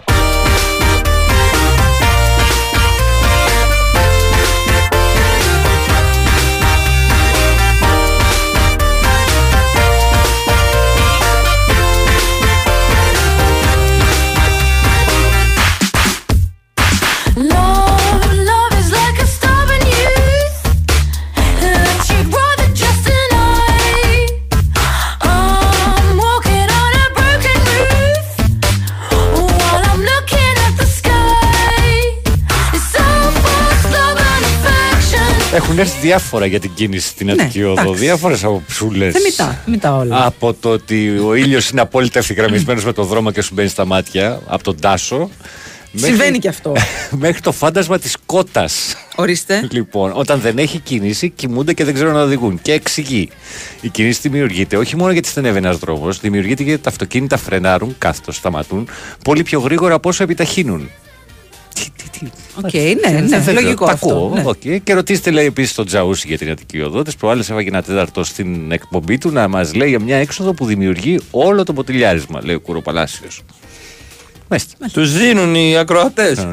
Affection. 35.76 35.86
Έχουν 35.86 35.94
έρθει 35.94 36.06
διάφορα 36.06 36.46
για 36.46 36.60
την 36.60 36.70
κίνηση 36.74 37.08
στην 37.08 37.30
Αττική 37.30 37.62
Οδό. 37.62 37.80
εντάξει. 37.80 38.00
Διάφορες 38.00 38.44
αποψούλε. 38.44 39.10
Θεμητά, 39.10 39.60
θεμητά 39.64 39.96
όλα. 39.96 40.26
Από 40.26 40.54
το 40.54 40.70
ότι 40.70 41.18
ο 41.18 41.34
ήλιος 41.34 41.70
είναι 41.70 41.80
απόλυτα 41.80 42.18
ευθυγραμμισμένος 42.18 42.84
με 42.84 42.92
το 42.92 43.04
δρόμο 43.04 43.30
και 43.30 43.42
σου 43.42 43.54
μπαίνει 43.54 43.68
στα 43.68 43.84
μάτια 43.84 44.40
από 44.46 44.62
τον 44.62 44.80
Τάσο. 44.80 45.30
Συμβαίνει 45.94 46.38
και 46.38 46.48
αυτό. 46.48 46.72
Μέχρι 47.24 47.40
το 47.40 47.52
φάντασμα 47.52 47.98
της 47.98 48.16
κότας. 48.26 48.96
Ορίστε. 49.14 49.68
Λοιπόν, 49.70 50.12
όταν 50.14 50.40
δεν 50.40 50.58
έχει 50.58 50.78
κίνηση, 50.78 51.30
κοιμούνται 51.30 51.72
και 51.72 51.84
δεν 51.84 51.94
ξέρουν 51.94 52.12
να 52.14 52.22
οδηγούν. 52.22 52.58
Και 52.62 52.72
εξηγεί. 52.72 53.28
Η 53.80 53.88
κίνηση 53.88 54.20
δημιουργείται 54.22 54.76
όχι 54.76 54.96
μόνο 54.96 55.12
γιατί 55.12 55.28
στενεύει 55.28 55.56
ένας 55.56 55.76
δρόμος, 55.76 56.20
δημιουργείται 56.20 56.62
γιατί 56.62 56.82
τα 56.82 56.88
αυτοκίνητα 56.88 57.36
φρενάρουν, 57.36 57.94
κάθετο 57.98 58.32
σταματούν, 58.32 58.88
πολύ 59.24 59.42
πιο 59.42 59.60
γρήγορα 59.60 59.94
από 59.94 60.08
όσο 60.08 60.22
επιταχύνουν. 60.22 60.90
Οκ, 62.64 62.72
ναι, 62.72 63.20
ναι, 63.20 63.38
Δεν 63.38 63.54
λογικό 63.54 63.86
τα 63.86 63.92
αυτό. 63.92 64.08
ακούω, 64.08 64.30
ναι. 64.34 64.42
οκ. 64.46 64.82
Και 64.84 64.94
ρωτήστε, 64.94 65.30
λέει, 65.30 65.46
επίσης 65.46 65.74
τον 65.74 65.86
Τζαούση 65.86 66.26
για 66.28 66.38
την 66.38 66.50
Αττική 66.50 66.80
Οδό. 66.80 67.02
Τι 67.02 67.12
προάλλε 67.18 67.44
έβαγε 67.50 67.68
ένα 67.68 67.82
τέταρτο 67.82 68.24
στην 68.24 68.72
εκπομπή 68.72 69.18
του 69.18 69.30
να 69.30 69.48
μας 69.48 69.74
λέει 69.74 69.88
για 69.88 70.00
μια 70.00 70.16
έξοδο 70.16 70.54
που 70.54 70.64
δημιουργεί 70.66 71.20
όλο 71.30 71.64
το 71.64 71.72
ποτηλιάρισμα, 71.72 72.40
λέει 72.44 72.54
ο 72.54 72.60
Κουροπαλάσιος. 72.60 73.42
Τους 74.92 75.12
δίνουν 75.18 75.54
οι 75.54 75.76
ακροατές. 75.76 76.48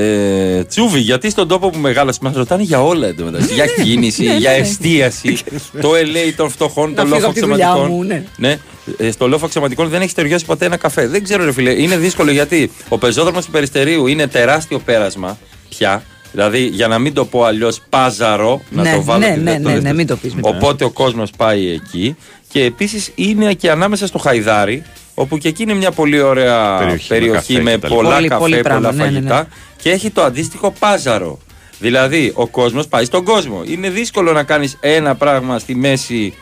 Ε, 0.00 0.64
τσούβι, 0.64 0.98
γιατί 1.00 1.30
στον 1.30 1.48
τόπο 1.48 1.70
που 1.70 1.78
μεγάλωσε 1.78 2.18
μας 2.22 2.34
ρωτάνε 2.34 2.62
για 2.62 2.82
όλα 2.82 3.06
εντωμεταξύ. 3.06 3.54
για 3.54 3.66
κίνηση, 3.66 4.24
Ναι, 4.24 4.36
για 4.36 4.50
ναι. 4.50 4.56
εστίαση. 4.56 5.38
το 5.80 5.90
LA 5.90 6.32
των 6.36 6.50
φτωχών, 6.50 6.90
Να 6.90 6.94
το 6.96 7.02
φύγω 7.02 7.14
λόφο 7.14 7.26
από 7.26 7.34
τη 7.34 7.40
δουλειά 7.40 7.68
αξιωματικών. 7.68 7.96
μου, 7.96 8.02
ναι. 8.04 8.24
Ναι, 8.36 8.58
ε, 9.06 9.10
στο 9.10 9.26
λόφο 9.28 9.44
αξιωματικών 9.44 9.88
δεν 9.88 10.00
έχει 10.02 10.14
ταιριώσει 10.14 10.44
ποτέ 10.44 10.64
ένα 10.64 10.76
καφέ. 10.76 11.06
Δεν 11.06 11.22
ξέρω, 11.22 11.44
ρε 11.44 11.52
φίλε. 11.52 11.70
Είναι 11.82 11.96
δύσκολο 11.96 12.30
γιατί 12.30 12.70
ο 12.88 12.98
πεζόδρομος 12.98 13.44
του 13.44 13.50
Περιστερίου 13.50 14.06
είναι 14.06 14.26
τεράστιο 14.26 14.78
πέρασμα 14.78 15.38
πια. 15.68 16.02
Δηλαδή, 16.32 16.64
για 16.66 16.88
να 16.88 16.98
μην 16.98 17.14
το 17.14 17.24
πω 17.24 17.44
αλλιώς, 17.44 17.80
πάζαρο. 17.88 18.60
Να 18.70 18.82
Ναι, 18.82 18.92
το 18.94 19.02
βάλω 19.02 19.26
ναι, 19.26 19.34
τη- 19.34 19.40
ναι, 19.40 19.60
το- 19.60 19.68
ναι, 19.68 19.78
ναι, 19.78 19.92
μην 19.94 20.06
το 20.06 20.16
πεις, 20.16 20.34
μην 20.34 20.42
το 20.42 20.48
Οπότε 20.48 20.84
ο 20.84 20.90
κόσμος 20.90 21.30
πάει 21.36 21.68
εκεί. 21.68 22.16
Και 22.52 22.62
επίσης 22.64 23.10
είναι 23.14 23.52
και 23.54 23.70
ανάμεσα 23.70 24.06
στο 24.06 24.18
Χαϊδάρι, 24.18 24.82
όπου 25.14 25.38
και 25.38 25.48
εκεί 25.48 25.62
είναι 25.62 25.74
μια 25.74 25.90
πολύ 25.90 26.20
ωραία 26.20 26.76
Περιοχή 26.78 27.08
περιοχή, 27.08 27.52
με 27.52 27.58
καφέ 27.58 27.62
με, 27.62 27.70
και 27.70 27.78
τα 27.78 27.86
λοιπά. 27.88 27.94
πολλά 28.02 28.14
Πολύ, 28.14 28.28
καφέ, 28.28 28.40
πολύ 28.40 28.60
πράγμα, 28.60 28.88
πολλά 28.88 29.04
ναι, 29.04 29.10
ναι, 29.10 29.20
ναι. 29.20 29.28
φαγητά. 29.28 29.48
Και 29.82 29.90
έχει 29.90 30.10
το 30.10 30.22
αντίστοιχο 30.22 30.72
πάζαρο. 30.78 31.38
Δηλαδή, 31.78 32.32
ο 32.34 32.46
κόσμος 32.46 32.88
πάει 32.88 33.04
στον 33.04 33.24
κόσμο. 33.24 33.62
Είναι 33.66 33.90
δύσκολο 33.90 34.32
να 34.32 34.42
κάνεις 34.42 34.76
ένα 34.80 35.14
πράγμα 35.14 35.58
στη 35.58 35.74
μέση 35.74 36.34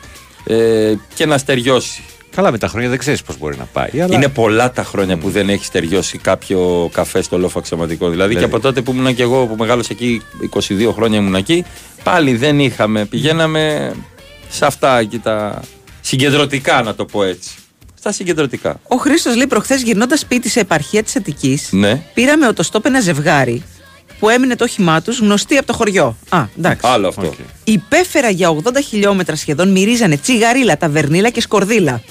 ε, 0.45 0.95
και 1.15 1.27
να 1.27 1.39
στεριώσει. 1.39 2.03
Καλά, 2.37 2.51
με 2.51 2.59
τα 2.59 2.69
χρόνια 2.69 2.89
δεν 2.89 2.99
ξέρεις 2.99 3.23
πώς 3.23 3.39
μπορεί 3.39 3.57
να 3.57 3.65
πάει. 3.65 4.01
Αλλά... 4.01 4.15
Είναι 4.15 4.29
πολλά 4.29 4.73
τα 4.73 4.85
χρόνια 4.85 5.17
που 5.17 5.31
δεν 5.31 5.49
έχει 5.49 5.65
στεριώσει 5.65 6.19
κάποιο 6.19 6.91
καφέ 6.93 7.23
στο 7.23 7.39
λόφο 7.39 7.59
αξιωματικό. 7.59 8.09
Δηλαδή, 8.09 8.29
Δηλαδή. 8.29 8.47
και 8.47 8.55
από 8.55 8.63
τότε 8.63 8.83
που 8.83 8.93
ήμουν 8.93 9.15
και 9.15 9.23
εγώ 9.23 9.47
που 9.47 9.57
μεγάλωσα 9.59 9.89
εκεί, 9.93 10.23
22 10.51 10.91
χρόνια 10.93 11.19
ήμουν 11.19 11.35
εκεί, 11.35 11.65
πάλι 12.03 12.37
δεν 12.37 12.61
είχαμε. 12.61 13.05
Πηγαίναμε 13.05 13.95
σε 14.49 14.67
αυτά 14.67 14.99
εκεί 14.99 15.19
τα 15.19 15.61
συγκεντρωτικά, 16.01 16.83
να 16.83 16.95
το 16.95 17.05
πω 17.05 17.23
έτσι. 17.23 17.51
Στα 18.07 18.15
συγκεντρωτικά. 18.15 18.81
Ο 18.89 18.97
Χρήστος 18.97 19.37
λέει 19.37 19.47
προχθές 19.47 19.83
γυρνώντας 19.83 20.21
σπίτι 20.21 20.49
σε 20.49 20.61
επαρχία 20.61 21.03
της 21.03 21.17
Αττικής, 21.17 21.69
Ναι. 21.73 22.03
πήραμε 22.15 22.47
οτοστόπ 22.47 22.87
ένα 22.87 23.01
ζευγάρι 23.01 23.63
που 24.19 24.29
έμεινε 24.29 24.57
το 24.57 24.65
όχημά 24.65 25.03
τους 25.03 25.19
γνωστή 25.19 25.57
από 25.57 25.67
το 25.67 25.73
χωριό. 25.73 26.17
Α, 26.29 26.45
εντάξει. 26.59 26.81
Άλλο 26.87 27.09
αυτό. 27.09 27.35
Υπέφερα 27.65 28.31
για 28.31 28.51
80 28.51 28.59
χιλιόμετρα 28.89 29.37
σχεδόν, 29.37 29.71
μυρίζανε 29.71 30.17
τσιγαρίλα, 30.17 30.77
ταβερνίλα 30.77 31.31
και 31.31 31.41
σκορδίλα. 31.41 32.03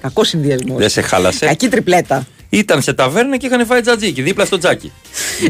Κακό 0.00 0.24
συνδυασμός. 0.24 0.78
Δεν 0.78 0.88
σε 0.88 1.00
χάλασε. 1.00 1.46
Κακή 1.46 1.68
τριπλέτα. 1.68 2.26
Ήταν 2.48 2.82
σε 2.82 2.92
ταβέρνα 2.92 3.36
και 3.36 3.46
είχαν 3.46 3.66
φάει 3.66 3.80
τζατζίκι 3.80 4.22
δίπλα 4.22 4.44
στο 4.44 4.58
τζάκι. 4.58 4.92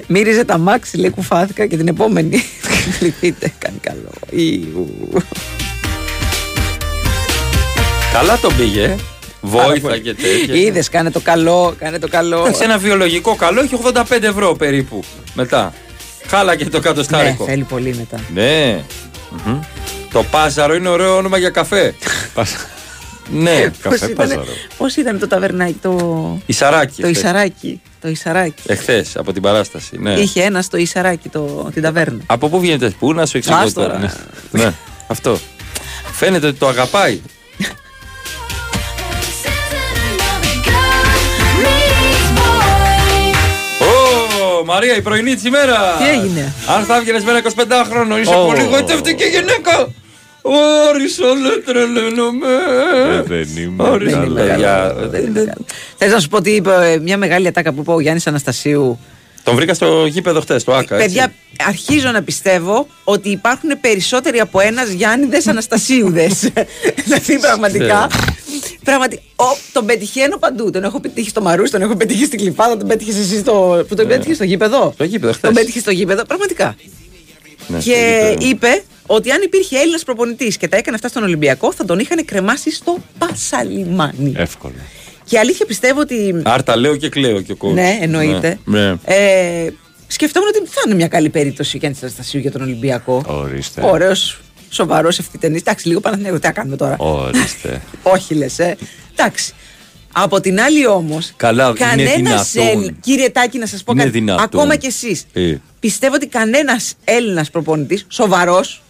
Μύριζε 0.07 0.45
τα 0.45 0.59
μάξι, 0.59 0.97
λέει 0.97 1.11
κουφάθηκα 1.11 1.67
και 1.67 1.77
την 1.77 1.89
επόμενη. 1.89 2.43
Λυπείτε, 3.01 3.53
κάνει 3.59 3.79
καλό. 3.83 4.11
Ιου. 4.31 4.89
Καλά 8.13 8.39
τον 8.39 8.57
πήγε. 8.57 8.97
Ε. 9.45 9.49
Βόηθα 9.49 9.99
και 9.99 10.15
τέτοια. 10.15 10.55
Είδες, 10.55 10.89
κάνε 10.89 11.11
το 11.11 11.21
καλό, 11.21 11.75
κάνε 11.79 11.99
το 11.99 12.09
καλό. 12.09 12.41
Εντάξει, 12.41 12.63
ένα 12.63 12.79
βιολογικό 12.79 13.35
καλό 13.35 13.61
έχει 13.61 13.79
85 13.95 14.03
ευρώ 14.23 14.55
περίπου 14.55 15.05
μετά. 15.35 15.73
Χάλα 16.27 16.57
και 16.57 16.65
το 16.69 16.81
κάτω 16.81 16.97
Ναι, 16.99 17.03
στάρικο. 17.03 17.45
θέλει 17.45 17.63
πολύ 17.65 17.95
μετά. 17.99 18.21
Ναι. 18.35 18.83
Μμμ. 19.47 19.61
Το 20.13 20.23
Πάζαρο 20.31 20.75
είναι 20.75 20.89
ωραίο 20.89 21.17
όνομα 21.17 21.39
για 21.39 21.51
καφέ. 21.51 21.95
ναι, 23.31 23.71
Πώς 23.83 24.01
ήταν, 24.01 24.45
πώς 24.77 24.97
ήταν 24.97 25.19
το 25.19 25.27
ταβερνάκι, 25.27 25.77
το, 25.83 26.39
Ισαράκι. 26.47 27.03
το 27.03 27.07
χθες. 27.09 27.23
Ισαράκι. 27.23 27.81
Το 28.01 28.09
Ισαράκι. 28.09 28.63
Εχθές 28.67 29.17
από 29.17 29.33
την 29.33 29.43
παράσταση. 29.43 29.99
Ναι. 29.99 30.13
Είχε 30.13 30.43
ένα 30.43 30.63
στο 30.63 30.77
Ισαράκι, 30.77 31.29
το, 31.29 31.71
την 31.75 31.83
ταβέρνα. 31.83 32.19
Από 32.27 32.49
πού 32.49 32.61
βγαίνετε, 32.61 32.95
πού 32.99 33.13
να 33.13 33.27
σου 33.27 33.37
εξηγώ 33.37 33.57
Ας 33.57 33.73
τώρα. 33.73 33.87
τώρα. 33.89 33.99
Ναι. 34.51 34.63
ναι, 34.65 34.73
αυτό. 35.07 35.39
Φαίνεται 36.13 36.47
ότι 36.47 36.59
το 36.59 36.69
αγαπάει. 36.69 37.21
Μαρία, 44.65 44.97
η 44.97 45.03
πρωινή 45.03 45.35
της 45.35 45.45
ημέρας. 45.45 45.79
Τι 45.99 46.09
έγινε; 46.09 46.53
Αν 46.77 46.85
θα 46.85 46.97
έβγαινες 46.97 47.25
με 47.25 47.31
ένα 47.31 47.41
25χρονο, 47.41 48.21
είσαι 48.21 48.35
Ω. 48.35 48.47
πολύ 48.47 48.63
γοητευτική 48.63 49.25
γυναίκα. 49.25 49.89
Όρισα, 50.43 51.25
λε, 51.25 51.51
τρελαίνομαι. 51.65 52.49
δεν 53.27 53.49
είμαι. 53.57 53.89
Όρισα, 53.89 54.17
καλά. 54.17 54.41
παιδιά. 54.41 55.57
Θες 55.97 56.13
να 56.13 56.21
σου 56.21 56.29
πω 56.29 56.37
ότι 56.37 56.51
είπε 56.51 56.71
ε, 56.93 56.99
μια 56.99 57.17
μεγάλη 57.17 57.47
ατάκα 57.47 57.73
που 57.73 57.81
είπε 57.81 57.91
ο 57.93 58.01
Γιάννης 58.01 58.27
Αναστασίου 58.27 58.99
Τον 59.45 59.55
βρήκα 59.55 59.75
στο 59.75 60.07
γήπεδο 60.07 60.41
χτε, 60.41 60.59
στο 60.59 60.73
ΑΚΑ. 60.73 60.95
έτσι. 60.97 61.07
Παιδιά, 61.07 61.33
αρχίζω 61.67 62.11
να 62.11 62.23
πιστεύω 62.23 62.87
ότι 63.05 63.31
υπάρχουν 63.31 63.81
περισσότεροι 63.81 64.41
από 64.41 64.61
ένας 64.61 64.89
Γιάννηδες 64.91 65.47
Αναστασίουδες. 65.47 66.41
δηλαδή, 67.05 67.39
πραγματικά. 67.41 68.07
Πραγματικά. 68.85 69.23
Ο, 69.37 69.45
τον 69.73 69.87
πετυχαίνω 69.87 70.37
παντού. 70.37 70.71
Τον 70.71 70.85
έχω 70.85 71.01
πετύχει 71.01 71.29
στο 71.29 71.41
Μαρούς, 71.41 71.71
τον 71.71 71.83
έχω 71.83 71.97
πετύχει 71.97 72.25
στην 72.25 72.39
Κλειφάδα, 72.39 72.77
τον 72.77 72.89
πέτυχες 72.89 73.17
εσύ 73.17 73.39
στο. 73.39 73.85
Που 73.89 73.95
τον 73.95 74.07
Ναι. 74.07 74.13
πέτυχες 74.15 74.37
στο 74.37 74.45
γήπεδο; 74.45 74.91
Στο 74.95 75.05
γήπεδο 75.05 75.33
χθες. 75.33 75.43
Τον 75.43 75.55
πέτυχες 75.55 75.81
στο 75.83 75.91
γήπεδο. 75.91 76.25
Πραγματικά. 76.25 76.77
Ναι, 77.67 77.81
στο 77.81 77.91
και 77.91 78.35
γήπεδο. 78.39 78.49
είπε 78.51 78.83
ότι 79.07 79.31
αν 79.31 79.43
υπήρχε 79.45 79.77
Έλληνας 79.79 80.03
προπονητής 80.05 80.57
και 80.57 80.69
τα 80.69 80.77
έκανε 80.77 80.97
αυτά 80.97 81.09
στον 81.09 81.23
Ολυμπιακό, 81.23 81.73
θα 81.73 81.85
τον 81.85 81.99
είχαν 81.99 82.25
κρεμάσει 82.25 82.71
στο 82.73 82.99
Πασαλιμάνι. 83.19 84.33
Εύκολο. 84.37 84.75
Και 85.25 85.39
αλήθεια 85.39 85.67
πιστεύω 85.67 86.01
ότι. 86.01 86.43
Άρτα 86.45 86.77
λέω 86.77 86.97
και 86.97 87.09
κλαίω 87.09 87.41
και 87.41 87.53
ο 87.53 87.57
coach. 87.61 87.73
Ναι, 87.73 87.99
εννοείται. 88.01 88.59
Ναι, 88.65 88.81
ναι. 88.81 88.97
Ε, 89.05 89.71
σκεφτόμουν 90.07 90.49
ότι 90.49 90.69
θα 90.69 90.81
είναι 90.87 90.95
μια 90.95 91.09
καλή 91.09 91.29
περίπτωση 91.29 91.79
και 91.79 91.87
Αναστασίου 91.87 92.41
για 92.41 92.51
τον 92.51 92.63
Ολυμπιακό. 92.63 93.23
Ορίστε. 93.27 93.81
Ωραίος, 93.85 94.41
σοβαρός 94.69 95.19
ευθυτενής. 95.19 95.61
Εντάξει, 95.61 95.89
λίγο 95.89 96.01
Παναθηναϊκό, 96.01 96.39
τι 96.39 96.47
θα 96.47 96.53
κάνουμε 96.53 96.77
τώρα; 96.77 96.97
Ορίστε. 96.99 97.83
Όχι 98.15 98.35
λες, 98.35 98.59
ε. 98.59 98.77
Εντάξει. 99.13 99.55
Από 100.15 100.41
την 100.41 100.61
άλλη 100.61 100.87
όμως, 100.87 101.33
Καλά, 101.37 101.67
είναι 101.67 101.79
κανένας 101.79 102.53
δυνατόν. 102.53 102.97
Κύριε 103.01 103.29
Τάκη, 103.31 103.59
να 103.59 103.67
σας 103.67 103.83
πω 103.83 103.93
Είναι 103.93 104.03
κάτι. 104.03 104.19
δυνατόν. 104.19 104.45
Ακόμα 104.45 104.77
κι 104.77 104.87
εσείς. 104.87 105.25
Ε. 105.33 105.55
Πιστεύω 105.81 106.15
ότι 106.15 106.27
κανένας 106.27 106.95
Έλληνας 107.05 107.51
προπονητής, 107.51 108.05
σοβαρός, 108.09 108.82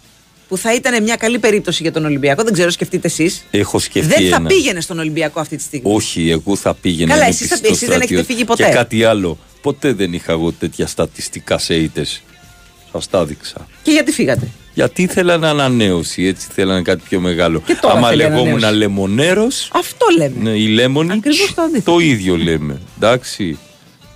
που 0.52 0.58
θα 0.58 0.74
ήταν 0.74 1.02
μια 1.02 1.16
καλή 1.16 1.38
περίπτωση 1.38 1.82
για 1.82 1.92
τον 1.92 2.04
Ολυμπιακό, 2.04 2.42
δεν 2.42 2.52
ξέρω, 2.52 2.70
σκεφτείτε 2.70 3.06
εσείς. 3.06 3.44
Έχω 3.50 3.78
σκεφτεί 3.78 4.14
Δεν 4.14 4.28
θα 4.30 4.36
ένα. 4.36 4.48
πήγαινε 4.48 4.80
στον 4.80 4.98
Ολυμπιακό 4.98 5.40
αυτή 5.40 5.56
τη 5.56 5.62
στιγμή. 5.62 5.94
Όχι, 5.94 6.30
εγώ 6.30 6.56
θα 6.56 6.74
πήγαινα. 6.74 7.10
Καλά, 7.12 7.22
με 7.24 7.28
εσείς 7.28 7.46
θα- 7.48 7.54
πιστό 7.54 7.68
εσείς 7.68 7.78
δεν 7.80 7.88
έχετε 7.88 8.04
στρατιώτη. 8.04 8.32
φύγει 8.32 8.44
ποτέ. 8.44 8.64
Και 8.64 8.70
κάτι 8.70 9.04
άλλο. 9.04 9.38
Ποτέ 9.62 9.92
δεν 9.92 10.12
είχα 10.12 10.32
εγώ 10.32 10.52
τέτοια 10.52 10.86
στατιστικά 10.86 11.58
σε 11.58 11.74
ήττε. 11.74 12.06
Σας 12.92 13.08
τα 13.08 13.18
έδειξα. 13.18 13.66
Και 13.82 13.90
γιατί 13.90 14.12
φύγατε; 14.12 14.48
Γιατί 14.74 15.02
ήθελαν 15.02 15.44
ανανέωση, 15.44 16.22
έτσι 16.26 16.48
θέλανε 16.54 16.82
κάτι 16.82 17.02
πιο 17.08 17.20
μεγάλο. 17.20 17.60
Και 17.60 17.74
τώρα 17.80 17.94
Άμα 17.94 18.08
θέλει 18.08 18.22
λεγόμουν 18.22 18.46
ανανέωση. 18.48 18.76
λεμονέρος, 18.76 19.70
Αυτό 19.72 20.06
λέμε. 20.16 20.50
ναι, 20.50 20.56
οι 20.56 20.66
λέμονοι, 20.66 21.12
Ακριβώς 21.12 21.54
το 21.54 21.62
αντίθετο. 21.62 21.92
το 21.92 21.98
ίδιο 21.98 22.36
λέμε. 22.36 22.80
Εντάξει. 22.96 23.58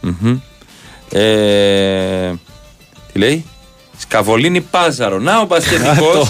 Μμμ. 0.01 0.39
Ε, 1.12 2.32
τι 3.12 3.18
λέει; 3.18 3.45
Σκαβολίνη 4.09 4.61
Πάζαρο. 4.61 5.18
Να 5.18 5.38
ο 5.40 5.46
μπασκετικός 5.48 6.28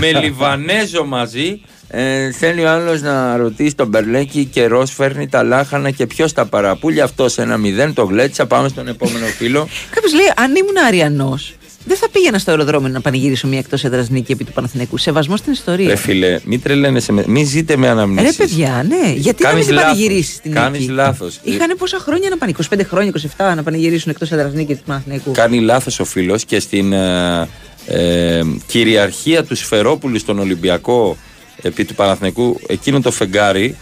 με 0.00 0.12
Λιβανέζο 0.12 1.04
μαζί. 1.04 1.60
Ε, 1.88 2.32
θέλει 2.32 2.64
ο 2.64 2.70
άλλος 2.70 3.00
να 3.00 3.36
ρωτήσει 3.36 3.74
τον 3.74 3.88
Μπερλέκη 3.88 4.44
καιρός 4.44 4.90
φέρνει 4.92 5.28
τα 5.28 5.42
λάχανα 5.42 5.90
και 5.90 6.06
ποιος 6.06 6.32
τα 6.32 6.46
παραπούλια. 6.46 7.04
Αυτός 7.04 7.38
ένα 7.38 7.56
μηδέν 7.56 7.94
το 7.94 8.04
γλέτσα. 8.04 8.46
Πάμε 8.46 8.68
στον 8.68 8.88
επόμενο 8.88 9.26
φίλο. 9.38 9.68
Κάποιος 9.90 10.14
λέει, 10.14 10.32
αν 10.36 10.54
ήμουν 10.56 10.76
Αριανός, 10.86 11.54
δεν 11.84 11.96
θα 11.96 12.08
πήγαινα 12.10 12.38
στο 12.38 12.50
αεροδρόμιο 12.50 12.88
να 12.88 13.00
πανηγυρίσω 13.00 13.48
μια 13.48 13.58
εκτός 13.58 13.84
έδρας 13.84 14.08
νίκη 14.08 14.32
επί 14.32 14.44
του 14.44 14.52
Παναθηναϊκού. 14.52 14.96
Σεβασμός 14.96 15.38
στην 15.38 15.52
ιστορία. 15.52 15.88
Ρε 15.88 15.96
φίλε, 15.96 16.40
μην 16.44 16.62
τρελαίνεσαι, 16.62 17.12
με- 17.12 17.24
μην 17.26 17.46
ζείτε 17.46 17.76
με 17.76 17.88
αναμνήσεις. 17.88 18.36
Ρε 18.36 18.44
παιδιά, 18.44 18.86
ναι. 18.88 19.12
Γιατί 19.12 19.42
να 19.42 19.48
Κάνεις 19.48 19.66
μην 19.66 19.74
την 19.76 19.84
λάθος. 19.84 19.98
πανηγυρίσεις 19.98 20.40
την 20.40 20.52
Κάνεις 20.52 20.80
νίκη; 20.80 20.92
λάθος. 20.92 21.40
Είχαν 21.42 21.74
πόσα 21.78 21.98
χρόνια 21.98 22.28
να 22.28 22.36
πάνε, 22.36 22.52
25 22.70 22.84
χρόνια, 22.88 23.12
27 23.36 23.54
να 23.56 23.62
πανηγυρίσουν 23.62 24.10
εκτός 24.10 24.30
έδρας 24.32 24.52
νίκη 24.52 24.74
του 24.74 24.82
Παναθηναϊκού; 24.86 25.30
Κάνει 25.32 25.60
λάθος 25.60 26.00
ο 26.00 26.04
φίλος 26.04 26.44
και 26.44 26.60
στην 26.60 26.92
ε, 26.92 27.48
ε, 27.86 28.40
κυριαρχία 28.66 29.44
του 29.44 29.56
Σφερόπουλου 29.56 30.18
στον 30.18 30.38
Ολυμπιακό 30.38 31.16
επί 31.62 31.84
του 31.84 31.94
Παναθηναϊκού 31.94 32.60
εκείνο 32.66 33.00
το 33.00 33.10
φεγγάρι 33.10 33.76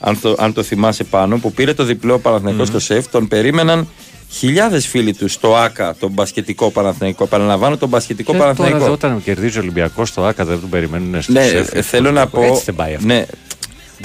αν 0.00 0.20
το, 0.20 0.34
αν 0.38 0.52
το 0.52 0.62
θυμάσαι 0.62 1.04
πάνω 1.04 1.38
που 1.38 1.52
πήρε 1.52 1.74
το 1.74 1.84
διπλό 1.84 2.18
Παναθηναϊκό 2.18 2.64
στο 2.64 2.78
ΣΕΦ 2.78 3.08
τον 3.08 3.28
περίμεναν 3.28 3.88
χιλιάδες 4.36 4.86
φίλοι 4.86 5.14
τους 5.14 5.32
στο 5.32 5.56
ΆΚΑ 5.56 5.96
τον 5.98 6.10
μπασκετικό 6.10 6.70
Παναθηναϊκό 6.70 7.24
επαναλαμβάνω 7.24 7.76
τον 7.76 7.88
μπασκετικό 7.88 8.32
Και 8.32 8.38
τώρα 8.38 8.54
Παναθηναϊκό 8.54 8.92
όταν 8.92 9.22
κερδίζει 9.22 9.58
ο 9.58 9.60
Ολυμπιακός 9.60 10.08
στο 10.08 10.24
ΑΚΑ 10.24 10.44
δεν 10.44 10.60
τον 10.60 10.68
περιμένουν 10.70 11.22
στο 11.22 11.32
ναι, 11.32 11.42
ΣΕΦ. 11.44 11.74
ε, 11.74 11.82
θέλω 11.82 12.10
να 12.10 12.26
πω 12.26 12.42
Έτσι 12.42 12.62
δεν 12.64 12.74
πάει 12.74 12.94
αυτό. 12.94 13.06
ναι, 13.06 13.24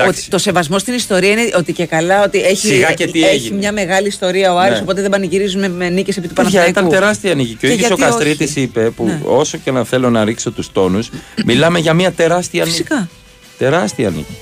Ότι 0.07 0.27
το 0.29 0.37
σεβασμό 0.37 0.79
στην 0.79 0.93
ιστορία 0.93 1.29
είναι 1.31 1.49
ότι 1.57 1.73
και 1.73 1.85
καλά 1.85 2.23
ότι 2.23 2.39
έχει, 2.41 2.67
Σιγά 2.67 2.93
και 2.93 3.07
τι 3.07 3.23
έχει 3.23 3.35
έγινε. 3.35 3.57
μια 3.57 3.71
μεγάλη 3.71 4.07
ιστορία 4.07 4.53
ο 4.53 4.57
Άρης, 4.59 4.75
Ναι. 4.75 4.81
οπότε 4.81 5.01
δεν 5.01 5.09
πανηγυρίζουμε 5.09 5.69
με 5.69 5.89
νίκες 5.89 6.17
επί 6.17 6.27
του 6.27 6.33
Παιδιά, 6.33 6.51
Παναθηναϊκού. 6.59 6.79
ήταν 6.87 6.99
τεράστια 6.99 7.35
νίκη. 7.35 7.55
Και 7.55 7.65
ο 7.65 7.69
Και 7.69 7.73
ίδιος 7.75 7.91
ο 7.91 7.95
γιατί 7.95 8.11
Καστρίτης 8.11 8.49
όχι; 8.49 8.61
είπε 8.61 8.89
που 8.89 9.05
Ναι. 9.05 9.19
όσο 9.25 9.57
και 9.57 9.71
να 9.71 9.83
θέλω 9.83 10.09
να 10.09 10.23
ρίξω 10.23 10.51
τους 10.51 10.71
τόνους, 10.71 11.09
μιλάμε 11.45 11.79
για 11.79 11.93
μια 11.93 12.11
τεράστια 12.11 12.63
νίκη. 12.63 12.75
Φυσικά. 12.75 13.09
Τεράστια 13.57 14.09
νίκη. 14.09 14.35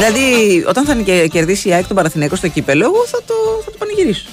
Εντάξει. 0.00 0.22
Δηλαδή, 0.22 0.64
όταν 0.68 0.84
θα 0.84 0.94
και- 0.94 1.26
κερδίσει 1.26 1.68
η 1.68 1.72
ΑΕΚ 1.72 1.86
τον 1.86 1.96
Παναθηναϊκό 1.96 2.36
στο 2.36 2.48
κύπελο, 2.48 2.84
εγώ 2.84 3.06
θα 3.06 3.18
το, 3.26 3.34
θα 3.64 3.70
το 3.70 3.76
πανηγυρίσω. 3.78 4.24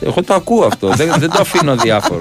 Εγώ 0.00 0.22
το 0.22 0.34
ακούω 0.34 0.64
αυτό. 0.66 0.88
δεν, 0.88 1.14
δεν 1.18 1.30
το 1.30 1.38
αφήνω 1.40 1.76
διάφορο. 1.76 2.20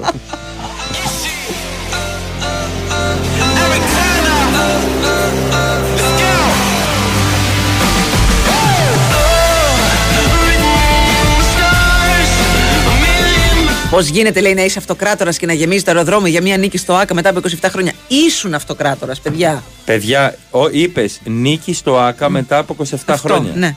Πώς 13.95 14.07
γίνεται, 14.07 14.41
λέει, 14.41 14.53
να 14.53 14.63
είσαι 14.63 14.79
αυτοκράτορας 14.79 15.37
και 15.37 15.45
να 15.45 15.53
γεμίζεις 15.53 15.83
το 15.83 15.91
αεροδρόμιο 15.91 16.27
για 16.27 16.41
μια 16.41 16.57
νίκη 16.57 16.77
στο 16.77 16.93
ΑΚΑ 16.93 17.13
μετά 17.13 17.29
από 17.29 17.39
27 17.61 17.67
χρόνια. 17.69 17.93
Ήσουν 18.07 18.53
αυτοκράτορας, 18.53 19.19
παιδιά. 19.19 19.63
Παιδιά, 19.85 20.37
είπες 20.71 21.21
νίκη 21.23 21.73
στο 21.73 21.97
ΑΚΑ 21.97 22.29
μετά 22.29 22.57
από 22.57 22.75
27 22.79 22.83
Αυτό, 23.05 23.27
χρόνια. 23.27 23.51
ναι. 23.55 23.75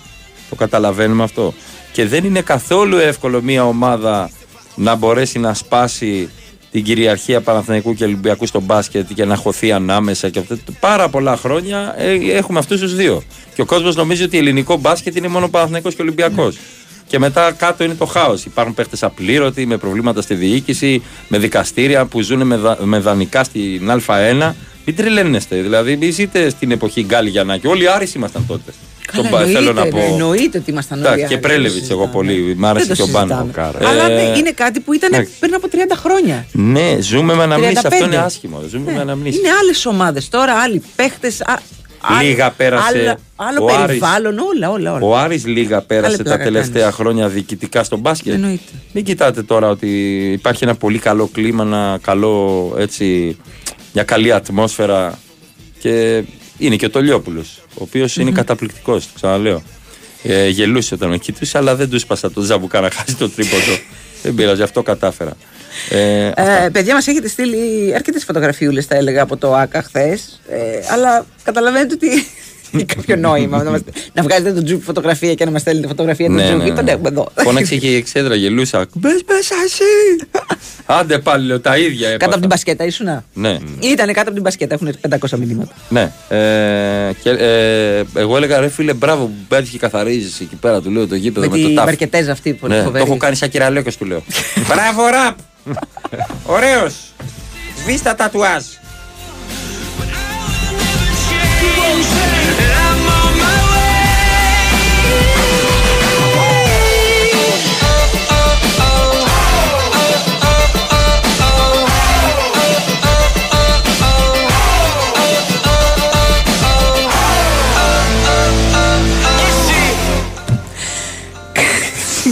Το 0.48 0.54
καταλαβαίνουμε 0.54 1.22
αυτό. 1.22 1.54
Και 1.92 2.06
δεν 2.06 2.24
είναι 2.24 2.40
καθόλου 2.40 2.96
εύκολο 2.96 3.42
μια 3.42 3.66
ομάδα 3.66 4.30
να 4.74 4.94
μπορέσει 4.94 5.38
να 5.38 5.54
σπάσει 5.54 6.28
την 6.70 6.84
κυριαρχία 6.84 7.40
Παναθηναϊκού 7.40 7.94
και 7.94 8.04
Ολυμπιακού 8.04 8.46
στο 8.46 8.60
μπάσκετ 8.60 9.12
και 9.14 9.24
να 9.24 9.36
χωθεί 9.36 9.72
ανάμεσα 9.72 10.28
και 10.28 10.38
αυτά. 10.38 10.58
Πάρα 10.80 11.08
πολλά 11.08 11.36
χρόνια 11.36 11.94
ε, 11.98 12.12
έχουμε 12.12 12.58
αυτούς 12.58 12.80
τους 12.80 12.94
δύο. 12.94 13.22
Και 13.54 13.60
ο 13.60 13.64
κόσμος 13.64 13.96
νομίζει 13.96 14.22
ότι 14.22 14.38
ελληνικό 14.38 14.76
μπάσκετ 14.76 15.16
είναι 15.16 15.28
μόνο 15.28 15.48
Παναθηναϊκός 15.48 15.94
και 15.94 16.02
Ολυμπιακός. 16.02 16.56
Και 17.08 17.18
μετά 17.18 17.52
κάτω 17.52 17.84
είναι 17.84 17.94
το 17.94 18.04
χάος. 18.04 18.44
Υπάρχουν 18.44 18.74
παίχτες 18.74 19.02
απλήρωτοι, 19.02 19.66
με 19.66 19.76
προβλήματα 19.76 20.22
στη 20.22 20.34
διοίκηση, 20.34 21.02
με 21.28 21.38
δικαστήρια 21.38 22.04
που 22.04 22.20
ζουν 22.20 22.46
με, 22.46 22.56
δα- 22.56 22.78
με 22.82 22.98
δανεικά 22.98 23.44
στην 23.44 23.90
Α1. 24.06 24.52
Μην 24.84 24.96
τρελαίνεστε. 24.96 25.56
Δηλαδή, 25.56 25.96
μην 25.96 26.12
ζείτε 26.12 26.48
στην 26.50 26.70
εποχή 26.70 27.02
Γκάλι 27.02 27.28
Γιαννάκη. 27.28 27.66
Όλοι 27.66 27.82
οι 27.82 27.86
Άρης 27.86 28.14
ήμασταν 28.14 28.44
τότε. 28.46 28.72
Καλά, 29.12 29.28
Στον 29.28 29.38
πα- 29.38 29.44
θέλω 29.46 29.72
να 29.72 29.80
εννοείται, 29.82 30.06
πω. 30.08 30.12
εννοείται 30.12 30.58
ότι 30.58 30.70
ήμασταν 30.70 30.98
όλοι 30.98 31.06
Εντάξει, 31.06 31.26
και 31.26 31.34
Άρης, 31.34 31.46
Πρέλεβιτ 31.46 31.78
δεν 31.78 31.88
το 31.88 31.94
εγώ 31.94 32.06
πολύ. 32.06 32.32
Μ' 32.40 32.60
Δεν 32.60 32.64
άρεσε 32.64 32.86
το 32.88 32.94
και 32.94 33.02
ο 33.02 33.06
Μπάνο. 33.06 33.40
συζητάμε. 33.42 33.86
Αλλά 33.88 34.08
ναι, 34.08 34.22
είναι 34.38 34.50
κάτι 34.50 34.80
που 34.80 34.92
ήταν 34.92 35.12
εντάξει. 35.12 35.32
πριν 35.40 35.54
από 35.54 35.68
30 35.68 35.76
χρόνια. 35.96 36.46
Ναι, 36.52 36.96
ζούμε 37.00 37.34
με 37.34 37.42
αναμνήσεις. 37.42 37.74
35. 37.82 37.86
Αυτό 37.92 38.04
είναι 38.04 38.16
άσχημο. 38.16 38.62
Ζούμε 38.68 38.92
με 38.92 39.00
αναμνήσεις. 39.00 39.38
Είναι 39.40 39.48
άλλες 39.62 39.86
ομάδες 39.86 40.28
τώρα, 40.28 40.52
άλλοι 40.52 40.82
παίχτες. 40.96 41.42
Λίγα 42.22 42.50
πέρασε 42.50 43.18
Άλλο 43.36 43.64
ο 43.64 43.66
Άρης. 43.68 43.86
περιβάλλον, 43.86 44.38
όλα, 44.38 44.70
όλα. 44.70 44.92
όλα. 44.92 45.06
Ο 45.06 45.16
Άρης 45.16 45.46
λίγα 45.46 45.80
πέρασε 45.80 46.06
Άλλη 46.06 46.16
τα 46.16 46.22
πλάκα 46.22 46.44
τελευταία 46.44 46.80
κάνεις. 46.82 46.96
χρόνια 46.96 47.28
διοικητικά 47.28 47.84
στο 47.84 47.96
μπάσκετ. 47.96 48.32
Εννοείται. 48.32 48.72
Μην 48.92 49.04
κοιτάτε 49.04 49.42
τώρα 49.42 49.68
ότι 49.68 49.88
υπάρχει 50.32 50.64
ένα 50.64 50.74
πολύ 50.74 50.98
καλό 50.98 51.26
κλίμα, 51.32 51.62
ένα 51.64 51.98
καλό, 52.02 52.74
έτσι, 52.78 53.36
μια 53.92 54.02
καλή 54.02 54.32
ατμόσφαιρα 54.32 55.18
και 55.80 56.22
είναι 56.58 56.76
και 56.76 56.86
ο 56.86 56.90
Τολιόπουλος, 56.90 57.58
ο 57.68 57.78
οποίος 57.82 58.16
είναι 58.16 58.30
Μμμ. 58.30 58.36
καταπληκτικός, 58.36 59.04
το 59.06 59.10
ξαναλέω. 59.14 59.62
Ε, 60.22 60.48
γελούσε 60.48 60.94
όταν 60.94 61.08
με 61.08 61.18
κοιτούσε, 61.18 61.58
αλλά 61.58 61.74
δεν 61.76 61.90
του 61.90 61.98
σπάσα 61.98 62.30
το 62.30 62.40
ζαμπουκά 62.40 62.80
να 62.80 62.90
χάσει 62.96 63.16
το 63.16 63.28
τρίποντο. 63.30 63.78
Δεν 64.22 64.34
πειράζει, 64.34 64.62
αυτό 64.62 64.82
κατάφερα. 64.82 65.36
Ε, 65.90 66.26
Ε, 66.36 66.68
παιδιά, 66.72 66.94
μας 66.94 67.06
έχετε 67.06 67.28
στείλει 67.28 67.92
αρκετές 67.94 68.24
φωτογραφιούλες, 68.24 68.86
θα 68.86 68.96
έλεγα, 68.96 69.22
από 69.22 69.36
το 69.36 69.54
ΑΚΑ 69.54 69.82
χθες. 69.82 70.40
Ε, 70.48 70.58
αλλά 70.92 71.26
καταλαβαίνετε 71.42 71.94
ότι. 71.94 72.08
Έχει 72.74 72.84
κάποιο 72.94 73.16
νόημα 73.16 73.62
να, 73.62 73.70
μας- 73.70 73.80
να 74.12 74.22
βγάζετε 74.22 74.52
τον 74.52 74.64
Τζουπ 74.64 74.82
φωτογραφία 74.82 75.34
και 75.34 75.44
να 75.44 75.50
μας 75.50 75.60
στέλνετε 75.60 75.86
φωτογραφία 75.88 76.26
του 76.26 76.32
Ναι, 76.32 76.42
Τζουπ. 76.44 76.62
ναι, 76.62 76.70
Τον 76.74 76.84
ναι. 76.84 76.90
έχουμε 76.90 77.08
εδώ. 77.08 77.28
Φώναξε 77.34 77.76
και 77.76 77.86
η 77.86 77.94
εξέδρα, 77.96 78.34
γελούσα. 78.34 78.86
Μπες 78.94 79.22
μέσα 79.28 79.54
εσύ! 79.64 79.82
Άντε 80.98 81.18
πάλι, 81.18 81.46
λέω, 81.46 81.60
τα 81.60 81.76
ίδια 81.78 81.90
Κάτω 82.08 82.14
έπαθα. 82.14 82.30
από 82.30 82.38
την 82.40 82.48
μπασκέτα 82.48 82.84
ήσουνα; 82.84 83.24
Ναι, 83.32 83.58
Ήτανε 83.80 84.12
κάτω 84.12 84.20
από 84.26 84.32
την 84.32 84.42
μπασκέτα, 84.42 84.74
έχουν 84.74 84.94
500 85.30 85.38
μηνύματα. 85.38 85.72
ναι. 85.88 86.12
Ε, 86.28 87.12
και, 87.22 87.30
ε, 87.30 88.04
εγώ 88.14 88.36
έλεγα 88.36 88.60
ρε 88.60 88.68
φίλε, 88.68 88.92
μπράβο 88.94 89.24
που 89.24 89.32
πέτυχε 89.48 89.70
και 89.72 89.78
καθαρίζει 89.78 90.30
εκεί 90.40 90.56
πέρα, 90.56 90.80
του 90.80 90.90
λέω 90.90 91.06
το 91.06 91.14
γήπεδο 91.14 91.48
Με 91.48 91.56
με, 91.56 91.62
το 91.62 91.68
τη 91.68 91.74
τάφ. 91.74 91.84
μπαρκετέζα 91.84 92.32
αυτή 92.32 92.52
που 92.54 92.66
Ναι, 92.66 92.74
είναι 92.74 92.82
το 92.82 92.88
φοβερή. 92.90 93.04
έχω 93.10 93.16
κάνει 93.16 93.34
σαν 93.36 93.48
κυραλέκος 93.48 93.96
του 93.96 94.04
λέω. 94.04 94.22
μπράβο 94.68 95.06
ραπ! 95.08 95.36
Ωραίος! 96.46 96.94
Σβήστα 97.82 98.14
τατουάζ! 98.14 98.62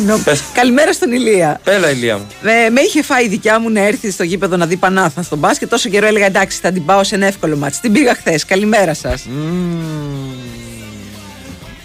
Συγγνώμη. 0.07 0.39
Καλημέρα 0.53 0.93
στον 0.93 1.12
Ηλία. 1.12 1.61
Έλα, 1.65 1.91
ηλία 1.91 2.16
μου. 2.16 2.27
Με, 2.41 2.70
με 2.70 2.81
είχε 2.81 3.03
φάει 3.03 3.24
η 3.24 3.28
δικιά 3.28 3.61
μου 3.61 3.70
να 3.70 3.81
έρθει 3.81 4.11
στο 4.11 4.23
γήπεδο 4.23 4.57
να 4.57 4.66
δει 4.66 4.77
Πανάθα 4.77 5.23
στον 5.23 5.39
μπάσκετ. 5.39 5.70
Τόσο 5.70 5.89
καιρό 5.89 6.07
έλεγα 6.07 6.27
εντάξει, 6.27 6.59
θα 6.62 6.73
την 6.73 6.85
πάω 6.85 7.05
σε 7.05 7.15
ένα 7.15 7.27
εύκολο 7.27 7.57
μάτι. 7.57 7.81
Την 7.81 7.93
πήγα 7.93 8.15
χθες. 8.15 8.45
Καλημέρα 8.45 8.95
σας. 8.95 9.27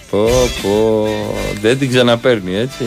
Πω, 0.10 0.30
πω. 0.62 1.08
Δεν 1.62 1.80
την 1.80 1.90
ξαναπαίρνει, 1.90 2.56
έτσι. 2.56 2.84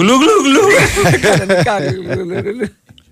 Γλου, 0.00 0.12
γλου, 0.12 0.36
γλου. 0.44 0.60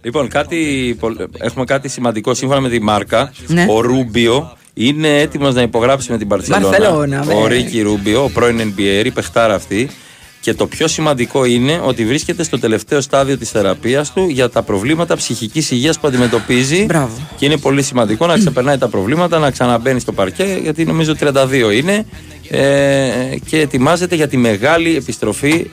Λοιπόν, 0.02 0.28
κάτι, 0.28 0.96
πολ- 1.00 1.20
έχουμε 1.38 1.64
κάτι 1.64 1.88
σημαντικό. 1.88 2.34
Σύμφωνα 2.34 2.60
με 2.60 2.68
τη 2.68 2.80
μάρκα, 2.82 3.32
Ναι. 3.46 3.66
ο 3.68 3.80
Ρούμπιο 3.80 4.56
είναι 4.74 5.20
έτοιμος 5.20 5.54
να 5.54 5.62
υπογράψει 5.62 6.10
με 6.10 6.18
την 6.18 6.28
Παρσελόνα. 6.28 6.68
Μπαρσελόνα, 6.68 7.24
Ο 7.36 7.48
ναι. 7.48 7.54
Ρίκη 7.54 7.80
Ρούμπιο, 7.82 8.24
ο 8.24 8.28
πρώην 8.30 8.60
NBA, 8.76 9.04
η 9.04 9.10
παιχτάρα 9.10 9.54
αυτή. 9.54 9.88
Και 10.40 10.54
το 10.54 10.66
πιο 10.66 10.86
σημαντικό 10.88 11.44
είναι 11.44 11.80
ότι 11.84 12.04
βρίσκεται 12.06 12.42
στο 12.42 12.58
τελευταίο 12.58 13.00
στάδιο 13.00 13.38
της 13.38 13.50
θεραπείας 13.50 14.12
του 14.12 14.28
για 14.28 14.48
τα 14.50 14.62
προβλήματα 14.62 15.16
ψυχικής 15.16 15.70
υγείας 15.70 15.98
που 15.98 16.06
αντιμετωπίζει. 16.08 16.84
Μπράβο. 16.84 17.12
Και 17.36 17.46
είναι 17.46 17.56
πολύ 17.56 17.82
σημαντικό 17.82 18.26
να 18.26 18.38
ξεπερνάει 18.38 18.78
τα 18.78 18.88
προβλήματα, 18.88 19.38
να 19.38 19.50
ξαναμπαίνει 19.50 20.00
στο 20.00 20.12
παρκέ, 20.12 20.58
γιατί 20.62 20.84
νομίζω 20.84 21.14
32 21.20 21.70
είναι. 21.72 22.06
Ε, 22.50 23.10
και 23.46 23.60
ετοιμάζεται 23.60 24.14
για 24.14 24.28
τη 24.28 24.36
μεγάλη 24.36 24.96
επιστροφή. 24.96 25.70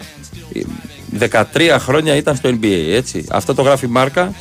13 1.19 1.43
χρόνια 1.79 2.15
ήταν 2.15 2.35
στο 2.35 2.49
NBA, 2.49 2.85
έτσι. 2.91 3.25
Αυτό 3.29 3.53
το 3.53 3.61
γράφει 3.61 3.85
η 3.85 3.89
μάρκα 3.89 4.33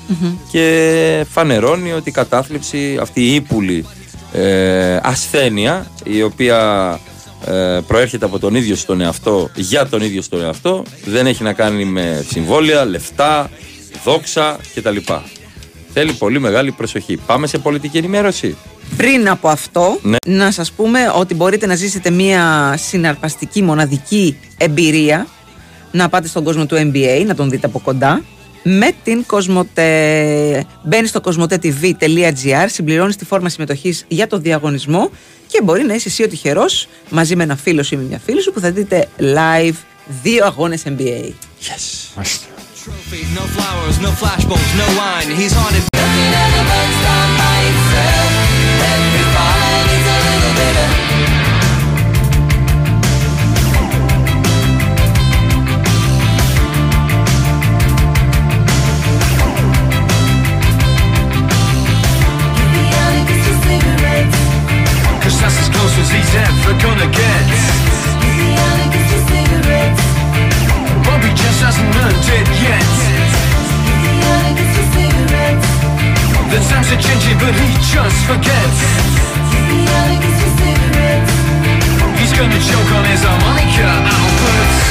και 0.51 1.27
φανερώνει 1.31 1.93
ότι 1.93 2.09
η 2.09 2.13
κατάθλιψη, 2.13 2.99
αυτή 3.01 3.21
η 3.21 3.35
ύπουλη 3.35 3.85
ε, 4.33 4.99
ασθένεια, 5.03 5.87
η 6.05 6.23
οποία 6.23 6.59
ε, 7.47 7.79
προέρχεται 7.87 8.25
από 8.25 8.39
τον 8.39 8.55
ίδιο 8.55 8.77
στον 8.77 9.01
εαυτό, 9.01 9.51
για 9.55 9.87
τον 9.87 10.03
ίδιο 10.03 10.23
στον 10.23 10.43
εαυτό, 10.43 10.83
δεν 11.05 11.27
έχει 11.27 11.43
να 11.43 11.53
κάνει 11.53 11.85
με 11.85 12.25
συμβόλαια, 12.31 12.85
λεφτά, 12.85 13.51
δόξα 14.05 14.57
κτλ. 14.75 14.97
Θέλει 15.93 16.13
πολύ 16.13 16.41
μεγάλη 16.41 16.71
προσοχή. 16.73 17.17
Πάμε 17.27 17.47
σε 17.47 17.59
πολιτική 17.59 17.97
ενημέρωση. 17.97 18.57
Πριν 18.97 19.29
από 19.29 19.49
αυτό, 19.49 19.99
Ναι. 20.03 20.17
να 20.27 20.51
σας 20.51 20.73
πούμε 20.73 20.99
ότι 21.17 21.35
μπορείτε 21.35 21.67
να 21.67 21.75
ζήσετε 21.75 22.11
μια 22.11 22.75
συναρπαστική, 22.79 23.63
μοναδική 23.63 24.37
εμπειρία 24.57 25.27
να 25.95 26.09
πάτε 26.09 26.29
στον 26.29 26.45
κόσμο 26.45 26.67
του 26.67 26.77
NBA, 26.77 27.25
να 27.27 27.35
τον 27.35 27.51
δείτε 27.51 27.67
από 27.67 27.79
κοντά 27.79 28.25
με 28.63 28.91
την 29.05 29.27
Κοσμοτέ. 29.27 30.65
Μπαίνει 30.83 31.07
στο 31.07 31.21
κοσμοτέ.tv.gr, 31.21 32.67
συμπληρώνεις 32.67 33.17
τη 33.17 33.25
φόρμα 33.25 33.49
συμμετοχής 33.49 34.05
για 34.09 34.27
το 34.27 34.39
διαγωνισμό 34.39 35.11
και 35.47 35.63
μπορεί 35.63 35.83
να 35.83 35.95
είσαι 35.95 36.09
εσύ 36.09 36.23
ο 36.23 36.29
τυχερός 36.29 36.89
μαζί 37.11 37.37
με 37.37 37.43
ένα 37.43 37.57
φίλο 37.57 37.83
σου 37.83 37.95
ή 37.95 37.97
με 37.97 38.05
μια 38.05 38.21
φίλη 38.25 38.43
σου 38.43 38.53
που 38.53 38.61
θα 38.61 38.71
δείτε 38.71 39.09
live 39.19 39.77
δύο 40.23 40.45
αγώνες 40.45 40.83
NBA. 40.87 41.33
Yes. 41.61 42.15
No 43.27 44.25
ever 66.35 66.75
gonna 66.83 67.09
get. 67.11 67.47
Bobby 71.07 71.31
just 71.35 71.63
hasn't 71.63 71.91
learned 71.95 72.27
it 72.39 72.49
yet. 72.67 72.89
The 76.51 76.59
times 76.71 76.89
are 76.93 77.03
changing, 77.07 77.39
but 77.39 77.55
he 77.55 77.69
just 77.93 78.19
forgets. 78.27 78.81
He's 82.19 82.33
gonna 82.33 82.61
choke 82.69 82.93
on 82.99 83.05
his 83.05 83.23
harmonica 83.23 83.89
outputs. 84.15 84.85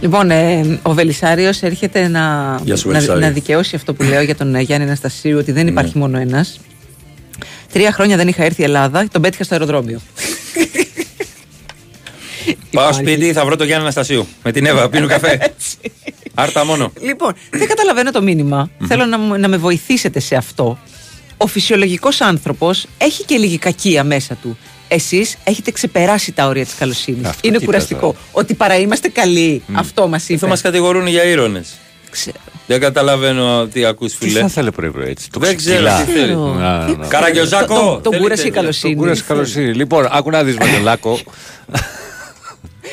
Λοιπόν, 0.00 0.30
ε, 0.30 0.78
ο 0.82 0.92
Βελισάριο 0.92 1.50
έρχεται 1.60 2.08
να, 2.08 2.56
Γεια 2.64 2.76
σου, 2.76 2.86
να, 2.88 2.92
Βελισάριο. 2.94 3.20
να 3.26 3.30
δικαιώσει 3.30 3.76
αυτό 3.76 3.94
που 3.94 4.02
λέω 4.02 4.22
για 4.22 4.36
τον 4.36 4.54
ε, 4.54 4.60
Γιάννη 4.60 4.86
Αναστασίου, 4.86 5.38
ότι 5.38 5.52
Ναι. 5.52 5.58
δεν 5.58 5.66
υπάρχει 5.66 5.98
μόνο 5.98 6.18
ένας. 6.18 6.60
Τρία 7.72 7.92
χρόνια 7.92 8.16
δεν 8.16 8.28
είχα 8.28 8.44
έρθει 8.44 8.62
Ελλάδα, 8.62 9.08
τον 9.12 9.22
πέτυχα 9.22 9.44
στο 9.44 9.54
αεροδρόμιο. 9.54 10.00
Πάω 12.70 12.92
σπίτι, 12.92 13.32
θα 13.32 13.44
βρω 13.44 13.56
το 13.56 13.64
Γιάννη 13.64 13.82
Αναστασίου. 13.82 14.26
Με 14.42 14.52
την 14.52 14.66
Εύα, 14.66 14.88
πίνω 14.88 15.06
καφέ. 15.06 15.54
Άρτα 16.34 16.64
μόνο. 16.64 16.92
Λοιπόν, 17.00 17.32
δεν 17.50 17.68
καταλαβαίνω 17.68 18.10
το 18.10 18.22
μήνυμα. 18.22 18.70
Θέλω 18.86 19.04
να, 19.04 19.18
μου- 19.18 19.38
να 19.38 19.48
με 19.48 19.56
βοηθήσετε 19.56 20.20
σε 20.20 20.34
αυτό. 20.36 20.78
Ο 21.36 21.46
φυσιολογικός 21.46 22.20
άνθρωπος 22.20 22.86
έχει 22.98 23.24
και 23.24 23.36
λίγη 23.36 23.58
κακία 23.58 24.04
μέσα 24.04 24.34
του. 24.34 24.58
Εσείς 24.88 25.36
έχετε 25.44 25.70
ξεπεράσει 25.70 26.32
τα 26.32 26.46
όρια 26.46 26.64
της 26.64 26.74
καλοσύνης. 26.74 27.28
Είναι 27.40 27.52
κοίτα 27.54 27.64
κουραστικό. 27.64 28.00
τώρα. 28.00 28.18
Ότι 28.32 28.54
παρά 28.54 28.76
είμαστε 28.78 29.08
καλοί. 29.08 29.62
Αυτό 29.72 30.08
μας 30.08 30.24
είπε. 30.24 30.34
Αυτό 30.34 30.46
μας 30.46 30.60
κατηγορούν 30.60 31.06
για 31.06 31.24
ήρωε. 31.24 31.62
Ξέρω. 32.10 32.36
Δεν 32.66 32.80
καταλαβαίνω 32.80 33.66
τι 33.72 33.84
ακούς 33.84 34.12
Τι 34.18 34.26
φίλε. 34.26 34.40
θα 34.40 34.46
ήθελε 34.46 34.70
πρωί 34.70 34.92
έτσι. 35.06 35.30
Το 35.30 35.40
Δεν 35.40 35.56
ξέρω 35.56 35.74
ξυλά. 35.76 36.04
τι 36.04 36.10
θέλει. 36.12 36.34
Να, 36.34 36.52
να, 36.86 36.86
να. 36.96 37.06
Καραγκιόζάκο. 37.06 37.74
Το- 37.74 37.80
το- 37.80 37.84
τον 37.86 38.02
θέλετε, 38.02 38.18
κούρασε 38.18 38.40
η 38.40 38.44
δηλαδή. 38.44 38.50
καλοσύνη. 38.60 38.94
Τον 38.94 39.02
κούρασε 39.02 39.22
καλοσύνη. 39.28 39.72
Λοιπόν, 39.72 40.06
άκου 40.10 40.30
να 40.30 40.44
δεις 40.44 40.56
με 40.56 40.64
τον 40.74 40.82
Λάκο. 40.82 41.18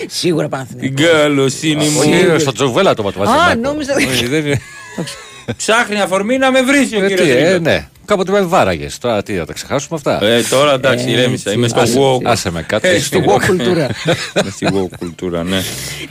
Σίγουρα 0.08 0.48
Παναθηναϊκό. 0.48 0.96
Την 0.96 1.06
καλοσύνη 1.06 1.88
μου. 1.90 2.00
Όχι, 2.00 2.40
στο 2.40 2.52
Τζοβέλα 2.52 2.94
το 2.94 3.04
μάτω 3.04 3.22
Α, 3.22 3.56
νόμιζα. 3.56 3.94
Όχι, 3.96 4.28
δεν 4.28 4.46
είναι. 4.46 4.62
Ψάχνει 5.58 6.00
αφορμή 6.02 6.38
να 6.38 6.52
με 6.52 6.62
βρει 6.62 6.78
ο 6.96 7.04
Ε, 7.04 7.08
τι, 7.08 7.14
κύριο 7.16 7.38
ε, 7.48 7.60
ναι. 7.60 7.88
Κάποτε 8.06 8.32
με 8.32 8.42
βάραγες. 8.42 8.98
Τώρα 8.98 9.24
τι, 9.24 9.34
θα 9.34 9.46
τα 9.46 9.54
ξεχάσουμε 9.54 9.98
αυτά; 10.06 10.26
Ε, 10.26 10.42
τώρα 10.42 10.74
εντάξει, 10.74 11.10
ηρέμησα. 11.10 11.52
Είμαι 11.52 11.68
στο 11.68 11.80
Άσε- 11.80 12.00
walk. 12.00 12.24
Άσε 12.24 12.52
με 12.52 12.62
κάτω. 12.62 12.88
Ε, 12.88 12.96
είσαι 12.96 13.06
στο 13.06 13.18
στη 13.18 13.28
walk. 13.30 13.34
walk 13.36 13.46
κουλτούρα. 13.48 13.84
Είμαι 14.42 14.50
στη 14.52 14.68
walk 14.74 14.98
κουλτούρα, 15.00 15.44
ναι. 15.44 15.62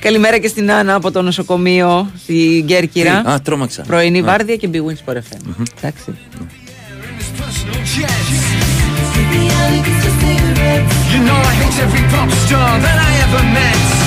Καλημέρα 0.01 0.39
και 0.39 0.49
στην 0.49 0.73
Άννα 0.73 0.95
από 0.95 1.11
το 1.11 1.23
νοσοκομείο 1.23 2.11
στην 2.23 2.67
Κέρκυρα. 2.67 3.13
Α, 3.27 3.41
τρόμαξα. 3.41 3.83
Πρωινή 3.83 4.21
Ναι. 4.21 4.27
βάρδια 4.27 4.57
και 4.57 4.69
Big 4.73 4.77
Wings 4.77 5.13
for 5.13 5.17
FM. 5.17 5.55
Εντάξει. 5.79 6.05
You 11.13 11.19
know 11.29 11.39
I 11.51 11.55
hate 11.61 11.79
every 11.85 12.05
pop 12.13 12.31
star 12.45 12.71
that 12.85 12.99
I 13.09 13.11
ever 13.25 13.43
met. 13.57 14.02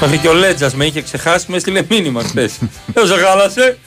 Μέχρι 0.00 0.18
και 0.18 0.28
ο 0.28 0.32
Λέτζας 0.34 0.74
με 0.74 0.84
είχε 0.84 1.02
ξεχάσει, 1.02 1.46
με 1.48 1.56
έστειλε 1.56 1.82
μήνυμα 1.88 2.22
χθες. 2.22 2.58
Δεν 2.86 3.06
σε 3.10 3.14
χάλασε. 3.14 3.78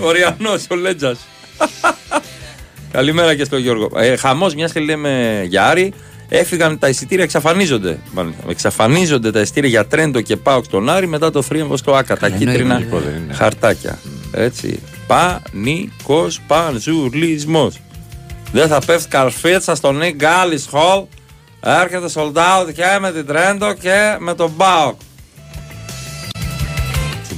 Οριανός 0.00 0.66
ο 0.70 0.74
Λέτζας. 0.74 1.18
Καλημέρα 2.92 3.34
και 3.34 3.44
στον 3.44 3.58
Γιώργο. 3.58 3.90
Ε, 3.96 4.16
Χαμός, 4.16 4.54
μιας 4.54 4.72
και 4.72 4.80
λέμε 4.80 5.42
για 5.48 5.66
Άρη, 5.66 5.92
έφυγαν 6.28 6.78
τα 6.78 6.88
εισιτήρια, 6.88 7.24
εξαφανίζονται. 7.24 7.98
Μάλλον, 8.12 8.34
Εξαφανίζονται 8.48 9.30
τα 9.30 9.40
εισιτήρια 9.40 9.68
για 9.70 9.86
τρέντο 9.86 10.20
και 10.20 10.36
πάω 10.36 10.62
στον 10.62 10.88
Άρη 10.90 11.06
μετά 11.06 11.30
το 11.30 11.42
θρίαμβο 11.42 11.76
στο 11.76 11.94
Άκα. 11.94 12.16
Τα 12.16 12.26
εννοείται, 12.26 12.50
κίτρινα 12.50 12.78
λοιπόν, 12.78 13.02
δεν 13.02 13.22
είναι. 13.24 13.34
χαρτάκια. 13.34 13.98
Έτσι. 14.32 14.82
Πανικός 15.06 16.40
πανζουλισμό. 16.46 17.72
Δεν 18.52 18.68
θα 18.68 18.80
πέφτει 18.86 19.08
καρφίτσα 19.08 19.74
στον 19.74 19.96
Νίκ 19.96 20.14
Γκάλι 20.14 20.62
Χολ. 20.70 21.04
Έρχεται 21.60 22.06
sold 22.14 22.32
out 22.36 22.72
και 22.74 22.82
με 23.00 23.12
την 23.12 23.26
Τρέντο 23.26 23.72
και 23.72 24.16
με 24.18 24.34
τον 24.34 24.52
Μπάοκ. 24.56 25.00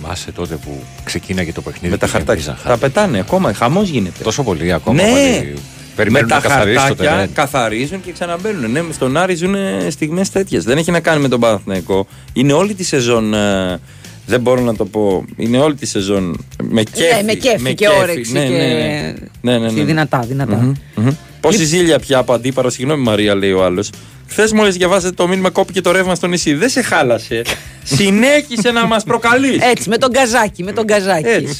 Θυμάσαι 0.02 0.32
τότε 0.32 0.54
που 0.54 0.82
ξεκίναγε 1.04 1.52
το 1.52 1.60
παιχνίδι. 1.60 1.88
Με 1.88 1.96
τα 1.96 2.06
και 2.06 2.12
χαρτάκια. 2.12 2.42
γέμιζαν 2.42 2.58
Τα 2.66 2.76
πετάνε 2.78 3.18
ακόμα, 3.18 3.52
χαμός 3.52 3.88
γίνεται. 3.88 4.22
Τόσο 4.22 4.42
πολύ 4.42 4.72
ακόμα. 4.72 5.02
Ναι. 5.02 5.10
πάλι 5.10 5.54
Περιμένουν 5.96 6.28
με 6.28 6.34
να 6.34 6.40
τα 6.40 6.48
καθαρίσει 6.48 6.74
το 6.76 6.80
χαρτάκια 6.82 7.10
τερέν. 7.12 7.32
καθαρίζουν 7.32 8.00
και 8.02 8.12
ξαναμπαίνουν. 8.12 8.70
Ναι, 8.70 8.82
στον 8.92 9.16
Άρη 9.16 9.34
ζουν 9.34 9.54
στιγμές 9.90 10.30
τέτοιες. 10.30 10.64
Δεν 10.64 10.78
έχει 10.78 10.90
να 10.90 11.00
κάνει 11.00 11.22
με 11.22 11.28
τον 11.28 11.40
Παναθηναϊκό. 11.40 12.06
Είναι 12.32 12.52
όλη 12.52 12.74
τη 12.74 12.84
σεζόν. 12.84 13.34
ε, 13.34 13.80
δεν 14.26 14.40
μπορώ 14.40 14.60
να 14.60 14.76
το 14.76 14.84
πω. 14.84 15.24
Είναι 15.36 15.58
όλη 15.58 15.74
τη 15.74 15.86
σεζόν 15.86 16.44
με 16.62 16.82
κέφι. 16.82 17.14
Ναι, 17.14 17.22
με 17.22 17.32
κέφι 17.32 17.74
και 17.74 17.88
όρεξη 17.88 18.32
Ναι, 18.32 18.44
και- 18.46 18.50
ναι, 18.50 18.56
ναι. 18.56 19.14
ναι, 19.40 19.58
ναι, 19.58 19.58
ναι, 19.58 19.68
και 19.72 19.78
ναι. 19.80 19.84
δυνατά, 19.84 20.18
δυνατά. 20.28 20.56
Μμμ, 20.56 20.72
μμμ. 20.94 21.10
Πόση 21.40 21.64
ζήλια 21.64 21.98
πια 21.98 22.18
από 22.18 22.32
αντίπαρο, 22.32 22.70
συγγνώμη 22.70 23.02
Μαρία, 23.02 23.34
λέει 23.34 23.52
ο 23.52 23.64
άλλος. 23.64 23.90
Χθες 24.28 24.52
μόλις 24.52 24.76
διαβάσατε 24.76 25.14
το 25.14 25.28
μήνυμα, 25.28 25.50
κόπηκε 25.50 25.80
το 25.80 25.90
ρεύμα 25.90 26.14
στο 26.14 26.26
νησί. 26.26 26.54
Δεν 26.54 26.68
σε 26.68 26.82
χάλασε. 26.82 27.42
Συνέχισε 27.96 28.70
να 28.70 28.86
μας 28.86 29.04
προκαλείς. 29.04 29.58
Έτσι, 29.62 29.88
με 29.88 29.96
τον 29.98 30.12
καζάκι, 30.12 30.62
με 30.62 30.72
τον 30.72 30.86
καζάκι. 30.86 31.26
Έτσι. 31.28 31.56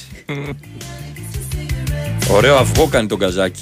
Ωραίο 2.31 2.57
αυγό 2.57 2.87
κάνει 2.87 3.07
τον 3.07 3.19
καζάκι. 3.19 3.61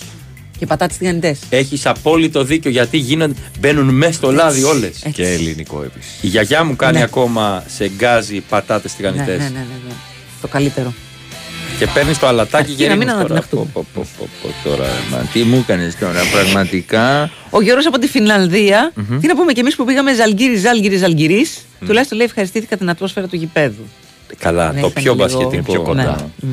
Και 0.58 0.66
πατάτες 0.66 0.96
τηγανιτές. 0.96 1.38
Έχεις 1.48 1.86
απόλυτο 1.86 2.44
δίκιο 2.44 2.70
γιατί 2.70 2.96
γίνονται, 2.96 3.34
μπαίνουν 3.58 3.94
μέσα 3.94 4.12
στο 4.12 4.32
λάδι 4.32 4.62
όλες. 4.62 5.02
Και 5.12 5.28
ελληνικό 5.28 5.82
επίσης. 5.82 6.18
Η 6.20 6.26
γιαγιά 6.26 6.64
μου 6.64 6.76
κάνει 6.76 6.96
Ναι. 6.98 7.02
ακόμα 7.04 7.64
σε 7.68 7.88
γκάζι 7.88 8.40
πατάτες 8.48 8.90
Ναι, 8.90 8.96
τηγανιτέ. 8.96 9.36
ναι, 9.36 9.42
ναι, 9.44 9.48
ναι, 9.48 9.64
ναι. 9.88 9.92
Το 10.40 10.48
καλύτερο. 10.48 10.92
Και 11.78 11.86
παίρνεις 11.94 12.18
το 12.18 12.26
αλατάκι 12.26 12.56
Αρκεί 12.64 12.74
και 12.74 12.88
να 12.88 12.96
μην 12.96 12.98
ρίχνεις 13.08 13.12
τώρα. 13.22 13.34
ανατιναχτούμε. 13.34 13.66
Πω, 13.72 13.86
πω, 13.94 14.06
πω, 14.18 14.28
πω, 14.42 14.68
τώρα, 14.68 14.84
μα, 15.10 15.18
τι 15.32 15.42
μου 15.42 15.56
έκανες 15.68 15.96
τώρα, 15.98 16.20
πραγματικά. 16.32 17.30
Ο 17.50 17.60
Γιώργος 17.62 17.86
από 17.86 17.98
τη 17.98 18.06
φινλανδια 18.08 18.92
Μμμ. 18.94 19.20
τι 19.20 19.26
να 19.26 19.36
πούμε 19.36 19.52
κι 19.52 19.60
εμείς 19.60 19.76
που 19.76 19.84
πήγαμε 19.84 20.14
Ζαλγκύρι, 20.14 20.56
Ζάλγκυρη, 20.56 20.96
Ζαλγκυρί, 20.96 21.46
τουλάχιστον 21.86 22.16
λέει 22.18 22.26
ευχαριστήθηκα 22.26 22.76
την 22.76 22.90
ατμόσφαιρα 22.90 23.26
του 23.26 23.36
γηπέδου. 23.36 23.84
Καλά, 24.38 24.64
Ναι, 24.72 24.80
το 24.80 24.86
ήταν 24.86 25.02
πιο 25.02 25.12
λίγο- 25.12 25.14
μπασχετικό. 25.14 25.72
πιο 25.72 25.80
κοντά. 25.82 26.30
Ναι. 26.36 26.48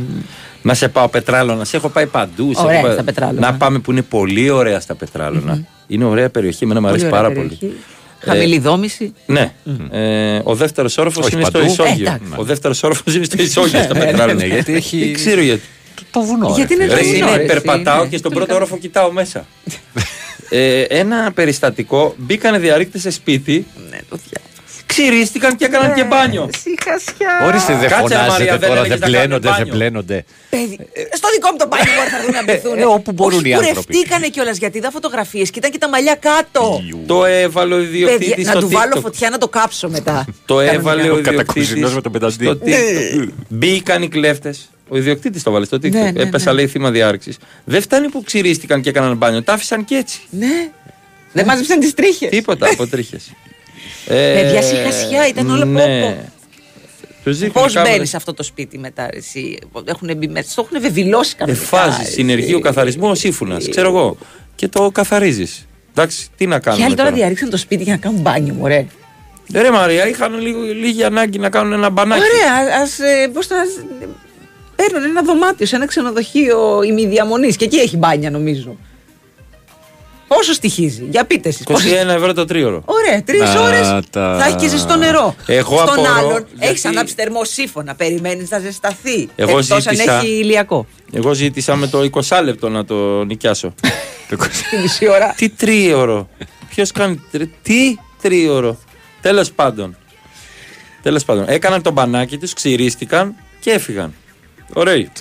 Να 0.61 0.73
σε 0.73 0.87
πάω 0.87 1.07
πετράλωνα. 1.07 1.65
Σε 1.65 1.77
έχω 1.77 1.89
πάει 1.89 2.05
παντού. 2.05 2.53
σε 2.53 2.61
Ωραία 2.61 2.73
έχω 2.77 2.83
πάει- 2.85 2.93
στα 2.93 3.03
πετράλωνα. 3.03 3.39
Να 3.51 3.53
πάμε 3.57 3.79
που 3.79 3.91
είναι 3.91 4.01
πολύ 4.01 4.49
ωραία 4.49 4.79
στα 4.79 4.95
πετραλωνα 4.95 5.59
Είναι 5.87 6.05
ωραία 6.05 6.29
περιοχή, 6.29 6.63
εμένα 6.63 6.81
μου 6.81 6.87
αρέσει 6.87 7.03
Πολύ 7.03 7.15
ωραία 7.15 7.27
πάρα 7.29 7.41
περιοχή. 7.41 7.65
πολύ. 7.65 7.77
Χαμηλή 8.25 8.55
Ε, 8.55 8.59
δόμηση. 8.59 9.13
Ναι. 9.25 9.53
Ε, 9.91 10.41
ο 10.43 10.55
δεύτερος 10.55 10.97
όροφος 10.97 11.25
Όχι 11.25 11.35
είναι 11.35 11.43
στο 11.43 11.51
παντού. 11.59 11.71
Ισόγειο. 11.71 11.91
Ε, 11.93 11.99
εντάξει. 12.01 12.25
ο 12.35 12.43
δεύτερος 12.43 12.83
όροφος 12.83 13.15
είναι 13.15 13.23
στο 13.25 13.41
Ισόγειο 13.41 13.83
στα 13.83 13.93
Ναι, 13.93 14.05
πετράλωνα. 14.05 14.33
ναι, 14.33 14.45
γιατί 14.45 14.73
έχει- 14.73 14.99
Δεν 14.99 15.13
ξέρω 15.13 15.41
γιατί. 15.41 15.61
Το 16.11 16.21
βουνό. 16.21 16.53
Γιατί 16.55 16.75
ρε 16.75 16.83
είναι 16.83 16.93
φίλε. 16.95 17.01
το 17.03 17.09
Ρε, 17.09 17.13
βουνό, 17.19 17.27
είναι, 17.33 17.37
ρε, 17.37 17.43
περπατάω 17.45 18.01
εσύ, 18.01 18.09
και 18.09 18.17
στον 18.17 18.31
ναι. 18.31 18.37
πρώτο 18.37 18.55
όροφο 18.55 18.77
κοιτάω 18.77 19.11
μέσα. 19.11 19.45
ε, 20.49 20.81
ένα 20.81 21.31
περιστατικό, 21.31 22.13
μπήκανε 22.17 22.57
διαρρήκτες 22.59 23.01
σε 23.01 23.11
σπίτι, 23.11 23.65
Ναι, 23.89 23.97
το 24.09 24.17
διάβασα. 24.29 24.52
Ξυρίστηκαν 24.85 25.55
και 25.55 25.65
έκαναν 25.65 25.93
και 25.93 26.03
μπάνιο. 26.03 26.49
Συχασιά. 26.64 27.45
Ορίστε, 27.47 27.73
δεν 27.76 27.89
Κάτσε, 27.89 28.14
ρε, 28.14 28.19
Μαρία, 28.19 28.31
φωνάζετε 28.31 28.57
δεν 28.57 28.69
τώρα, 28.69 28.80
έλεγες 28.80 28.99
δεν 28.99 29.11
να 29.11 29.18
κάνουμε 29.18 29.18
πλένονται, 29.18 29.47
δεν 29.49 29.57
μπάνιο. 29.57 29.73
πλένονται. 29.73 30.26
Παιδί, 30.49 30.77
στο 31.19 31.27
δικό 31.34 31.47
μου 31.51 31.57
το 31.57 31.68
μπάνιο 31.68 31.91
μπορεί 31.97 32.10
να 32.11 32.18
έρθουν 32.18 32.34
να 32.34 32.43
μπηθούν. 32.43 32.77
Ε, 32.80 32.85
όπου 32.97 33.11
μπορούν 33.11 33.39
Όχι, 33.39 33.49
οι 33.49 33.53
άνθρωποι. 33.53 33.80
Κουρευτήκανε 33.85 34.27
κιόλας 34.27 34.57
γιατί 34.57 34.77
είδα 34.77 34.91
φωτογραφίες 34.91 35.49
και 35.49 35.60
ήταν 35.60 35.72
και 35.72 35.77
τα 35.77 35.89
μαλλιά 35.89 36.15
κάτω. 36.15 36.81
Το 37.05 37.26
έβαλε 37.26 37.73
ο 37.73 37.80
ιδιοκτήτης 37.80 38.27
Παιδιά, 38.35 38.43
να 38.45 38.51
στο 38.51 38.60
του 38.60 38.69
βάλω 38.69 38.93
TikTok. 38.95 39.01
φωτιά 39.01 39.30
να 39.30 39.38
το 39.38 39.47
κάψω 39.47 39.89
μετά. 39.89 40.26
Το 40.45 40.60
έβαλε 40.60 41.01
ο 41.01 41.14
Ο 41.14 41.18
ιδιοκτήτης. 41.18 41.38
κατακουζινός 41.38 41.93
με 41.93 42.01
τον 42.01 42.11
πενταντή. 42.11 42.57
Μπήκαν 43.47 44.01
οι 44.01 44.07
κλέφτες. 44.07 44.69
Ο 44.89 44.97
ιδιοκτήτης 44.97 45.43
το 45.43 45.51
βάλε 45.51 45.65
στο 45.65 45.77
TikTok. 45.77 45.89
Ναι, 45.91 46.11
ναι, 46.11 46.22
Έπεσα, 46.22 46.49
ναι. 46.49 46.55
λέει, 46.55 46.68
θύμα 46.68 46.91
διάρρηξη. 46.91 47.35
Δεν 47.64 47.81
φτάνει 47.81 48.10
που 48.10 48.23
ξυρίστηκαν 48.23 48.81
και 48.81 48.89
έκαναν 48.89 49.15
μπάνιο. 49.18 49.43
Τα 49.43 49.53
άφησαν 49.53 49.85
και 49.85 49.95
έτσι. 49.95 50.19
Ναι. 50.30 50.69
Δεν 51.31 51.45
μάζεψαν 51.45 51.80
τις 51.80 51.93
τρίχες. 51.93 52.30
Τίποτα 52.30 52.69
από 52.69 52.88
τρίχες. 52.88 53.31
Παιδιά, 54.07 54.61
συχασιά, 54.61 55.27
ήταν 55.27 55.49
όλο 55.49 55.65
πόπο. 55.65 56.31
Πώς 57.53 57.73
μπαίνεις 57.73 58.10
σε 58.10 58.18
αυτό 58.18 58.34
το 58.34 58.43
σπίτι 58.43 58.77
μετά, 58.77 59.07
ρε, 59.11 59.18
εσύ; 59.18 59.60
Έχουν 59.85 60.18
μπει 60.18 60.27
μέσα, 60.27 60.55
το 60.55 60.68
έχουν 60.68 60.81
βεβηλώσει 60.81 61.35
κανονικά. 61.35 61.64
Εφάζει, 61.64 62.01
εσύ. 62.01 62.11
συνεργείο 62.11 62.60
καθαρισμού 62.60 63.10
ο 63.10 63.15
σύμφωνα. 63.15 63.57
Ξέρω 63.69 63.88
εγώ. 63.88 64.18
Και 64.55 64.68
το 64.68 64.91
καθαρίζεις. 64.91 65.68
Εντάξει, 65.91 66.27
τι 66.38 66.47
να 66.47 66.55
Και 66.55 66.64
κάνουμε. 66.64 66.85
άλλοι 66.85 66.95
τώρα 66.95 67.07
τώρα; 67.07 67.19
διαρρήξαν 67.19 67.49
το 67.49 67.57
σπίτι 67.57 67.84
για 67.84 67.93
να 67.93 67.99
κάνουν 67.99 68.22
μπάνιο, 68.22 68.53
μωρέ. 68.53 68.85
Ε, 69.53 69.61
Ρε 69.61 69.72
Μαρία, 69.72 70.07
είχαν 70.07 70.39
λίγο, 70.41 70.61
λίγη 70.61 71.03
ανάγκη 71.03 71.39
να 71.39 71.49
κάνουν 71.49 71.73
ένα 71.73 71.89
μπανάκι. 71.89 72.22
Ωραία, 72.22 72.81
ας. 72.81 72.97
Πώς 73.34 73.47
θα. 73.47 73.55
Παίρνουν 74.76 75.03
ένα 75.03 75.22
δωμάτιο 75.22 75.65
σε 75.65 75.76
ένα 75.76 75.85
ξενοδοχείο 75.85 76.84
ημιδιαμονής 76.84 77.55
και 77.55 77.65
εκεί 77.65 77.77
έχει 77.77 77.97
μπάνια, 77.97 78.30
νομίζω. 78.30 78.77
Πόσο 80.35 80.53
στοιχίζει, 80.53 81.07
για 81.10 81.26
πείτε 81.26 81.49
εσείς. 81.49 81.65
21 81.68 82.14
ευρώ 82.14 82.34
το 82.34 82.45
τρίωρο. 82.45 82.81
Ωραία, 82.85 83.23
τρεις 83.23 83.39
Να 83.39 83.61
ώρες 83.61 83.88
τα- 84.10 84.38
θα 84.39 84.45
έχεις 84.45 84.61
και 84.61 84.68
ζεστό 84.68 84.95
νερό. 84.95 85.35
Εγώ 85.47 85.77
Στον 85.77 85.89
απορώ, 85.89 86.14
άλλον 86.18 86.31
γιατί- 86.31 86.68
έχεις 86.68 86.85
ανάψει 86.85 87.14
θερμοσύφωνα, 87.18 87.95
περιμένεις 87.95 88.49
να 88.49 88.60
ζεσταθεί. 88.60 89.30
Εγώ 89.35 89.49
Εκτός 89.57 89.72
αν 89.72 89.81
ζήτησα- 89.81 90.14
έχει 90.18 90.27
ηλιακό. 90.27 90.85
Εγώ 91.11 91.34
ζήτησα 91.34 91.76
με 91.76 91.88
το 91.88 92.03
20 92.03 92.41
λεπτό 92.43 92.69
να 92.69 92.85
το 92.85 93.23
νοικιάσω. 93.23 93.73
Τη 94.69 94.77
μισή 94.81 95.10
ώρα. 95.10 95.34
Τι 95.38 95.49
τρίωρο; 95.49 96.30
Ποιος 96.69 96.91
κάνει. 96.91 97.22
τρι- 97.31 97.49
Τι 97.61 97.95
τρίωρο; 98.22 98.77
Τέλος 99.22 99.51
πάντων. 99.51 99.97
Τέλος 101.01 101.23
πάντων. 101.26 101.45
Έκαναν 101.47 101.81
το 101.81 101.91
μπανάκι 101.91 102.38
τους, 102.38 102.53
ξυρίστηκαν 102.53 103.35
και 103.60 103.72
έφυγαν. 103.72 104.14
Ωραίοι. 104.73 105.11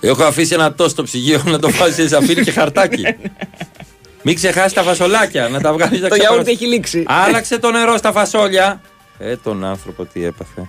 Έχω 0.00 0.24
αφήσει 0.24 0.54
ένα 0.54 0.68
τόστο 0.68 0.88
στο 0.88 1.02
ψυγείο 1.02 1.42
να 1.44 1.58
το 1.58 1.70
βάζει 1.70 1.94
σε 1.94 2.08
ζαφύρι 2.08 2.42
και 2.42 2.50
χαρτάκι. 2.52 3.02
Μην 4.22 4.34
ξεχάσεις 4.34 4.72
τα 4.72 4.82
φασολάκια 4.82 5.48
να 5.48 5.60
τα 5.60 5.72
βγάλεις 5.72 6.00
να 6.00 6.08
Το 6.08 6.14
γιαούρτι 6.14 6.50
έχει 6.50 6.66
λήξει. 6.66 7.04
Άλλαξε 7.06 7.58
το 7.58 7.70
νερό 7.70 7.96
στα 7.96 8.12
φασόλια. 8.12 8.80
Ε, 9.18 9.36
τον 9.36 9.64
άνθρωπο 9.64 10.04
τι 10.04 10.24
έπαθε. 10.24 10.68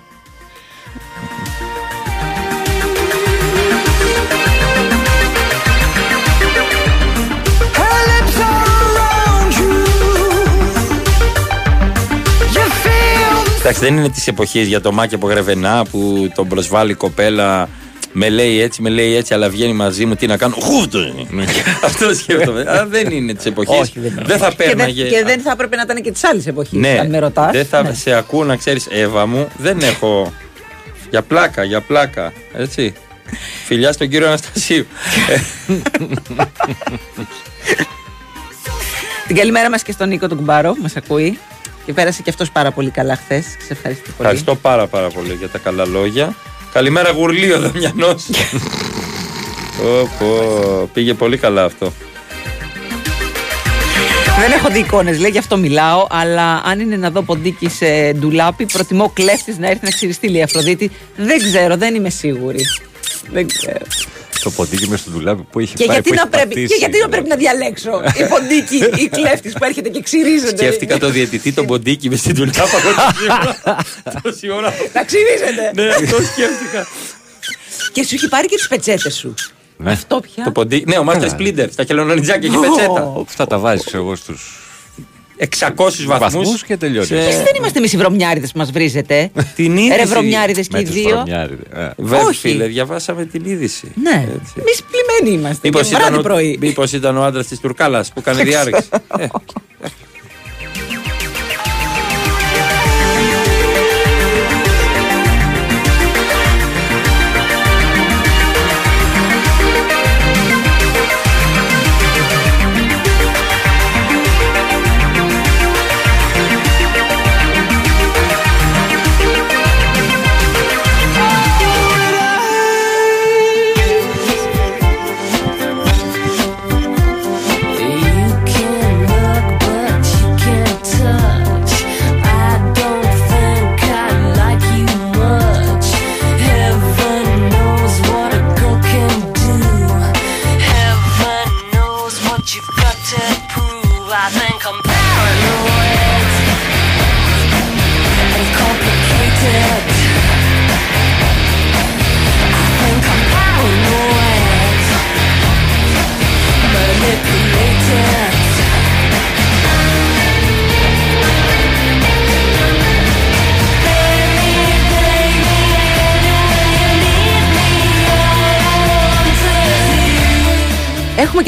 Εντάξει, 13.60 13.80
δεν 13.80 13.98
είναι 13.98 14.10
τη 14.10 14.24
εποχή 14.26 14.62
για 14.62 14.82
το 14.82 14.91
Μάκη 14.91 15.16
από 15.16 15.28
Γρεβενά 15.28 15.86
που 15.91 16.32
τον 16.36 16.48
προσβάλλει 16.48 16.91
η 16.91 16.95
κοπέλα. 16.95 17.70
Με 18.14 18.30
λέει 18.30 18.62
έτσι, 18.62 18.82
με 18.82 18.90
λέει 18.90 19.16
έτσι, 19.16 19.34
αλλά 19.34 19.50
βγαίνει 19.50 19.74
μαζί 19.74 20.06
μου. 20.06 20.16
Τι 20.16 20.28
να 20.28 20.38
κάνω. 20.38 20.56
Χούφτο 20.62 21.00
είναι. 21.02 21.46
Αυτό 21.84 22.14
σκέφτομαι. 22.14 22.66
Αλλά 22.68 22.86
δεν 22.86 23.12
είναι 23.12 23.34
της 23.34 23.46
εποχής. 23.46 23.80
Όχι, 23.80 24.00
δεν 24.00 24.12
είναι. 24.12 24.22
Δεν 24.26 24.38
θα 24.38 24.50
Και 24.50 24.56
δεν, 24.58 24.68
πέρναγε. 24.68 25.08
και 25.10 25.24
δεν 25.26 25.42
θα 25.42 25.52
έπρεπε 25.52 25.76
να 25.76 25.82
ήταν 25.82 26.02
και 26.02 26.12
της 26.12 26.24
άλλης 26.24 26.48
εποχής. 26.48 26.80
Ναι, 26.80 26.98
αν 27.00 27.10
με 27.10 27.20
ρωτάς. 27.20 27.52
δεν 27.52 27.66
θα 27.66 27.94
σε 27.94 28.14
ακούω 28.14 28.44
να 28.44 28.56
ξέρεις, 28.56 28.88
Εύα 28.90 29.26
μου, 29.26 29.48
δεν 29.58 29.80
έχω. 29.82 30.34
Για 31.10 31.22
πλάκα, 31.22 31.64
για 31.64 31.82
πλάκα. 31.82 32.34
Έτσι. 32.54 32.94
Φιλιά 33.66 33.92
στον 33.92 34.10
κύριο 34.10 34.28
Αναστασίου. 34.28 34.86
Ε, 35.30 35.40
Την 39.28 39.36
καλημέρα 39.36 39.70
μας 39.70 39.84
και 39.84 39.92
στον 39.92 40.08
Νίκο 40.10 40.28
τον 40.28 40.38
Κουμπάρο 40.38 40.72
που 40.74 40.82
μας 40.82 40.96
ακούει. 40.96 41.40
Και 41.86 41.94
πέρασε 41.94 42.22
και 42.22 42.30
αυτός 42.30 42.52
πάρα 42.52 42.72
πολύ 42.72 42.90
καλά 42.90 43.16
χθες. 43.16 43.44
Σε 43.46 43.74
ευχαριστώ 43.74 44.04
πολύ. 44.04 44.16
Ευχαριστώ 44.20 44.56
πάρα 44.56 44.88
πάρα 44.88 45.08
πολύ 45.08 45.34
για 45.34 45.48
τα 45.50 45.58
καλά 45.58 45.86
λόγια. 45.86 46.36
Καλημέρα 46.73 47.11
γουρλίο 47.11 47.60
Δαμιανός. 47.60 48.30
Πω, 49.77 50.10
πω, 50.19 50.89
Πήγε 50.93 51.14
πολύ 51.14 51.38
καλά 51.38 51.64
αυτό. 51.64 51.91
Δεν 54.39 54.52
έχω 54.52 54.69
δει 54.69 54.80
εικόνες, 54.80 55.19
λέει, 55.19 55.31
γι' 55.31 55.38
αυτό 55.38 55.57
μιλάω. 55.57 56.07
Αλλά 56.10 56.61
αν 56.65 56.80
είναι 56.80 56.95
να 56.95 57.10
δω 57.10 57.22
ποντίκι 57.22 57.69
σε 57.69 58.11
ντουλάπι, 58.11 58.65
προτιμώ 58.65 59.10
κλέφτης 59.14 59.57
να 59.57 59.69
έρθει 59.69 59.85
να 59.85 59.89
ξυριστεί, 59.89 60.27
λέει 60.27 60.39
η 60.39 60.43
Αφροδίτη. 60.43 60.91
Δεν 61.15 61.39
ξέρω, 61.39 61.77
δεν 61.77 61.95
είμαι 61.95 62.10
σίγουρη. 62.10 62.65
Δεν 63.31 63.48
ξέρω. 63.48 63.85
Το 64.43 64.51
ποντίκι 64.51 64.89
με 64.89 64.97
στο 64.97 65.11
ντουλάπι 65.11 65.43
που 65.51 65.59
έχει 65.59 65.73
Και 65.73 65.85
πάει, 65.85 65.95
γιατί, 65.95 66.09
που 66.09 66.15
να 66.15 66.22
έχει 66.22 66.30
πρέπει, 66.30 66.47
πατήσει. 66.47 66.68
και 66.68 66.76
γιατί 66.76 66.99
να 66.99 67.09
πρέπει 67.09 67.27
να 67.27 67.35
διαλέξω 67.35 67.91
η 68.19 68.23
ποντίκι 68.30 69.03
ή 69.03 69.07
κλέφτης 69.09 69.53
που 69.53 69.63
έρχεται 69.63 69.89
και 69.89 70.01
ξυρίζεται; 70.01 70.57
Σκέφτηκα 70.57 70.97
το 70.97 71.09
διαιτητή 71.09 71.53
τον 71.53 71.65
ποντίκι 71.65 72.09
με 72.09 72.15
στην 72.15 72.35
τουλάπα. 72.35 72.77
Τόση 74.23 74.49
ώρα. 74.49 74.73
Να 74.93 75.03
ξυρίζεται; 75.03 75.72
Ναι, 75.76 75.88
αυτό 75.88 76.15
σκέφτηκα. 76.15 76.88
Και 77.91 78.03
σου 78.03 78.15
έχει 78.15 78.27
πάρει 78.27 78.47
και 78.47 78.55
τις 78.55 78.68
πετσέτες 78.68 79.15
σου. 79.15 79.34
Ναι. 79.77 79.91
Αυτό 79.91 80.19
πια. 80.19 80.43
Το 80.43 80.51
ποντίκι. 80.51 80.85
Ναι, 80.88 80.97
ο 80.97 81.03
Μάστερ 81.03 81.23
Καλά. 81.23 81.34
Σπλίντερ 81.34 81.72
στα 81.72 81.84
χελονονιτζάκια 81.84 82.49
έχει 82.49 82.59
πετσέτα. 82.59 83.13
Αυτά 83.22 83.47
τα 83.47 83.57
βάζεις 83.59 83.93
εγώ 83.93 84.15
στου 84.15 84.34
600 85.49 86.05
βαθμούς. 86.05 86.07
βαθμούς 86.07 86.63
και 86.63 86.77
τελειώνει. 86.77 87.07
Εσείς 87.11 87.35
δεν 87.38 87.53
είμαστε 87.57 87.77
εμείς 87.77 87.93
οι 87.93 87.97
βρωμιάριδες 87.97 88.51
που 88.51 88.57
μας 88.57 88.72
βρίζετε. 88.72 89.31
Την 89.55 89.77
είδηση. 89.77 89.95
Ρε 89.97 90.05
βρωμιάριδες 90.05 90.68
και 90.68 90.73
Με 90.76 90.80
οι 90.80 90.85
τους 90.85 90.93
δύο. 90.93 91.09
βρωμιάριδες. 91.09 91.65
Ε. 91.73 91.93
Βέβαια, 91.97 92.26
Όχι. 92.26 92.39
φίλε, 92.39 92.65
διαβάσαμε 92.65 93.26
την 93.26 93.45
είδηση. 93.45 93.91
Ναι, 94.03 94.27
εμείς 94.59 94.84
πλημμένοι 94.91 95.39
είμαστε. 95.41 95.59
Μήπως 95.63 95.81
και 95.81 95.88
ήταν, 95.95 96.01
βράδυ 96.01 96.18
ο, 96.18 96.22
πρωί. 96.22 96.57
μήπως 96.61 96.91
ήταν 96.93 97.18
ο 97.18 97.23
άντρας 97.23 97.47
της 97.47 97.59
Τουρκάλας 97.59 98.11
που 98.13 98.22
κάνει 98.22 98.43
διάρρηξη. 98.43 98.89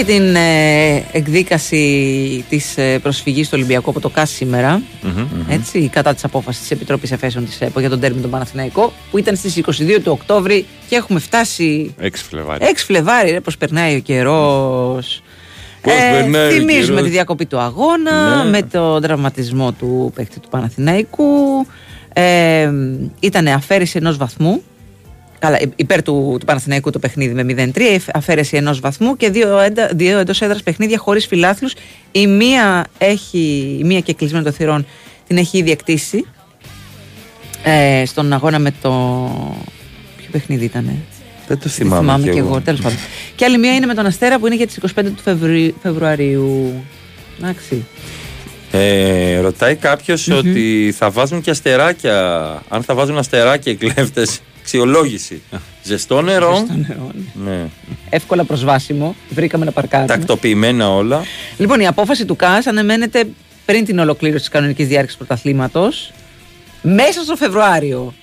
και 0.05 0.11
την 0.11 0.35
ε, 0.35 1.03
εκδίκαση 1.11 2.45
της 2.49 2.77
ε, 2.77 2.99
προσφυγής 2.99 3.45
του 3.47 3.53
Ολυμπιακού 3.55 3.89
από 3.89 3.99
το 3.99 4.09
ΚΑΣ 4.09 4.29
σήμερα. 4.29 4.81
Έτσι, 5.49 5.87
κατά 5.87 6.13
της 6.13 6.23
απόφασης 6.23 6.61
της 6.61 6.71
Επιτροπής 6.71 7.11
Εφέσεων 7.11 7.45
της 7.45 7.61
ΕΠΟ 7.61 7.79
για 7.79 7.89
τον 7.89 7.99
τέρμι 7.99 8.21
τον 8.21 8.29
Παναθηναϊκό, 8.29 8.93
που 9.11 9.17
ήταν 9.17 9.35
στις 9.35 9.55
22 9.57 9.99
του 10.03 10.11
Οκτώβρη 10.11 10.65
και 10.89 10.95
έχουμε 10.95 11.19
φτάσει 11.19 11.95
6 12.01 12.07
Φλεβάρι. 12.29 12.65
6 12.65 12.83
Φλεβάρι, 12.85 13.31
ρε, 13.31 13.39
πώς 13.39 13.57
περνάει 13.57 13.95
ο 13.95 13.99
καιρός. 13.99 15.21
Πώς 15.81 15.93
περνάει 16.11 16.47
ο 16.47 16.51
θυμίζουμε 16.51 16.85
καιρός. 16.85 17.03
τη 17.03 17.09
διακοπή 17.09 17.45
του 17.45 17.57
αγώνα 17.59 18.43
Ναι. 18.43 18.49
με 18.49 18.61
τον 18.61 19.01
τραυματισμό 19.01 19.71
του 19.71 20.11
παίκτη 20.15 20.39
του 20.39 20.49
Παναθηναϊκού. 20.49 21.25
Ε, 22.13 22.69
ήταν 23.19 23.47
αφαίρεση 23.47 23.97
ενός 23.97 24.17
βαθμού. 24.17 24.61
Καλά, 25.43 25.61
υ- 25.61 25.71
υπέρ 25.75 26.03
του, 26.03 26.35
του 26.39 26.45
Παναθηναϊκού 26.45 26.89
το 26.89 26.99
παιχνίδι 26.99 27.33
με 27.33 27.71
0-3, 27.73 27.79
εφ- 27.93 28.15
αφαίρεση 28.17 28.57
ενός 28.57 28.79
βαθμού 28.79 29.17
και 29.17 29.29
δύο, 29.29 29.59
έντα, 29.59 29.89
δύο 29.93 30.19
εντός 30.19 30.41
έδρας 30.41 30.63
παιχνίδια 30.63 30.97
χωρίς 30.97 31.25
φιλάθλους. 31.27 31.73
Η 32.11 32.27
μία, 32.27 32.85
έχει, 32.97 33.75
η 33.79 33.83
μία 33.83 33.99
και 33.99 34.13
κλεισμένο 34.13 34.43
των 34.43 34.53
θυρών 34.53 34.85
την 35.27 35.37
έχει 35.37 35.57
ήδη 35.57 35.71
εκτίσει 35.71 36.25
ε, 37.63 38.03
στον 38.05 38.33
αγώνα 38.33 38.59
με 38.59 38.73
το... 38.81 38.89
Ποιο 40.17 40.27
παιχνίδι 40.31 40.65
ήτανε; 40.65 40.95
Δεν 41.47 41.57
το 41.57 41.63
Δεν 41.63 41.71
θυμάμαι, 41.71 42.01
θυμάμαι 42.01 42.23
κι 42.23 42.29
και 42.31 42.39
εγώ, 42.39 42.61
τέλος 42.61 42.81
πάντων. 42.81 42.97
Και 43.35 43.45
άλλη 43.45 43.57
μία 43.57 43.75
είναι 43.75 43.85
με 43.85 43.93
τον 43.93 44.05
Αστέρα 44.05 44.39
που 44.39 44.45
είναι 44.45 44.55
για 44.55 44.67
τις 44.67 44.79
25 44.95 45.03
του 45.03 45.21
Φεβρου- 45.23 45.73
Φεβρουαρίου. 45.81 46.73
Εντάξει. 47.41 47.85
Ε, 48.71 49.39
ρωτάει 49.39 49.75
κάποιος 49.75 50.29
ότι 50.29 50.93
θα 50.97 51.09
βάζουν 51.09 51.41
και 51.41 51.49
αστεράκια. 51.49 52.43
Αν 52.69 52.83
θα 52.83 52.93
βάζουν 52.93 53.17
αστεράκια 53.17 53.71
οι 53.71 53.75
κλέφτες. 53.75 54.41
Αξιολόγηση. 54.63 55.41
Ζεστό 55.83 56.21
νερό. 56.21 56.55
Ζεστό 56.55 56.73
νερό, 56.87 57.11
Ναι. 57.33 57.65
Εύκολα 58.09 58.43
προσβάσιμο. 58.43 59.15
Βρήκαμε 59.29 59.65
να 59.65 59.71
παρκάρουμε. 59.71 60.07
Τακτοποιημένα 60.07 60.89
όλα. 60.89 61.23
Λοιπόν, 61.57 61.79
η 61.79 61.87
απόφαση 61.87 62.25
του 62.25 62.35
ΚΑΣ 62.35 62.67
ανεμένεται 62.67 63.25
πριν 63.65 63.85
την 63.85 63.99
ολοκλήρωση 63.99 64.39
της 64.39 64.49
κανονικής 64.49 64.87
διάρκειας 64.87 65.17
πρωταθλήματος. 65.17 66.11
Μέσα 66.81 67.21
στο 67.23 67.35
Φεβρουάριο. 67.35 68.13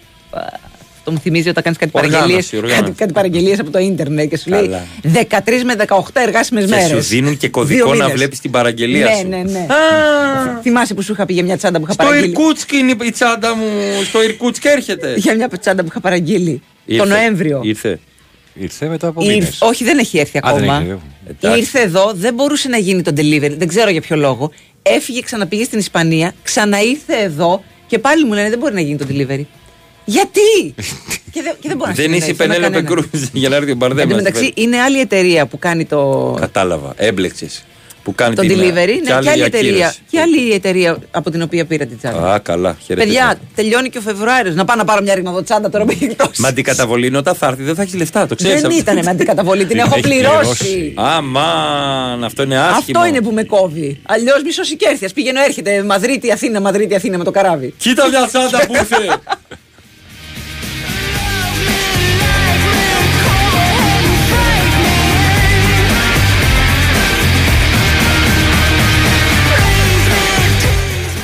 Α, 1.01 1.03
Αυτό 1.03 1.13
μου 1.13 1.19
θυμίζει 1.19 1.49
όταν 1.49 1.63
κάνεις 1.63 1.79
κάτι 1.79 1.91
Οργάνωση, 1.95 2.19
παραγγελίες, 2.21 2.53
οργάνωση. 2.53 2.81
κάτι, 2.83 2.93
κάτι 2.97 3.13
παραγγελίες 3.13 3.59
από 3.61 3.71
το 3.71 3.79
ίντερνετ 3.79 4.29
και 4.31 4.37
σου 4.37 4.49
λέει 4.51 4.61
Καλά. 4.61 4.87
13 5.47 5.63
με 5.65 5.75
18 5.89 6.01
εργάσιμες 6.13 6.65
Και 6.65 6.71
μέρες. 6.71 6.89
σου 6.89 6.99
δίνουν 7.11 7.37
και 7.37 7.49
κωδικό 7.49 7.95
να 7.95 8.09
βλέπεις 8.09 8.41
την 8.41 8.51
παραγγελία 8.51 9.05
ναι, 9.07 9.15
σου. 9.21 9.29
Ναι, 9.29 9.37
ναι, 9.37 9.67
Θυμάσαι 10.63 10.95
που 10.95 11.03
σου 11.03 11.13
είχα 11.13 11.27
πει 11.27 11.33
για 11.33 11.43
μια 11.45 11.57
τσάντα 11.57 11.79
που 11.79 11.85
είχα 11.85 11.93
Στο 11.93 12.05
παραγγείλει; 12.05 12.31
Ιρκούτσκ 12.33 12.73
είναι 12.73 12.95
η 13.05 13.11
τσάντα 13.11 13.55
μου. 13.57 13.65
Στο 14.05 14.23
Ιρκούτσκ 14.23 14.65
έρχεται. 14.65 15.15
Για 15.17 15.35
μια 15.35 15.49
τσάντα 15.61 15.83
που 15.83 15.89
είχα 15.91 16.01
παραγγείλει 16.01 16.63
Ήρθε. 16.85 17.03
το 17.03 17.09
Νοέμβριο. 17.09 17.61
Ήρθε. 17.65 17.99
Ήρθε 18.55 18.89
μετά 18.89 19.07
από 19.07 19.21
Ήρθε- 19.23 19.37
μήνες. 19.39 19.59
όχι, 19.61 19.85
δεν 19.85 19.99
έχει 19.99 20.19
έρθει 20.19 20.39
Α, 20.39 20.41
δεν 20.45 20.55
ακόμα. 20.55 20.77
έχει, 21.41 21.55
ε. 21.55 21.57
Ήρθε 21.57 21.81
εδώ, 21.81 22.13
δεν 22.15 22.35
μπορούσε 22.35 22.69
να 22.69 22.77
γίνει 22.79 23.03
το 23.03 23.13
delivery. 23.17 23.55
Δεν 23.57 23.69
ξέρω 23.69 23.91
για 23.91 24.01
ποιο 24.01 24.17
λόγο. 24.17 24.51
Έφυγε, 24.83 25.21
ξαναπήγε 25.21 25.65
στην 25.65 25.79
Ισπανία, 25.79 26.35
ξαναήρθε 26.43 27.15
εδώ 27.23 27.63
και 27.87 27.99
πάλι 27.99 28.25
μου 28.25 28.33
λένε 28.33 28.49
δεν 28.49 28.59
μπορεί 28.59 28.75
να 28.75 28.81
γίνει 28.81 28.99
το 28.99 29.07
delivery. 29.11 29.43
Γιατί! 30.05 30.75
και, 31.33 31.43
δεν, 31.43 31.55
και 31.61 31.69
δεν 31.69 31.77
μπορεί 31.77 31.91
να 31.91 31.95
Δεν 31.97 32.13
είσαι 32.13 32.31
η 32.31 32.35
συνεννοηθεί 32.35 32.35
με 32.35 32.47
Πενέλοπε 32.47 32.73
κανέναν. 32.73 33.09
Κρούζ 33.11 33.23
για 33.33 33.49
να 33.49 33.57
έρθει 33.57 33.69
ο 33.69 33.71
Εν 33.71 33.77
Μπαρδέμα. 33.77 34.11
τω 34.11 34.17
μεταξύ, 34.17 34.53
είναι 34.55 34.81
άλλη 34.81 35.01
εταιρεία 35.01 35.47
που 35.47 35.59
κάνει 35.59 35.85
το, 35.85 36.35
Κατάλαβα. 36.41 36.93
Έμπλεξες. 36.97 37.65
Που 38.03 38.15
κάνει 38.15 38.35
το 38.35 38.43
την 38.43 38.59
delivery. 38.59 38.87
Ναι, 38.87 38.95
και 38.95 39.01
και 39.07 39.13
άλλη 39.13 39.29
άλλη, 39.29 39.43
εταιρεία, 39.43 39.71
διακύρωση. 39.71 39.99
και 40.11 40.21
άλλη 40.21 40.53
εταιρεία 40.53 40.99
από 41.11 41.31
την 41.31 41.43
οποία 41.43 41.65
πήρα 41.65 41.87
την 41.87 41.99
τσάντα. 41.99 42.33
Α, 42.33 42.39
καλά. 42.39 42.77
Χαιρετίσματα. 42.87 43.29
Παιδιά, 43.29 43.49
τελειώνει 43.55 43.89
και 43.89 43.99
ο 43.99 44.01
Φεβρουάριος. 44.01 44.55
Να 44.55 44.65
πάω 44.65 44.77
να 44.77 44.85
πάρω 44.85 45.03
μια 45.03 45.15
ρημαδοτσάντα 45.15 45.71
τώρα 45.71 45.85
που 45.85 45.91
έχει 45.91 46.05
εκτός. 46.05 46.39
Με 46.39 46.49
αντικαταβολή 46.49 47.07
είναι 47.07 47.17
όταν 47.17 47.35
θα 47.35 47.47
έρθει 47.47 47.63
δεν 47.63 47.75
θα 47.75 47.83
έχεις 47.83 47.95
λεφτά. 47.95 48.27
Το 48.27 48.35
ξέρεις. 48.35 48.61
Δεν 48.61 48.71
ήταν 48.71 48.99
με 49.05 49.11
αντικαταβολή, 49.11 49.67
την 49.67 49.79
έχω 49.85 50.01
πληρώσει. 50.01 50.95
Αμάν, 50.97 52.25
αυτό 52.25 52.43
είναι 52.43 52.59
άσχημο. 52.59 52.79
Αυτό 52.79 53.07
είναι 53.07 53.21
που 53.21 53.31
με 53.33 53.45
κόβει. 53.45 54.01
Αλλιώς 54.07 54.43
μισό 54.45 54.63
οικέρθεια. 54.73 55.09
Πηγαίνω, 55.15 55.41
έρχεται 55.41 55.83
Μαδρίτη, 55.83 56.33
Αθήνα, 56.33 56.61
Μαδρίτη, 56.61 56.95
Αθήνα 56.95 57.19
με 57.19 57.25
το 57.25 57.31
καράβι. 57.31 57.75
Κοίτα 57.79 58.09
μια 58.09 58.27
τσάντα 58.27 58.67
που 58.67 58.75
ήρθε. 58.75 58.97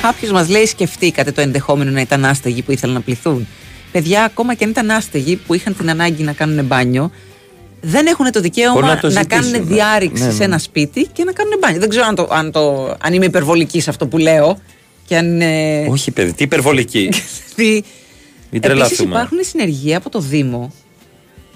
Κάποιος 0.07 0.31
μας 0.33 0.49
λέει: 0.49 0.66
Σκεφτήκατε 0.66 1.33
το 1.33 1.41
ενδεχόμενο 1.41 1.91
να 1.91 2.01
ήταν 2.01 2.24
άστεγοι 2.24 2.62
που 2.62 2.73
ήθελαν 2.73 2.95
να 2.95 3.01
πληθούν. 3.01 3.47
Παιδιά, 3.93 4.24
ακόμα 4.24 4.55
και 4.55 4.65
αν 4.65 4.70
ήταν 4.70 4.91
άστεγοι 4.91 5.37
που 5.37 5.55
είχαν 5.55 5.77
την 5.77 5.91
ανάγκη 5.91 6.23
να 6.23 6.33
κάνουν 6.33 6.65
μπάνιο, 6.65 7.11
δεν 7.81 8.07
έχουν 8.07 8.31
το 8.33 8.41
δικαίωμα 8.41 8.73
Μπορεί 8.74 8.87
να, 8.87 8.95
να 8.95 9.01
το 9.01 9.11
ζητήσουν, 9.11 9.28
κάνουν 9.28 9.51
ναι. 9.51 9.74
διάρρηξη 9.74 10.23
Ναι, 10.24 10.31
σε 10.31 10.37
ναι. 10.39 10.45
ένα 10.45 10.59
σπίτι 10.59 11.09
και 11.12 11.24
να 11.24 11.33
κάνουν 11.33 11.53
μπάνιο. 11.61 11.81
Δεν 11.81 11.89
ξέρω 11.89 12.05
αν, 12.07 12.15
το, 12.15 12.28
αν, 12.31 12.51
το, 12.53 12.95
αν 13.01 13.12
είμαι 13.12 13.24
υπερβολική 13.24 13.81
σε 13.81 13.91
αυτό 13.91 14.07
που 14.07 14.19
λέω. 14.19 14.59
Και 15.07 15.16
αν 15.16 15.27
είναι. 15.27 15.87
Όχι, 15.89 16.11
παιδί, 16.11 16.33
τι 16.33 16.43
υπερβολική. 16.45 17.09
Τι- 17.55 17.65
Μην 18.51 18.61
Επίσης 18.61 18.61
τρελαθούμε. 18.61 19.09
υπάρχουν 19.15 19.39
συνεργεία 19.41 19.97
από 19.97 20.11
το 20.11 20.20
Δήμο 20.20 20.73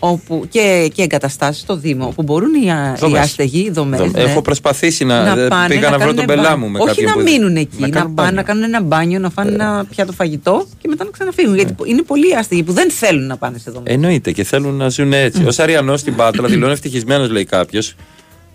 όπου, 0.03 0.47
και, 0.49 0.91
και 0.95 1.03
εγκαταστάσεις 1.03 1.63
στο 1.63 1.77
Δήμο 1.77 2.07
όπου 2.07 2.23
μπορούν 2.23 2.55
οι, 2.65 2.71
α- 2.73 2.93
οι 2.97 2.99
Δομές. 3.01 3.21
άστεγοι, 3.21 3.59
οι 3.61 3.71
δομές, 3.71 3.99
Δο- 4.01 4.07
ναι, 4.07 4.21
Έχω 4.21 4.43
προσπαθήσει 4.43 5.05
να. 5.05 5.35
να 5.35 5.49
πάνε 5.49 5.69
πήγα 5.75 5.81
να, 5.81 5.89
βρω 5.89 5.99
κάνουν 5.99 6.17
τον 6.17 6.25
μπάνιο. 6.25 6.43
πελά 6.43 6.57
μου 6.57 6.69
με 6.69 6.79
Όχι 6.79 6.87
κάποιον 6.89 7.07
να 7.07 7.13
που- 7.17 7.23
μείνουν 7.23 7.57
εκεί, 7.57 7.77
να, 7.79 7.89
κάνουν 7.89 8.15
πάνε 8.15 8.29
μπάνιο. 8.29 8.35
να 8.35 8.43
κάνουν 8.43 8.63
ένα 8.63 8.83
μπάνιο, 8.83 9.19
να 9.19 9.31
φάνε 9.31 9.51
ένα 9.53 9.85
πιάτο 9.91 10.13
φαγητό 10.13 10.67
και 10.83 10.89
μετά 10.89 11.05
να 11.05 11.11
ξαναφύγουν. 11.11 11.55
Γιατί 11.55 11.75
είναι 11.85 12.03
πολλοί 12.03 12.37
άστεγοι 12.37 12.63
που 12.63 12.73
δεν 12.73 12.91
θέλουν 12.91 13.27
να 13.27 13.37
πάνε 13.37 13.59
σε 13.59 13.71
δομή. 13.71 13.85
Εννοείται 13.89 14.33
και 14.33 14.45
θέλουν 14.45 14.75
να 14.75 14.89
ζουν 14.89 15.13
έτσι. 15.13 15.43
Ω 15.43 15.51
Αριανός 15.57 16.01
στην 16.01 16.17
Πάτρα 16.17 16.49
δηλώνει 16.53 16.73
ευτυχισμένος, 16.73 17.31
λέει 17.31 17.45
κάποιος, 17.45 17.95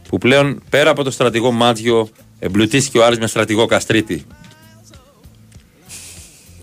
που 0.09 0.17
πλέον 0.17 0.61
πέρα 0.69 0.89
από 0.89 1.03
το 1.03 1.11
στρατηγό 1.11 1.51
Μάτζιο 1.51 2.09
εμπλουτίστηκε 2.39 2.97
ο 2.97 3.05
Άρης 3.05 3.17
με 3.19 3.27
στρατηγό 3.27 3.65
Καστρίτη. 3.65 4.25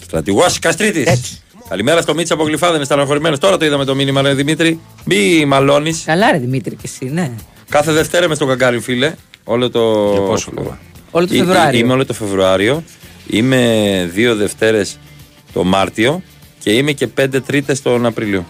Στρατηγός 0.03 0.59
Καστρίτης. 0.59 1.42
Καλημέρα 1.69 2.01
στο 2.03 2.15
Μίτσα 2.15 2.35
από 2.35 2.45
Γλυφάδα, 2.45 2.77
είναι 2.77 2.85
στεναχωρημένο. 2.85 3.39
Τώρα 3.39 3.57
το 3.57 3.65
είδαμε 3.65 3.85
το 3.85 3.95
μήνυμα, 3.95 4.23
ρε 4.23 4.35
Δημήτρη. 4.35 4.81
Μη 5.05 5.45
μαλώνεις. 5.45 6.03
Καλά, 6.07 6.31
ρε 6.33 6.39
Δημήτρη, 6.39 6.75
και 6.75 6.83
εσύ, 6.85 7.05
ναι. 7.13 7.31
Κάθε 7.69 7.93
Δευτέρα 7.93 8.25
είμαι 8.25 8.35
στο 8.35 8.47
καγκάρι, 8.47 8.81
φίλε. 8.81 9.15
Όλο 9.45 9.71
το. 9.71 10.11
Για 10.13 10.21
πόσο 10.21 10.51
καιρό; 10.57 10.79
Όλο 11.11 11.27
το 11.27 11.35
Εί- 11.35 11.39
Φεβρουάριο. 11.39 11.79
Είμαι 11.81 11.93
όλο 11.93 12.07
το 12.07 12.13
Φεβρουάριο. 12.15 12.85
Είμαι 13.27 14.11
δύο 14.15 14.37
Δευτέρες 14.37 14.99
το 15.53 15.65
Μάρτιο 15.65 16.23
και 16.59 16.73
είμαι 16.73 16.93
και 16.93 17.07
πέντε 17.07 17.41
Τρίτες 17.41 17.83
τον 17.83 18.07
Απριλίο. 18.07 18.47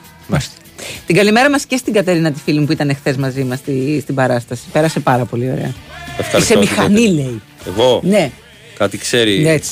Την 1.06 1.16
καλημέρα 1.16 1.50
μας 1.50 1.64
και 1.66 1.76
στην 1.76 1.92
Κατερίνα, 1.92 2.30
τη 2.32 2.40
φίλη 2.44 2.58
μου 2.58 2.66
που 2.66 2.72
ήταν 2.72 2.88
εχθές 2.88 3.16
μαζί 3.16 3.44
μας 3.44 3.58
στη, 3.58 3.98
στην 4.02 4.14
παράσταση. 4.14 4.62
Πέρασε 4.72 5.00
πάρα 5.00 5.24
πολύ 5.24 5.50
ωραία. 5.50 5.74
Ευχαριστώ, 6.18 6.38
Είσαι 6.38 6.56
μηχανή, 6.58 6.94
Δημήτρη. 6.94 7.14
λέει. 7.14 7.42
Εγώ; 7.66 8.00
Ναι, 8.04 8.30
Κάτι 8.78 8.98
ξέρει. 8.98 9.48
έτσι. 9.48 9.70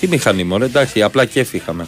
Τι 0.00 0.08
μηχανή 0.08 0.44
μου, 0.44 0.56
εντάξει, 0.62 1.02
απλά 1.02 1.24
κέφι 1.24 1.56
είχαμε. 1.56 1.86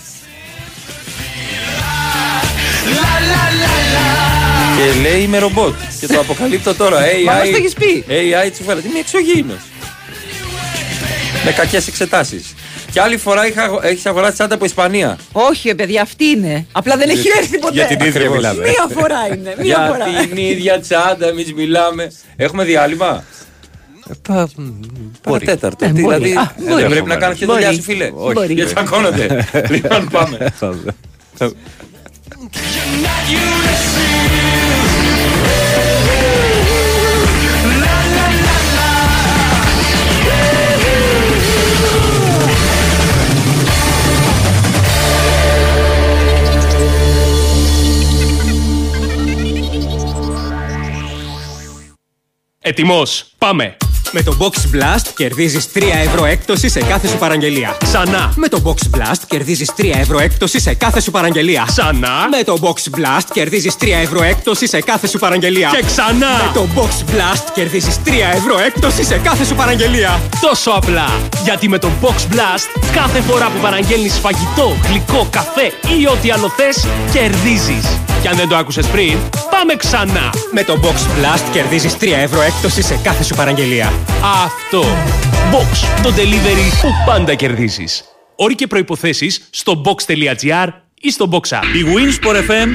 Και 4.77 5.01
λέει 5.01 5.21
είμαι 5.23 5.39
ρομπότ. 5.39 5.75
Και 6.01 6.07
το 6.07 6.21
αποκαλύπτω 6.21 6.75
τώρα. 6.75 6.99
AI, 7.01 7.25
Μας 7.25 7.35
μας 7.35 7.49
το 7.51 7.57
έχεις 7.57 7.73
πει. 7.73 8.05
AI 8.09 8.51
τσουφέρα. 8.53 8.81
Είμαι 8.91 8.99
εξωγήινος. 8.99 9.59
Με 11.45 11.51
κακές 11.51 11.87
εξετάσεις. 11.87 12.55
Και 12.93 13.01
άλλη 13.01 13.17
φορά 13.17 13.47
είχα, 13.47 13.79
έχεις 13.83 14.07
αγοράσει 14.07 14.33
τσάντα 14.33 14.55
από 14.55 14.65
Ισπανία. 14.65 15.19
Όχι, 15.33 15.69
ε, 15.69 15.75
παιδιά, 15.75 16.03
αυτή 16.03 16.25
είναι. 16.25 16.67
Απλά 16.73 16.97
δεν 16.97 17.09
έχει 17.09 17.21
Για- 17.21 17.35
έρθει 17.39 17.59
ποτέ. 17.59 17.75
για 17.75 17.87
την 17.87 17.97
ίδια 17.97 18.09
Ακριβώς. 18.11 18.37
μιλάμε. 18.37 18.63
Μία 18.63 18.87
φορά 19.01 19.27
είναι. 19.27 19.55
Μία 19.57 19.65
Για 19.65 19.87
φορά. 19.93 20.05
την 20.27 20.37
ίδια 20.37 20.81
τσάντα 20.81 21.27
εμείς 21.29 21.53
μιλάμε. 21.55 22.13
Έχουμε 22.37 22.65
διάλειμμα; 22.65 23.25
Παρατέταρτο. 25.23 25.85
Ε, 25.85 25.89
Τι, 25.93 26.01
μπορεί. 26.01 26.17
δηλαδή, 26.17 26.37
Α, 26.39 26.53
δεν 26.57 26.69
μπορεί. 26.69 26.89
πρέπει 26.89 27.09
να 27.09 27.17
κάνεις 27.17 27.39
και 27.39 27.45
Μπορεί. 27.45 27.59
δουλειά 27.59 27.73
σου, 27.77 27.83
φίλε. 27.83 28.11
Μπορεί. 28.11 28.55
Και 28.55 28.65
τσακώνονται. 28.65 29.47
Λοιπόν, 29.71 30.09
πάμε. 30.11 30.53
Ετοιμός, 52.61 53.35
πάμε! 53.39 53.77
Με 54.13 54.23
το 54.23 54.37
Box 54.41 54.77
Blast 54.77 55.07
κερδίζεις 55.17 55.69
3 55.75 55.83
ευρώ 56.07 56.25
έκπτωση 56.25 56.69
σε 56.69 56.81
κάθε 56.81 57.09
σου 57.09 57.17
παραγγελία. 57.19 57.77
Ξανά! 57.85 58.33
Με 58.37 58.49
το 58.49 58.63
Box 58.65 58.97
Blast 58.97 59.21
κερδίζεις 59.27 59.71
3 59.77 59.85
ευρώ 59.95 60.19
έκπτωση 60.19 60.61
σε 60.61 60.75
κάθε 60.75 61.01
σου 61.01 61.11
παραγγελία. 61.11 61.65
Ξανά! 61.67 62.29
Με 62.31 62.45
το 62.45 62.59
Box 62.63 62.99
Blast 62.99 63.27
κερδίζεις 63.33 63.75
3 63.81 63.87
ευρώ 64.03 64.23
έκπτωση 64.23 64.67
σε 64.67 64.81
κάθε 64.81 65.07
σου 65.07 65.19
παραγγελία. 65.19 65.71
Και 65.73 65.83
ξανά! 65.87 66.31
Με 66.45 66.51
το 66.55 66.67
Box 66.77 67.15
Blast 67.15 67.45
κερδίζεις 67.55 67.97
3 68.05 68.11
ευρώ 68.35 68.59
έκπτωση 68.59 69.05
σε 69.05 69.19
κάθε 69.19 69.45
σου 69.45 69.55
παραγγελία. 69.55 70.21
Τόσο 70.41 70.71
απλά! 70.71 71.09
Γιατί 71.45 71.69
με 71.69 71.79
το 71.79 71.91
Box 72.03 72.35
Blast 72.35 72.81
κάθε 72.93 73.21
φορά 73.21 73.47
που 73.47 73.61
παραγγέλνεις 73.61 74.19
φαγητό, 74.19 74.77
γλυκό, 74.89 75.27
καφέ 75.31 75.73
ή 76.01 76.07
ό,τι 76.07 76.31
άλλο 76.31 76.53
θες, 76.57 76.87
κερδίζεις! 77.13 77.99
Και 78.23 78.29
αν 78.29 78.37
δεν 78.37 78.49
το 78.49 78.57
άκουσες 78.57 78.87
πριν, 78.87 79.19
Πάμε 79.59 79.75
ξανά! 79.75 80.31
Με 80.53 80.65
το 80.65 80.81
Box 80.83 80.87
Blast 80.89 81.43
κερδίζεις 81.53 81.97
3 82.01 82.07
ευρώ 82.23 82.41
έκπτωση 82.43 82.83
σε 82.83 82.99
κάθε 83.03 83.25
σου 83.25 83.35
παραγγελία. 83.35 83.93
Αυτό. 84.45 84.83
Box. 85.53 86.03
Το 86.03 86.13
delivery 86.17 86.81
που 86.83 86.89
πάντα 87.07 87.35
κερδίζεις. 87.35 88.05
Όροι 88.37 88.55
και 88.55 88.67
προϋποθέσεις 88.67 89.49
στο 89.51 89.83
box.gr 89.85 90.69
ή 91.01 91.11
στο 91.11 91.29
Box 91.33 91.57
App. 91.57 91.63
Η 91.63 91.85
Winsport 91.95 92.37
FM 92.37 92.69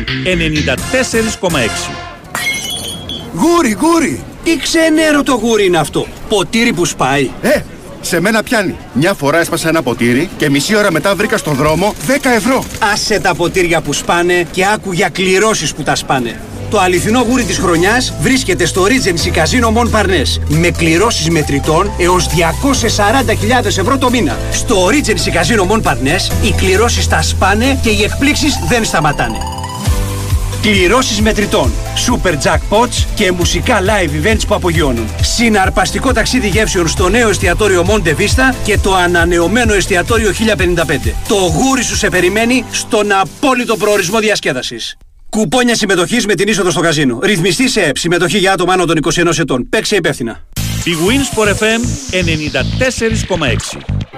94,6. 1.42 2.04
Γούρι, 3.34 3.78
γούρι! 3.82 4.24
Τι 4.44 4.58
ξενέρο 4.58 5.24
το 5.24 5.34
γούρι 5.34 5.66
είναι 5.66 5.78
αυτό. 5.78 6.08
Ποτήρι 6.30 6.74
που 6.74 6.86
σπάει. 6.86 7.32
Ε, 7.42 7.62
σε 8.02 8.20
μένα 8.20 8.44
πιάνει. 8.44 8.76
Μια 8.94 9.14
φορά 9.14 9.40
έσπασα 9.40 9.70
ένα 9.70 9.82
ποτήρι 9.82 10.30
και 10.38 10.50
μισή 10.50 10.76
ώρα 10.76 10.92
μετά 10.92 11.16
βρήκα 11.16 11.38
στον 11.38 11.56
δρόμο 11.56 11.94
10 12.08 12.12
ευρώ. 12.36 12.64
Άσε 12.94 13.20
τα 13.20 13.36
ποτήρια 13.36 13.82
που 13.82 13.94
σπάνε 13.94 14.48
και 14.52 14.66
άκου 14.66 14.92
για 14.92 15.10
κληρώσεις 15.10 15.74
που 15.74 15.84
τα 15.84 15.96
σπάνε. 15.96 16.40
Το 16.74 16.80
αληθινό 16.80 17.26
γούρι 17.30 17.44
της 17.44 17.58
χρονιάς 17.58 18.14
βρίσκεται 18.20 18.66
στο 18.66 18.86
Regency 18.86 19.38
Casino 19.38 19.78
Mon 19.78 20.00
Parnes 20.00 20.42
με 20.48 20.70
κληρώσεις 20.70 21.30
μετρητών 21.30 21.92
έως 21.98 22.28
240.000 22.28 23.66
ευρώ 23.66 23.98
το 23.98 24.10
μήνα. 24.10 24.38
Στο 24.52 24.88
Regency 24.88 25.30
Casino 25.30 25.72
Mon 25.72 25.82
Parnes 25.82 26.46
οι 26.46 26.52
κληρώσεις 26.52 27.08
τα 27.08 27.22
σπάνε 27.22 27.80
και 27.82 27.90
οι 27.90 28.04
εκπλήξεις 28.04 28.60
δεν 28.68 28.86
σταματάνε. 28.86 29.38
Κληρώσεις 30.62 31.22
μετρητών, 31.22 31.72
super 32.08 32.32
jackpots 32.32 33.06
και 33.16 33.32
μουσικά 33.32 33.80
live 33.82 34.26
events 34.26 34.42
που 34.48 34.56
απογειώνουν. 34.56 35.08
Συναρπαστικό 35.22 36.12
ταξίδι 36.12 36.48
γεύσεων 36.48 36.88
στο 36.88 37.10
νέο 37.10 37.30
εστιατόριο 37.30 37.86
Monte 37.88 38.10
Vista 38.10 38.56
και 38.64 38.78
το 38.78 38.96
ανανεωμένο 38.96 39.74
εστιατόριο 39.74 40.32
1055. 40.32 41.14
Το 41.28 41.36
γούρι 41.36 41.84
σου 41.84 41.96
σε 41.96 42.10
περιμένει 42.10 42.66
στον 42.72 43.12
απόλυτο 43.12 43.78
προορισμό 43.78 44.20
διασκέδασης. 44.20 44.98
Κουπόνια 45.34 45.76
συμμετοχής 45.76 46.26
με 46.26 46.36
την 46.36 46.48
είσοδο 46.48 46.72
στο 46.72 46.82
καζίνο. 46.82 47.20
Ρυθμιστή 47.22 47.70
σε 47.70 47.82
ΕΠ. 47.82 47.98
Συμμετοχή 47.98 48.38
για 48.38 48.54
άτομα 48.54 48.74
άνω 48.74 48.86
των 48.86 49.00
21 49.14 49.38
ετών. 49.38 49.70
Παίξε 49.70 49.96
υπεύθυνα. 49.96 50.44
Η 50.84 50.92
Winsport 51.08 51.48
FM 51.48 51.82
94,6. 52.12 54.13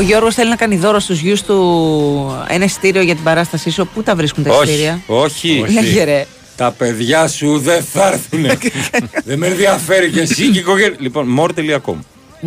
Ο 0.00 0.02
Γιώργος 0.02 0.34
θέλει 0.34 0.48
να 0.50 0.56
κάνει 0.56 0.76
δώρο 0.76 0.98
στους 0.98 1.20
γιους 1.20 1.42
του 1.42 1.56
ένα 2.48 2.64
ειστήριο 2.64 3.02
για 3.02 3.14
την 3.14 3.24
παράστασή 3.24 3.70
σου. 3.70 3.88
Πού 3.94 4.02
τα 4.02 4.14
βρίσκουν 4.14 4.44
τα 4.44 4.50
Όχι, 4.54 4.62
ειστήρια. 4.70 5.00
όχι. 5.06 5.64
Λέγε 5.72 6.04
ρε. 6.04 6.26
Τα 6.56 6.70
παιδιά 6.70 7.28
σου 7.28 7.58
δεν 7.58 7.82
θα 7.82 8.06
έρθουν. 8.12 8.46
δεν 9.24 9.38
με 9.38 9.46
ενδιαφέρει 9.46 10.10
και 10.10 10.20
εσύ 10.20 10.48
και 10.50 10.56
η 10.56 10.60
οικογένεια. 10.60 10.96
Λοιπόν, 10.98 11.38
more.com. 11.38 11.94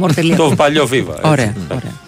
More.com. 0.01 0.33
Το 0.37 0.53
παλιό 0.55 0.83
Viva. 0.91 0.91
έτσι. 0.91 1.21
Ωραία, 1.23 1.55
ωραία. 1.71 2.01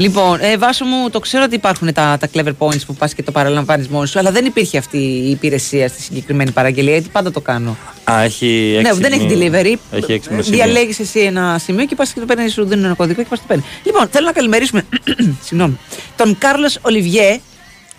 Λοιπόν, 0.00 0.38
ε, 0.40 0.56
Βάσο 0.58 0.84
μου, 0.84 1.10
το 1.10 1.18
ξέρω 1.18 1.44
ότι 1.44 1.54
υπάρχουν 1.54 1.92
τα, 1.92 2.16
τα 2.20 2.28
clever 2.34 2.52
points 2.58 2.86
που 2.86 2.94
πας 2.94 3.14
και 3.14 3.22
το 3.22 3.32
παραλαμβάνεις 3.32 3.88
μόνος 3.88 4.10
σου, 4.10 4.18
αλλά 4.18 4.30
δεν 4.30 4.44
υπήρχε 4.44 4.78
αυτή 4.78 4.96
η 4.98 5.30
υπηρεσία 5.30 5.88
στη 5.88 6.02
συγκεκριμένη 6.02 6.50
παραγγελία, 6.50 6.92
γιατί 6.92 7.08
πάντα 7.08 7.30
το 7.30 7.40
κάνω. 7.40 7.76
Α, 8.10 8.22
έχει 8.22 8.78
Ναι, 8.82 8.88
έξι 8.88 9.00
δεν 9.00 9.12
έχει 9.12 9.26
μήνες. 9.26 9.50
delivery. 9.62 9.74
Έχει 9.96 10.12
έξι 10.12 10.28
σημεία. 10.28 10.42
Διαλέγεις 10.64 10.98
εσύ 10.98 11.20
ένα 11.20 11.58
σημείο 11.58 11.84
και 11.86 11.94
πας 11.94 12.12
και 12.12 12.20
το 12.20 12.26
παίρνεις, 12.26 12.52
σου 12.52 12.64
δίνουν 12.64 12.84
ένα 12.84 12.94
κωδικό 12.94 13.22
και 13.22 13.28
πας 13.28 13.38
το 13.38 13.44
παίρνεις. 13.48 13.66
Λοιπόν, 13.84 14.08
θέλω 14.10 14.26
να 14.26 14.32
καλημερίσουμε 14.32 14.82
συγγνώμη, 15.46 15.78
τον 16.16 16.38
Κάρλος 16.38 16.78
Ολιβιέ. 16.82 17.40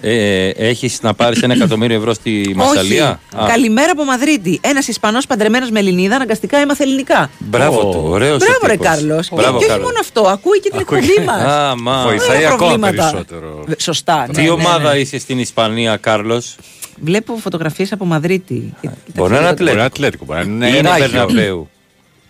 Ε, 0.03 0.47
Έχεις 0.49 1.01
να 1.01 1.13
πάρεις 1.13 1.41
ένα 1.41 1.53
εκατομμύριο 1.53 1.97
ευρώ 1.97 2.13
στη 2.13 2.53
Μασαλία; 2.55 3.19
Όχι. 3.35 3.47
Καλημέρα 3.49 3.91
από 3.91 4.03
Μαδρίτη. 4.03 4.59
Ένας 4.63 4.87
Ισπανός 4.87 5.27
παντρεμένος 5.27 5.69
με 5.69 5.79
Ελληνίδα 5.79 6.15
αναγκαστικά 6.15 6.57
έμαθε 6.57 6.83
ελληνικά. 6.83 7.29
Μπράβο 7.37 7.79
του, 7.91 8.01
ωραίος. 8.03 8.37
Μπράβο, 8.37 8.67
ρε 8.67 8.75
Κάρλος. 8.77 9.29
Και, 9.29 9.35
Μπράβο, 9.35 9.51
και 9.51 9.57
όχι 9.57 9.67
Κάρλος. 9.67 9.85
μόνο 9.85 9.97
αυτό, 9.99 10.21
ακούει 10.21 10.59
και 10.59 10.69
την 10.69 10.79
εκπομπή 10.79 11.25
μας. 11.25 11.41
Α, 11.51 11.75
μα. 11.75 12.03
Βοηθάει 12.03 12.45
ακόμα 12.45 12.57
προβλήματα. 12.57 12.95
περισσότερο. 12.95 13.65
Σωστά. 13.77 14.27
Τι 14.31 14.41
ναι, 14.41 14.47
ναι, 14.47 14.51
ομάδα 14.51 14.93
ναι. 14.93 14.99
είσαι 14.99 15.19
στην 15.19 15.39
Ισπανία, 15.39 15.97
Κάρλος; 15.97 16.55
Βλέπω 17.03 17.35
φωτογραφίες 17.35 17.91
από 17.91 18.05
Μαδρίτη. 18.05 18.73
Μπορεί 19.15 19.33
να 19.33 19.39
είναι 19.39 19.53
Μπορεί 19.55 19.71
να 19.71 19.71
είναι 19.71 19.83
Ατλέτικο. 19.83 19.83
Ατλέτικο, 19.83 20.25
μπορεί 20.25 20.47
να 20.47 20.67
Είναι 20.67 20.77
είναι 20.77 20.89
Ράγιο. 20.89 21.07
Μπερναμπέου. 21.07 21.69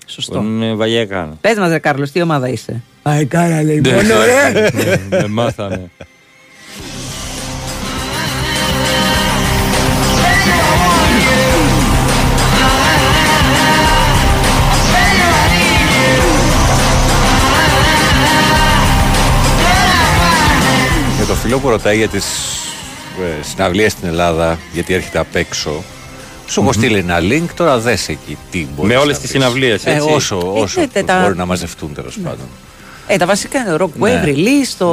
Σωστό. 0.06 0.40
Είναι 0.40 0.74
Βαγέκαν. 0.74 1.38
Πες 1.42 1.58
μας, 1.58 1.70
ρε 1.70 1.80
Κάρλος, 1.80 2.12
τι 2.12 2.22
ομάδα 2.22 2.50
είσαι. 2.50 2.82
Αεκάρα 3.02 3.64
λέει. 3.64 3.82
Μόνο 3.86 4.14
ρε. 4.26 4.70
Με 5.10 5.28
το 21.32 21.38
φίλο 21.38 21.60
που 21.60 21.70
ρωτάει 21.70 21.98
για 21.98 22.08
τις 22.08 22.26
ε, 23.22 23.44
συναυλίες 23.44 23.92
στην 23.92 24.08
Ελλάδα, 24.08 24.60
γιατί 24.74 24.94
έρχεται 24.94 25.20
απ' 25.20 25.36
έξω, 25.36 25.84
σου 26.48 26.62
έχω 26.62 26.74
στείλει 26.74 26.98
ένα 26.98 27.18
link, 27.20 27.46
τώρα 27.56 27.78
δες 27.80 28.08
εκεί 28.10 28.38
τι 28.52 28.68
μπορείς 28.76 28.92
Με 28.94 28.98
όλες 29.02 29.20
τις 29.20 29.30
συναυλίες, 29.30 29.86
Ε, 29.86 29.92
έτσι. 29.94 30.08
όσο 30.14 30.52
όσο 30.56 30.82
Ε, 30.82 30.88
τε- 30.88 31.06
τα- 31.06 31.22
μπορεί 31.22 31.36
να 31.36 31.46
μαζευτούν 31.46 31.94
τέλος 31.94 32.18
πάντων. 32.24 32.46
Ε, 33.08 33.18
τα 33.18 33.26
βασικά 33.26 33.60
είναι 33.60 33.76
Rock 33.80 33.90
Ναι. 33.96 34.22
Wave, 34.24 34.28
Release, 34.28 34.74
το. 34.78 34.88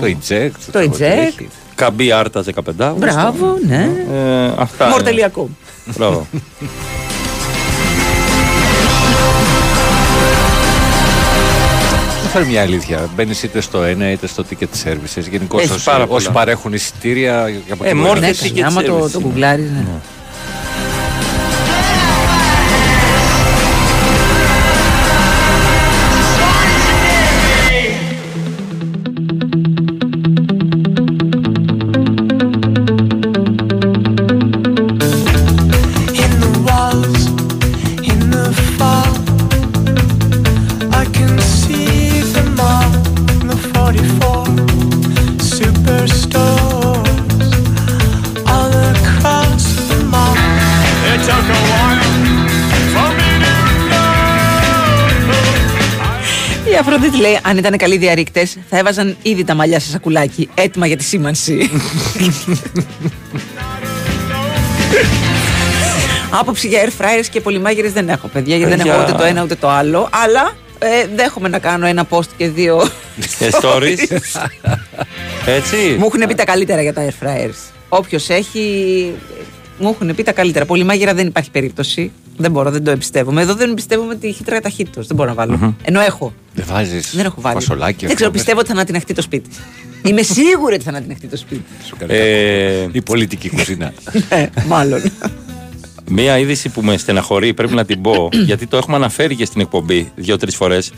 Το 0.00 0.06
eject. 0.06 0.50
Το 0.72 0.78
eject. 0.80 1.44
Καμπή 1.74 2.12
Άρτα 2.12 2.42
15 2.42 2.94
Μπράβο, 2.96 3.56
ναι. 3.66 3.90
Ε, 4.12 4.52
αυτά. 4.56 4.84
είναι. 4.84 4.92
Μορτελιακό. 4.94 5.48
Μπράβο. 5.96 6.26
φέρει 12.38 12.46
μια 12.50 12.62
αλήθεια. 12.62 13.08
Μπαίνεις 13.16 13.42
είτε 13.42 13.60
στο 13.60 13.82
ένα 13.82 14.10
είτε 14.10 14.26
στο 14.26 14.44
ticket 14.50 14.88
services. 14.88 15.28
Γενικώς 15.30 15.60
Έχεις 15.62 15.74
όσοι, 15.74 15.84
πάρα 15.84 16.04
πολλά. 16.06 16.16
όσοι 16.16 16.30
παρέχουν 16.30 16.72
εισιτήρια 16.72 17.48
για 17.48 17.74
από 17.74 17.84
Ε, 17.84 17.86
εκεί 17.88 17.96
μόνο 17.96 18.08
μπορεί 18.08 18.20
να- 18.20 18.26
Ναι, 18.26 18.32
ticket 18.32 18.52
καλά, 18.54 18.66
άμα 18.66 18.82
το, 18.82 18.96
service 18.96 19.10
το 19.10 19.18
είναι. 19.18 19.28
γκουγκλάρεις, 19.28 19.70
ναι. 19.70 19.84
Αν 57.54 57.60
ήταν 57.60 57.76
καλοί 57.76 57.96
διαρρήκτες, 57.96 58.56
θα 58.70 58.78
έβαζαν 58.78 59.16
ήδη 59.22 59.44
τα 59.44 59.54
μαλλιά 59.54 59.80
σε 59.80 59.90
σακουλάκι, 59.90 60.48
έτοιμα 60.54 60.86
για 60.86 60.96
τη 60.96 61.04
σήμανση. 61.04 61.58
Άποψη 66.40 66.68
για 66.68 66.84
air 66.84 66.88
fryers 67.02 67.26
και 67.30 67.40
πολυμάγειρες 67.40 67.92
δεν 67.92 68.08
έχω, 68.08 68.28
παιδιά, 68.28 68.56
γιατί 68.56 68.70
δεν 68.70 68.78
Παιδιά. 68.78 68.94
έχω 68.94 69.02
ούτε 69.02 69.12
το 69.12 69.24
ένα 69.24 69.42
ούτε 69.42 69.54
το 69.54 69.68
άλλο. 69.68 70.08
Αλλά 70.12 70.52
ε, 70.78 71.06
δέχομαι 71.14 71.48
να 71.48 71.58
κάνω 71.58 71.86
ένα 71.86 72.06
post 72.08 72.28
και 72.36 72.48
δύο. 72.48 72.88
Και 73.38 73.52
stories. 73.62 74.18
Έτσι. 75.56 75.96
Μου 75.98 76.10
έχουν 76.14 76.26
πει 76.26 76.34
τα 76.34 76.44
καλύτερα 76.44 76.82
για 76.82 76.92
τα 76.92 77.06
air 77.06 77.24
fryers. 77.24 77.72
Όποιος 77.88 78.28
έχει. 78.28 79.12
Μου 79.78 79.88
έχουν 79.88 80.14
πει 80.14 80.22
τα 80.22 80.32
καλύτερα. 80.32 80.64
Πολυμάγειρα 80.64 81.14
δεν 81.14 81.26
υπάρχει 81.26 81.50
περίπτωση. 81.50 82.12
Δεν 82.36 82.50
μπορώ, 82.50 82.70
δεν 82.70 82.84
το 82.84 82.90
εμπιστεύομαι. 82.90 83.42
Εδώ 83.42 83.54
δεν 83.54 83.70
εμπιστεύομαι 83.70 84.14
τη 84.16 84.32
χύτρα 84.32 84.60
ταχύτητο. 84.60 85.02
Δεν 85.02 85.16
μπορώ 85.16 85.28
να 85.28 85.34
βαλω 85.34 85.74
Ενώ 85.82 86.00
έχω. 86.00 86.32
Δεν 86.54 86.64
βάζεις 86.68 87.14
Δεν 87.16 87.24
έχω 87.24 87.40
βάλει. 87.40 87.54
φασολάκι. 87.54 88.06
δεν 88.06 88.14
ξέρω, 88.14 88.30
αυτό 88.30 88.30
πιστεύω 88.30 88.58
ότι 88.58 88.68
θα 88.68 88.74
ανατιναχτεί 88.74 89.14
το 89.14 89.22
σπίτι. 89.22 89.50
Είμαι 90.06 90.22
σίγουρη 90.22 90.74
ότι 90.74 90.84
θα 90.84 90.90
ανατιναχτεί 90.90 91.26
το 91.26 91.36
σπίτι. 91.36 91.62
μέσα. 92.00 92.14
Ε, 92.14 92.88
Η 92.92 93.02
πολιτική 93.02 93.48
κουζίνα. 93.50 93.92
Ναι, 94.30 94.50
μάλλον. 94.66 95.02
Μία 96.10 96.38
είδηση 96.38 96.68
που 96.68 96.82
με 96.82 96.96
στεναχωρεί, 96.96 97.54
πρέπει 97.54 97.74
να 97.74 97.84
την 97.84 98.00
πω, 98.00 98.28
γιατί 98.46 98.66
το 98.66 98.76
έχουμε 98.76 98.96
αναφέρει 98.96 99.36
και 99.36 99.44
στην 99.44 99.60
εκπομπή 99.60 100.12
δύο-τρεις 100.16 100.56
φορές. 100.56 100.92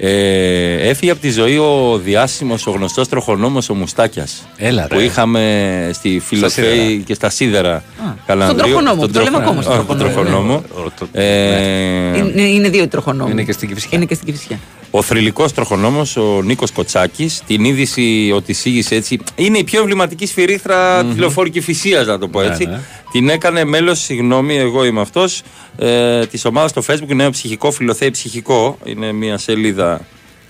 Ε, 0.00 0.88
έφυγε 0.88 1.10
από 1.10 1.20
τη 1.20 1.30
ζωή 1.30 1.56
ο 1.58 2.00
διάσημος, 2.04 2.66
ο 2.66 2.70
γνωστός 2.70 3.08
τροχονόμος 3.08 3.68
ο 3.70 3.74
Μουστάκιας. 3.74 4.48
Έλα, 4.56 4.86
Που 4.86 4.96
ρε. 4.98 5.02
είχαμε 5.04 5.90
στη 5.94 6.20
Φιλοφέη 6.24 6.64
σίδερα. 6.64 7.02
και 7.04 7.14
στα 7.14 7.30
Σίδερα. 7.30 7.82
Στον 7.96 8.14
Καλανδρίου. 8.26 8.58
τροχονόμο, 8.58 9.00
Τον 9.00 9.12
το 9.12 9.18
λέμε 9.18 9.30
τροχο- 9.30 9.44
ακόμα 9.44 9.62
στον 9.62 9.76
όχι, 9.78 9.86
τον 9.86 9.98
τροχονόμο. 9.98 10.64
τροχονόμο. 10.68 10.92
Ε, 11.12 12.16
Είναι, 12.18 12.42
είναι 12.42 12.68
δύο 12.68 12.82
οι 12.82 12.88
τροχονόμοι. 12.88 13.30
Είναι 13.30 13.42
και 13.42 13.52
στην 13.52 13.68
Κυφσιά. 13.68 13.88
Είναι 13.92 14.04
και 14.04 14.14
στην 14.14 14.26
Κυφσιά. 14.26 14.58
ο 14.90 15.02
θρηλυκός 15.02 15.52
τροχονόμος, 15.52 16.16
ο 16.16 16.42
Νίκος 16.44 16.70
Κοτσάκης, 16.70 17.42
την 17.46 17.64
είδηση 17.64 18.32
ότι 18.34 18.52
σήγησε 18.52 18.94
έτσι. 18.94 19.18
Είναι 19.34 19.58
η 19.58 19.64
πιο 19.64 19.80
εμβληματική 19.80 20.26
σφυρίχτρα 20.26 21.04
της 21.04 21.18
λεωφόρικης 21.18 21.64
φυσίας, 21.64 22.06
να 22.06 22.18
το 22.18 22.28
πω 22.28 22.40
έτσι. 22.42 22.64
Ναι, 22.64 22.70
ναι. 22.70 22.80
Την 23.12 23.28
έκανε 23.28 23.64
μέλος, 23.64 23.98
συγγνώμη, 23.98 24.56
εγώ 24.56 24.84
είμαι 24.84 25.00
αυτός, 25.00 25.42
ε, 25.78 26.26
της 26.26 26.44
ομάδας 26.44 26.70
στο 26.70 26.82
Facebook 26.86 27.14
Νέο 27.14 27.30
Ψυχικό 27.30 27.70
Φιλοθέη 27.70 28.10
Ψυχικό. 28.10 28.78
Είναι 28.84 29.12
μια 29.12 29.38
σελίδα 29.38 30.00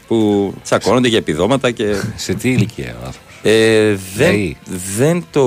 που 0.06 0.54
τσακώνονται 0.62 1.08
για 1.08 1.18
επιδόματα 1.18 1.70
και. 1.70 1.94
Σε 2.16 2.34
τι 2.34 2.48
ηλικία 2.50 2.96
ο 3.02 3.06
άνθρωπος; 3.06 3.20
Ε, 3.42 3.98
δεν, 4.16 4.30
Λέει. 4.32 4.56
δεν 4.96 5.24
το 5.30 5.42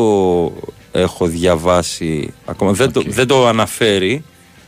έχω 0.91 1.25
διαβάσει 1.25 2.33
ακόμα. 2.45 2.71
Δεν, 2.71 2.91
το, 2.91 3.03
δεν 3.07 3.27
το 3.27 3.47
αναφέρει. 3.47 4.23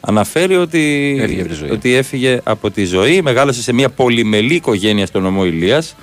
Αναφέρει 0.06 0.56
ότι 0.56 1.16
Έφυγε 1.20 1.42
από 1.42 1.50
τη 1.50 1.56
ζωή. 1.56 1.70
ότι 1.72 1.94
έφυγε 1.94 2.40
από 2.44 2.72
τη 2.72 2.86
ζωή. 2.86 3.22
Μεγάλωσε 3.22 3.62
σε 3.62 3.74
μια 3.74 3.90
πολυμελή 3.90 4.54
οικογένεια 4.54 5.06
στον 5.06 5.22
νομό 5.22 5.46
Ηλίας. 5.46 5.96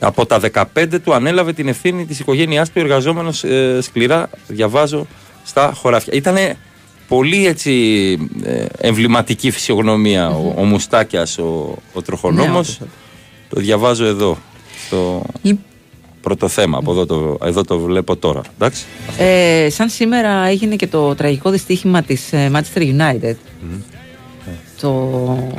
Από 0.00 0.26
τα 0.26 0.40
15 0.74 1.00
του 1.04 1.14
ανέλαβε 1.14 1.52
την 1.52 1.68
ευθύνη 1.68 2.04
της 2.06 2.18
οικογένειάς 2.18 2.70
του 2.72 2.78
εργαζόμενος 2.78 3.44
ε, 3.44 3.78
σκληρά, 3.82 4.30
διαβάζω, 4.48 5.06
στα 5.46 5.72
χωράφια. 5.76 6.12
Ήτανε 6.12 6.56
πολύ 7.08 7.46
έτσι 7.46 7.72
ε, 8.42 8.64
εμβληματική 8.78 9.50
φυσιογνωμία 9.50 10.28
ο, 10.30 10.54
ο 10.56 10.64
Μουστάκιας, 10.64 11.38
ο, 11.38 11.76
ο 11.92 12.02
τροχονόμος. 12.02 12.48
όντως. 12.50 12.78
το 13.48 13.60
διαβάζω 13.60 14.04
εδώ, 14.04 14.38
στο 14.86 15.22
Λυ- 15.42 15.58
πρώτο 16.20 16.48
θέμα. 16.48 16.78
Από 16.78 16.90
εδώ 16.90 17.06
το, 17.06 17.38
εδώ 17.44 17.62
το 17.64 17.78
βλέπω 17.78 18.16
τώρα. 18.16 18.40
Εντάξει. 18.54 18.84
Ε, 19.18 19.68
σαν 19.70 19.88
σήμερα 19.88 20.46
έγινε 20.46 20.76
και 20.76 20.86
το 20.86 21.14
τραγικό 21.14 21.50
δυστύχημα 21.50 22.02
της 22.02 22.32
ε, 22.32 22.50
Manchester 22.54 22.80
United. 22.80 23.34
Το... 24.80 25.10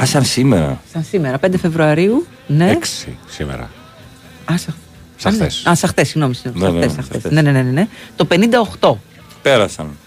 Α, 0.02 0.06
σαν 0.06 0.24
σήμερα. 0.24 0.82
Σαν 0.94 1.04
σήμερα, 1.10 1.40
5 1.46 1.50
Φεβρουαρίου. 1.62 2.26
Ναι. 2.48 2.72
Έξι 2.72 3.18
σήμερα. 3.28 3.70
Α, 4.52 4.54
σα... 4.58 4.72
Σαν 5.20 5.34
Α, 5.34 5.38
ναι. 5.38 5.38
χθες. 5.38 5.66
Α, 5.70 5.76
σαν 5.76 5.90
χθες, 5.90 6.08
συγγνώμη. 6.08 6.34
συγγνώμη, 6.34 6.78
Ναι, 6.80 6.88
σαν 6.88 6.96
ναι, 6.96 7.02
χθες, 7.02 7.04
ναι, 7.04 7.04
σαν 7.04 7.04
χθες. 7.04 7.20
χθες. 7.20 7.32
Ναι, 7.32 7.42
ναι, 7.42 7.52
ναι, 7.52 7.62
ναι, 7.62 7.72
ναι. 7.72 7.88
Το 8.16 8.28
58. 8.82 8.98
Πέρασαν. 9.48 9.98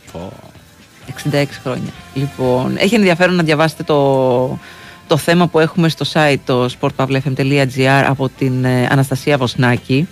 66 1.32 1.44
χρόνια. 1.62 1.90
Λοιπόν, 2.14 2.74
έχει 2.78 2.94
ενδιαφέρον 2.94 3.34
να 3.34 3.42
διαβάσετε 3.42 3.82
το, 3.82 4.58
το 5.06 5.16
θέμα 5.16 5.46
που 5.48 5.58
έχουμε 5.58 5.88
στο 5.88 6.04
site 6.12 6.36
το 6.44 6.68
sportpavlefm.gr 6.80 8.04
από 8.06 8.28
την 8.38 8.64
ε, 8.64 8.86
Αναστασία 8.90 9.36
Βοσνάκη. 9.36 10.08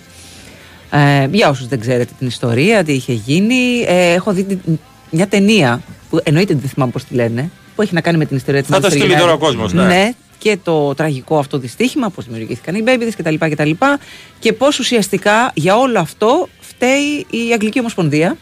Ε, 0.91 1.27
για 1.31 1.49
όσους 1.49 1.67
δεν 1.67 1.79
ξέρετε 1.79 2.11
την 2.17 2.27
ιστορία, 2.27 2.83
τι 2.83 2.93
είχε 2.93 3.13
γίνει. 3.13 3.83
Ε, 3.87 4.13
έχω 4.13 4.31
δει 4.33 4.43
την- 4.43 4.79
μια 5.11 5.27
ταινία 5.27 5.81
που 6.09 6.19
εννοείται 6.23 6.51
ότι 6.53 6.61
δεν 6.61 6.69
θυμάμαι 6.69 6.91
πώς 6.91 7.03
τη 7.03 7.13
λένε, 7.13 7.49
που 7.75 7.81
έχει 7.81 7.93
να 7.93 8.01
κάνει 8.01 8.17
με 8.17 8.25
την 8.25 8.37
ιστορία 8.37 8.61
της 8.61 8.69
Θα 8.69 8.79
το 8.79 8.87
Manchester 8.87 8.91
στείλει 8.91 9.13
United. 9.13 9.19
τώρα 9.19 9.33
ο 9.33 9.37
κόσμος, 9.37 9.73
ναι. 9.73 10.11
και 10.37 10.57
το 10.63 10.93
τραγικό 10.95 11.37
αυτό 11.39 11.57
δυστύχημα, 11.57 12.09
πώς 12.09 12.25
δημιουργήθηκαν 12.25 12.75
οι 12.75 12.83
babies 12.87 13.11
κτλ. 13.17 13.35
Και, 13.47 13.55
τα 13.55 13.65
λοιπά, 13.65 13.99
και 14.39 14.53
πώς 14.53 14.79
ουσιαστικά 14.79 15.51
για 15.53 15.77
όλο 15.77 15.99
αυτό 15.99 16.47
φταίει 16.59 17.25
η 17.29 17.53
Αγγλική 17.53 17.79
Ομοσπονδία 17.79 18.37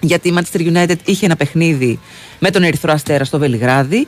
γιατί 0.00 0.28
η 0.28 0.34
Manchester 0.36 0.60
United 0.60 0.96
είχε 1.04 1.26
ένα 1.26 1.36
παιχνίδι 1.36 2.00
με 2.38 2.50
τον 2.50 2.62
Ερυθρό 2.62 2.92
Αστέρα 2.92 3.24
στο 3.24 3.38
Βελιγράδι 3.38 4.06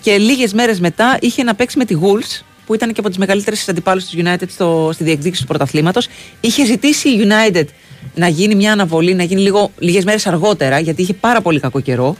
και 0.00 0.18
λίγες 0.18 0.52
μέρες 0.52 0.80
μετά 0.80 1.18
είχε 1.20 1.42
να 1.42 1.54
παίξει 1.54 1.78
με 1.78 1.84
τη 1.84 1.96
Wolves 2.02 2.42
που 2.66 2.74
ήταν 2.74 2.92
και 2.92 3.00
από 3.00 3.08
τις 3.08 3.18
μεγαλύτερες 3.18 3.68
αντιπάλους 3.68 4.04
της 4.04 4.22
United 4.24 4.48
στο, 4.48 4.90
στη 4.92 5.04
διεκδίκηση 5.04 5.40
του 5.40 5.48
πρωταθλήματος. 5.48 6.08
Είχε 6.40 6.64
ζητήσει 6.64 7.08
η 7.08 7.26
United 7.26 7.64
να 8.14 8.28
γίνει 8.28 8.54
μια 8.54 8.72
αναβολή, 8.72 9.14
να 9.14 9.22
γίνει 9.22 9.40
λίγο, 9.40 9.70
λίγες 9.78 10.04
μέρες 10.04 10.26
αργότερα 10.26 10.78
γιατί 10.78 11.02
είχε 11.02 11.14
πάρα 11.14 11.40
πολύ 11.40 11.60
κακό 11.60 11.80
καιρό. 11.80 12.16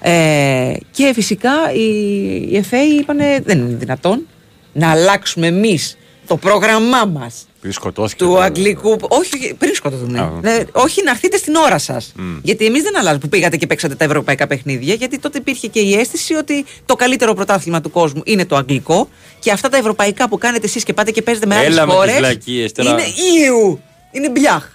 Ε, 0.00 0.72
και 0.90 1.10
φυσικά 1.14 1.52
οι, 1.74 1.86
οι 2.34 2.64
FA 2.70 3.00
είπανε 3.00 3.40
δεν 3.44 3.58
είναι 3.58 3.76
δυνατόν 3.76 4.26
να 4.72 4.90
αλλάξουμε 4.90 5.46
εμείς 5.46 5.96
το 6.26 6.36
πρόγραμμά 6.36 7.04
μας 7.04 7.46
Επειδή 7.46 7.53
σκοτώθηκε. 7.72 8.24
του 8.24 8.30
το- 8.30 8.40
Αγγλικού. 8.40 8.96
Όχι, 9.08 9.54
πριν 9.58 9.74
σκοτωθούν. 9.74 10.16
Α, 10.16 10.38
Ναι, 10.42 10.58
όχι, 10.72 11.02
να 11.04 11.10
έρθετε 11.10 11.36
στην 11.36 11.54
ώρα 11.54 11.78
σας. 11.78 12.12
Μμ. 12.16 12.36
Γιατί 12.42 12.64
εμείς 12.66 12.82
δεν 12.82 12.96
αλλάζουμε 12.98 13.18
που 13.20 13.28
πήγατε 13.28 13.56
και 13.56 13.66
παίξατε 13.66 13.94
τα 13.94 14.04
ευρωπαϊκά 14.04 14.46
παιχνίδια. 14.46 14.94
Γιατί 14.94 15.18
τότε 15.18 15.38
υπήρχε 15.38 15.66
και 15.66 15.80
η 15.80 15.94
αίσθηση 15.94 16.34
ότι 16.34 16.64
το 16.86 16.94
καλύτερο 16.96 17.34
πρωτάθλημα 17.34 17.80
του 17.80 17.90
κόσμου 17.90 18.22
είναι 18.24 18.44
το 18.46 18.56
αγγλικό. 18.56 19.08
Και 19.38 19.50
αυτά 19.50 19.68
τα 19.68 19.76
ευρωπαϊκά 19.76 20.28
που 20.28 20.38
κάνετε 20.38 20.66
εσείς 20.66 20.84
και 20.84 20.92
πάτε 20.92 21.10
και 21.10 21.22
παίζετε 21.22 21.46
με 21.46 21.54
άλλες 21.56 21.66
Έλα 21.68 21.80
με 21.80 21.86
τις 21.86 21.94
χώρες. 21.96 22.16
βλακίες 22.16 22.72
τώρα. 22.72 22.90
Είναι 22.90 23.02
ήου. 23.46 23.80
Είναι 24.10 24.30
μπιάχ. 24.30 24.68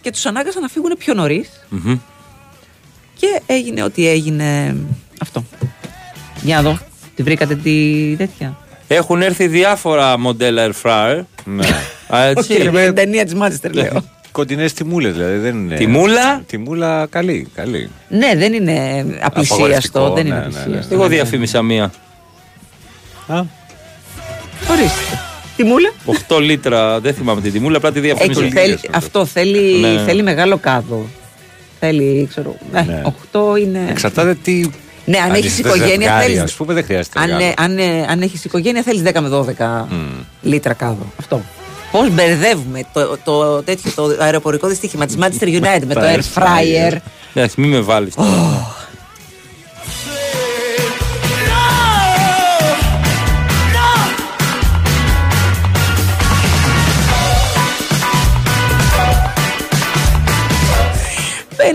Και 0.00 0.10
τους 0.10 0.26
ανάγκασαν 0.26 0.62
να 0.62 0.68
φύγουν 0.68 0.94
πιο 0.98 1.14
νωρίς. 1.14 1.48
Μμμ. 1.68 1.98
Και 3.18 3.40
έγινε 3.46 3.82
ό,τι 3.82 4.08
έγινε 4.08 4.76
αυτό. 5.20 5.44
Για 6.42 6.56
να 6.56 6.62
δω. 6.62 6.78
Τη 7.14 7.22
βρήκατε 7.22 7.54
τη 7.56 8.14
τέτοια. 8.16 8.58
Έχουν 8.94 9.22
έρθει 9.22 9.46
διάφορα 9.46 10.18
μοντέλα 10.18 10.66
air 10.70 10.72
fryer. 10.82 11.20
Ναι. 11.44 11.66
Α, 12.14 12.22
έτσι. 12.24 12.52
Όχι, 12.52 12.70
την 12.70 12.94
ταινία 12.94 13.24
της 13.24 13.34
Μάντσεστερ 13.34 13.74
λέω. 13.74 14.04
Κοντινές 14.32 14.72
τιμούλες 14.72 15.12
δηλαδή. 15.12 15.36
Δεν 15.36 15.56
είναι... 15.56 15.76
Τιμούλα; 15.76 16.42
Τιμούλα 16.46 17.06
καλή. 17.10 17.48
καλή. 17.54 17.90
Ναι, 18.08 18.32
δεν 18.36 18.52
είναι 18.52 19.04
απλησίαστο. 19.20 19.54
Απαγορευτικό, 19.54 20.12
Δεν 20.12 20.26
είναι 20.26 20.34
ναι, 20.34 20.40
ναι, 20.40 20.48
ναι. 20.48 20.58
απλησίαστο. 20.58 20.94
Εγώ 20.94 21.06
διαφήμισα 21.08 21.62
μία. 21.62 21.84
Α, 23.26 23.42
Ορίστε. 24.70 25.18
Τιμούλα. 25.56 25.92
8 26.28 26.40
λίτρα, 26.40 27.00
δεν 27.00 27.14
θυμάμαι 27.14 27.40
την 27.40 27.52
τιμούλα, 27.52 27.76
απλά 27.76 27.92
τη 27.92 28.00
διαφήμισα. 28.00 28.40
Έχει, 28.42 28.50
θέλει, 28.52 28.78
αυτό 28.90 29.24
θέλει, 29.24 29.80
Ναι, 29.80 29.88
ναι. 29.92 30.02
θέλει 30.02 30.22
μεγάλο 30.22 30.56
κάδο. 30.58 31.06
Θέλει, 31.80 32.26
ξέρω. 32.30 32.56
Ναι, 32.72 32.80
Ναι. 32.80 33.02
8 33.32 33.58
είναι. 33.60 33.86
Εξαρτάται 33.90 34.34
τι. 34.34 34.70
Ναι, 35.04 35.18
αν 35.18 35.30
έχεις 35.34 35.50
είστε 35.58 35.68
οικογένεια 35.68 35.90
ζευγάρι, 35.94 36.24
θέλει. 36.26 36.38
ας 36.38 36.52
πούμε, 36.52 36.74
δεν 36.74 36.84
χρειάζεται 36.84 37.18
Αν, 37.20 37.24
μεγάλο. 37.30 37.44
ε, 37.44 37.54
αν, 37.56 37.78
ε, 37.78 38.06
αν 38.08 38.22
έχεις 38.22 38.44
οικογένεια 38.44 38.82
θέλεις 38.82 39.02
10 39.02 39.20
με 39.20 39.28
12 39.28 39.86
λίτρα 40.42 40.72
κάδο. 40.72 41.12
Αυτό. 41.20 41.42
Πώς 41.92 42.10
μπερδεύουμε 42.10 42.80
το, 42.92 43.16
το, 43.24 43.62
τέτοιο, 43.62 43.90
το 43.94 44.16
αεροπορικό 44.18 44.68
δυστύχημα 44.68 45.06
της 45.06 45.16
Manchester 45.20 45.46
United 45.46 45.82
με 45.86 45.94
το 45.94 46.00
Τα 46.00 46.14
air 46.14 46.18
fryer. 46.38 46.96
Εντάξει, 47.34 47.60
μην 47.60 47.70
με 47.70 47.80
βάλεις. 47.80 48.14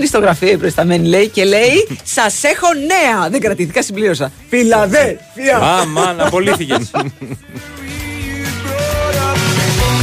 Στο 0.09 0.19
γραφείο 0.19 0.49
η 0.51 0.57
προϊσταμένη 0.57 1.07
λέει 1.07 1.27
και 1.27 1.43
λέει 1.43 1.87
Σας 2.03 2.43
έχω 2.43 2.67
νέα. 2.73 3.29
Δεν 3.29 3.41
κρατήθηκα, 3.41 3.81
συμπλήρωσα. 3.81 4.31
Φιλαδέλφια. 4.49 5.57
Α, 5.57 5.85
μάνα, 5.85 6.25
απολύθηκε. 6.25 6.75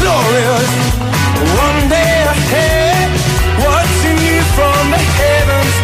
glorious. 0.03 0.71
One 1.67 1.81
day 1.97 2.17
ahead, 2.35 3.11
watching 3.67 4.19
you 4.29 4.39
from 4.57 4.83
the 4.95 5.03
heavens 5.19 5.77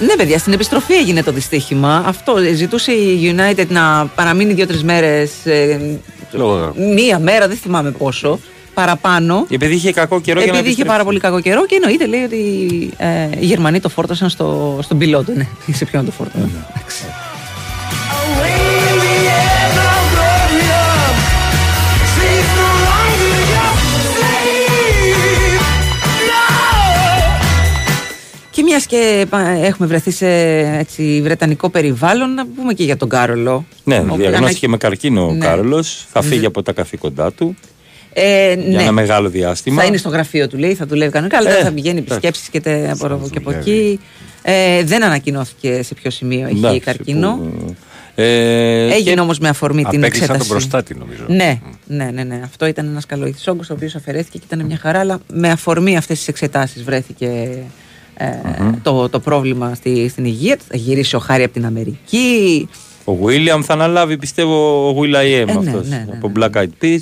Ναι, 0.00 0.16
παιδιά, 0.16 0.38
στην 0.38 0.52
επιστροφή 0.52 0.92
έγινε 0.94 1.22
το 1.22 1.32
δυστύχημα. 1.32 2.02
Αυτό 2.06 2.36
ε, 2.38 2.52
ζητούσε 2.52 2.92
η 2.92 3.34
United 3.36 3.66
να 3.68 4.06
παραμείνει 4.14 4.52
δύο-τρεις 4.52 4.82
μέρες. 4.84 5.30
Λόγω- 6.32 6.74
μία 6.94 7.18
μέρα, 7.18 7.48
δεν 7.48 7.56
θυμάμαι 7.56 7.90
πόσο. 7.90 8.38
Παραπάνω. 8.74 9.46
Επειδή 9.50 9.74
είχε 9.74 9.92
κακό 9.92 10.20
καιρό 10.20 10.40
για 10.40 10.52
να 10.52 10.58
Επειδή 10.58 10.72
είχε 10.72 10.82
επιστρέψει. 10.82 10.90
πάρα 10.92 11.04
πολύ 11.04 11.20
κακό 11.20 11.40
καιρό 11.40 11.66
και 11.66 11.74
εννοείται 11.74 12.06
λέει 12.06 12.22
ότι 12.22 12.36
ε, 12.96 13.28
οι 13.40 13.44
Γερμανοί 13.44 13.80
το 13.80 13.88
φόρτωσαν 13.88 14.28
στο, 14.28 14.78
στον 14.82 14.98
πιλότο. 14.98 15.32
Ναι, 15.32 15.46
σε 15.78 15.84
ποιον 15.84 16.04
το 16.04 16.10
φόρτωσαν. 16.10 16.50
Μιας 28.66 28.86
και 28.86 29.26
πα- 29.30 29.48
έχουμε 29.48 29.88
βρεθεί 29.88 30.10
σε 30.10 30.26
έτσι, 30.58 31.20
βρετανικό 31.22 31.68
περιβάλλον, 31.70 32.34
να 32.34 32.46
πούμε 32.46 32.72
και 32.72 32.84
για 32.84 32.96
τον 32.96 33.08
Κάρολο. 33.08 33.64
Ναι, 33.84 33.98
Όπου 33.98 34.16
διαγνώστηκε 34.16 34.68
με 34.68 34.76
καρκίνο 34.76 35.26
ο 35.26 35.32
Ναι. 35.32 35.44
Κάρολος. 35.46 36.06
Θα 36.12 36.22
φύγει 36.22 36.46
από 36.46 36.62
τα 36.62 36.72
καθήκοντά 36.72 37.32
του 37.32 37.56
Ε, 38.12 38.54
για 38.54 38.76
ναι. 38.76 38.82
ένα 38.82 38.92
μεγάλο 38.92 39.28
διάστημα. 39.28 39.80
Θα 39.80 39.86
είναι 39.88 39.96
στο 39.96 40.08
γραφείο 40.08 40.48
του, 40.48 40.58
λέει, 40.58 40.74
θα 40.74 40.86
δουλεύει 40.86 41.12
κανονικά, 41.12 41.36
αλλά 41.38 41.50
Ε, 41.50 41.54
δεν 41.54 41.64
θα 41.64 41.72
πηγαίνει 41.72 41.98
εντάξει. 41.98 42.12
επισκέψεις 42.14 42.48
και 42.48 42.60
τε- 42.60 42.90
από 42.90 43.06
εδώ 43.06 43.28
και 43.30 43.38
από 43.38 43.50
εκεί. 43.50 44.00
Ε, 44.42 44.84
δεν 44.84 45.04
ανακοινώθηκε 45.04 45.82
σε 45.82 45.94
ποιο 45.94 46.10
σημείο 46.10 46.46
έχει 46.46 46.56
Εντάξει, 46.56 46.80
καρκίνο. 46.80 47.36
που- 47.36 47.74
Ε, 48.18 48.90
Έγινε 48.92 49.14
και- 49.14 49.20
όμως 49.20 49.38
με 49.38 49.48
αφορμή 49.48 49.84
την 49.84 49.98
Απέκλεισαν 49.98 50.22
εξέταση. 50.22 50.38
τον 50.38 50.48
προστάτη, 50.48 50.94
νομίζω. 50.94 51.24
Ναι, 51.26 51.60
ναι, 51.86 52.10
ναι, 52.14 52.22
ναι. 52.24 52.40
Αυτό 52.44 52.66
ήταν 52.66 52.86
ένας 52.86 53.06
καλοήθη 53.06 53.50
όγκο, 53.50 53.60
ο 53.70 53.72
οποίος 53.72 53.94
αφαιρέθηκε 53.94 54.38
και 54.38 54.44
ήταν 54.52 54.66
μια 54.66 54.78
χαρά, 54.78 54.98
αλλά 55.00 55.18
με 55.32 55.50
αφορμή 55.50 55.96
αυτές 55.96 56.18
τις 56.18 56.28
εξετάσεις 56.28 56.82
βρέθηκε 56.82 57.48
ε, 58.18 58.26
το, 58.82 59.08
το 59.08 59.20
πρόβλημα 59.20 59.74
στη, 59.74 60.08
στην 60.08 60.24
υγεία. 60.24 60.56
Θα 60.68 60.76
γυρίσει 60.76 61.16
ο 61.16 61.18
Χάρη 61.18 61.42
από 61.42 61.52
την 61.52 61.66
Αμερική. 61.66 62.68
Ο 63.04 63.14
Βίλιαμ 63.14 63.60
θα 63.62 63.72
αναλάβει, 63.72 64.16
πιστεύω, 64.18 64.88
ο 64.90 64.94
Will 65.00 65.14
I 65.14 65.18
Am 65.18 65.22
Ε, 65.22 65.44
ναι, 65.44 65.52
αυτός, 65.52 65.88
ναι, 65.88 66.04
ναι, 66.08 66.12
από 66.12 66.32
Black 66.36 66.50
Eyed 66.50 66.62
Peas. 66.62 66.68
Τίποτα, 66.80 67.00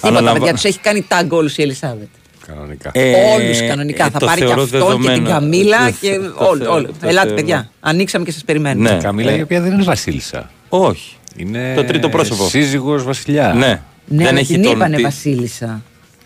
Αναλαμβα- 0.00 0.32
παιδιά, 0.38 0.52
τους 0.54 0.64
έχει 0.64 0.78
κάνει 0.78 1.02
τάγκ 1.08 1.32
όλους 1.32 1.56
η 1.56 1.62
Ελισάβετ. 1.62 2.06
Κανονικά. 2.46 2.90
Ε, 2.92 3.12
Όλους 3.34 3.60
κανονικά. 3.68 4.06
ε, 4.06 4.10
θα 4.10 4.18
το 4.18 4.26
πάρει 4.26 4.40
και 4.40 4.46
θεωρώ 4.46 4.62
αυτόν 4.62 4.80
και 4.80 4.86
την 4.86 4.96
δεδομένο. 5.02 5.28
Καμίλα 5.28 5.86
Το 5.86 5.92
και 6.00 6.08
θε- 6.08 6.20
το 6.20 6.44
όλοι. 6.44 6.58
θεωρώ- 6.58 6.74
όλοι. 6.74 6.86
το 6.86 6.92
Ελάτε, 7.08 7.26
θεωρώ. 7.28 7.34
παιδιά. 7.34 7.70
Ανοίξαμε 7.80 8.24
και 8.24 8.32
σας 8.32 8.44
περιμένουμε. 8.44 8.90
Ναι. 8.90 8.96
Η 8.96 9.00
Καμίλα 9.00 9.30
Ε. 9.30 9.36
η 9.38 9.42
οποία 9.42 9.60
δεν 9.60 9.72
είναι 9.72 9.82
βασίλισσα. 9.82 10.50
Όχι. 10.68 11.16
Είναι 11.36 11.72
Το 11.76 11.84
τρίτο 11.84 12.08
πρόσωπο. 12.08 12.48
Σύζυγος 12.48 13.02
βασιλιά. 13.04 13.52
Ναι. 13.56 13.66
Ναι, 13.66 13.80
δεν 14.06 14.26
αλλά 14.26 14.38
έχει 14.38 14.52
την 14.52 14.62
τον. 14.62 14.72
είπανε 14.72 14.96
τι- 14.96 15.02
Βασίλισσα. 15.02 15.82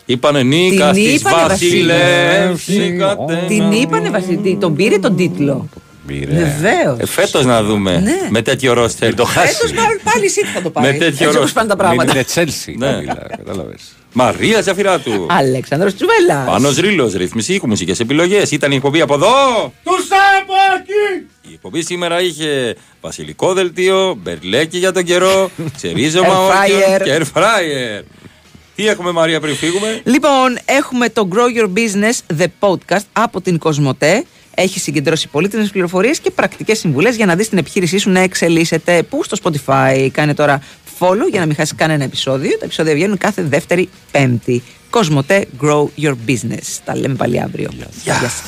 Είπανε 0.07 0.43
Νίκας 0.43 0.95
Την 0.97 1.05
της 1.05 1.21
είπανε 1.21 1.47
Βασιλεύση. 1.49 2.97
κατένα. 2.99 3.39
Την 3.47 3.73
είπανε 3.73 4.11
Βασίλισσα. 4.11 4.57
Τον 4.61 4.75
πήρε 4.77 4.99
τον 4.99 5.17
τίτλο. 5.17 5.69
Βεβαίως. 6.07 6.99
Ε, 6.99 7.07
Φέτος 7.07 7.45
να 7.45 7.63
δούμε. 7.63 7.99
Ναι. 7.99 8.29
Με 8.31 8.43
τέτοιο 8.43 8.73
ρόστερ. 8.73 9.15
Το 9.15 9.27
Φέτος 9.27 9.73
πάλι 10.03 10.25
εσύ 10.25 10.45
θα 10.55 10.63
το 10.63 10.71
πάρεις. 10.71 10.91
Με 10.91 10.99
τέτοιο 10.99 11.07
Έτσι 11.09 11.25
όπως 11.25 11.35
ρόστερ. 11.37 11.53
πάνε 11.55 11.69
τα 11.69 11.77
πράγματα. 11.77 12.13
Είναι 12.13 12.25
Τσέλσι. 12.25 12.75
Ναι. 12.79 12.87
Καμίλα, 12.87 13.27
κατάλαβες. 13.37 13.81
Μαρία 14.13 14.61
Ζαφυράτου. 14.61 15.27
Αλέξανδρος 15.31 15.95
Τσουβέλλας. 15.95 16.47
Πάνος 16.47 16.77
Ρήλος, 16.77 17.13
ρύθμιση 17.15 17.55
ήχου, 17.55 17.67
μουσικές 17.69 18.01
επιλογές. 18.01 18.51
Ήταν 18.51 18.73
η 18.73 18.75
εκπομπή 18.75 19.01
από 19.01 19.15
εδώ. 19.15 19.29
Τους 19.85 20.09
από 20.41 20.53
εκεί! 20.79 21.27
Η 21.51 21.53
εκπομπή 21.55 21.83
σήμερα 21.83 22.21
είχε 22.21 22.77
βασιλικό 23.01 23.53
δελτίο, 23.53 24.19
μπερλέκι 24.23 24.79
για 24.79 24.93
τον 24.93 25.05
καιρό, 25.05 25.51
ξερίζωμα 25.77 26.29
Air 26.29 26.61
όρκιο 26.61 26.77
fryer. 26.97 27.03
και 27.05 27.19
air 27.19 27.39
fryer. 27.39 28.05
Τι 28.81 28.89
έχουμε 28.89 29.13
Μαρία 29.13 29.41
πριν 29.41 29.55
φύγουμε; 29.57 30.01
Λοιπόν, 30.05 30.59
έχουμε 30.65 31.09
το 31.09 31.29
Grow 31.33 31.61
Your 31.61 31.69
Business, 31.79 32.41
the 32.41 32.47
podcast 32.61 33.05
από 33.13 33.41
την 33.41 33.59
Κοσμοτέ. 33.59 34.25
Έχει 34.55 34.81
συγκεντρώσει 34.81 35.29
πολύτιμες 35.29 35.71
πληροφορίες 35.71 36.19
και 36.19 36.31
πρακτικές 36.31 36.79
συμβουλές 36.79 37.17
για 37.17 37.27
να 37.27 37.35
δεις 37.35 37.49
την 37.49 37.59
επιχείρησή 37.59 37.99
σου 37.99 38.11
να 38.11 38.21
εξελίσσεται. 38.21 39.03
Πού 39.03 39.25
στο 39.25 39.37
Spotify 39.43 40.09
κάνε 40.13 40.35
τώρα 40.35 40.63
follow 40.99 41.31
για 41.31 41.41
να 41.41 41.47
μην 41.47 41.55
χάσει 41.55 41.75
κανένα 41.75 42.05
επεισόδιο. 42.05 42.59
Τα 42.59 42.65
επεισόδια 42.65 42.95
βγαίνουν 42.95 43.19
κάθε 43.19 43.43
δεύτερη 43.43 43.89
Πέμπτη. 44.11 44.63
Κοσμοτέ 44.91 45.47
Grow 45.63 45.87
Your 46.03 46.15
Business. 46.27 46.79
Τα 46.85 46.97
λέμε 46.97 47.15
πάλι 47.15 47.41
αύριο. 47.41 47.71
Γεια 48.05 48.15
σας. 48.15 48.43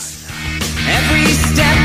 Every 0.97 1.33
step 1.47 1.83